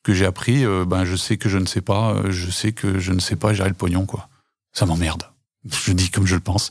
que 0.03 0.14
j'ai 0.14 0.24
appris. 0.24 0.64
ben, 0.86 1.05
je 1.05 1.14
sais 1.14 1.36
que 1.36 1.51
je 1.51 1.59
ne 1.59 1.66
sais 1.66 1.82
pas. 1.82 2.30
je 2.30 2.51
sais 2.51 2.72
que 2.72 2.99
je 2.99 3.12
ne 3.12 3.20
sais 3.20 3.36
pas 3.36 3.53
gérer 3.53 3.68
le 3.68 3.74
pognon, 3.74 4.07
quoi. 4.07 4.28
Ça 4.72 4.86
m'emmerde. 4.86 5.24
Je 5.64 5.93
dis 5.93 6.11
comme 6.11 6.26
je 6.26 6.36
le 6.36 6.41
pense. 6.41 6.68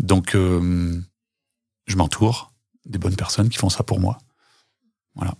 Donc, 0.00 0.32
je 0.34 1.96
m'entoure 1.96 2.52
des 2.86 2.98
bonnes 2.98 3.14
personnes 3.14 3.50
qui 3.50 3.58
font 3.58 3.68
ça 3.68 3.84
pour 3.84 4.00
moi. 4.00 4.18
Voilà. 5.14 5.34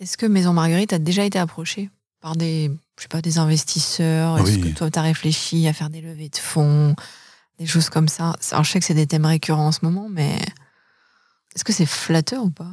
Est-ce 0.00 0.16
que 0.16 0.26
Maison 0.26 0.54
Marguerite 0.54 0.94
a 0.94 0.98
déjà 0.98 1.24
été 1.24 1.38
approchée 1.38 1.90
par 2.20 2.34
des, 2.34 2.70
je 2.96 3.02
sais 3.02 3.08
pas, 3.08 3.20
des 3.20 3.38
investisseurs? 3.38 4.38
Est-ce 4.38 4.58
que 4.58 4.68
toi, 4.68 4.90
tu 4.90 4.98
as 4.98 5.02
réfléchi 5.02 5.68
à 5.68 5.72
faire 5.72 5.90
des 5.90 6.00
levées 6.00 6.30
de 6.30 6.38
fonds, 6.38 6.96
des 7.60 7.66
choses 7.66 7.90
comme 7.90 8.08
ça 8.08 8.34
Alors, 8.50 8.64
je 8.64 8.72
sais 8.72 8.80
que 8.80 8.86
c'est 8.86 8.94
des 8.94 9.06
thèmes 9.06 9.26
récurrents 9.26 9.68
en 9.68 9.72
ce 9.72 9.80
moment, 9.82 10.08
mais 10.10 10.40
est-ce 11.54 11.64
que 11.64 11.72
c'est 11.72 11.86
flatteur 11.86 12.42
ou 12.42 12.50
pas 12.50 12.72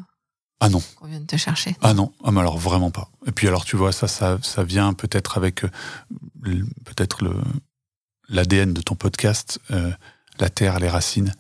ah 0.59 0.69
non. 0.69 0.81
Qu'on 0.95 1.05
vienne 1.05 1.27
te 1.27 1.37
chercher? 1.37 1.75
Ah 1.83 1.93
non, 1.93 2.11
ah, 2.23 2.31
mais 2.31 2.39
alors 2.39 2.57
vraiment 2.57 2.89
pas. 2.89 3.11
Et 3.27 3.31
puis 3.31 3.47
alors 3.47 3.63
tu 3.63 3.75
vois 3.75 3.91
ça, 3.91 4.07
ça, 4.07 4.39
ça 4.41 4.63
vient 4.63 4.93
peut-être 4.93 5.37
avec 5.37 5.63
euh, 5.63 5.69
peut-être 6.83 7.23
le 7.23 7.35
l'ADN 8.29 8.73
de 8.73 8.81
ton 8.81 8.95
podcast, 8.95 9.59
euh, 9.71 9.91
la 10.39 10.49
terre, 10.49 10.79
les 10.79 10.89
racines. 10.89 11.33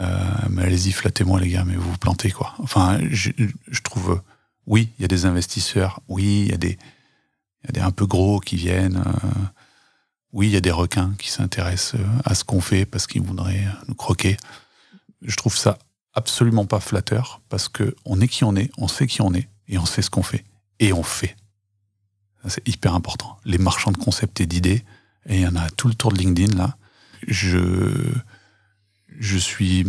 Euh, 0.00 0.18
mais 0.50 0.62
allez-y, 0.62 0.92
flattez-moi 0.92 1.40
les 1.40 1.48
gars, 1.48 1.64
mais 1.64 1.76
vous 1.76 1.90
vous 1.90 1.98
plantez 1.98 2.30
quoi. 2.30 2.54
Enfin, 2.58 2.98
je, 3.10 3.30
je 3.68 3.80
trouve, 3.80 4.20
oui, 4.66 4.90
il 4.98 5.02
y 5.02 5.04
a 5.04 5.08
des 5.08 5.24
investisseurs, 5.24 6.00
oui, 6.08 6.42
il 6.42 6.50
y 6.50 6.54
a 6.54 6.58
des, 6.58 6.78
y 7.64 7.68
a 7.68 7.72
des 7.72 7.80
un 7.80 7.90
peu 7.90 8.06
gros 8.06 8.38
qui 8.38 8.56
viennent, 8.56 8.98
euh, 8.98 9.30
oui, 10.32 10.48
il 10.48 10.52
y 10.52 10.56
a 10.56 10.60
des 10.60 10.70
requins 10.70 11.14
qui 11.18 11.30
s'intéressent 11.30 12.00
euh, 12.00 12.06
à 12.24 12.34
ce 12.34 12.44
qu'on 12.44 12.60
fait 12.60 12.84
parce 12.84 13.06
qu'ils 13.06 13.22
voudraient 13.22 13.64
nous 13.88 13.94
croquer. 13.94 14.36
Je 15.22 15.36
trouve 15.36 15.56
ça 15.56 15.78
absolument 16.14 16.66
pas 16.66 16.80
flatteur 16.80 17.40
parce 17.48 17.68
que 17.68 17.94
on 18.04 18.20
est 18.20 18.28
qui 18.28 18.44
on 18.44 18.56
est, 18.56 18.70
on 18.78 18.88
sait 18.88 19.06
qui 19.06 19.22
on 19.22 19.32
est 19.34 19.48
et 19.68 19.78
on 19.78 19.86
sait 19.86 20.02
ce 20.02 20.10
qu'on 20.10 20.22
fait. 20.22 20.44
et 20.78 20.92
on 20.92 21.02
fait. 21.02 21.36
C'est 22.48 22.66
hyper 22.68 22.94
important. 22.94 23.38
Les 23.44 23.58
marchands 23.58 23.90
de 23.90 23.96
concepts 23.96 24.40
et 24.40 24.46
d'idées, 24.46 24.84
et 25.26 25.36
il 25.36 25.40
y 25.40 25.46
en 25.46 25.56
a 25.56 25.68
tout 25.70 25.88
le 25.88 25.94
tour 25.94 26.12
de 26.12 26.18
LinkedIn 26.18 26.56
là. 26.56 26.76
Je, 27.26 28.12
suis 29.38 29.84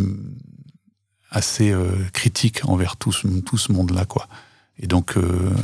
assez 1.30 1.70
euh, 1.70 1.94
critique 2.12 2.64
envers 2.64 2.96
tout 2.96 3.12
ce, 3.12 3.72
monde-là, 3.72 4.06
quoi. 4.06 4.28
Et 4.78 4.86
donc, 4.86 5.16
euh, 5.16 5.54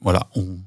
voilà, 0.00 0.28
on, 0.34 0.58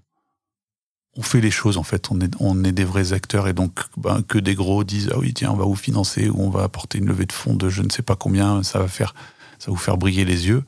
on 1.17 1.23
fait 1.23 1.41
les 1.41 1.51
choses 1.51 1.77
en 1.77 1.83
fait, 1.83 2.09
on 2.39 2.63
est, 2.63 2.71
des 2.71 2.85
vrais 2.85 3.13
acteurs 3.13 3.47
et 3.47 3.53
donc 3.53 3.81
ben, 3.97 4.21
que 4.21 4.37
des 4.37 4.55
gros 4.55 4.83
disent 4.83 5.09
ah 5.13 5.19
oui 5.19 5.33
tiens 5.33 5.51
on 5.51 5.57
va 5.57 5.65
vous 5.65 5.75
financer 5.75 6.29
ou 6.29 6.41
on 6.41 6.49
va 6.49 6.63
apporter 6.63 6.99
une 6.99 7.07
levée 7.07 7.25
de 7.25 7.33
fonds 7.33 7.53
de 7.53 7.67
je 7.69 7.81
ne 7.81 7.89
sais 7.89 8.01
pas 8.01 8.15
combien, 8.15 8.63
ça 8.63 8.79
va 8.79 8.87
faire 8.87 9.13
ça 9.59 9.71
vous 9.71 9.77
faire 9.77 9.97
briller 9.97 10.25
les 10.25 10.47
yeux. 10.47 10.63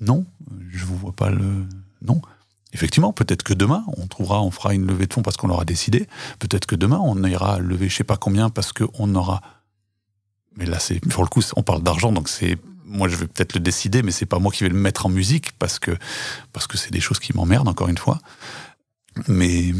Non, 0.00 0.26
je 0.70 0.84
vous 0.84 0.96
vois 0.96 1.12
pas 1.12 1.30
le 1.30 1.66
non. 2.02 2.20
Effectivement, 2.72 3.12
peut-être 3.12 3.42
que 3.42 3.54
demain 3.54 3.84
on 3.96 4.06
trouvera, 4.06 4.42
on 4.42 4.50
fera 4.50 4.74
une 4.74 4.86
levée 4.86 5.06
de 5.06 5.14
fonds 5.14 5.22
parce 5.22 5.36
qu'on 5.36 5.48
l'aura 5.48 5.64
décidé. 5.64 6.08
Peut-être 6.40 6.66
que 6.66 6.74
demain 6.74 7.00
on 7.02 7.22
ira 7.22 7.60
lever 7.60 7.88
je 7.88 7.96
sais 7.96 8.04
pas 8.04 8.16
combien 8.16 8.50
parce 8.50 8.72
qu'on 8.72 9.14
aura. 9.14 9.42
Mais 10.56 10.66
là 10.66 10.80
c'est 10.80 10.98
pour 10.98 11.22
le 11.22 11.28
coup 11.28 11.42
on 11.54 11.62
parle 11.62 11.82
d'argent 11.84 12.10
donc 12.10 12.28
c'est 12.28 12.58
moi 12.84 13.06
je 13.06 13.14
vais 13.14 13.28
peut-être 13.28 13.54
le 13.54 13.60
décider 13.60 14.02
mais 14.02 14.10
c'est 14.10 14.26
pas 14.26 14.40
moi 14.40 14.50
qui 14.50 14.64
vais 14.64 14.70
le 14.70 14.76
mettre 14.76 15.06
en 15.06 15.08
musique 15.08 15.52
parce 15.60 15.78
que 15.78 15.96
parce 16.52 16.66
que 16.66 16.76
c'est 16.76 16.90
des 16.90 17.00
choses 17.00 17.20
qui 17.20 17.34
m'emmerdent 17.36 17.68
encore 17.68 17.88
une 17.88 17.98
fois. 17.98 18.18
Mais, 19.28 19.72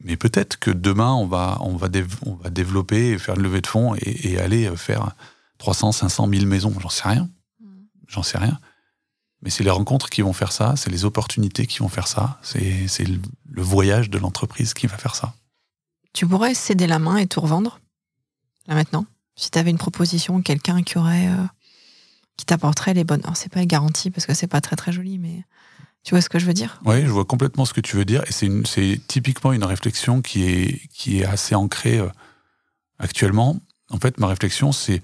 mais 0.00 0.16
peut-être 0.16 0.58
que 0.58 0.70
demain, 0.70 1.12
on 1.12 1.26
va, 1.26 1.58
on, 1.60 1.76
va 1.76 1.88
on 2.26 2.34
va 2.34 2.50
développer, 2.50 3.18
faire 3.18 3.36
une 3.36 3.42
levée 3.42 3.60
de 3.60 3.66
fonds 3.66 3.94
et, 4.00 4.38
aller 4.38 4.70
faire 4.76 5.14
300, 5.58 5.92
500, 5.92 6.26
1000 6.26 6.46
maisons. 6.46 6.74
J'en 6.80 6.88
sais 6.88 7.08
rien. 7.08 7.28
Mm. 7.60 7.66
J'en 8.08 8.22
sais 8.22 8.38
rien. 8.38 8.58
Mais 9.42 9.50
c'est 9.50 9.64
les 9.64 9.70
rencontres 9.70 10.10
qui 10.10 10.22
vont 10.22 10.34
faire 10.34 10.52
ça, 10.52 10.74
c'est 10.76 10.90
les 10.90 11.04
opportunités 11.06 11.66
qui 11.66 11.78
vont 11.78 11.88
faire 11.88 12.08
ça, 12.08 12.38
c'est 12.42 13.08
le, 13.08 13.18
le 13.48 13.62
voyage 13.62 14.10
de 14.10 14.18
l'entreprise 14.18 14.74
qui 14.74 14.86
va 14.86 14.98
faire 14.98 15.14
ça. 15.14 15.32
Tu 16.12 16.26
pourrais 16.26 16.52
céder 16.54 16.86
la 16.86 16.98
main 16.98 17.16
et 17.16 17.26
tout 17.26 17.40
revendre, 17.40 17.80
là 18.66 18.74
maintenant 18.74 19.06
Si 19.36 19.50
tu 19.50 19.58
avais 19.58 19.70
une 19.70 19.78
proposition, 19.78 20.42
quelqu'un 20.42 20.82
qui 20.82 20.98
aurait. 20.98 21.28
Euh, 21.28 21.46
qui 22.40 22.46
t'apporterait 22.46 22.94
les 22.94 23.04
bonnes. 23.04 23.20
Alors, 23.24 23.36
c'est 23.36 23.52
pas 23.52 23.64
garanti 23.66 24.10
parce 24.10 24.24
que 24.24 24.32
c'est 24.32 24.46
pas 24.46 24.62
très 24.62 24.74
très 24.74 24.92
joli, 24.92 25.18
mais 25.18 25.44
tu 26.02 26.14
vois 26.14 26.22
ce 26.22 26.28
que 26.28 26.38
je 26.38 26.46
veux 26.46 26.54
dire? 26.54 26.80
Oui, 26.84 27.02
je 27.02 27.10
vois 27.10 27.24
complètement 27.24 27.64
ce 27.64 27.74
que 27.74 27.80
tu 27.80 27.96
veux 27.96 28.04
dire. 28.04 28.22
Et 28.26 28.32
c'est 28.32 29.00
typiquement 29.06 29.52
une 29.52 29.64
réflexion 29.64 30.22
qui 30.22 30.44
est, 30.44 31.24
assez 31.24 31.54
ancrée 31.54 31.98
euh, 31.98 32.08
actuellement. 32.98 33.60
En 33.90 33.98
fait, 33.98 34.18
ma 34.18 34.28
réflexion, 34.28 34.72
c'est 34.72 35.02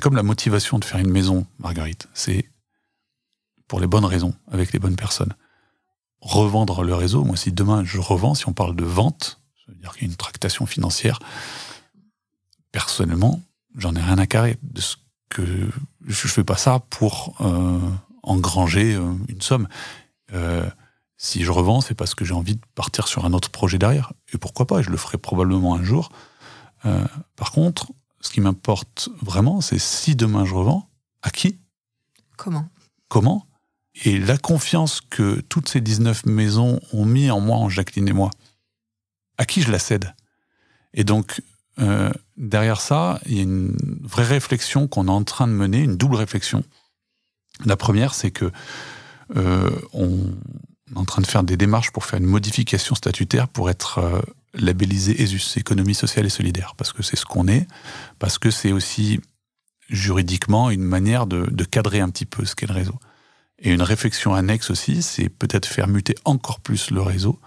comme 0.00 0.16
la 0.16 0.22
motivation 0.22 0.78
de 0.78 0.84
faire 0.84 1.00
une 1.00 1.10
maison, 1.10 1.46
Marguerite. 1.58 2.08
C'est 2.14 2.46
pour 3.68 3.80
les 3.80 3.86
bonnes 3.86 4.04
raisons, 4.04 4.34
avec 4.50 4.72
les 4.72 4.78
bonnes 4.78 4.96
personnes. 4.96 5.34
Revendre 6.20 6.84
le 6.84 6.94
réseau, 6.94 7.24
moi, 7.24 7.36
si 7.36 7.52
demain 7.52 7.84
je 7.84 7.98
revends, 7.98 8.34
si 8.34 8.48
on 8.48 8.52
parle 8.52 8.76
de 8.76 8.84
vente, 8.84 9.40
ça 9.64 9.72
veut 9.72 9.78
dire 9.78 9.92
qu'il 9.92 10.02
y 10.02 10.04
a 10.06 10.10
une 10.10 10.16
tractation 10.16 10.66
financière, 10.66 11.18
personnellement, 12.70 13.40
j'en 13.76 13.94
ai 13.94 14.00
rien 14.00 14.18
à 14.18 14.26
carrer 14.26 14.58
de 14.62 14.80
ce 14.80 14.96
que 15.30 15.70
je 16.06 16.28
fais 16.28 16.44
pas 16.44 16.56
ça 16.56 16.80
pour 16.90 17.34
euh, 17.40 17.78
engranger 18.22 18.94
euh, 18.94 19.12
une 19.28 19.40
somme. 19.40 19.68
Euh, 20.32 20.68
si 21.16 21.44
je 21.44 21.50
revends, 21.50 21.80
c'est 21.80 21.94
parce 21.94 22.14
que 22.14 22.24
j'ai 22.24 22.34
envie 22.34 22.56
de 22.56 22.60
partir 22.74 23.06
sur 23.06 23.24
un 23.24 23.32
autre 23.32 23.50
projet 23.50 23.78
derrière. 23.78 24.12
Et 24.32 24.38
pourquoi 24.38 24.66
pas, 24.66 24.82
je 24.82 24.90
le 24.90 24.96
ferai 24.96 25.18
probablement 25.18 25.74
un 25.74 25.82
jour. 25.82 26.10
Euh, 26.84 27.04
par 27.36 27.52
contre, 27.52 27.92
ce 28.20 28.30
qui 28.30 28.40
m'importe 28.40 29.08
vraiment, 29.20 29.60
c'est 29.60 29.78
si 29.78 30.16
demain 30.16 30.44
je 30.44 30.54
revends, 30.54 30.88
à 31.22 31.30
qui? 31.30 31.58
Comment? 32.36 32.68
Comment? 33.08 33.46
Et 34.04 34.18
la 34.18 34.38
confiance 34.38 35.00
que 35.00 35.40
toutes 35.48 35.68
ces 35.68 35.80
19 35.80 36.26
maisons 36.26 36.80
ont 36.92 37.04
mis 37.04 37.30
en 37.30 37.40
moi, 37.40 37.56
en 37.56 37.68
Jacqueline 37.68 38.08
et 38.08 38.12
moi, 38.12 38.30
à 39.38 39.44
qui 39.44 39.62
je 39.62 39.70
la 39.70 39.78
cède? 39.78 40.14
Et 40.94 41.04
donc, 41.04 41.42
euh, 41.78 42.10
derrière 42.36 42.80
ça, 42.80 43.20
il 43.26 43.36
y 43.36 43.40
a 43.40 43.42
une 43.42 43.76
vraie 44.02 44.24
réflexion 44.24 44.88
qu'on 44.88 45.08
est 45.08 45.10
en 45.10 45.24
train 45.24 45.46
de 45.46 45.52
mener, 45.52 45.78
une 45.78 45.96
double 45.96 46.16
réflexion. 46.16 46.64
La 47.64 47.76
première, 47.76 48.14
c'est 48.14 48.30
que 48.30 48.50
on 49.34 50.18
est 50.94 50.98
en 50.98 51.04
train 51.04 51.22
de 51.22 51.26
faire 51.26 51.42
des 51.42 51.56
démarches 51.56 51.90
pour 51.90 52.04
faire 52.04 52.18
une 52.18 52.26
modification 52.26 52.94
statutaire 52.94 53.48
pour 53.48 53.70
être 53.70 53.98
euh, 53.98 54.20
labellisé 54.54 55.20
ESUS, 55.22 55.56
économie 55.56 55.94
sociale 55.94 56.26
et 56.26 56.30
solidaire, 56.30 56.74
parce 56.76 56.92
que 56.92 57.02
c'est 57.02 57.16
ce 57.16 57.24
qu'on 57.24 57.48
est, 57.48 57.66
parce 58.18 58.38
que 58.38 58.50
c'est 58.50 58.72
aussi 58.72 59.20
juridiquement 59.88 60.70
une 60.70 60.82
manière 60.82 61.26
de, 61.26 61.64
cadrer 61.64 62.00
un 62.00 62.08
petit 62.08 62.26
peu 62.26 62.44
ce 62.44 62.54
qu'est 62.54 62.66
le 62.66 62.74
réseau. 62.74 62.98
Et 63.58 63.72
une 63.72 63.82
réflexion 63.82 64.34
annexe 64.34 64.70
aussi, 64.70 65.02
c'est 65.02 65.28
peut-être 65.28 65.66
faire 65.66 65.88
muter 65.88 66.14
encore 66.24 66.60
plus 66.60 66.90
le 66.90 67.00
réseau. 67.00 67.38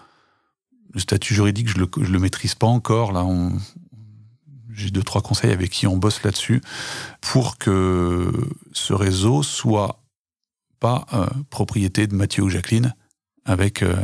Le 0.94 1.00
statut 1.00 1.34
juridique, 1.34 1.68
je 1.68 1.78
le, 1.78 1.90
le 1.98 2.20
maîtrise 2.20 2.56
pas 2.56 2.68
encore. 2.68 3.12
Là, 3.12 3.26
j'ai 4.72 4.92
deux 4.92 5.04
trois 5.04 5.22
conseils 5.22 5.52
avec 5.52 5.72
qui 5.72 5.88
on 5.88 5.98
bosse 5.98 6.24
là-dessus 6.24 6.62
pour 7.20 7.58
que 7.58 8.32
ce 8.72 8.94
réseau 8.94 9.44
soit 9.44 10.05
euh, 11.14 11.26
propriété 11.50 12.08
de 12.08 12.16
Mathieu 12.16 12.44
ou 12.44 12.50
Jacqueline 12.50 12.94
avec 13.46 13.82
euh, 13.82 13.96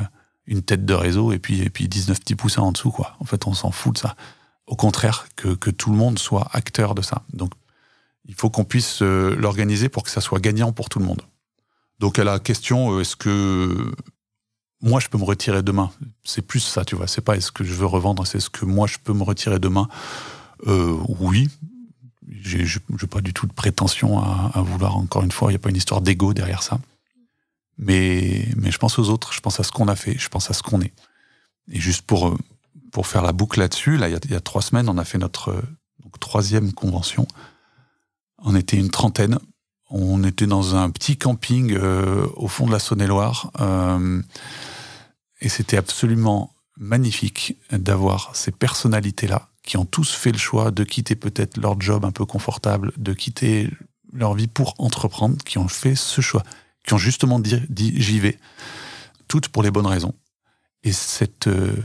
une 0.46 0.62
tête 0.62 0.86
de 0.86 0.94
réseau 0.94 1.32
et 1.32 1.40
puis, 1.40 1.62
et 1.62 1.70
puis 1.70 1.88
19 1.88 2.20
petits 2.20 2.36
poussins 2.36 2.62
en 2.62 2.72
dessous. 2.72 2.92
Quoi. 2.92 3.16
En 3.20 3.26
fait, 3.26 3.48
on 3.48 3.54
s'en 3.54 3.72
fout 3.72 3.94
de 3.94 4.00
ça. 4.00 4.16
Au 4.68 4.76
contraire, 4.76 5.28
que, 5.36 5.50
que, 5.50 5.70
tout 5.70 5.92
le 5.92 5.98
monde 5.98 6.20
soit 6.20 6.48
acteur 6.54 6.96
de 6.96 7.02
ça. 7.02 7.24
Donc, 7.34 7.52
il 8.26 8.36
faut 8.36 8.50
qu'on 8.50 8.64
puisse 8.64 9.02
euh, 9.02 9.36
l'organiser 9.36 9.90
pour 9.90 10.04
que 10.04 10.10
ça 10.10 10.22
soit 10.22 10.40
gagnant 10.40 10.72
pour 10.72 10.90
tout 10.90 11.00
le 11.00 11.06
monde. 11.06 11.22
Donc, 12.00 12.20
à 12.20 12.24
la 12.24 12.40
question, 12.40 13.00
est-ce 13.00 13.16
que 13.16 13.92
moi, 14.82 15.00
je 15.00 15.08
peux 15.08 15.18
me 15.18 15.24
retirer 15.24 15.64
demain? 15.64 15.92
C'est 16.24 16.42
plus 16.42 16.60
ça, 16.60 16.86
tu 16.86 16.96
vois. 16.96 17.08
C'est 17.08 17.22
pas 17.22 17.36
est-ce 17.36 17.52
que 17.52 17.64
je 17.64 17.74
veux 17.74 17.86
revendre, 17.86 18.26
c'est 18.26 18.38
est-ce 18.38 18.50
que 18.50 18.66
moi, 18.66 18.88
je 18.88 18.98
peux 19.04 19.14
me 19.14 19.24
retirer 19.24 19.60
demain 19.60 19.88
Oui, 20.66 21.50
j'ai 22.30 23.07
pas 23.09 23.22
du 23.22 23.34
tout 23.34 23.47
de 23.47 23.53
prétention 23.53 24.19
à, 24.19 24.61
vouloir, 24.61 24.97
encore 24.97 25.24
une 25.24 25.32
fois, 25.32 25.49
il 25.49 25.53
n'y 25.53 25.57
a 25.57 25.59
pas 25.59 25.69
une 25.69 25.76
histoire 25.76 26.01
d'ego 26.01 26.34
derrière 26.34 26.63
ça. 26.63 26.80
Mais, 27.78 28.47
mais 28.57 28.72
je 28.72 28.78
pense 28.78 28.99
aux 28.99 29.09
autres, 29.09 29.34
je 29.34 29.39
pense 29.39 29.59
à 29.59 29.63
ce 29.63 29.72
qu'on 29.72 29.88
a 29.88 29.95
fait, 29.95 30.17
je 30.17 30.30
pense 30.30 30.49
à 30.49 30.53
ce 30.53 30.61
qu'on 30.61 30.82
est. 30.82 30.93
Et 31.72 31.80
juste 31.80 32.03
pour, 32.03 32.28
euh, 32.28 32.38
pour 32.91 33.07
faire 33.07 33.24
la 33.24 33.32
boucle 33.32 33.59
là-dessus, 33.59 33.97
là, 33.97 34.09
il, 34.09 34.32
y, 34.32 34.36
a, 34.36 34.39
trois 34.39 34.61
semaines, 34.61 34.88
on 34.89 34.97
a 34.97 35.05
fait 35.05 35.17
notre 35.17 35.49
euh, 35.49 35.61
troisième 36.19 36.74
convention. 36.74 37.28
On 38.38 38.55
était 38.55 38.78
une 38.78 38.89
trentaine. 38.89 39.39
On 39.89 40.24
était 40.24 40.47
dans 40.47 40.76
un 40.76 40.89
petit 40.89 41.17
camping 41.17 41.74
euh, 41.74 42.28
au 42.36 42.47
fond 42.47 42.65
de 42.65 42.72
la 42.72 42.80
Saône-et-Loire. 42.80 43.51
et 45.41 45.49
c'était 45.49 45.78
absolument 45.78 46.53
magnifique 46.78 47.57
d'avoir 47.72 48.36
ces 48.36 48.51
personnalités-là 48.51 49.51
qui 49.64 49.78
ont 49.78 49.86
tous 49.86 50.14
fait 50.14 50.32
le 50.32 50.38
choix 50.38 50.72
de 50.72 50.84
quitter 50.84 51.16
peut-être 51.16 51.57
leur 51.57 51.80
job 51.80 52.05
un 52.05 52.12
peu 52.12 52.26
confortable, 52.26 52.91
de 52.97 53.14
quitter 53.14 53.70
leur 54.14 54.34
vie 54.34 54.47
pour 54.47 54.74
entreprendre, 54.78 55.38
qui 55.43 55.57
ont 55.57 55.68
fait 55.68 55.95
ce 55.95 56.22
choix, 56.22 56.43
qui 56.86 56.93
ont 56.93 56.97
justement 56.97 57.39
dit, 57.39 57.62
j'y 58.01 58.20
vais, 58.20 58.39
toutes 59.28 59.49
pour 59.49 59.64
les 59.64 59.72
bonnes 59.72 59.88
raisons. 59.88 60.14
Et 60.84 60.91
cette, 60.91 61.47
euh, 61.47 61.76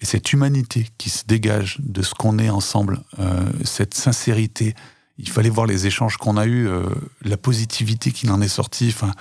et 0.00 0.04
cette 0.04 0.32
humanité 0.32 0.86
qui 0.98 1.08
se 1.08 1.24
dégage 1.24 1.78
de 1.80 2.02
ce 2.02 2.14
qu'on 2.14 2.38
est 2.38 2.50
ensemble, 2.50 3.02
euh, 3.18 3.50
cette 3.64 3.94
sincérité, 3.94 4.74
il 5.16 5.28
fallait 5.28 5.48
voir 5.48 5.66
les 5.66 5.86
échanges 5.86 6.18
qu'on 6.18 6.36
a 6.36 6.46
eus, 6.46 6.68
euh, 6.68 6.84
la 7.22 7.36
positivité 7.36 8.12
qui 8.12 8.28
en 8.28 8.40
est 8.42 8.48
sortie. 8.48 8.88
Enfin, 8.88 9.12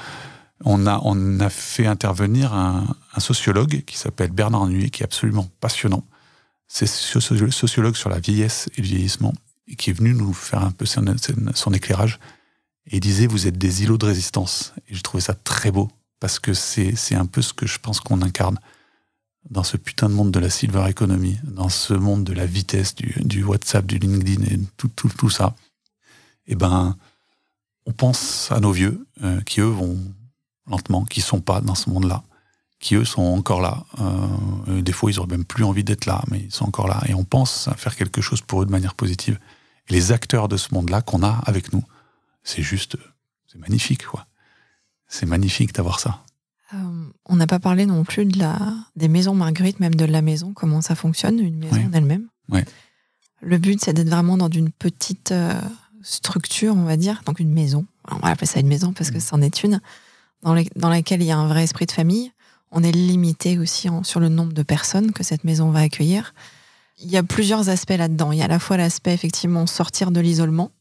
on 0.66 0.86
a, 0.88 1.00
on 1.04 1.40
a 1.40 1.50
fait 1.50 1.86
intervenir 1.86 2.54
un, 2.54 2.86
un 3.14 3.20
sociologue 3.20 3.84
qui 3.86 3.98
s'appelle 3.98 4.32
Bernard 4.32 4.68
Nuit, 4.68 4.92
qui 4.92 5.04
est 5.04 5.06
absolument 5.06 5.48
passionnant, 5.62 6.04
c'est 6.74 6.88
sociologue 6.88 7.96
sur 7.96 8.10
la 8.10 8.20
vieillesse 8.20 8.68
et 8.76 8.82
le 8.82 8.88
vieillissement, 8.88 9.32
qui 9.78 9.92
est 9.92 9.94
venu 9.94 10.16
nous 10.16 10.34
faire 10.34 10.64
un 10.64 10.72
peu 10.72 10.88
son, 10.88 11.72
éclairage. 11.72 12.20
Et 12.88 12.98
il 12.98 13.00
disait, 13.00 13.28
vous 13.28 13.46
êtes 13.46 13.60
des 13.60 13.84
îlots 13.84 14.00
de 14.00 14.08
résistance. 14.08 14.74
Et 14.88 14.96
j'ai 14.96 15.02
trouvé 15.04 15.22
ça 15.22 15.36
très 15.36 15.70
beau, 15.70 15.92
parce 16.20 16.40
que 16.40 16.56
c'est 16.56 17.14
un 17.14 17.28
peu 17.28 17.44
ce 17.44 17.54
que 17.54 17.68
je 17.68 17.78
pense 17.78 18.00
qu'on 18.00 18.24
incarne 18.24 18.60
dans 19.52 19.64
ce 19.64 19.78
putain 19.78 20.10
de 20.10 20.16
monde 20.16 20.32
de 20.32 20.40
la 20.40 20.50
silver 20.50 20.86
economy, 20.90 21.38
dans 21.44 21.70
ce 21.70 21.94
monde 21.94 22.24
de 22.24 22.34
la 22.34 22.48
vitesse, 22.48 22.96
du, 22.96 23.44
WhatsApp, 23.44 23.86
du 23.86 24.00
LinkedIn 24.00 24.44
et 24.46 24.60
tout, 24.76 24.88
tout, 24.88 25.10
tout 25.10 25.30
ça. 25.30 25.56
Eh 26.48 26.56
ben, 26.56 26.98
on 27.86 27.92
pense 27.92 28.52
à 28.52 28.60
nos 28.60 28.72
vieux, 28.72 29.06
euh, 29.22 29.42
qui 29.42 29.62
eux 29.62 29.66
vont 29.66 30.00
lentement, 30.66 31.06
qui 31.06 31.22
sont 31.22 31.42
pas 31.42 31.62
dans 31.62 31.76
ce 31.76 31.92
monde-là 31.92 32.24
qui 32.84 32.96
eux 32.96 33.06
sont 33.06 33.22
encore 33.22 33.62
là. 33.62 33.86
Euh, 34.02 34.82
des 34.82 34.92
fois, 34.92 35.10
ils 35.10 35.18
auraient 35.18 35.30
même 35.30 35.46
plus 35.46 35.64
envie 35.64 35.86
d'être 35.86 36.06
là, 36.06 36.22
mais 36.30 36.42
ils 36.42 36.54
sont 36.54 36.66
encore 36.66 36.90
là. 36.90 37.02
Et 37.08 37.14
on 37.14 37.24
pense 37.24 37.70
à 37.70 37.76
faire 37.76 37.96
quelque 37.96 38.20
chose 38.20 38.42
pour 38.42 38.62
eux 38.62 38.66
de 38.66 38.72
manière 38.72 38.94
positive. 38.94 39.40
Et 39.88 39.94
les 39.94 40.12
acteurs 40.12 40.50
de 40.50 40.58
ce 40.58 40.74
monde-là 40.74 41.02
qu'on 41.02 41.24
a 41.24 41.42
avec 41.46 41.72
nous, 41.72 41.84
c'est 42.44 42.62
juste, 42.62 42.98
c'est 43.48 43.58
magnifique, 43.58 44.06
quoi. 44.06 44.28
C'est 45.08 45.26
magnifique 45.26 45.74
d'avoir 45.74 46.02
ça. 46.02 46.24
Euh, 46.74 46.78
on 47.26 47.38
n'a 47.38 47.48
pas 47.48 47.60
parlé 47.60 47.86
non 47.86 48.04
plus 48.04 48.26
de 48.26 48.38
la, 48.38 48.58
des 48.98 49.08
maisons 49.08 49.34
Marguerite, 49.34 49.80
même 49.80 49.96
de 49.96 50.06
la 50.06 50.22
maison, 50.22 50.52
comment 50.54 50.82
ça 50.82 50.96
fonctionne, 50.96 51.40
une 51.40 51.60
maison 51.60 51.88
en 51.88 51.94
elle-même. 51.94 52.28
Le 53.40 53.58
but, 53.60 53.80
c'est 53.82 53.94
d'être 53.94 54.10
vraiment 54.10 54.36
dans 54.36 54.50
une 54.50 54.72
petite 54.72 55.32
euh, 55.32 55.54
structure, 56.02 56.76
on 56.76 56.84
va 56.84 56.98
dire, 56.98 57.22
donc 57.26 57.40
une 57.40 57.54
maison. 57.54 57.86
on 58.12 58.18
va 58.18 58.30
appeler 58.30 58.48
ça 58.48 58.60
une 58.60 58.68
maison 58.68 58.92
parce 58.92 59.10
que 59.10 59.20
mm. 59.20 59.22
c'en 59.22 59.42
est 59.42 59.64
une, 59.64 59.80
dans, 60.42 60.62
dans 60.76 60.90
laquelle 60.90 61.22
il 61.22 61.28
y 61.28 61.32
a 61.32 61.38
un 61.38 61.48
vrai 61.48 61.64
esprit 61.64 61.86
de 61.86 61.92
famille 61.92 62.33
on 62.74 62.84
est 62.84 62.92
limité 62.92 63.60
aussi 63.60 63.88
sur 64.04 64.20
le 64.20 64.30
nombre 64.30 64.52
de 64.52 64.64
personnes 64.64 65.12
que 65.12 65.24
cette 65.24 65.44
maison 65.44 65.70
va 65.70 65.82
accueillir. 65.82 66.34
Il 67.00 67.10
y 67.10 67.18
a 67.18 67.24
plusieurs 67.24 67.70
aspects 67.70 67.96
là-dedans. 67.96 68.32
Il 68.32 68.40
y 68.40 68.42
a 68.42 68.46
à 68.46 68.50
la 68.50 68.60
fois 68.60 68.78
l'aspect 68.78 69.14
effectivement 69.14 69.68
sortir 69.68 70.12
de 70.12 70.20
l'isolement, 70.20 70.72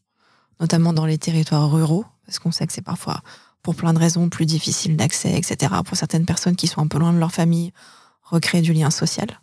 notamment 0.58 0.92
dans 0.92 1.06
les 1.06 1.18
territoires 1.18 1.70
ruraux, 1.70 2.06
parce 2.26 2.38
qu'on 2.38 2.50
sait 2.50 2.66
que 2.66 2.72
c'est 2.72 2.82
parfois 2.82 3.20
pour 3.62 3.76
plein 3.76 3.92
de 3.92 3.98
raisons 3.98 4.28
plus 4.28 4.46
difficile 4.46 4.96
d'accès, 4.96 5.36
etc. 5.36 5.72
Pour 5.84 5.96
certaines 5.96 6.24
personnes 6.24 6.56
qui 6.56 6.66
sont 6.66 6.80
un 6.80 6.88
peu 6.88 6.98
loin 6.98 7.12
de 7.12 7.18
leur 7.18 7.30
famille, 7.30 7.72
recréer 8.22 8.62
du 8.62 8.72
lien 8.72 8.90
social. 8.90 9.38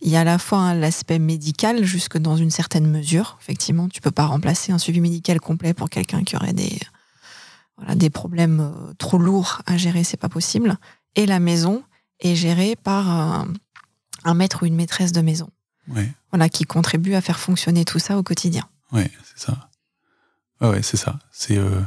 Il 0.00 0.10
y 0.10 0.16
a 0.16 0.20
à 0.20 0.24
la 0.24 0.38
fois 0.38 0.74
l'aspect 0.74 1.18
médical, 1.18 1.82
jusque 1.82 2.18
dans 2.18 2.36
une 2.36 2.52
certaine 2.52 2.88
mesure. 2.88 3.36
Effectivement, 3.40 3.88
tu 3.88 4.00
peux 4.00 4.12
pas 4.12 4.26
remplacer 4.26 4.70
un 4.70 4.78
suivi 4.78 5.00
médical 5.00 5.40
complet 5.40 5.74
pour 5.74 5.90
quelqu'un 5.90 6.22
qui 6.22 6.36
aurait 6.36 6.52
des, 6.52 6.78
voilà, 7.78 7.94
des 7.94 8.10
problèmes 8.10 8.60
euh, 8.60 8.92
trop 8.98 9.18
lourds 9.18 9.62
à 9.66 9.76
gérer, 9.76 10.04
c'est 10.04 10.16
pas 10.16 10.28
possible. 10.28 10.76
Et 11.14 11.26
la 11.26 11.40
maison 11.40 11.82
est 12.20 12.34
gérée 12.34 12.76
par 12.76 13.08
un, 13.08 13.48
un 14.24 14.34
maître 14.34 14.62
ou 14.62 14.66
une 14.66 14.76
maîtresse 14.76 15.12
de 15.12 15.20
maison. 15.20 15.50
Voilà, 16.30 16.48
qui 16.48 16.64
contribue 16.64 17.14
à 17.14 17.22
faire 17.22 17.38
fonctionner 17.38 17.84
tout 17.84 17.98
ça 17.98 18.18
au 18.18 18.22
quotidien. 18.22 18.68
Oui, 18.92 19.04
c'est 19.24 19.46
ça. 19.46 19.70
Ouais, 20.60 20.82
c'est 20.82 20.96
ça. 20.96 21.18
C'est 21.30 21.56
euh, 21.56 21.80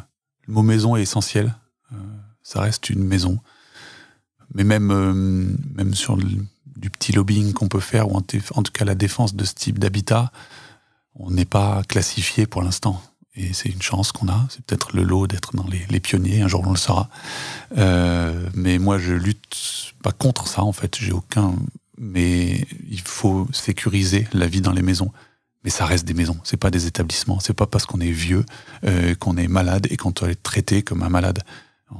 le 0.47 0.53
mot 0.53 0.63
maison 0.63 0.95
est 0.95 1.03
essentiel. 1.03 1.55
Euh, 1.93 1.97
ça 2.41 2.61
reste 2.61 2.89
une 2.89 3.03
maison. 3.03 3.39
Mais 4.53 4.63
même, 4.63 4.91
euh, 4.91 5.13
même 5.76 5.93
sur 5.93 6.17
du 6.17 6.89
petit 6.89 7.11
lobbying 7.11 7.53
qu'on 7.53 7.67
peut 7.67 7.80
faire, 7.80 8.11
ou 8.11 8.17
en, 8.17 8.22
tout 8.22 8.72
cas 8.74 8.86
la 8.86 8.95
défense 8.95 9.36
de 9.36 9.43
ce 9.43 9.53
type 9.53 9.78
d'habitat, 9.78 10.32
on 11.15 11.30
n'est 11.30 11.45
pas 11.45 11.84
classifié 11.88 12.47
pour 12.47 12.63
l'instant. 12.63 13.01
Et 13.36 13.53
c'est 13.53 13.69
une 13.69 13.82
chance 13.82 14.11
qu'on 14.11 14.27
a. 14.27 14.45
C'est 14.49 14.63
peut-être 14.65 14.95
le 14.95 15.03
lot 15.03 15.27
d'être 15.27 15.55
dans 15.55 15.65
les, 15.67 15.99
pionniers. 15.99 16.41
Un 16.41 16.47
jour, 16.47 16.63
on 16.65 16.71
le 16.71 16.77
sera. 16.77 17.09
Euh, 17.77 18.49
mais 18.53 18.77
moi, 18.77 18.97
je 18.97 19.13
lutte 19.13 19.93
pas 20.03 20.11
contre 20.11 20.47
ça, 20.47 20.63
en 20.63 20.73
fait. 20.73 20.97
J'ai 20.99 21.13
aucun. 21.13 21.55
Mais 21.97 22.65
il 22.89 23.01
faut 23.01 23.47
sécuriser 23.53 24.27
la 24.34 24.47
vie 24.47 24.61
dans 24.61 24.73
les 24.73 24.82
maisons 24.82 25.11
mais 25.63 25.69
ça 25.69 25.86
reste 25.86 26.05
des 26.05 26.13
maisons, 26.13 26.39
c'est 26.43 26.57
pas 26.57 26.71
des 26.71 26.88
établissements. 26.88 27.39
C'est 27.39 27.53
pas 27.53 27.67
parce 27.67 27.86
qu'on 27.86 27.99
est 27.99 28.11
vieux 28.11 28.45
euh, 28.84 29.15
qu'on 29.15 29.38
est 29.38 29.47
malade 29.47 29.88
et 29.89 29.97
qu'on 29.97 30.11
doit 30.11 30.32
être 30.32 30.43
traité 30.43 30.82
comme 30.82 31.03
un 31.03 31.09
malade. 31.09 31.39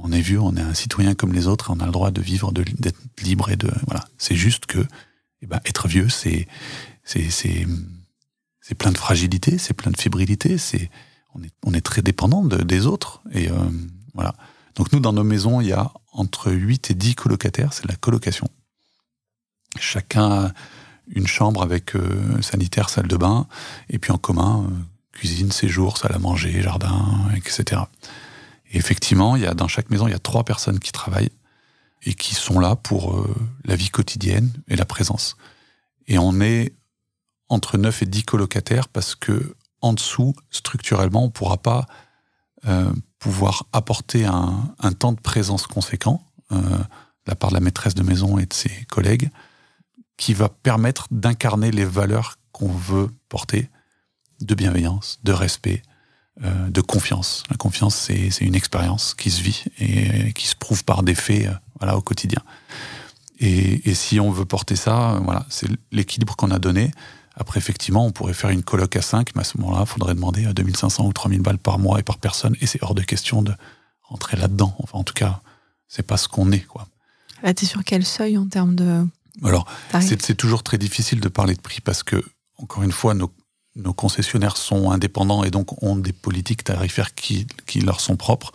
On 0.02 0.10
est 0.10 0.20
vieux, 0.20 0.40
on 0.40 0.56
est 0.56 0.60
un 0.60 0.74
citoyen 0.74 1.14
comme 1.14 1.32
les 1.32 1.46
autres, 1.46 1.70
on 1.70 1.80
a 1.80 1.86
le 1.86 1.92
droit 1.92 2.10
de 2.10 2.20
vivre, 2.20 2.50
d'être 2.52 2.98
libre 3.22 3.50
et 3.50 3.56
de 3.56 3.70
voilà. 3.86 4.04
C'est 4.18 4.34
juste 4.34 4.66
que, 4.66 4.84
eh 5.42 5.46
ben, 5.46 5.60
être 5.66 5.86
vieux, 5.86 6.08
c'est 6.08 6.48
c'est 7.04 7.30
c'est 7.30 7.66
c'est 8.60 8.74
plein 8.74 8.90
de 8.90 8.98
fragilité, 8.98 9.58
c'est 9.58 9.74
plein 9.74 9.90
de 9.90 9.96
fébrilité, 9.96 10.56
c'est 10.56 10.90
on 11.64 11.74
est 11.74 11.80
très 11.80 12.02
dépendant 12.02 12.44
de, 12.44 12.56
des 12.56 12.86
autres 12.86 13.22
et 13.32 13.50
euh, 13.50 13.54
voilà. 14.14 14.34
Donc 14.74 14.92
nous 14.92 15.00
dans 15.00 15.12
nos 15.12 15.24
maisons, 15.24 15.60
il 15.60 15.68
y 15.68 15.72
a 15.72 15.92
entre 16.12 16.50
8 16.50 16.90
et 16.90 16.94
10 16.94 17.14
colocataires, 17.14 17.72
c'est 17.72 17.86
la 17.86 17.96
colocation. 17.96 18.48
Chacun 19.78 20.52
une 21.08 21.26
chambre 21.26 21.62
avec 21.62 21.96
euh, 21.96 22.40
sanitaire, 22.42 22.88
salle 22.88 23.08
de 23.08 23.16
bain, 23.16 23.46
et 23.90 23.98
puis 23.98 24.12
en 24.12 24.18
commun, 24.18 24.66
euh, 24.70 24.74
cuisine, 25.12 25.50
séjour, 25.50 25.98
salle 25.98 26.14
à 26.14 26.18
manger, 26.18 26.62
jardin, 26.62 27.28
etc. 27.36 27.82
Et 28.70 28.78
effectivement, 28.78 29.36
il 29.36 29.42
y 29.42 29.46
a, 29.46 29.52
dans 29.52 29.68
chaque 29.68 29.90
maison, 29.90 30.06
il 30.06 30.12
y 30.12 30.14
a 30.14 30.20
trois 30.20 30.44
personnes 30.44 30.78
qui 30.78 30.92
travaillent 30.92 31.32
et 32.04 32.14
qui 32.14 32.34
sont 32.34 32.60
là 32.60 32.76
pour 32.76 33.24
la 33.64 33.76
vie 33.76 33.90
quotidienne 33.90 34.50
et 34.68 34.76
la 34.76 34.84
présence. 34.84 35.36
Et 36.08 36.18
on 36.18 36.40
est 36.40 36.72
entre 37.48 37.76
9 37.76 38.02
et 38.02 38.06
10 38.06 38.24
colocataires 38.24 38.88
parce 38.88 39.14
que 39.14 39.54
en 39.82 39.92
dessous, 39.92 40.34
structurellement, 40.50 41.24
on 41.24 41.26
ne 41.26 41.30
pourra 41.30 41.58
pas 41.58 41.86
pouvoir 43.18 43.66
apporter 43.72 44.24
un, 44.24 44.92
temps 44.96 45.12
de 45.12 45.20
présence 45.20 45.66
conséquent 45.66 46.24
de 46.50 46.58
la 47.26 47.34
part 47.34 47.50
de 47.50 47.54
la 47.54 47.60
maîtresse 47.60 47.94
de 47.94 48.02
maison 48.02 48.38
et 48.38 48.46
de 48.46 48.52
ses 48.52 48.70
collègues 48.88 49.30
qui 50.16 50.34
va 50.34 50.48
permettre 50.48 51.08
d'incarner 51.10 51.70
les 51.70 51.84
valeurs 51.84 52.38
qu'on 52.52 52.68
veut 52.68 53.10
porter 53.28 53.70
de 54.40 54.54
bienveillance, 54.54 55.18
de 55.24 55.32
respect, 55.32 55.82
euh, 56.42 56.70
de 56.70 56.80
confiance. 56.80 57.42
La 57.50 57.56
confiance, 57.56 57.94
c'est 57.96 58.40
une 58.40 58.54
expérience 58.54 59.14
qui 59.14 59.30
se 59.30 59.42
vit 59.42 59.64
et 59.78 60.32
qui 60.32 60.46
se 60.46 60.56
prouve 60.56 60.84
par 60.84 61.02
des 61.02 61.14
faits 61.14 61.46
euh, 61.46 61.54
voilà, 61.78 61.96
au 61.96 62.02
quotidien. 62.02 62.42
Et, 63.38 63.94
si 63.94 64.20
on 64.20 64.30
veut 64.30 64.44
porter 64.44 64.76
ça, 64.76 65.20
voilà, 65.24 65.44
c'est 65.48 65.66
l'équilibre 65.90 66.36
qu'on 66.36 66.52
a 66.52 66.60
donné. 66.60 66.92
Après, 67.34 67.58
effectivement, 67.58 68.04
on 68.06 68.12
pourrait 68.12 68.34
faire 68.34 68.50
une 68.50 68.62
coloc 68.62 68.94
à 68.96 69.02
5, 69.02 69.30
mais 69.34 69.40
à 69.40 69.44
ce 69.44 69.58
moment-là, 69.58 69.80
il 69.82 69.86
faudrait 69.86 70.14
demander 70.14 70.46
à 70.46 70.52
2500 70.52 71.06
ou 71.06 71.12
3000 71.12 71.40
balles 71.40 71.58
par 71.58 71.78
mois 71.78 71.98
et 71.98 72.02
par 72.02 72.18
personne, 72.18 72.56
et 72.60 72.66
c'est 72.66 72.82
hors 72.82 72.94
de 72.94 73.02
question 73.02 73.42
de 73.42 73.52
rentrer 74.02 74.36
là-dedans. 74.36 74.74
Enfin, 74.78 74.98
en 74.98 75.04
tout 75.04 75.14
cas, 75.14 75.40
c'est 75.88 76.06
pas 76.06 76.16
ce 76.16 76.28
qu'on 76.28 76.52
est, 76.52 76.60
quoi. 76.60 76.86
Là, 77.42 77.54
tu 77.54 77.64
es 77.64 77.68
sur 77.68 77.82
quel 77.84 78.04
seuil 78.04 78.38
en 78.38 78.46
termes 78.46 78.76
de 78.76 79.04
alors, 79.42 79.66
c'est 80.00 80.36
toujours 80.36 80.62
très 80.62 80.78
difficile 80.78 81.20
de 81.20 81.28
parler 81.28 81.54
de 81.54 81.60
prix 81.60 81.80
parce 81.80 82.02
que, 82.02 82.22
encore 82.58 82.82
une 82.82 82.92
fois, 82.92 83.14
nos, 83.14 83.32
concessionnaires 83.94 84.56
sont 84.56 84.90
indépendants 84.90 85.44
et 85.44 85.50
donc 85.50 85.82
ont 85.82 85.96
des 85.96 86.12
politiques 86.12 86.64
tarifaires 86.64 87.14
qui, 87.14 87.46
leur 87.82 88.00
sont 88.00 88.16
propres, 88.16 88.52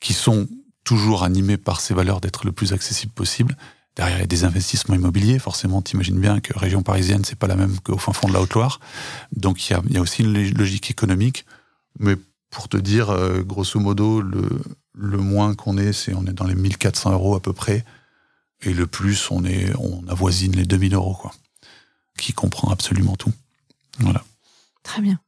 qui 0.00 0.12
sont 0.12 0.46
toujours 0.84 1.24
animées 1.24 1.56
par 1.56 1.80
ces 1.80 1.94
valeurs 1.94 2.20
d'être 2.20 2.44
le 2.44 2.52
plus 2.52 2.74
accessible 2.74 3.12
possible. 3.12 3.56
Derrière, 3.96 4.18
il 4.18 4.20
y 4.20 4.24
a 4.24 4.26
des 4.26 4.44
investissements 4.44 4.94
immobiliers. 4.94 5.38
Forcément, 5.38 5.82
t'imagines 5.82 6.18
bien 6.18 6.40
que 6.40 6.56
région 6.58 6.82
parisienne, 6.82 7.24
c'est 7.24 7.38
pas 7.38 7.46
la 7.46 7.56
même 7.56 7.78
qu'au 7.80 7.98
fin 7.98 8.12
fond 8.12 8.28
de 8.28 8.32
la 8.32 8.40
Haute-Loire. 8.40 8.80
Donc, 9.36 9.70
il 9.70 9.78
y, 9.90 9.96
a, 9.96 10.00
aussi 10.00 10.22
une 10.22 10.50
logique 10.54 10.90
économique. 10.90 11.46
Mais 12.00 12.16
pour 12.50 12.68
te 12.68 12.76
dire, 12.76 13.10
euh, 13.10 13.42
grosso 13.42 13.78
modo, 13.78 14.20
le, 14.20 14.48
le 14.94 15.18
moins 15.18 15.54
qu'on 15.54 15.78
est, 15.78 15.92
c'est 15.92 16.12
on 16.14 16.26
est 16.26 16.32
dans 16.32 16.46
les 16.46 16.56
1400 16.56 17.12
euros 17.12 17.36
à 17.36 17.40
peu 17.40 17.52
près 17.52 17.84
et 18.64 18.72
le 18.72 18.86
plus, 18.86 19.30
on, 19.30 19.44
est, 19.44 19.72
on 19.78 20.06
avoisine 20.08 20.56
les 20.56 20.64
2000 20.64 20.94
euros, 20.94 21.14
quoi. 21.14 21.32
Qui 22.18 22.32
comprend 22.32 22.70
absolument 22.70 23.16
tout. 23.16 23.32
Voilà. 23.98 24.24
Très 24.82 25.02
bien. 25.02 25.18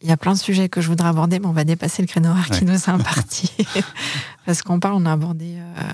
Il 0.00 0.08
y 0.08 0.12
a 0.12 0.16
plein 0.16 0.34
de 0.34 0.38
sujets 0.38 0.68
que 0.68 0.80
je 0.80 0.88
voudrais 0.88 1.08
aborder, 1.08 1.38
mais 1.38 1.46
on 1.46 1.52
va 1.52 1.64
dépasser 1.64 2.02
le 2.02 2.08
créneau 2.08 2.30
horaire 2.30 2.50
qui 2.50 2.64
nous 2.64 2.74
est 2.74 2.88
imparti. 2.88 3.50
Parce 4.46 4.62
qu'on 4.62 4.78
parle, 4.78 4.94
on 4.96 5.06
a 5.06 5.12
abordé. 5.12 5.56
Euh, 5.58 5.90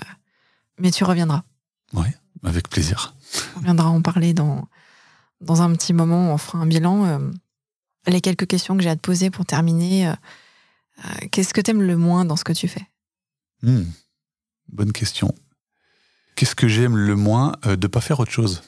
mais 0.78 0.90
tu 0.90 1.04
reviendras. 1.04 1.44
Oui, 1.94 2.06
avec 2.42 2.68
plaisir. 2.68 3.14
On 3.56 3.60
viendra 3.60 3.88
en 3.88 4.02
parler 4.02 4.34
dans, 4.34 4.68
dans 5.40 5.62
un 5.62 5.72
petit 5.74 5.92
moment, 5.92 6.32
on 6.32 6.38
fera 6.38 6.58
un 6.58 6.66
bilan. 6.66 7.04
Euh, 7.04 7.30
les 8.06 8.20
quelques 8.20 8.46
questions 8.46 8.76
que 8.76 8.82
j'ai 8.82 8.90
à 8.90 8.96
te 8.96 9.00
poser 9.00 9.30
pour 9.30 9.44
terminer. 9.44 10.08
Euh, 10.08 10.14
qu'est-ce 11.30 11.54
que 11.54 11.60
tu 11.60 11.70
aimes 11.70 11.82
le 11.82 11.96
moins 11.96 12.24
dans 12.24 12.36
ce 12.36 12.44
que 12.44 12.52
tu 12.52 12.68
fais? 12.68 12.86
Hmm. 13.62 13.84
Bonne 14.68 14.92
question. 14.92 15.34
Qu'est-ce 16.40 16.54
que 16.54 16.68
j'aime 16.68 16.96
le 16.96 17.16
moins 17.16 17.52
euh, 17.66 17.76
De 17.76 17.86
pas 17.86 18.00
faire 18.00 18.20
autre 18.20 18.30
chose? 18.30 18.62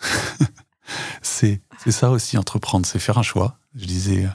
c'est 1.22 1.62
ça 1.88 2.10
aussi, 2.10 2.36
entreprendre, 2.36 2.84
c'est 2.84 2.98
faire 2.98 3.18
un 3.18 3.22
choix. 3.22 3.58
Je 3.74 3.86
disais 3.86 4.26
euh, 4.26 4.30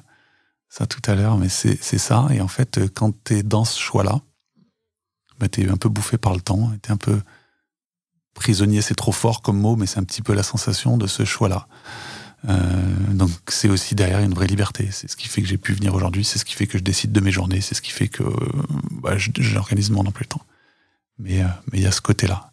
ça 0.70 0.88
tout 0.88 1.02
à 1.06 1.16
l'heure, 1.16 1.38
mais 1.38 1.50
c'est 1.50 1.78
ça. 1.78 2.28
Et 2.32 2.42
en 2.42 2.48
fait, 2.48 2.78
euh, 2.78 2.88
quand 2.88 3.14
tu 3.24 3.36
es 3.36 3.44
dans 3.44 3.66
ce 3.66 3.80
choix-là, 3.80 4.22
bah, 5.40 5.50
tu 5.50 5.62
es 5.62 5.70
un 5.70 5.78
peu 5.78 5.90
bouffé 5.90 6.18
par 6.18 6.34
le 6.34 6.42
temps, 6.42 6.72
tu 6.82 6.90
es 6.90 6.92
un 6.92 6.98
peu 6.98 7.22
prisonnier, 8.34 8.82
c'est 8.82 8.96
trop 8.96 9.12
fort 9.12 9.42
comme 9.42 9.60
mot, 9.60 9.76
mais 9.76 9.86
c'est 9.86 10.00
un 10.00 10.04
petit 10.04 10.22
peu 10.22 10.34
la 10.34 10.44
sensation 10.44 10.98
de 10.98 11.08
ce 11.08 11.26
choix-là. 11.26 11.68
donc 13.12 13.30
c'est 13.50 13.70
aussi 13.70 13.94
derrière 13.94 14.20
une 14.20 14.34
vraie 14.34 14.48
liberté. 14.48 14.90
C'est 14.92 15.10
ce 15.10 15.16
qui 15.16 15.28
fait 15.28 15.42
que 15.42 15.48
j'ai 15.48 15.58
pu 15.58 15.74
venir 15.74 15.94
aujourd'hui, 15.94 16.24
c'est 16.24 16.40
ce 16.40 16.46
qui 16.46 16.56
fait 16.56 16.68
que 16.68 16.78
je 16.78 16.84
décide 16.84 17.12
de 17.12 17.20
mes 17.20 17.32
journées, 17.32 17.62
c'est 17.62 17.76
ce 17.76 17.82
qui 17.82 17.92
fait 17.92 18.08
que 18.08 18.24
bah, 19.02 19.18
j'organise 19.18 19.90
mon 19.92 20.06
emploi 20.06 20.22
du 20.22 20.28
temps. 20.28 20.46
Mais 21.22 21.42
euh, 21.42 21.48
mais 21.72 21.80
il 21.80 21.84
y 21.84 21.88
a 21.88 21.92
ce 21.92 22.02
côté-là. 22.02 22.52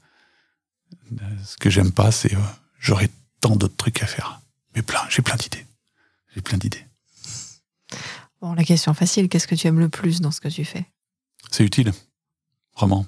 Ce 1.44 1.56
que 1.56 1.70
j'aime 1.70 1.92
pas, 1.92 2.12
c'est 2.12 2.34
euh, 2.34 2.40
j'aurais 2.78 3.08
tant 3.40 3.56
d'autres 3.56 3.76
trucs 3.76 4.02
à 4.02 4.06
faire. 4.06 4.40
Mais 4.74 4.82
plein, 4.82 5.00
j'ai 5.08 5.22
plein 5.22 5.36
d'idées. 5.36 5.64
J'ai 6.34 6.42
plein 6.42 6.58
d'idées. 6.58 6.84
Bon, 8.40 8.52
la 8.52 8.64
question 8.64 8.94
facile, 8.94 9.28
qu'est-ce 9.28 9.48
que 9.48 9.54
tu 9.54 9.66
aimes 9.66 9.80
le 9.80 9.88
plus 9.88 10.20
dans 10.20 10.30
ce 10.30 10.40
que 10.40 10.48
tu 10.48 10.64
fais? 10.64 10.84
C'est 11.50 11.64
utile. 11.64 11.92
Vraiment. 12.76 13.06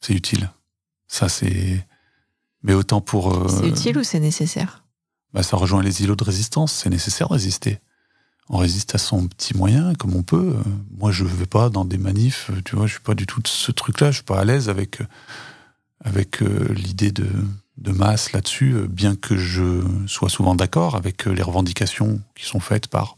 C'est 0.00 0.14
utile. 0.14 0.50
Ça, 1.12 1.28
c'est. 1.28 1.86
Mais 2.62 2.72
autant 2.72 3.02
pour. 3.02 3.34
Euh, 3.34 3.46
c'est 3.48 3.68
utile 3.68 3.98
ou 3.98 4.02
c'est 4.02 4.18
nécessaire? 4.18 4.82
Bah, 5.34 5.42
Ça 5.42 5.58
rejoint 5.58 5.82
les 5.82 6.02
îlots 6.02 6.16
de 6.16 6.24
résistance. 6.24 6.72
C'est 6.72 6.88
nécessaire 6.88 7.28
de 7.28 7.34
résister 7.34 7.80
on 8.48 8.58
résiste 8.58 8.94
à 8.94 8.98
son 8.98 9.28
petit 9.28 9.56
moyen 9.56 9.94
comme 9.94 10.16
on 10.16 10.24
peut. 10.24 10.56
Moi, 10.98 11.12
je 11.12 11.22
ne 11.22 11.28
vais 11.28 11.46
pas 11.46 11.70
dans 11.70 11.84
des 11.84 11.96
manifs, 11.96 12.50
tu 12.64 12.74
vois, 12.74 12.86
je 12.86 12.94
suis 12.94 13.00
pas 13.00 13.14
du 13.14 13.24
tout 13.24 13.40
de 13.40 13.46
ce 13.46 13.70
truc-là. 13.70 14.10
Je 14.10 14.16
suis 14.16 14.24
pas 14.24 14.40
à 14.40 14.44
l'aise 14.44 14.68
avec 14.68 14.98
avec 16.04 16.42
euh, 16.42 16.68
l'idée 16.74 17.12
de, 17.12 17.28
de 17.78 17.92
masse 17.92 18.32
là-dessus, 18.32 18.74
bien 18.88 19.14
que 19.14 19.36
je 19.36 19.80
sois 20.08 20.28
souvent 20.28 20.56
d'accord 20.56 20.96
avec 20.96 21.24
les 21.26 21.42
revendications 21.42 22.20
qui 22.34 22.44
sont 22.44 22.60
faites 22.60 22.88
par 22.88 23.16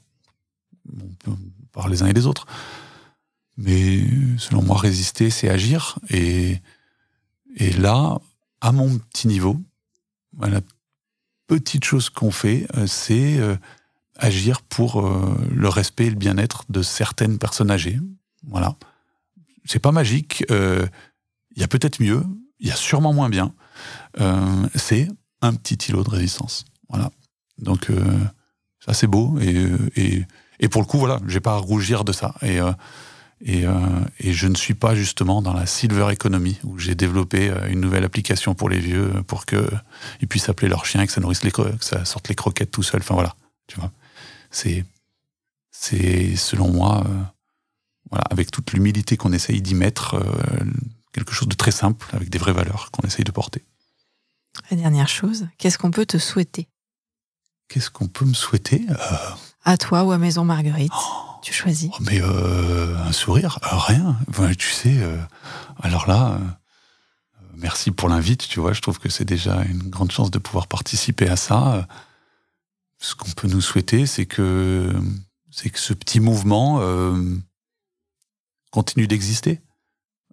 par 1.72 1.88
les 1.88 2.02
uns 2.02 2.06
et 2.06 2.12
les 2.12 2.26
autres. 2.26 2.46
Mais 3.56 4.04
selon 4.38 4.62
moi, 4.62 4.76
résister, 4.76 5.30
c'est 5.30 5.48
agir. 5.48 5.98
Et, 6.10 6.60
et 7.56 7.72
là, 7.72 8.18
à 8.60 8.72
mon 8.72 8.98
petit 8.98 9.28
niveau, 9.28 9.60
la 10.40 10.60
petite 11.46 11.84
chose 11.84 12.10
qu'on 12.10 12.30
fait, 12.30 12.66
euh, 12.76 12.86
c'est 12.86 13.38
euh, 13.38 13.56
agir 14.16 14.62
pour 14.62 15.06
euh, 15.06 15.36
le 15.54 15.68
respect 15.68 16.06
et 16.06 16.10
le 16.10 16.16
bien-être 16.16 16.64
de 16.68 16.82
certaines 16.82 17.38
personnes 17.38 17.70
âgées. 17.70 18.00
Voilà. 18.46 18.76
C'est 19.64 19.78
pas 19.78 19.92
magique. 19.92 20.44
Il 20.50 21.60
y 21.60 21.62
a 21.62 21.68
peut-être 21.68 22.00
mieux. 22.00 22.22
il 22.58 22.68
y 22.68 22.70
a 22.70 22.76
sûrement 22.76 23.14
moins 23.14 23.30
bien. 23.30 23.54
C'est 24.74 25.08
un 25.40 25.54
petit 25.54 25.88
îlot 25.88 26.04
de 26.04 26.10
résistance. 26.10 26.66
Voilà. 26.90 27.10
Donc, 27.56 27.90
ça, 28.84 28.92
c'est 28.92 29.06
beau. 29.06 29.38
Et, 29.40 29.70
et, 29.96 30.26
et, 30.60 30.68
pour 30.68 30.82
le 30.82 30.86
coup, 30.86 30.98
voilà, 30.98 31.18
j'ai 31.26 31.40
pas 31.40 31.54
à 31.54 31.56
rougir 31.56 32.04
de 32.04 32.12
ça. 32.12 32.34
Et, 32.42 32.60
euh, 33.46 34.00
et, 34.20 34.32
je 34.32 34.46
ne 34.46 34.54
suis 34.54 34.74
pas 34.74 34.94
justement 34.94 35.42
dans 35.42 35.52
la 35.52 35.66
silver 35.66 36.12
economy 36.12 36.58
où 36.64 36.78
j'ai 36.78 36.94
développé 36.94 37.52
une 37.68 37.80
nouvelle 37.80 38.04
application 38.04 38.54
pour 38.54 38.68
les 38.68 38.78
vieux 38.78 39.10
pour 39.26 39.44
qu'ils 39.44 40.28
puissent 40.28 40.48
appeler 40.48 40.68
leur 40.68 40.86
chien 40.86 41.02
et 41.02 41.06
que 41.06 41.12
ça 41.12 41.20
nourrisse 41.20 41.42
les 41.42 41.50
que 41.50 41.62
ça 41.80 42.04
sorte 42.04 42.28
les 42.28 42.34
croquettes 42.34 42.70
tout 42.70 42.82
seul. 42.82 43.00
Enfin 43.00 43.14
voilà, 43.14 43.34
tu 43.66 43.78
vois. 43.78 43.90
C'est, 44.50 44.84
c'est 45.70 46.36
selon 46.36 46.70
moi, 46.70 47.04
voilà, 48.10 48.24
avec 48.30 48.50
toute 48.50 48.72
l'humilité 48.72 49.16
qu'on 49.16 49.32
essaye 49.32 49.60
d'y 49.60 49.74
mettre, 49.74 50.16
quelque 51.12 51.32
chose 51.32 51.48
de 51.48 51.54
très 51.54 51.70
simple, 51.70 52.06
avec 52.12 52.30
des 52.30 52.38
vraies 52.38 52.52
valeurs 52.52 52.90
qu'on 52.92 53.06
essaye 53.06 53.24
de 53.24 53.32
porter. 53.32 53.64
La 54.70 54.76
dernière 54.76 55.08
chose, 55.08 55.48
qu'est-ce 55.58 55.78
qu'on 55.78 55.90
peut 55.90 56.06
te 56.06 56.18
souhaiter? 56.18 56.68
Qu'est-ce 57.68 57.90
qu'on 57.90 58.08
peut 58.08 58.24
me 58.24 58.34
souhaiter? 58.34 58.84
Euh, 58.90 58.94
À 59.64 59.76
toi 59.76 60.04
ou 60.04 60.12
à 60.12 60.18
Maison 60.18 60.44
Marguerite 60.44 60.92
oh. 60.94 61.33
Tu 61.44 61.52
choisis? 61.52 61.90
Oh, 61.92 61.96
mais 62.00 62.20
euh, 62.20 62.96
un 62.98 63.12
sourire 63.12 63.58
euh, 63.64 63.76
Rien. 63.76 64.16
tu 64.58 64.70
sais, 64.70 64.96
alors 65.82 66.08
là, 66.08 66.40
merci 67.56 67.90
pour 67.90 68.08
l'invite, 68.08 68.48
tu 68.48 68.60
vois, 68.60 68.72
je 68.72 68.80
trouve 68.80 68.98
que 68.98 69.08
c'est 69.08 69.24
déjà 69.24 69.62
une 69.64 69.90
grande 69.90 70.10
chance 70.10 70.30
de 70.30 70.38
pouvoir 70.38 70.66
participer 70.66 71.28
à 71.28 71.36
ça. 71.36 71.86
Ce 72.98 73.14
qu'on 73.14 73.30
peut 73.30 73.48
nous 73.48 73.60
souhaiter, 73.60 74.06
c'est 74.06 74.26
que, 74.26 74.90
que 75.62 75.78
ce 75.78 75.92
petit 75.92 76.18
mouvement 76.18 76.80
continue 78.70 79.06
d'exister 79.06 79.60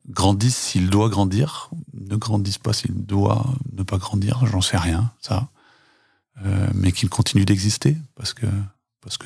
grandisse 0.09 0.57
s'il 0.57 0.89
doit 0.89 1.09
grandir, 1.09 1.69
ne 1.93 2.15
grandisse 2.15 2.57
pas 2.57 2.73
s'il 2.73 3.05
doit 3.05 3.45
ne 3.71 3.83
pas 3.83 3.97
grandir, 3.97 4.45
j'en 4.45 4.61
sais 4.61 4.77
rien, 4.77 5.11
ça. 5.21 5.49
Euh, 6.45 6.67
mais 6.73 6.91
qu'il 6.91 7.09
continue 7.09 7.45
d'exister, 7.45 7.97
parce 8.15 8.33
que 8.33 8.47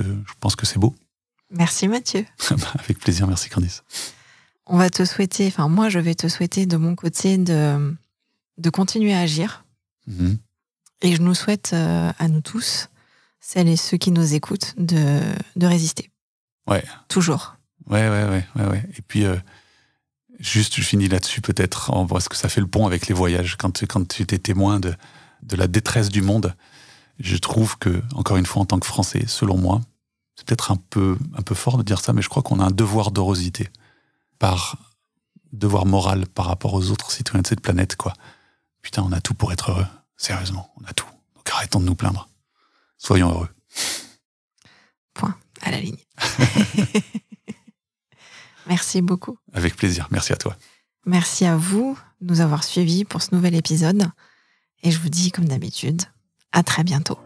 je 0.04 0.34
pense 0.40 0.56
que 0.56 0.66
c'est 0.66 0.80
beau. 0.80 0.96
Merci 1.52 1.88
Mathieu. 1.88 2.26
Avec 2.80 3.00
plaisir, 3.00 3.28
merci 3.28 3.50
Candice. 3.50 3.84
On 4.66 4.78
va 4.78 4.90
te 4.90 5.06
souhaiter, 5.06 5.48
enfin 5.48 5.68
moi 5.68 5.90
je 5.90 6.00
vais 6.00 6.16
te 6.16 6.28
souhaiter 6.28 6.66
de 6.66 6.78
mon 6.78 6.96
côté 6.96 7.38
de, 7.38 7.96
de 8.58 8.70
continuer 8.70 9.14
à 9.14 9.20
agir. 9.20 9.64
Mhm. 10.08 10.38
Et 11.02 11.16
je 11.16 11.22
nous 11.22 11.36
souhaite 11.36 11.72
euh, 11.74 12.12
à 12.18 12.28
nous 12.28 12.42
tous, 12.42 12.90
celles 13.40 13.68
et 13.68 13.76
ceux 13.76 13.98
qui 13.98 14.12
nous 14.12 14.34
écoutent, 14.34 14.74
de, 14.78 15.20
de 15.56 15.68
résister. 15.68 16.10
Ouais. 16.68 16.84
Toujours. 17.10 17.58
Ouais, 17.88 18.10
ouais, 18.10 18.24
ouais, 18.24 18.48
ouais, 18.56 18.66
ouais. 18.66 18.84
Et 18.98 19.02
puis, 19.02 19.26
euh, 19.26 19.36
Juste, 20.40 20.76
je 20.76 20.82
finis 20.82 21.08
là-dessus 21.08 21.42
peut-être, 21.42 21.92
parce 22.08 22.28
que 22.28 22.36
ça 22.36 22.50
fait 22.50 22.62
le 22.62 22.68
pont 22.68 22.86
avec 22.86 23.08
les 23.08 23.14
voyages. 23.14 23.56
Quand, 23.58 23.86
quand 23.86 24.08
tu 24.08 24.22
étais 24.22 24.38
témoin 24.38 24.80
de, 24.80 24.94
de 25.44 25.56
la 25.56 25.68
détresse 25.68 26.10
du 26.10 26.22
monde, 26.22 26.56
je 27.20 27.38
trouve 27.38 27.78
que, 27.78 28.02
encore 28.14 28.38
une 28.38 28.46
fois, 28.46 28.62
en 28.62 28.66
tant 28.66 28.80
que 28.80 28.86
Français, 28.86 29.24
selon 29.28 29.58
moi, 29.58 29.82
c'est 30.36 30.46
peut-être 30.46 30.72
un 30.72 30.78
peu, 30.78 31.18
un 31.38 31.42
peu 31.42 31.56
fort 31.56 31.78
de 31.78 31.84
dire 31.84 32.00
ça, 32.00 32.14
mais 32.14 32.22
je 32.22 32.30
crois 32.30 32.44
qu'on 32.44 32.60
a 32.60 32.66
un 32.66 32.72
devoir 32.72 33.12
d'orosité, 33.12 33.70
par 34.40 34.78
devoir 35.54 35.86
moral 35.86 36.28
par 36.28 36.46
rapport 36.46 36.74
aux 36.74 36.92
autres 36.92 37.12
citoyens 37.12 37.42
de 37.42 37.48
cette 37.48 37.62
planète, 37.62 37.96
quoi. 37.96 38.14
Putain, 38.82 39.04
on 39.04 39.12
a 39.12 39.22
tout 39.22 39.34
pour 39.34 39.52
être 39.52 39.72
heureux. 39.72 39.88
Sérieusement, 40.18 40.72
on 40.80 40.86
a 40.86 40.94
tout. 40.94 41.08
Donc 41.36 41.50
arrêtons 41.52 41.80
de 41.80 41.86
nous 41.86 41.96
plaindre. 41.96 42.30
Soyons 42.98 43.32
heureux. 43.32 43.50
Point 45.14 45.36
à 45.62 45.72
la 45.72 45.80
ligne. 45.80 45.98
Merci 48.68 49.02
beaucoup. 49.02 49.38
Avec 49.54 49.76
plaisir. 49.76 50.08
Merci 50.12 50.34
à 50.34 50.38
toi. 50.38 50.56
Merci 51.06 51.46
à 51.46 51.56
vous 51.56 51.98
de 52.22 52.34
nous 52.34 52.42
avoir 52.42 52.64
suivis 52.64 53.06
pour 53.06 53.22
ce 53.22 53.34
nouvel 53.34 53.56
épisode. 53.56 54.10
Et 54.84 54.92
je 54.92 55.00
vous 55.00 55.10
dis, 55.10 55.32
comme 55.32 55.46
d'habitude, 55.46 56.02
à 56.52 56.64
très 56.64 56.84
bientôt. 56.84 57.20